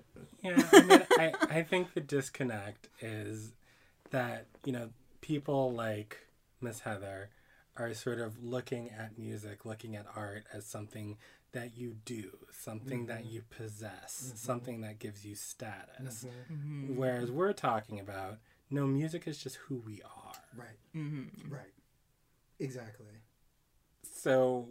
Yeah, 0.43 0.59
I 0.73 0.81
mean, 0.81 1.03
I, 1.19 1.33
I 1.49 1.61
think 1.63 1.93
the 1.93 2.01
disconnect 2.01 2.89
is 2.99 3.51
that, 4.09 4.47
you 4.65 4.71
know, 4.71 4.89
people 5.21 5.71
like 5.71 6.17
Miss 6.61 6.79
Heather 6.79 7.29
are 7.77 7.93
sort 7.93 8.19
of 8.19 8.43
looking 8.43 8.89
at 8.89 9.17
music, 9.17 9.65
looking 9.65 9.95
at 9.95 10.05
art 10.15 10.43
as 10.53 10.65
something 10.65 11.17
that 11.53 11.77
you 11.77 11.95
do, 12.05 12.29
something 12.51 13.07
that 13.07 13.23
mm-hmm. 13.23 13.33
you 13.33 13.43
possess, 13.49 14.23
mm-hmm. 14.25 14.37
something 14.37 14.81
that 14.81 14.99
gives 14.99 15.25
you 15.25 15.35
status. 15.35 16.25
Mm-hmm. 16.51 16.95
Whereas 16.95 17.31
we're 17.31 17.53
talking 17.53 17.99
about, 17.99 18.37
no, 18.69 18.87
music 18.87 19.27
is 19.27 19.37
just 19.37 19.57
who 19.67 19.81
we 19.85 20.01
are. 20.03 20.33
Right. 20.55 20.79
mm-hmm. 20.95 21.53
Right. 21.53 21.73
Exactly. 22.59 23.05
So, 24.03 24.69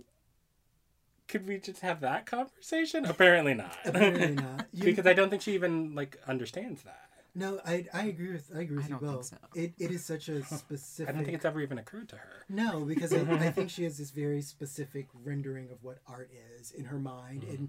could 1.28 1.46
we 1.46 1.58
just 1.58 1.80
have 1.80 2.00
that 2.00 2.24
conversation? 2.26 3.04
Apparently 3.04 3.54
not. 3.54 3.76
Apparently 3.84 4.34
not. 4.34 4.66
You- 4.72 4.84
because 4.84 5.06
I 5.06 5.12
don't 5.12 5.30
think 5.30 5.42
she 5.42 5.54
even 5.54 5.94
like 5.94 6.16
understands 6.26 6.82
that. 6.82 7.09
No, 7.34 7.60
I 7.64 7.86
I 7.92 8.04
agree 8.06 8.32
with 8.32 8.50
I 8.54 8.60
agree 8.60 8.76
with 8.76 8.86
I 8.86 8.88
you 8.88 8.94
don't 8.94 9.00
think 9.00 9.12
both. 9.12 9.24
so. 9.26 9.36
It 9.54 9.74
it 9.78 9.90
is 9.90 10.04
such 10.04 10.28
a 10.28 10.44
specific. 10.44 11.08
I 11.14 11.16
don't 11.16 11.24
think 11.24 11.36
it's 11.36 11.44
ever 11.44 11.60
even 11.60 11.78
occurred 11.78 12.08
to 12.10 12.16
her. 12.16 12.44
No, 12.48 12.80
because 12.84 13.12
I, 13.12 13.20
I 13.32 13.50
think 13.50 13.70
she 13.70 13.84
has 13.88 13.98
this 13.98 14.10
very 14.10 14.42
specific 14.42 15.06
rendering 15.24 15.70
of 15.70 15.82
what 15.82 15.98
art 16.06 16.30
is 16.58 16.70
in 16.72 16.86
her 16.86 16.98
mind, 16.98 17.42
Mm-hmm. 17.42 17.50
and 17.54 17.68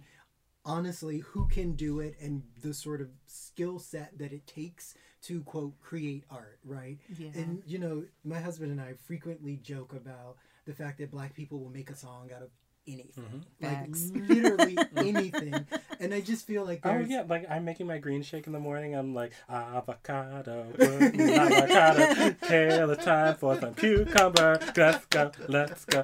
honestly, 0.66 1.20
who 1.20 1.48
can 1.48 1.74
do 1.74 2.00
it, 2.00 2.16
and 2.22 2.44
the 2.62 2.74
sort 2.74 3.02
of 3.02 3.10
skill 3.26 3.80
set 3.80 4.18
that 4.20 4.32
it 4.32 4.46
takes 4.48 4.94
to 5.24 5.42
quote 5.44 5.80
create 5.80 6.24
art, 6.30 6.60
right? 6.64 6.98
Yeah. 7.18 7.30
And 7.36 7.62
you 7.66 7.78
know, 7.80 8.04
my 8.24 8.40
husband 8.40 8.72
and 8.72 8.82
I 8.82 8.94
frequently 9.06 9.58
joke 9.58 9.94
about 9.94 10.38
the 10.66 10.74
fact 10.74 11.00
that 11.00 11.12
black 11.12 11.34
people 11.36 11.60
will 11.60 11.70
make 11.72 11.90
a 11.90 11.96
song 11.96 12.30
out 12.36 12.42
of 12.44 12.50
anything, 12.88 13.24
mm-hmm. 13.24 13.66
like 13.66 13.78
Facts. 13.78 14.12
literally 14.16 14.78
anything, 14.98 15.66
and 16.00 16.14
I 16.14 16.22
just 16.22 16.48
feel 16.48 16.66
like 16.66 16.82
Oh 16.84 17.00
yeah, 17.00 17.24
like 17.28 17.50
I'm 17.50 17.66
making 17.66 17.88
my 17.88 17.98
green 17.98 18.24
shake 18.24 18.48
in 18.48 18.54
the 18.54 18.60
morning. 18.60 18.96
I'm 18.96 19.14
like 19.14 19.34
avocado, 19.50 20.68
avocado. 20.80 22.36
Tail 22.48 22.90
of 22.90 23.02
time 23.02 23.36
for 23.36 23.60
some 23.60 23.74
cucumber. 23.76 24.60
Let's 24.76 25.06
go, 25.06 25.32
let's 25.48 25.86
go. 25.86 26.04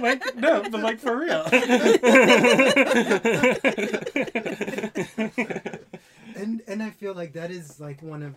like 0.00 0.36
no, 0.36 0.62
but 0.70 0.80
like 0.80 0.98
for 0.98 1.16
real. 1.18 1.42
and 6.36 6.62
and 6.66 6.82
I 6.82 6.90
feel 6.90 7.14
like 7.14 7.34
that 7.34 7.50
is 7.50 7.80
like 7.80 8.02
one 8.02 8.22
of 8.22 8.34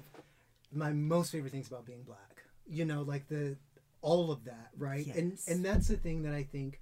my 0.74 0.92
most 0.92 1.32
favorite 1.32 1.52
things 1.52 1.68
about 1.68 1.86
being 1.86 2.04
black. 2.04 2.44
You 2.68 2.86
know, 2.86 3.02
like 3.02 3.28
the 3.28 3.58
all 4.02 4.32
of 4.32 4.44
that, 4.46 4.72
right? 4.78 5.08
And 5.16 5.32
Yes. 5.32 5.48
and 5.48 5.64
that's 5.64 5.88
the 5.88 5.98
thing 5.98 6.24
that 6.24 6.34
I 6.34 6.44
think 6.44 6.82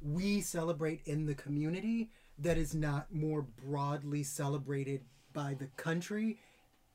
we 0.00 0.40
celebrate 0.40 1.00
in 1.06 1.26
the 1.26 1.34
community 1.34 2.10
that 2.38 2.58
is 2.58 2.74
not 2.74 3.14
more 3.14 3.42
broadly 3.42 4.22
celebrated 4.22 5.04
by 5.32 5.54
the 5.54 5.66
country 5.76 6.38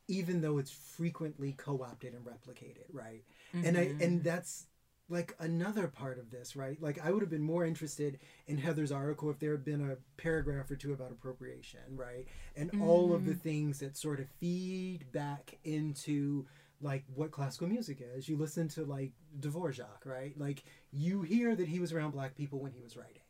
even 0.08 0.40
though 0.40 0.56
it's 0.56 0.70
frequently 0.70 1.52
co-opted 1.52 2.14
and 2.14 2.24
replicated, 2.24 2.86
right? 2.92 3.22
And 3.52 3.76
I 3.78 3.82
and 3.82 4.00
mm-hmm. 4.00 4.22
that's 4.22 4.66
like 5.10 5.34
another 5.38 5.86
part 5.86 6.18
of 6.18 6.30
this, 6.30 6.56
right? 6.56 6.80
Like 6.82 6.98
I 7.02 7.10
would 7.10 7.22
have 7.22 7.30
been 7.30 7.42
more 7.42 7.64
interested 7.64 8.18
in 8.46 8.58
Heather's 8.58 8.92
article 8.92 9.30
if 9.30 9.38
there 9.38 9.52
had 9.52 9.64
been 9.64 9.90
a 9.90 9.96
paragraph 10.20 10.70
or 10.70 10.76
two 10.76 10.92
about 10.92 11.12
appropriation, 11.12 11.80
right? 11.94 12.26
And 12.56 12.70
all 12.82 13.14
of 13.14 13.24
the 13.24 13.34
mm. 13.34 13.40
things 13.40 13.80
that 13.80 13.96
sort 13.96 14.20
of 14.20 14.26
feed 14.40 15.10
back 15.12 15.58
into 15.64 16.46
like 16.80 17.04
what 17.14 17.30
classical 17.30 17.68
music 17.68 17.98
is. 18.16 18.28
You 18.28 18.36
listen 18.36 18.68
to 18.68 18.84
like 18.84 19.12
Dvorak, 19.40 20.04
right? 20.04 20.38
Like 20.38 20.64
you 20.90 21.22
hear 21.22 21.54
that 21.56 21.68
he 21.68 21.80
was 21.80 21.92
around 21.92 22.12
black 22.12 22.36
people 22.36 22.60
when 22.60 22.72
he 22.72 22.80
was 22.80 22.96
writing. 22.96 23.22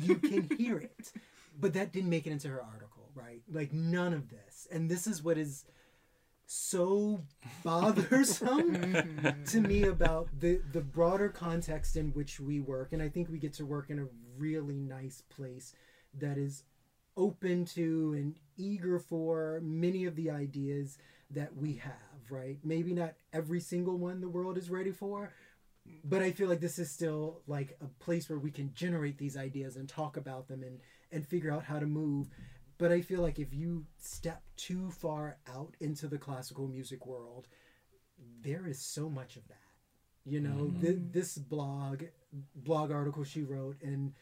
You 0.00 0.16
can 0.16 0.56
hear 0.58 0.78
it. 0.78 1.12
But 1.58 1.74
that 1.74 1.92
didn't 1.92 2.10
make 2.10 2.26
it 2.26 2.30
into 2.30 2.48
her 2.48 2.62
article, 2.62 3.10
right? 3.14 3.42
Like 3.50 3.72
none 3.72 4.14
of 4.14 4.30
this. 4.30 4.66
And 4.70 4.90
this 4.90 5.06
is 5.06 5.22
what 5.22 5.36
is 5.36 5.64
so 6.46 7.20
bothersome 7.64 9.06
to 9.46 9.60
me 9.60 9.84
about 9.84 10.28
the 10.38 10.60
the 10.72 10.80
broader 10.82 11.28
context 11.28 11.96
in 11.96 12.10
which 12.10 12.38
we 12.38 12.60
work 12.60 12.92
and 12.92 13.00
i 13.00 13.08
think 13.08 13.30
we 13.30 13.38
get 13.38 13.54
to 13.54 13.64
work 13.64 13.88
in 13.88 13.98
a 13.98 14.06
really 14.36 14.78
nice 14.78 15.22
place 15.34 15.72
that 16.12 16.36
is 16.36 16.64
open 17.16 17.64
to 17.64 18.12
and 18.16 18.36
eager 18.58 18.98
for 18.98 19.60
many 19.62 20.04
of 20.04 20.14
the 20.14 20.30
ideas 20.30 20.98
that 21.34 21.56
we 21.56 21.74
have 21.76 21.92
right? 22.30 22.58
Maybe 22.64 22.94
not 22.94 23.12
every 23.34 23.60
single 23.60 23.98
one 23.98 24.20
the 24.20 24.28
world 24.28 24.56
is 24.56 24.70
ready 24.70 24.92
for 24.92 25.32
but 26.04 26.22
i 26.22 26.30
feel 26.30 26.48
like 26.48 26.60
this 26.60 26.78
is 26.78 26.88
still 26.88 27.40
like 27.48 27.76
a 27.80 27.88
place 28.04 28.30
where 28.30 28.38
we 28.38 28.52
can 28.52 28.72
generate 28.72 29.18
these 29.18 29.36
ideas 29.36 29.74
and 29.74 29.88
talk 29.88 30.16
about 30.16 30.46
them 30.46 30.62
and 30.62 30.78
and 31.12 31.26
figure 31.26 31.52
out 31.52 31.64
how 31.64 31.78
to 31.78 31.86
move. 31.86 32.28
But 32.78 32.90
I 32.90 33.02
feel 33.02 33.20
like 33.20 33.38
if 33.38 33.54
you 33.54 33.86
step 33.98 34.42
too 34.56 34.90
far 34.90 35.36
out 35.54 35.76
into 35.78 36.08
the 36.08 36.18
classical 36.18 36.66
music 36.66 37.06
world, 37.06 37.46
there 38.40 38.66
is 38.66 38.80
so 38.80 39.08
much 39.08 39.36
of 39.36 39.46
that. 39.48 39.58
You 40.24 40.40
know, 40.40 40.64
mm-hmm. 40.64 40.80
th- 40.80 40.98
this 41.12 41.38
blog 41.38 42.04
blog 42.56 42.90
article 42.90 43.24
she 43.24 43.42
wrote, 43.42 43.76
and 43.82 44.14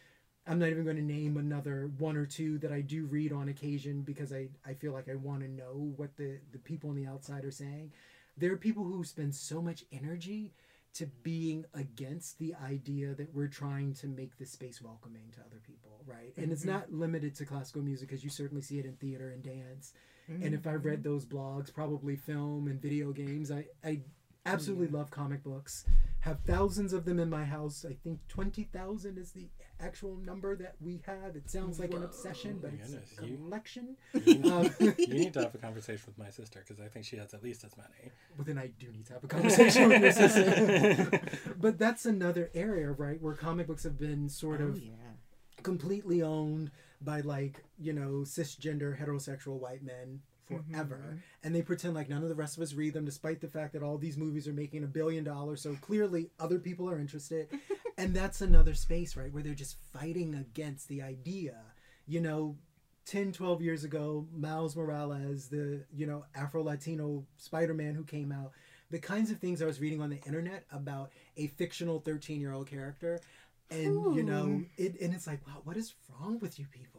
I'm 0.47 0.59
not 0.59 0.71
even 0.71 0.85
going 0.85 0.97
to 0.97 1.03
name 1.03 1.37
another 1.37 1.91
one 1.99 2.17
or 2.17 2.27
two 2.27 2.59
that 2.59 2.73
I 2.73 2.81
do 2.81 3.05
read 3.07 3.33
on 3.33 3.49
occasion 3.49 4.03
because 4.03 4.33
I, 4.33 4.49
I 4.67 4.75
feel 4.75 4.93
like 4.93 5.09
I 5.09 5.15
want 5.15 5.43
to 5.43 5.49
know 5.49 5.93
what 5.97 6.17
the, 6.17 6.39
the 6.53 6.59
people 6.59 6.91
on 6.91 6.97
the 6.97 7.07
outside 7.07 7.45
are 7.45 7.51
saying. 7.51 7.93
There 8.37 8.53
are 8.53 8.57
people 8.57 8.85
who 8.85 9.05
spend 9.05 9.35
so 9.35 9.61
much 9.61 9.85
energy 9.93 10.53
to 10.95 11.07
being 11.23 11.65
against 11.75 12.39
the 12.39 12.55
idea 12.65 13.15
that 13.15 13.33
we're 13.35 13.47
trying 13.47 13.95
to 13.95 14.09
make 14.09 14.37
this 14.39 14.51
space 14.51 14.83
welcoming 14.83 15.31
to 15.33 15.41
other 15.41 15.61
people, 15.65 16.01
right? 16.07 16.33
And 16.37 16.51
it's 16.51 16.63
mm-hmm. 16.63 16.73
not 16.73 16.93
limited 16.93 17.35
to 17.37 17.45
classical 17.45 17.83
music 17.83 18.09
because 18.09 18.25
you 18.25 18.31
certainly 18.31 18.63
see 18.63 18.79
it 18.79 18.87
in 18.87 18.95
theater 18.95 19.31
and 19.31 19.43
dance. 19.43 19.93
And 20.43 20.55
if 20.55 20.67
I 20.67 20.75
read 20.75 21.01
mm-hmm. 21.01 21.11
those 21.11 21.27
blogs, 21.27 21.75
probably 21.75 22.15
film 22.15 22.69
and 22.69 22.81
video 22.81 23.11
games, 23.11 23.51
I, 23.51 23.67
I 23.85 24.01
absolutely 24.47 24.89
love 24.89 25.11
comic 25.11 25.43
books. 25.43 25.85
Have 26.21 26.41
thousands 26.47 26.93
of 26.93 27.07
them 27.07 27.19
in 27.19 27.31
my 27.31 27.45
house. 27.45 27.87
I 27.89 27.95
think 28.05 28.21
20,000 28.29 29.17
is 29.17 29.33
the 29.33 29.49
actual 29.81 30.17
number 30.17 30.55
that 30.57 30.75
we 30.81 31.01
have. 31.07 31.35
It 31.35 31.49
sounds 31.51 31.81
like 31.81 31.95
an 31.95 32.03
obsession, 32.03 32.59
but 32.61 32.73
it's 32.75 32.91
Goodness, 32.91 33.19
a 33.23 33.27
you- 33.27 33.37
collection. 33.39 33.97
You 34.27 34.53
Um, 34.53 34.71
need 34.99 35.33
to 35.35 35.41
have 35.45 35.55
a 35.55 35.59
conversation 35.67 36.03
with 36.07 36.19
my 36.19 36.29
sister 36.31 36.63
because 36.67 36.79
I 36.83 36.89
think 36.89 37.07
she 37.07 37.17
has 37.17 37.33
at 37.33 37.43
least 37.43 37.65
as 37.65 37.75
many. 37.77 38.13
Well, 38.37 38.45
then 38.45 38.59
I 38.59 38.67
do 38.67 38.89
need 38.93 39.07
to 39.07 39.15
have 39.15 39.25
a 39.25 39.29
conversation 39.29 39.89
with 39.89 40.03
your 40.03 40.13
sister. 40.13 41.21
but 41.59 41.79
that's 41.79 42.05
another 42.05 42.51
area, 42.55 42.91
right, 42.91 43.21
where 43.23 43.35
comic 43.35 43.67
books 43.67 43.85
have 43.85 43.99
been 43.99 44.29
sort 44.29 44.61
Oh, 44.61 44.65
of 44.69 44.79
yeah. 44.79 44.93
completely 45.63 46.23
owned 46.23 46.71
by 47.03 47.21
like 47.23 47.65
you 47.79 47.95
know 47.95 48.25
cisgender 48.25 48.99
heterosexual 49.01 49.59
white 49.59 49.83
men 49.83 50.21
forever. 50.51 51.01
Mm-hmm. 51.07 51.17
And 51.45 51.55
they 51.55 51.63
pretend 51.63 51.95
like 51.95 52.09
none 52.09 52.23
of 52.23 52.29
the 52.29 52.35
rest 52.35 52.57
of 52.57 52.63
us 52.63 52.75
read 52.75 52.95
them 52.95 53.05
despite 53.05 53.41
the 53.41 53.49
fact 53.49 53.73
that 53.73 53.83
all 53.83 53.99
these 53.99 54.17
movies 54.17 54.47
are 54.49 54.53
making 54.53 54.85
a 54.85 54.89
billion 54.89 55.25
dollars. 55.25 55.63
So 55.63 55.77
clearly 55.81 56.31
other 56.39 56.59
people 56.59 56.89
are 56.89 56.99
interested. 56.99 57.49
And 57.99 58.17
that's 58.17 58.41
another 58.41 58.73
space 58.73 59.15
right 59.15 59.31
where 59.31 59.43
they're 59.43 59.53
just 59.53 59.77
fighting 59.93 60.35
against 60.35 60.89
the 60.89 61.03
idea. 61.03 61.57
You 62.07 62.23
know 62.23 62.57
10 63.07 63.33
12 63.33 63.61
years 63.61 63.85
ago 63.85 64.27
miles 64.33 64.77
morales 64.77 65.49
the 65.49 65.85
you 65.93 66.07
know 66.07 66.25
afro-latino 66.35 67.25
spider-man 67.39 67.95
who 67.95 68.05
came 68.05 68.31
out 68.31 68.53
the 68.91 68.99
kinds 68.99 69.31
of 69.31 69.39
things 69.39 69.63
i 69.63 69.67
was 69.67 69.81
reading 69.81 70.01
on 70.01 70.11
the 70.11 70.21
internet 70.27 70.65
about 70.71 71.11
a 71.37 71.47
fictional 71.49 72.01
13 72.01 72.41
year 72.41 72.53
old 72.53 72.69
character. 72.69 73.21
And 73.71 74.17
you 74.17 74.25
know 74.25 74.63
it 74.77 75.01
and 75.01 75.15
it's 75.15 75.27
like 75.29 75.47
wow 75.47 75.61
what 75.63 75.77
is 75.77 75.95
wrong 76.09 76.39
with 76.41 76.59
you 76.59 76.67
people 76.73 76.90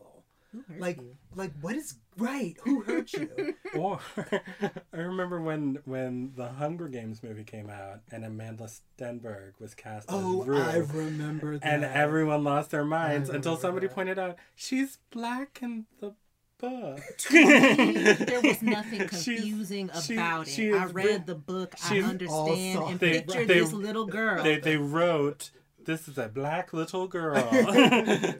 like 0.79 0.97
you? 0.97 1.15
like 1.35 1.51
what 1.61 1.75
is 1.75 1.95
right 2.17 2.55
who 2.63 2.81
hurt 2.81 3.11
you 3.13 3.53
Or 3.75 3.99
I 4.93 4.97
remember 4.97 5.39
when 5.41 5.79
when 5.85 6.33
the 6.35 6.49
Hunger 6.49 6.87
Games 6.89 7.23
movie 7.23 7.43
came 7.45 7.69
out 7.69 7.99
and 8.11 8.23
Amandla 8.25 8.69
Stenberg 8.99 9.53
was 9.59 9.73
cast 9.73 10.07
oh 10.09 10.41
as 10.41 10.47
Rue. 10.47 10.57
i 10.61 10.75
remember 10.77 11.57
that 11.57 11.65
and 11.65 11.83
everyone 11.85 12.43
lost 12.43 12.71
their 12.71 12.83
minds 12.85 13.29
until 13.29 13.55
somebody 13.57 13.87
that. 13.87 13.95
pointed 13.95 14.19
out 14.19 14.37
she's 14.55 14.97
black 15.11 15.59
in 15.61 15.85
the 16.01 16.13
book. 16.59 16.99
there 17.31 18.41
was 18.41 18.61
nothing 18.61 19.07
confusing 19.07 19.89
she- 20.03 20.13
about 20.13 20.47
she 20.47 20.67
it. 20.69 20.75
I 20.75 20.85
read 20.85 20.93
re- 21.05 21.23
the 21.25 21.35
book. 21.35 21.73
I 21.89 21.99
understand 22.01 22.59
and 22.59 22.77
soft. 22.77 22.99
They- 22.99 23.21
picture 23.21 23.45
they- 23.45 23.59
this 23.61 23.73
little 23.73 24.05
girl. 24.05 24.43
they 24.43 24.59
they 24.59 24.77
wrote 24.77 25.51
this 25.83 26.07
is 26.07 26.19
a 26.19 26.27
black 26.27 26.73
little 26.73 27.07
girl 27.07 27.41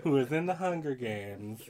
who 0.04 0.18
is 0.18 0.32
in 0.32 0.46
the 0.46 0.54
Hunger 0.56 0.94
Games, 0.94 1.62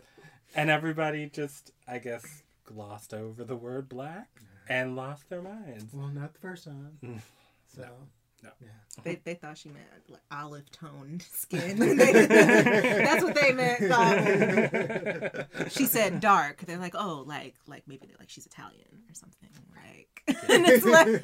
and 0.56 0.70
everybody 0.70 1.28
just 1.28 1.72
I 1.88 1.98
guess 2.00 2.44
glossed 2.66 3.14
over 3.14 3.44
the 3.44 3.56
word 3.56 3.88
black 3.90 4.30
and 4.70 4.96
lost 4.96 5.30
their 5.30 5.42
minds. 5.42 5.94
well 5.94 6.08
not 6.08 6.34
the 6.34 6.40
first 6.40 6.64
time 6.66 6.98
Mm. 7.04 7.20
so 7.76 7.88
No. 8.44 8.50
yeah 8.62 8.70
They, 9.04 9.16
they 9.24 9.34
thought 9.36 9.58
she 9.58 9.70
meant 9.70 9.88
like 10.10 10.22
olive 10.32 10.70
toned 10.72 11.22
skin. 11.32 11.78
That's 11.98 13.24
what 13.24 13.36
they 13.36 13.52
meant. 13.54 13.80
thought. 13.90 15.48
She 15.72 15.86
said 15.86 16.20
dark. 16.20 16.64
They're 16.66 16.78
like, 16.80 16.96
oh, 16.96 17.24
like 17.28 17.56
like 17.68 17.84
maybe 17.88 18.08
they're 18.08 18.18
like 18.20 18.30
she's 18.30 18.46
Italian 18.46 19.04
or 19.10 19.14
something. 19.14 19.50
Like, 19.76 20.24
and 20.50 20.66
it's 20.68 20.86
like, 20.86 21.22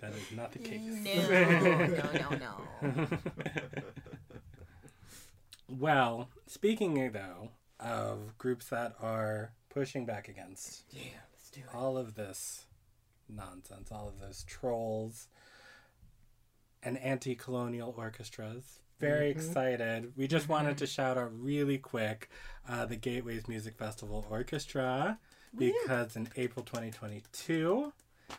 That 0.00 0.12
is 0.14 0.32
not 0.36 0.52
the 0.52 0.58
case. 0.58 0.80
no, 0.82 2.28
no, 2.28 2.36
no, 2.38 2.56
no. 2.86 3.06
Well, 5.78 6.28
speaking 6.46 7.12
though 7.12 7.50
of 7.80 8.36
groups 8.38 8.68
that 8.68 8.94
are 9.00 9.52
pushing 9.70 10.04
back 10.04 10.28
against 10.28 10.84
yeah 10.90 11.18
let's 11.32 11.50
do 11.50 11.60
it 11.60 11.74
all 11.74 11.96
of 11.96 12.14
this 12.14 12.66
nonsense, 13.28 13.90
all 13.90 14.08
of 14.08 14.20
those 14.20 14.44
trolls 14.44 15.28
and 16.82 16.98
anti 16.98 17.34
colonial 17.34 17.94
orchestras. 17.96 18.80
Very 19.00 19.30
excited. 19.30 20.12
We 20.16 20.28
just 20.28 20.48
wanted 20.48 20.78
to 20.78 20.86
shout 20.86 21.18
out 21.18 21.32
really 21.36 21.78
quick 21.78 22.30
uh, 22.68 22.86
the 22.86 22.94
Gateways 22.94 23.48
Music 23.48 23.76
Festival 23.76 24.24
Orchestra 24.30 25.18
because 25.58 26.14
in 26.14 26.28
April 26.36 26.64
2022, 26.64 27.92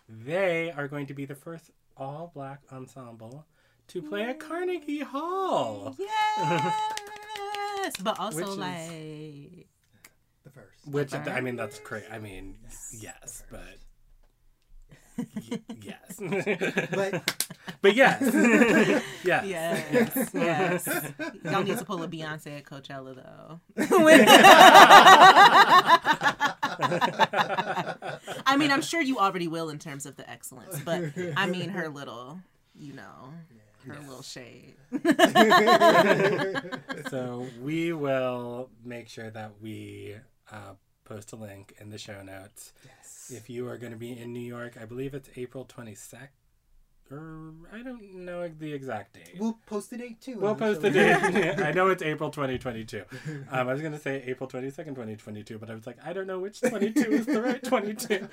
they 0.07 0.71
are 0.71 0.87
going 0.87 1.05
to 1.07 1.13
be 1.13 1.25
the 1.25 1.35
first 1.35 1.71
all 1.97 2.31
black 2.33 2.61
ensemble 2.71 3.45
to 3.89 4.01
play 4.01 4.23
at 4.23 4.39
Carnegie 4.39 5.01
Hall. 5.01 5.97
Yes, 7.83 7.97
but 8.01 8.19
also 8.19 8.37
Which 8.37 8.47
is- 8.47 8.57
like 8.57 9.67
the 10.43 10.49
first 10.49 10.87
Which 10.87 11.13
Okay. 11.13 11.31
I 11.31 11.41
mean, 11.41 11.55
that's 11.57 11.79
great. 11.79 12.05
I 12.11 12.17
mean, 12.19 12.55
yes, 12.97 13.43
but 13.51 13.77
y- 15.17 15.59
yes, 15.81 16.19
but 16.19 17.35
but 17.81 17.95
yes, 17.95 18.21
yes. 19.23 19.45
yes, 19.45 20.29
yes. 20.33 21.11
Y'all 21.43 21.63
need 21.63 21.77
to 21.77 21.85
pull 21.85 22.01
a 22.03 22.07
Beyonce 22.07 22.57
at 22.57 22.63
Coachella 22.63 23.15
though. 23.15 23.59
I 28.45 28.55
mean, 28.57 28.71
I'm 28.71 28.81
sure 28.81 29.01
you 29.01 29.19
already 29.19 29.47
will 29.47 29.69
in 29.69 29.79
terms 29.79 30.05
of 30.05 30.15
the 30.15 30.29
excellence, 30.29 30.79
but 30.83 31.03
I 31.37 31.45
mean 31.47 31.69
her 31.69 31.89
little, 31.89 32.39
you 32.75 32.93
know, 32.93 33.33
her 33.87 33.97
little 34.07 34.21
shade. 34.21 34.75
So 37.09 37.45
we 37.61 37.93
will 37.93 38.69
make 38.83 39.09
sure 39.09 39.29
that 39.29 39.51
we 39.61 40.15
uh, 40.51 40.73
post 41.05 41.31
a 41.33 41.35
link 41.35 41.75
in 41.79 41.89
the 41.89 41.97
show 41.97 42.21
notes. 42.23 42.71
yes 42.85 43.31
If 43.35 43.49
you 43.49 43.67
are 43.67 43.77
going 43.77 43.91
to 43.91 43.97
be 43.99 44.17
in 44.17 44.31
New 44.33 44.39
York, 44.39 44.77
I 44.81 44.85
believe 44.85 45.13
it's 45.13 45.29
April 45.35 45.65
22nd. 45.65 46.29
Or 47.11 47.51
I 47.71 47.83
don't 47.83 48.01
know 48.25 48.47
the 48.47 48.73
exact 48.73 49.13
date. 49.13 49.35
we'll 49.37 49.59
post 49.67 49.89
the 49.91 49.97
date 49.97 50.21
too 50.21 50.39
We'll 50.39 50.55
post 50.55 50.81
the 50.81 50.89
date. 50.89 51.13
I 51.59 51.71
know 51.71 51.89
it's 51.89 52.01
April 52.01 52.29
2022. 52.31 53.03
Um, 53.51 53.67
I 53.67 53.73
was 53.73 53.81
going 53.81 53.91
to 53.93 53.99
say 53.99 54.23
April 54.25 54.49
22nd, 54.49 54.95
2022, 54.95 55.59
but 55.59 55.69
I 55.69 55.75
was 55.75 55.85
like, 55.85 55.97
I 56.03 56.13
don't 56.13 56.25
know 56.25 56.39
which 56.39 56.61
22 56.61 56.99
is 57.11 57.25
the 57.25 57.41
right 57.41 57.61
22. 57.61 58.27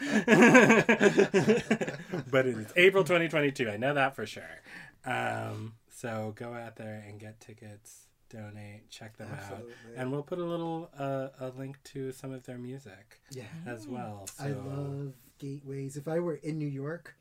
but 2.31 2.47
it 2.47 2.57
is 2.59 2.73
April 2.77 3.03
2022. 3.05 3.69
I 3.69 3.77
know 3.77 3.93
that 3.93 4.15
for 4.17 4.25
sure. 4.25 4.45
Um, 5.05 5.75
so 5.89 6.33
go 6.37 6.53
out 6.55 6.77
there 6.77 7.05
and 7.07 7.19
get 7.21 7.41
tickets, 7.41 8.07
donate, 8.29 8.89
check 8.91 9.17
them 9.17 9.29
Absolutely. 9.33 9.73
out. 9.73 9.97
And 9.97 10.13
we'll 10.13 10.23
put 10.23 10.39
a 10.39 10.45
little 10.45 10.91
uh, 10.99 11.29
a 11.41 11.49
link 11.49 11.83
to 11.85 12.13
some 12.13 12.33
of 12.33 12.45
their 12.45 12.59
music 12.59 13.21
yeah 13.31 13.45
as 13.67 13.87
well. 13.87 14.27
So 14.35 14.45
I 14.45 14.49
love 14.51 15.15
gateways. 15.39 15.97
If 15.97 16.07
I 16.09 16.19
were 16.21 16.35
in 16.37 16.59
New 16.59 16.69
York, 16.69 17.17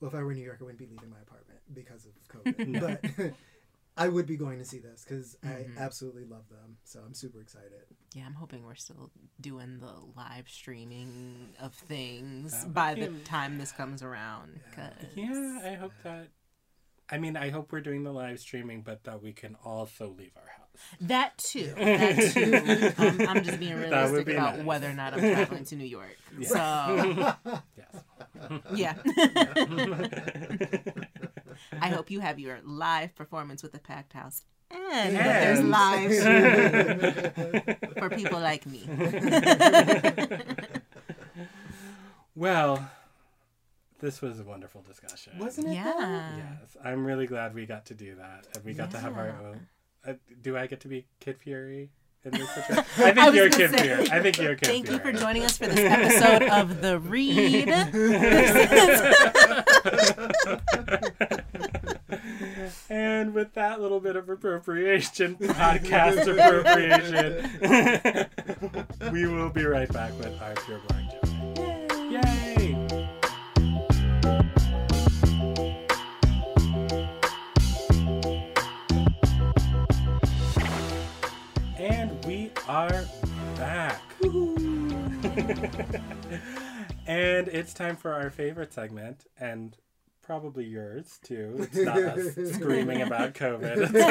well, 0.00 0.08
if 0.10 0.14
I 0.14 0.22
were 0.22 0.32
in 0.32 0.38
New 0.38 0.44
York, 0.44 0.58
I 0.60 0.64
wouldn't 0.64 0.78
be 0.78 0.86
leaving 0.86 1.10
my 1.10 1.20
apartment 1.20 1.60
because 1.72 2.06
of 2.06 2.12
COVID. 2.28 2.80
but 3.16 3.32
I 3.96 4.08
would 4.08 4.26
be 4.26 4.36
going 4.38 4.58
to 4.58 4.64
see 4.64 4.78
this 4.78 5.04
because 5.04 5.36
Mhm. 5.44 5.76
I 5.78 5.80
absolutely 5.82 6.24
love 6.24 6.48
them. 6.48 6.78
So 6.84 7.00
I'm 7.04 7.12
super 7.14 7.40
excited. 7.40 7.84
Yeah, 8.14 8.24
I'm 8.26 8.34
hoping 8.34 8.64
we're 8.64 8.74
still 8.74 9.10
doing 9.40 9.80
the 9.80 9.92
live 10.16 10.48
streaming 10.48 11.50
of 11.60 11.74
things 11.74 12.64
by 12.66 12.94
the 12.94 13.08
time 13.24 13.58
this 13.58 13.70
comes 13.72 14.02
around. 14.02 14.60
'cause- 14.74 14.92
Yeah, 15.14 15.60
I 15.64 15.74
hope 15.74 15.92
that. 16.04 16.28
I 17.12 17.18
mean, 17.18 17.36
I 17.36 17.50
hope 17.50 17.70
we're 17.72 17.82
doing 17.82 18.04
the 18.04 18.12
live 18.12 18.40
streaming, 18.40 18.80
but 18.80 19.04
that 19.04 19.22
we 19.22 19.34
can 19.34 19.54
also 19.66 20.08
leave 20.18 20.30
our 20.34 20.42
house. 20.48 20.58
That 21.02 21.36
too. 21.36 21.74
That 21.76 22.32
too. 22.32 22.94
Um, 22.96 23.20
I'm 23.28 23.44
just 23.44 23.60
being 23.60 23.76
realistic 23.76 24.24
be 24.26 24.32
about 24.32 24.56
nice. 24.56 24.64
whether 24.66 24.88
or 24.88 24.94
not 24.94 25.12
I'm 25.12 25.20
traveling 25.20 25.64
to 25.66 25.76
New 25.76 25.84
York. 25.84 26.16
Yeah. 26.38 26.48
So 26.48 27.60
Yes. 27.76 27.94
yeah. 28.74 28.94
I 31.82 31.88
hope 31.90 32.10
you 32.10 32.20
have 32.20 32.38
your 32.38 32.60
live 32.64 33.14
performance 33.14 33.62
with 33.62 33.72
the 33.72 33.78
packed 33.78 34.14
house. 34.14 34.42
And 34.70 35.14
that 35.14 35.42
there's 35.42 35.62
live 35.62 36.12
streaming 36.14 37.76
for 37.98 38.08
people 38.08 38.40
like 38.40 38.64
me. 38.64 38.88
well, 42.34 42.90
this 44.02 44.20
was 44.20 44.38
a 44.40 44.44
wonderful 44.44 44.82
discussion. 44.82 45.32
Wasn't 45.38 45.68
it? 45.68 45.74
yeah. 45.74 46.36
Yes, 46.36 46.76
I'm 46.84 47.06
really 47.06 47.26
glad 47.26 47.54
we 47.54 47.64
got 47.64 47.86
to 47.86 47.94
do 47.94 48.16
that, 48.16 48.46
and 48.54 48.62
we 48.64 48.74
got 48.74 48.90
to 48.90 48.98
have 48.98 49.16
our 49.16 49.30
own. 49.30 49.66
Uh, 50.04 50.14
do 50.42 50.56
I 50.56 50.66
get 50.66 50.80
to 50.80 50.88
be 50.88 51.06
Kid 51.20 51.38
Fury? 51.38 51.90
It 52.24 52.36
is 52.38 52.48
such 52.50 52.70
a, 52.70 52.78
I 52.80 52.82
think 52.82 53.18
I 53.18 53.26
was 53.30 53.34
you're 53.36 53.50
kid 53.50 53.70
say- 53.70 54.08
I 54.12 54.20
think 54.20 54.38
you're 54.38 54.54
kid 54.54 54.66
Thank 54.66 54.88
you 54.90 54.98
for 55.00 55.12
joining 55.12 55.42
us 55.44 55.58
for 55.58 55.66
this 55.66 55.80
episode 55.80 56.44
of 56.48 56.80
The 56.80 57.00
Read. 57.00 57.68
and 62.88 63.34
with 63.34 63.52
that 63.54 63.80
little 63.80 63.98
bit 63.98 64.14
of 64.16 64.28
appropriation, 64.28 65.34
podcast 65.36 66.28
appropriation, 66.28 68.28
we 69.12 69.26
will 69.26 69.50
be 69.50 69.64
right 69.64 69.92
back 69.92 70.16
with 70.18 70.40
our 70.40 70.54
Pure 70.54 70.80
Black 70.88 71.10
Joke. 71.10 71.24
Yay! 72.24 72.51
And 81.82 82.24
we 82.26 82.52
are 82.68 83.04
back. 83.56 84.00
and 87.08 87.48
it's 87.48 87.74
time 87.74 87.96
for 87.96 88.12
our 88.12 88.30
favorite 88.30 88.72
segment, 88.72 89.26
and 89.40 89.76
probably 90.32 90.64
yours 90.64 91.18
too. 91.22 91.68
It's 91.72 91.76
not 91.76 91.98
us 91.98 92.54
screaming 92.54 93.02
about 93.02 93.34
COVID. 93.34 93.92
It's 93.92 94.04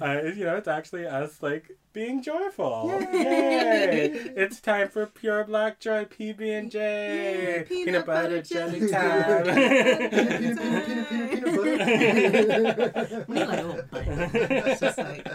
uh, 0.00 0.22
you 0.34 0.44
know, 0.44 0.56
it's 0.56 0.66
actually 0.66 1.06
us 1.06 1.40
like 1.40 1.70
being 1.92 2.22
joyful. 2.24 2.90
Yay! 3.12 4.10
It's 4.36 4.60
time 4.60 4.88
for 4.88 5.06
pure 5.06 5.44
black 5.44 5.78
joy, 5.78 6.06
PB 6.06 6.58
and 6.58 6.70
J, 6.72 6.78
Yay, 6.80 7.62
peanut 7.68 8.04
butter 8.04 8.42
jelly 8.42 8.88
time. 8.90 9.44
peanut, 9.44 10.10
peanut, 10.10 10.40
peanut, 10.40 11.08
peanut, 11.08 11.30
peanut 11.30 12.94
butter. 12.94 13.24
We 13.28 13.34
need 13.34 13.46
like 13.46 13.60
a 13.60 13.62
little 13.62 13.82
button. 13.92 14.30
It's 14.34 14.80
just 14.80 14.98
like 14.98 15.28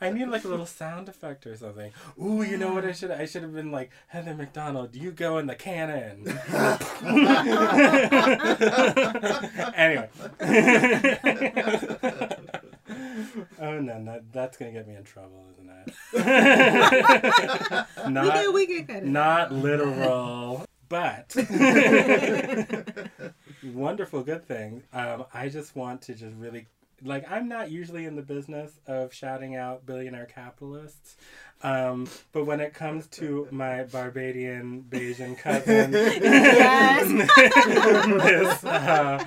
I 0.00 0.10
need 0.10 0.28
like 0.28 0.44
a 0.44 0.48
little 0.48 0.66
sound 0.66 1.08
effect 1.08 1.46
or 1.46 1.56
something. 1.56 1.90
Ooh, 2.22 2.42
you 2.42 2.58
know 2.58 2.74
what 2.74 2.84
I 2.84 2.92
should 2.92 3.10
I 3.10 3.24
should 3.24 3.42
have 3.42 3.54
been 3.54 3.72
like 3.72 3.90
Heather 4.08 4.34
Mac 4.34 4.52
Donald. 4.52 4.94
You 4.94 5.10
go 5.10 5.38
in 5.38 5.46
the 5.46 5.54
cannon. 5.54 6.24
anyway. 9.76 10.08
oh 13.60 13.78
no, 13.80 13.98
no, 13.98 14.20
that's 14.32 14.56
gonna 14.56 14.72
get 14.72 14.88
me 14.88 14.96
in 14.96 15.04
trouble, 15.04 15.44
isn't 15.52 15.70
it? 15.70 15.94
not, 18.10 18.54
we 18.54 18.66
can 18.66 18.86
cut 18.86 18.96
it. 18.96 19.04
not 19.04 19.52
literal, 19.52 20.64
but 20.88 21.34
wonderful, 23.64 24.22
good 24.22 24.46
thing. 24.46 24.82
Um, 24.92 25.24
I 25.32 25.48
just 25.48 25.74
want 25.76 26.02
to 26.02 26.14
just 26.14 26.34
really 26.36 26.66
like 27.02 27.30
I'm 27.30 27.48
not 27.48 27.70
usually 27.70 28.04
in 28.04 28.16
the 28.16 28.22
business 28.22 28.72
of 28.86 29.12
shouting 29.12 29.56
out 29.56 29.84
billionaire 29.86 30.26
capitalists, 30.26 31.16
um, 31.62 32.06
but 32.32 32.44
when 32.44 32.60
it 32.60 32.74
comes 32.74 33.06
to 33.08 33.48
my 33.50 33.84
Barbadian 33.84 34.84
Bajan 34.88 35.36
cousin, 35.38 35.92
Yes. 35.92 37.08
Miss 38.06 38.64
uh, 38.64 39.18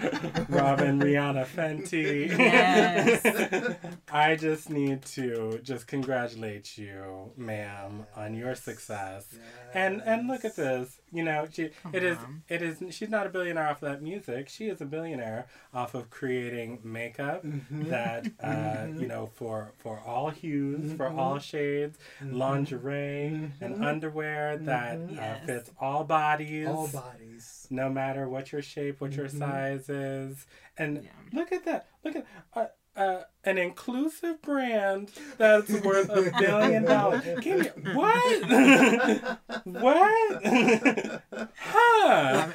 Robyn 0.50 1.00
Rihanna 1.02 1.46
Fenty, 1.48 2.28
Yes. 2.30 3.76
I 4.12 4.36
just 4.36 4.70
need 4.70 5.04
to 5.06 5.60
just 5.64 5.88
congratulate 5.88 6.78
you, 6.78 7.32
ma'am, 7.38 8.06
on 8.16 8.34
your 8.36 8.56
success. 8.56 9.26
And 9.74 10.02
and 10.06 10.28
look 10.28 10.46
at 10.46 10.56
this. 10.56 10.98
You 11.12 11.24
know, 11.24 11.48
she 11.52 11.70
it 11.94 12.04
is 12.04 12.18
on. 12.18 12.44
it 12.50 12.62
is 12.62 12.84
she's 12.94 13.10
not 13.10 13.26
a 13.26 13.30
billionaire 13.30 13.70
off 13.70 13.82
of 13.82 13.90
that 13.90 14.02
music. 14.02 14.50
She 14.50 14.66
is 14.66 14.82
a 14.82 14.86
billionaire 14.86 15.48
off 15.74 15.96
of 15.96 16.10
creating 16.10 16.80
makeup 16.84 17.46
mm-hmm. 17.46 17.90
that 17.90 18.28
uh, 18.42 18.48
mm-hmm. 18.48 19.02
you 19.02 19.08
know 19.08 19.30
for 19.36 19.72
for 19.78 20.02
all 20.06 20.30
hues, 20.30 20.92
for 20.94 21.08
mm-hmm. 21.08 21.20
all 21.20 21.40
shades, 21.40 21.98
lingerie 22.22 23.52
and 23.62 23.84
underwear 23.86 24.58
that 24.58 25.00
uh, 25.18 25.46
fits 25.46 25.72
all 25.80 26.04
bodies. 26.04 26.68
All 26.68 26.88
bodies. 26.88 27.68
no 27.70 27.90
matter 27.90 28.28
what 28.28 28.52
your 28.52 28.62
shape, 28.62 29.00
what 29.00 29.14
your 29.14 29.30
size 29.30 29.90
is. 29.90 30.46
And 30.78 31.04
Yeah. 31.04 31.10
look 31.34 31.52
at 31.52 31.66
that. 31.66 31.88
Look 32.04 32.16
at 32.16 32.26
uh, 32.54 32.66
uh, 32.98 33.24
an 33.44 33.58
inclusive 33.58 34.42
brand 34.42 35.12
that's 35.38 35.70
worth 35.72 36.10
a 36.10 36.32
billion 36.40 36.84
dollars. 36.84 37.24
Give 37.42 37.60
me 37.60 37.68
what? 37.94 38.50
what? 39.64 40.44
huh? 41.58 42.48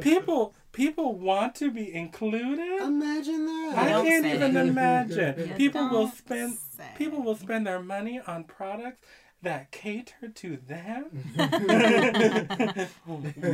people 0.00 0.54
people 0.72 1.18
want 1.18 1.54
to 1.56 1.70
be 1.70 1.92
included. 1.92 2.82
Imagine 2.82 3.46
that. 3.46 3.74
I 3.76 3.88
Don't 3.90 4.06
can't 4.06 4.24
say. 4.24 4.34
even 4.34 4.56
imagine. 4.56 5.54
People 5.56 5.88
will 5.88 6.06
don't 6.06 6.14
spend 6.16 6.58
say. 6.76 6.88
people 6.96 7.22
will 7.22 7.36
spend 7.36 7.66
their 7.66 7.80
money 7.82 8.20
on 8.26 8.44
products 8.44 9.06
that 9.44 9.70
cater 9.70 10.28
to 10.34 10.56
them. 10.68 11.04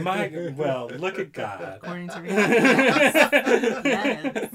My 0.03 0.53
well, 0.57 0.89
look 0.97 1.19
at 1.19 1.33
God. 1.33 1.79
According 1.83 2.09
to 2.09 2.15
Rihanna. 2.21 3.85
Yes. 3.85 4.49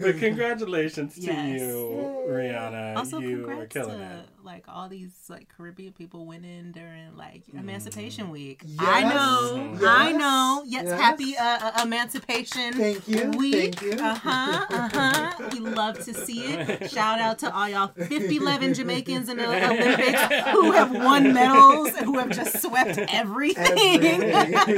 But 0.00 0.18
congratulations 0.18 1.14
to 1.16 1.22
Yes. 1.22 1.60
you, 1.60 2.24
Rihanna. 2.28 2.96
Also, 2.96 3.18
you 3.18 3.44
are 3.44 3.66
congrats 3.66 3.72
killing 3.74 3.98
to 3.98 4.04
it. 4.04 4.24
Like 4.44 4.64
all 4.68 4.88
these 4.88 5.10
like 5.28 5.48
Caribbean 5.56 5.92
people 5.92 6.26
winning 6.26 6.72
during 6.72 7.16
like 7.16 7.42
Mm. 7.52 7.60
Emancipation 7.60 8.30
Week. 8.30 8.62
Yes. 8.64 8.78
I 8.80 9.02
know, 9.02 9.70
Yes. 9.74 9.82
I 9.84 10.12
know. 10.12 10.62
Yes, 10.66 10.84
Yes. 10.86 11.00
happy 11.00 11.36
uh, 11.36 11.70
uh, 11.78 11.82
Emancipation 11.84 12.72
Thank 12.74 13.08
you. 13.08 13.30
Week. 13.36 13.74
Thank 13.78 13.82
you. 13.82 13.92
Uh 14.04 14.14
huh. 14.14 14.66
Uh 14.70 14.88
huh. 14.92 15.48
We 15.52 15.58
love 15.60 15.98
to 16.04 16.14
see 16.14 16.44
it. 16.54 16.90
Shout 16.90 17.20
out 17.20 17.38
to 17.40 17.54
all 17.54 17.68
y'all 17.68 17.88
50 17.88 18.36
11 18.36 18.74
Jamaicans 18.74 19.28
in 19.28 19.36
the 19.36 19.46
Olympics 19.46 20.48
who 20.50 20.72
have 20.72 20.90
won 20.92 21.32
medals 21.32 21.88
and 21.94 22.06
who 22.06 22.18
have 22.18 22.30
just 22.30 22.60
swept 22.62 22.98
everything. 22.98 24.04
Everything. 24.12 24.52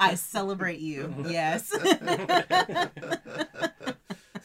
I 0.00 0.14
celebrate 0.16 0.80
you. 0.80 1.14
Yes. 1.28 1.72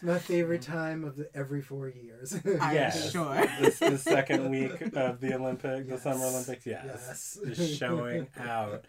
it's 0.08 0.14
my 0.14 0.20
favorite 0.36 0.62
time 0.62 1.04
of 1.04 1.16
the 1.18 1.30
every 1.36 1.62
four 1.62 1.90
years. 1.90 2.34
I'm 2.62 2.74
Yes. 2.74 3.12
sure. 3.12 3.46
This 3.60 3.80
the 3.80 3.98
second 4.16 4.50
week 4.50 4.82
of 4.96 5.20
the 5.20 5.34
Olympic, 5.36 5.90
the 5.90 5.98
Summer 5.98 6.26
Olympics. 6.26 6.66
Yes, 6.66 7.38
Yes. 7.46 7.60
is 7.60 7.78
showing 7.78 8.28
out. 8.40 8.86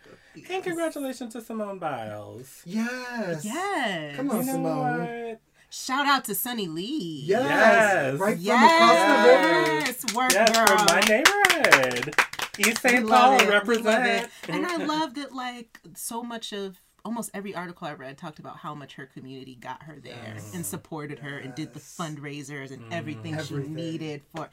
And 0.51 0.63
congratulations 0.63 1.33
to 1.35 1.41
Simone 1.41 1.79
Biles. 1.79 2.63
yes. 2.65 3.45
Yes. 3.45 4.17
Come 4.17 4.31
on, 4.31 4.39
You 4.39 4.43
know 4.47 4.53
Simone. 4.53 4.99
what? 5.29 5.41
Shout 5.71 6.07
out 6.07 6.25
to 6.27 6.33
Suni 6.33 6.73
Lee. 6.73 7.25
Yes. 7.27 7.43
Yes. 7.45 8.19
Right 8.19 8.39
from 8.39 8.55
across 8.55 8.99
the 8.99 9.29
river. 9.29 9.81
Yes, 9.85 10.15
work 10.15 10.33
Yes, 10.33 10.57
girl. 10.57 10.67
from 10.67 10.87
my 10.87 11.01
neighborhood. 11.01 12.15
East 12.59 12.81
St. 12.83 13.07
love 13.07 13.39
Paul 13.39 13.49
it. 13.49 13.53
Represent. 13.53 14.29
And 14.49 14.67
I 14.67 14.77
love 14.77 15.15
that 15.15 15.33
like 15.35 15.79
so 15.95 16.23
much 16.23 16.53
of 16.53 16.81
almost 17.05 17.31
every 17.35 17.55
article 17.55 17.87
I 17.87 17.93
read 17.95 18.19
talked 18.19 18.39
about 18.39 18.57
how 18.59 18.75
much 18.75 18.95
her 18.95 19.07
community 19.07 19.55
got 19.55 19.83
her 19.85 19.99
there 20.03 20.37
and 20.55 20.65
supported 20.65 21.19
her 21.21 21.39
and 21.39 21.55
did 21.55 21.73
the 21.75 21.81
fundraisers 21.81 22.71
and 22.71 22.83
everything, 22.93 23.35
Everything. 23.35 23.65
she 23.67 23.71
needed 23.71 24.23
for 24.35 24.49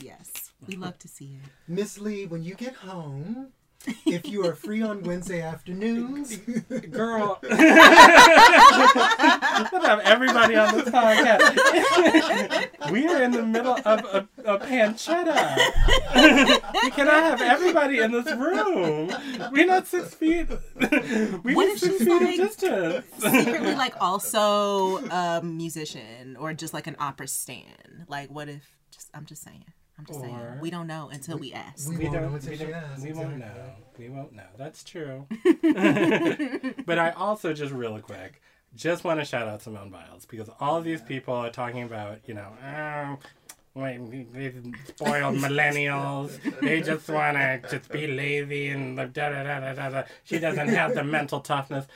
Yes. 0.00 0.52
We 0.66 0.76
love 0.76 0.98
to 1.00 1.08
see 1.08 1.38
it. 1.42 1.50
Miss 1.68 1.98
Lee, 2.00 2.26
when 2.26 2.42
you 2.42 2.54
get 2.54 2.74
home, 2.74 3.48
if 4.06 4.26
you 4.28 4.46
are 4.46 4.54
free 4.54 4.82
on 4.82 5.02
Wednesday 5.02 5.40
afternoons, 5.42 6.36
Girl. 6.90 7.38
Let's 7.42 7.60
have 9.86 10.00
everybody 10.00 10.56
on 10.56 10.74
this 10.76 10.88
podcast. 10.88 11.50
we 12.90 13.06
are 13.06 13.22
in 13.22 13.30
the 13.32 13.42
middle 13.42 13.76
of 13.84 14.00
a, 14.04 14.28
a 14.44 14.58
pancetta. 14.58 15.56
we 16.82 16.90
cannot 16.90 17.22
have 17.38 17.40
everybody 17.42 17.98
in 17.98 18.10
this 18.12 18.26
room. 18.34 19.10
We're 19.52 19.66
not 19.66 19.86
six 19.86 20.14
feet. 20.14 20.48
We 21.44 21.54
What 21.54 21.66
need 21.66 21.72
if 21.72 21.78
six 21.80 21.98
she's 21.98 22.06
feet 22.06 22.12
of 22.16 22.22
like- 22.22 22.36
distance. 22.36 23.06
Secretly 23.18 23.74
like 23.74 23.94
also 24.00 24.98
a 25.08 25.40
musician 25.42 26.36
or 26.38 26.54
just 26.54 26.72
like 26.74 26.86
an 26.86 26.96
opera 26.98 27.28
stan. 27.28 28.06
Like 28.08 28.30
what 28.30 28.48
if 28.48 28.62
just 28.90 29.08
I'm 29.14 29.24
just 29.26 29.42
saying. 29.42 29.64
I'm 29.98 30.06
just 30.06 30.18
Or- 30.18 30.22
saying. 30.22 30.60
We 30.60 30.70
don't 30.70 30.86
know 30.86 31.08
until 31.12 31.38
we, 31.38 31.52
ask. 31.52 31.88
we 31.88 31.96
We 31.96 32.04
won't 32.04 32.14
know 32.14 32.20
don't. 32.22 32.34
until 32.34 32.50
We, 32.50 32.56
she 32.58 32.64
don't, 32.64 33.00
we 33.02 33.12
won't 33.12 33.38
know. 33.38 33.72
We 33.98 34.08
won't 34.08 34.32
know. 34.32 34.46
That's 34.58 34.82
true. 34.82 35.26
but 36.86 36.98
I 36.98 37.10
also 37.16 37.52
just 37.52 37.72
really 37.72 38.00
quick, 38.00 38.40
just 38.74 39.04
want 39.04 39.20
to 39.20 39.24
shout 39.24 39.46
out 39.46 39.62
Simone 39.62 39.90
Biles 39.90 40.26
because 40.26 40.50
all 40.60 40.76
of 40.76 40.84
these 40.84 41.00
people 41.00 41.34
are 41.34 41.50
talking 41.50 41.84
about, 41.84 42.18
you 42.26 42.34
know, 42.34 42.48
oh, 42.64 43.18
wait, 43.74 44.32
these 44.32 44.54
spoiled 44.88 45.36
millennials. 45.46 46.40
They 46.60 46.80
just 46.80 47.08
want 47.08 47.36
to 47.36 47.60
just 47.70 47.88
be 47.90 48.08
lazy 48.08 48.68
and 48.70 48.96
da 48.96 49.04
da 49.06 49.28
da 49.44 49.60
da 49.60 49.72
da. 49.74 49.88
da. 49.90 50.02
She 50.24 50.38
doesn't 50.40 50.68
have 50.68 50.94
the 50.94 51.04
mental 51.04 51.38
toughness. 51.40 51.86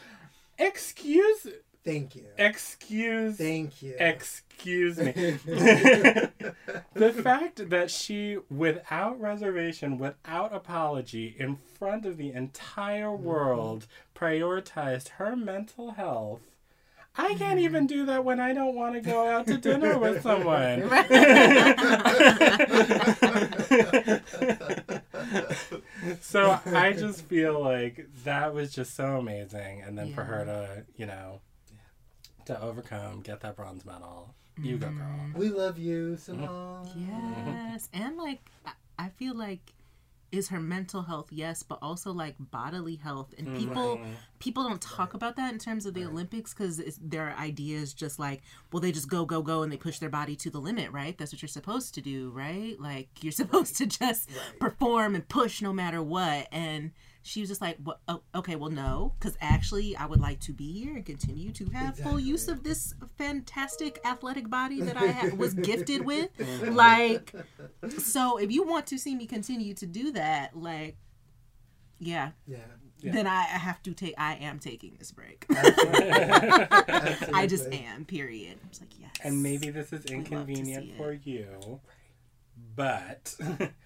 Excuse, 0.56 1.46
thank 1.88 2.16
you. 2.16 2.24
excuse, 2.36 3.36
Thank 3.36 3.82
you. 3.82 3.94
excuse 3.98 4.98
me. 4.98 5.12
the 6.94 7.12
fact 7.22 7.70
that 7.70 7.90
she, 7.90 8.38
without 8.50 9.20
reservation, 9.20 9.98
without 9.98 10.54
apology, 10.54 11.34
in 11.38 11.56
front 11.56 12.04
of 12.04 12.16
the 12.16 12.32
entire 12.32 13.06
mm-hmm. 13.06 13.24
world, 13.24 13.86
prioritized 14.14 15.08
her 15.10 15.36
mental 15.36 15.92
health. 15.92 16.42
I 17.16 17.34
can't 17.34 17.40
mm-hmm. 17.40 17.58
even 17.60 17.86
do 17.86 18.06
that 18.06 18.24
when 18.24 18.38
I 18.38 18.52
don't 18.52 18.76
want 18.76 18.94
to 18.94 19.00
go 19.00 19.26
out 19.26 19.46
to 19.48 19.56
dinner 19.56 19.98
with 19.98 20.22
someone. 20.28 20.82
so 26.20 26.60
I 26.66 26.92
just 26.92 27.22
feel 27.22 27.60
like 27.60 28.06
that 28.24 28.54
was 28.54 28.72
just 28.72 28.94
so 28.94 29.16
amazing. 29.16 29.82
And 29.82 29.98
then 29.98 30.14
for 30.14 30.22
her 30.22 30.44
to, 30.44 30.84
you 30.96 31.06
know, 31.06 31.40
to 32.48 32.60
overcome, 32.60 33.20
get 33.20 33.40
that 33.40 33.56
bronze 33.56 33.84
medal. 33.84 34.34
You 34.60 34.76
go, 34.76 34.88
girl. 34.88 35.06
Mm-hmm. 35.06 35.38
We 35.38 35.50
love 35.50 35.78
you, 35.78 36.16
Simone. 36.16 36.84
Mm-hmm. 36.86 37.46
Yes, 37.46 37.88
and 37.92 38.16
like 38.16 38.40
I- 38.66 38.72
I 38.98 39.08
feel 39.10 39.36
like 39.36 39.72
is 40.30 40.48
her 40.48 40.60
mental 40.60 41.02
health 41.02 41.28
yes, 41.30 41.62
but 41.62 41.78
also 41.80 42.12
like 42.12 42.34
bodily 42.38 42.96
health, 42.96 43.34
and 43.38 43.46
mm-hmm. 43.46 43.58
people 43.58 44.00
people 44.40 44.64
don't 44.64 44.82
talk 44.82 45.14
about 45.14 45.36
that 45.36 45.52
in 45.52 45.58
terms 45.58 45.86
of 45.86 45.94
the 45.94 46.04
Olympics 46.04 46.52
because 46.52 46.80
their 47.00 47.34
idea 47.38 47.78
is 47.78 47.94
just 47.94 48.18
like 48.18 48.42
well 48.72 48.80
they 48.80 48.92
just 48.92 49.08
go 49.08 49.24
go 49.24 49.42
go 49.42 49.62
and 49.62 49.72
they 49.72 49.76
push 49.76 49.98
their 49.98 50.10
body 50.10 50.34
to 50.36 50.50
the 50.50 50.58
limit, 50.58 50.90
right? 50.90 51.16
That's 51.16 51.32
what 51.32 51.40
you're 51.40 51.48
supposed 51.48 51.94
to 51.94 52.00
do, 52.00 52.30
right? 52.30 52.78
Like 52.80 53.08
you're 53.22 53.32
supposed 53.44 53.76
to 53.76 53.86
just 53.86 54.28
perform 54.58 55.14
and 55.14 55.28
push 55.28 55.62
no 55.62 55.72
matter 55.72 56.02
what, 56.02 56.48
and. 56.50 56.92
She 57.28 57.40
was 57.40 57.50
just 57.50 57.60
like, 57.60 57.76
well, 57.84 58.00
oh, 58.08 58.22
okay, 58.36 58.56
well, 58.56 58.70
no, 58.70 59.12
because 59.18 59.36
actually, 59.42 59.94
I 59.94 60.06
would 60.06 60.18
like 60.20 60.40
to 60.40 60.52
be 60.54 60.72
here 60.72 60.96
and 60.96 61.04
continue 61.04 61.52
to 61.52 61.66
have 61.66 61.98
full 61.98 62.18
use 62.18 62.48
of 62.48 62.62
this 62.62 62.94
fantastic 63.18 64.00
athletic 64.02 64.48
body 64.48 64.80
that 64.80 64.96
I 64.96 65.08
ha- 65.08 65.36
was 65.36 65.52
gifted 65.70 66.06
with. 66.06 66.30
Like, 66.62 67.34
so 67.98 68.38
if 68.38 68.50
you 68.50 68.66
want 68.66 68.86
to 68.86 68.98
see 68.98 69.14
me 69.14 69.26
continue 69.26 69.74
to 69.74 69.84
do 69.84 70.10
that, 70.12 70.56
like, 70.56 70.96
yeah, 71.98 72.30
Yeah. 72.46 72.60
then 73.02 73.26
I 73.26 73.40
I 73.40 73.58
have 73.58 73.82
to 73.82 73.92
take. 73.92 74.14
I 74.16 74.36
am 74.36 74.58
taking 74.58 74.96
this 74.98 75.12
break. 75.12 75.44
I 75.50 77.46
just 77.46 77.70
am. 77.70 78.06
Period. 78.06 78.56
I'm 78.62 78.70
like, 78.80 78.98
yes. 78.98 79.10
And 79.22 79.42
maybe 79.42 79.68
this 79.68 79.92
is 79.92 80.06
inconvenient 80.06 80.84
see 80.84 80.90
it. 80.92 80.96
for 80.96 81.12
you, 81.12 81.80
but 82.74 83.34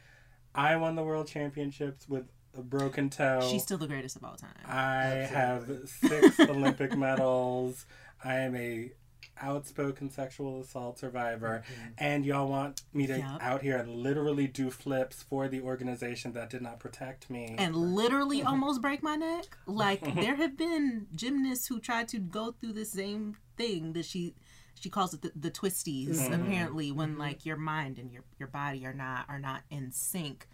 I 0.54 0.76
won 0.76 0.94
the 0.94 1.02
world 1.02 1.26
championships 1.26 2.08
with 2.08 2.26
a 2.56 2.62
broken 2.62 3.10
toe. 3.10 3.46
she's 3.50 3.62
still 3.62 3.78
the 3.78 3.86
greatest 3.86 4.16
of 4.16 4.24
all 4.24 4.36
time. 4.36 4.50
I 4.66 5.26
Absolutely. 5.30 5.36
have 5.36 5.88
six 5.88 6.40
Olympic 6.50 6.96
medals. 6.96 7.86
I 8.24 8.36
am 8.36 8.54
a 8.54 8.92
outspoken 9.40 10.10
sexual 10.10 10.60
assault 10.60 10.98
survivor, 10.98 11.64
mm-hmm. 11.66 11.88
and 11.98 12.24
y'all 12.24 12.48
want 12.48 12.82
me 12.92 13.06
to 13.06 13.18
Yup. 13.18 13.42
out 13.42 13.62
here 13.62 13.76
and 13.76 13.90
literally 13.90 14.46
do 14.46 14.70
flips 14.70 15.22
for 15.22 15.48
the 15.48 15.60
organization 15.60 16.32
that 16.32 16.50
did 16.50 16.62
not 16.62 16.78
protect 16.78 17.30
me. 17.30 17.54
and 17.58 17.74
literally 17.74 18.42
almost 18.42 18.80
break 18.80 19.02
my 19.02 19.16
neck. 19.16 19.56
Like 19.66 20.14
there 20.14 20.36
have 20.36 20.56
been 20.56 21.06
gymnasts 21.14 21.66
who 21.66 21.80
tried 21.80 22.08
to 22.08 22.18
go 22.18 22.52
through 22.52 22.74
the 22.74 22.84
same 22.84 23.36
thing 23.56 23.92
that 23.94 24.04
she 24.04 24.34
she 24.78 24.90
calls 24.90 25.14
it 25.14 25.22
the, 25.22 25.32
the 25.36 25.50
twisties 25.50 26.16
mm-hmm. 26.16 26.32
apparently 26.32 26.90
when 26.90 27.10
mm-hmm. 27.10 27.20
like 27.20 27.46
your 27.46 27.56
mind 27.56 27.98
and 27.98 28.10
your 28.10 28.24
your 28.38 28.48
body 28.48 28.86
are 28.86 28.94
not 28.94 29.26
are 29.28 29.40
not 29.40 29.62
in 29.70 29.90
sync. 29.92 30.48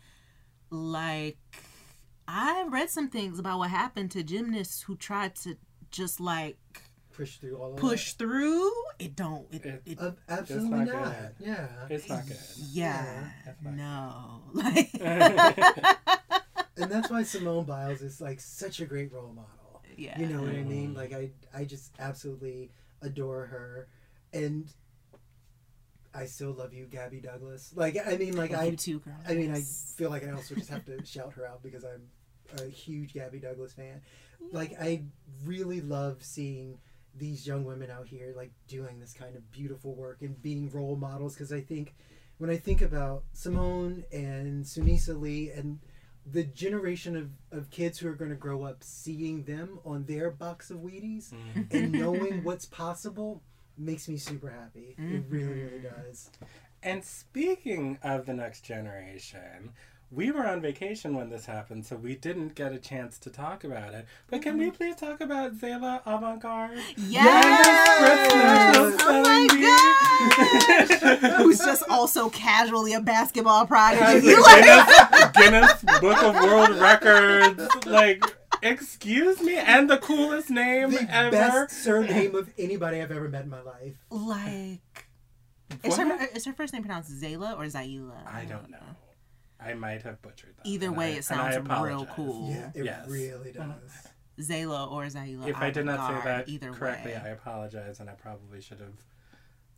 Like 0.71 1.39
I 2.31 2.67
read 2.69 2.91
some 2.91 3.09
things 3.09 3.39
about 3.39 3.59
what 3.59 3.71
happened 3.71 4.11
to 4.13 4.23
gymnasts 4.23 4.83
who 4.83 4.97
tried 4.97 5.35
to 5.37 5.57
just 5.91 6.21
like 6.21 6.59
Push 7.15 7.39
through 7.39 7.57
all 7.57 7.71
of 7.73 7.77
push 7.79 8.13
through. 8.13 8.71
It 9.01 9.17
don't 9.17 9.47
it, 9.53 9.65
It- 9.65 9.83
it. 9.87 9.99
Uh, 10.01 10.13
absolutely 10.29 10.85
not 10.85 10.87
not. 10.87 11.17
Yeah. 11.41 11.67
it's 11.91 12.09
not 12.09 12.27
good. 12.29 12.37
yeah, 12.71 13.31
That's 13.45 13.61
not 13.63 13.75
no. 13.75 14.43
Like 14.53 14.91
and 16.77 16.91
that's 16.91 17.11
why 17.11 17.23
Simone 17.25 17.65
Biles 17.65 18.03
is 18.03 18.21
like 18.21 18.41
such 18.41 18.81
a 18.81 18.85
great 18.87 19.13
role 19.13 19.33
model. 19.35 19.83
yeah. 19.97 20.19
You 20.21 20.27
know 20.27 20.43
what 20.43 20.51
I 20.51 20.57
Mm-hmm. 20.59 20.69
mean? 20.69 20.95
Like 20.95 21.13
I 21.13 21.31
I 21.53 21.65
just 21.65 21.93
absolutely 21.99 22.71
adore 23.03 23.47
her 23.47 23.89
and 24.33 24.69
I 26.15 26.27
still 26.27 26.53
love 26.53 26.73
you, 26.73 26.87
Gabby 26.87 27.21
Douglas. 27.21 27.73
Like 27.75 27.97
I 28.07 28.17
mean 28.17 28.37
like 28.37 28.53
Love 28.53 28.61
I 28.63 28.71
too, 28.77 29.01
girl. 29.01 29.17
I 29.27 29.35
mean 29.35 29.53
I 29.53 29.61
feel 29.61 30.11
like 30.11 30.25
I 30.25 30.31
also 30.31 30.55
just 30.55 30.71
have 30.71 30.85
to 30.85 31.05
shout 31.07 31.33
her 31.35 31.47
out 31.47 31.63
because 31.63 31.85
I'm 31.85 32.03
a 32.61 32.67
huge 32.67 33.15
Gabby 33.15 33.39
Douglas 33.39 33.73
fan. 33.73 34.01
Like 34.53 34.75
I 34.81 35.05
really 35.45 35.81
love 35.81 36.23
seeing 36.23 36.79
these 37.17 37.47
young 37.47 37.65
women 37.65 37.91
out 37.91 38.07
here 38.07 38.33
like 38.37 38.53
doing 38.69 39.01
this 39.01 39.13
kind 39.13 39.35
of 39.35 39.51
beautiful 39.51 39.95
work 39.95 40.19
and 40.23 40.41
being 40.41 40.71
role 40.71 40.97
models 40.97 41.35
because 41.35 41.53
I 41.53 41.61
think 41.61 41.95
when 42.39 42.51
I 42.51 42.57
think 42.57 42.83
about 42.83 43.25
Simone 43.33 44.05
and 44.13 44.65
Sunisa 44.65 45.21
Lee 45.21 45.51
and 45.51 45.81
the 46.31 46.45
generation 46.45 47.17
of, 47.17 47.59
of 47.59 47.71
kids 47.71 47.99
who 47.99 48.09
are 48.09 48.15
going 48.15 48.31
to 48.31 48.37
grow 48.37 48.63
up 48.63 48.85
seeing 48.85 49.45
them 49.45 49.81
on 49.85 50.05
their 50.05 50.31
box 50.31 50.71
of 50.71 50.79
Wheaties 50.79 51.33
mm. 51.33 51.73
and 51.73 51.93
knowing 51.93 52.43
what's 52.45 52.67
possible 52.67 53.43
makes 53.77 54.09
me 54.09 54.17
super 54.17 54.51
happy. 54.51 54.95
It 54.99 55.25
really, 55.29 55.47
really 55.47 55.79
mm-hmm. 55.79 56.03
does. 56.03 56.31
And 56.83 57.05
speaking 57.05 57.99
of 58.03 58.27
the 58.27 58.35
next 58.35 58.63
generation, 58.63 59.73
we 60.11 60.31
were 60.31 60.47
on 60.47 60.63
vacation 60.63 61.15
when 61.15 61.29
this 61.29 61.45
happened, 61.45 61.85
so 61.85 61.97
we 61.97 62.15
didn't 62.15 62.55
get 62.55 62.73
a 62.73 62.79
chance 62.79 63.19
to 63.19 63.31
talk 63.31 63.63
about 63.63 63.93
it. 63.93 64.07
But 64.29 64.41
can 64.43 64.57
we 64.57 64.67
mm-hmm. 64.67 64.77
please 64.77 64.97
talk 64.97 65.21
about 65.21 65.55
Zaila 65.59 66.01
Avant-garde? 66.07 66.79
Yes! 66.97 67.45
National 68.01 68.97
Oh 69.01 69.23
my 69.23 69.47
Spelling 69.49 71.21
gosh! 71.21 71.37
Who's 71.37 71.59
just 71.59 71.83
also 71.91 72.31
casually 72.31 72.95
a 72.95 73.01
basketball 73.01 73.67
prodigy. 73.67 74.29
the 74.35 74.41
Like- 74.41 75.35
Guinness, 75.35 75.83
Guinness 75.83 76.01
Book 76.01 76.23
of 76.23 76.35
World 76.37 76.71
Records. 76.81 77.69
Like, 77.87 78.25
excuse 78.63 79.43
me, 79.43 79.57
and 79.57 79.91
the 79.91 79.99
coolest 79.99 80.49
name 80.49 80.91
The 80.91 81.07
ever. 81.15 81.31
best 81.31 81.83
surname 81.85 82.35
of 82.35 82.51
anybody 82.59 83.03
I've 83.03 83.13
ever 83.13 83.29
met 83.29 83.45
in 83.45 83.51
my 83.51 83.61
life. 83.63 83.97
like, 84.11 85.07
is 85.85 85.97
her, 85.99 86.07
What? 86.07 86.31
is 86.35 86.47
her 86.47 86.55
first 86.55 86.73
name 86.73 86.83
pronounced 86.83 87.11
Zayla 87.13 87.59
or 87.59 87.65
Zayla? 87.65 88.27
I 88.27 88.47
don't 88.47 88.71
know. 88.71 88.79
I 89.61 89.75
might 89.75 90.03
have 90.03 90.23
butchered 90.23 90.55
that. 90.57 90.67
Either 90.67 90.93
way, 90.93 91.15
I- 91.15 91.19
it 91.19 91.25
sounds 91.25 91.57
real 91.69 92.07
cool. 92.15 92.51
Yeah, 92.51 92.71
it 92.75 92.85
Yes. 92.85 93.09
really 93.09 93.51
uh, 93.59 93.65
does. 93.65 94.47
Zayla 94.49 94.91
or 94.93 95.05
Zayla. 95.07 95.49
If 95.49 95.57
I 95.57 95.71
did 95.71 95.85
not 95.87 96.09
say 96.09 96.25
that 96.25 96.49
either 96.49 96.73
correctly, 96.73 97.13
way. 97.13 97.21
I 97.25 97.29
apologize, 97.31 97.99
and 98.01 98.09
I 98.09 98.13
probably 98.13 98.61
should 98.61 98.79
have 98.81 98.95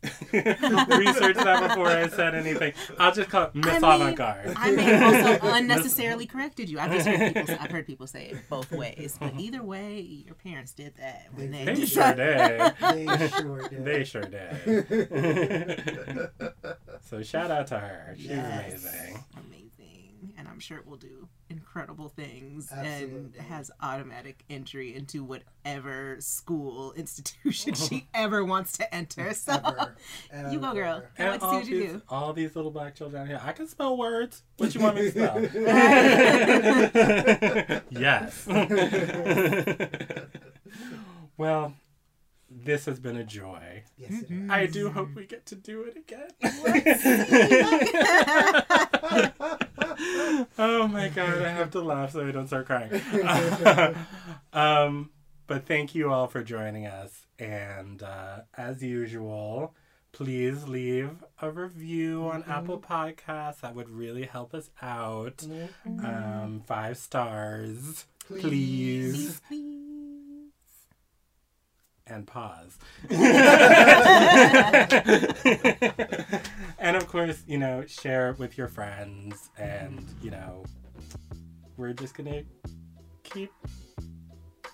researched 0.31 1.39
that 1.43 1.67
before 1.69 1.87
I 1.87 2.07
said 2.09 2.33
anything. 2.35 2.73
I'll 2.99 3.11
just 3.11 3.29
call 3.29 3.43
it 3.45 3.55
Miss 3.55 3.67
I 3.67 3.73
mean, 3.73 3.83
Avant-Garde. 4.01 4.53
I 4.55 4.71
may 4.71 4.83
have 4.83 5.25
also 5.39 5.47
unnecessarily 5.55 6.25
corrected 6.25 6.69
you. 6.69 6.79
I've 6.79 6.91
just 6.91 7.07
heard 7.07 7.33
people. 7.35 7.55
I've 7.59 7.71
heard 7.71 7.87
people 7.87 8.07
say 8.07 8.27
it 8.29 8.37
both 8.49 8.71
ways, 8.71 9.17
but 9.19 9.33
either 9.39 9.61
way, 9.63 9.99
your 9.99 10.35
parents 10.35 10.73
did 10.73 10.95
that 10.97 11.27
when 11.33 11.51
they, 11.51 11.65
They 11.65 11.75
sure 11.85 12.13
decided- 12.13 12.73
did. 12.79 13.05
They 13.07 13.27
sure 13.29 13.67
did. 13.67 13.85
They 13.85 14.03
sure 14.03 14.21
did. 14.25 16.29
so 17.01 17.21
shout 17.23 17.49
out 17.51 17.67
to 17.67 17.79
her. 17.79 18.13
She's 18.17 18.27
Yes. 18.27 18.83
amazing. 18.83 19.23
Amazing, 19.37 19.70
and 20.37 20.47
I'm 20.47 20.59
sure 20.59 20.77
it 20.77 20.85
will 20.85 20.97
do 20.97 21.27
incredible 21.49 22.09
things 22.09 22.71
and 22.71 23.35
has 23.35 23.71
automatic 23.81 24.43
entry 24.49 24.95
into 24.95 25.23
whatever 25.23 26.17
school 26.19 26.93
institution 26.97 27.73
she 27.73 28.07
ever 28.13 28.45
wants 28.45 28.77
to 28.77 28.93
enter. 28.93 29.33
So 29.33 29.53
Ever. 30.31 30.51
you 30.51 30.59
go, 30.59 30.73
girl. 30.73 31.03
Ever. 31.17 31.17
Can't 31.17 31.31
wait 31.31 31.39
to 31.39 31.41
see 31.41 31.45
all 31.45 31.53
what 31.53 31.67
you 31.67 31.79
these, 31.79 31.91
do. 31.91 32.01
all 32.09 32.33
these 32.33 32.55
little 32.55 32.71
black 32.71 32.95
children 32.95 33.21
out 33.23 33.27
here. 33.27 33.41
I 33.43 33.51
can 33.51 33.67
spell 33.67 33.97
words. 33.97 34.43
What 34.57 34.73
you 34.75 34.81
want 34.81 34.95
me 34.95 35.11
to 35.11 35.11
spell? 35.11 35.41
yes. 37.91 38.47
well, 41.37 41.73
this 42.49 42.85
has 42.85 42.99
been 42.99 43.17
a 43.17 43.23
joy. 43.23 43.83
Yes, 43.97 44.23
it 44.23 44.31
is. 44.31 44.49
I 44.49 44.65
do 44.65 44.89
hope 44.89 45.09
we 45.15 45.25
get 45.25 45.45
to 45.47 45.55
do 45.55 45.83
it 45.83 45.97
again. 45.97 46.29
Oh 50.57 50.87
my 50.91 51.09
god, 51.09 51.41
I 51.41 51.49
have 51.49 51.71
to 51.71 51.81
laugh 51.81 52.11
so 52.11 52.27
I 52.27 52.31
don't 52.31 52.47
start 52.47 52.65
crying. 52.65 53.01
um, 54.53 55.09
but 55.47 55.65
thank 55.65 55.93
you 55.95 56.11
all 56.11 56.27
for 56.27 56.43
joining 56.43 56.87
us. 56.87 57.25
And 57.37 58.01
uh, 58.03 58.41
as 58.57 58.81
usual, 58.83 59.75
please 60.11 60.67
leave 60.67 61.23
a 61.41 61.49
review 61.49 62.23
on 62.31 62.43
Apple 62.47 62.79
Podcasts. 62.79 63.61
That 63.61 63.75
would 63.75 63.89
really 63.89 64.23
help 64.25 64.53
us 64.53 64.69
out. 64.81 65.45
Um, 65.85 66.63
five 66.65 66.97
stars, 66.97 68.05
Please. 68.27 68.41
please. 68.41 69.41
Please. 69.47 69.90
And 72.07 72.27
pause. 72.27 72.77
and 76.79 76.97
of 76.97 77.07
course, 77.07 77.43
you 77.47 77.57
know, 77.57 77.85
share 77.85 78.31
it 78.31 78.39
with 78.39 78.57
your 78.57 78.67
friends, 78.67 79.49
and 79.57 80.03
you 80.21 80.31
know, 80.31 80.65
we're 81.77 81.93
just 81.93 82.15
gonna 82.15 82.41
keep 83.23 83.51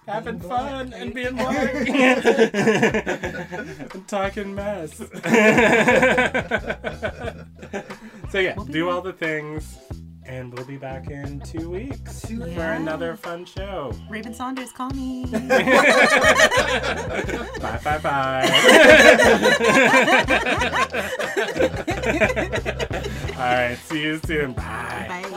having 0.07 0.37
Being 0.37 0.49
fun 0.49 0.89
black. 0.89 1.01
and 1.01 1.13
being 1.13 1.35
black 1.35 1.73
and 3.93 4.07
talking 4.07 4.55
mess. 4.55 4.97
so 4.97 5.05
yeah, 8.39 8.53
We'll 8.55 8.65
do 8.65 8.85
back. 8.85 8.93
all 8.93 9.01
the 9.01 9.13
things, 9.13 9.77
And 10.27 10.53
we'll 10.53 10.65
be 10.65 10.75
back 10.77 11.09
in 11.09 11.39
two 11.39 11.69
weeks 11.69 12.21
Two 12.21 12.41
for 12.41 12.47
Yeah. 12.47 12.73
another 12.75 13.15
fun 13.15 13.45
show. 13.45 13.93
Raven 14.09 14.33
Saunders, 14.33 14.71
call 14.73 14.89
me. 14.89 15.25
bye 15.31 15.39
bye 17.83 17.97
bye. 18.03 18.47
All 23.37 23.43
right, 23.43 23.77
see 23.85 24.01
you 24.01 24.19
soon. 24.25 24.53
Bye. 24.53 25.05
Bye. 25.07 25.21
Bye. 25.29 25.36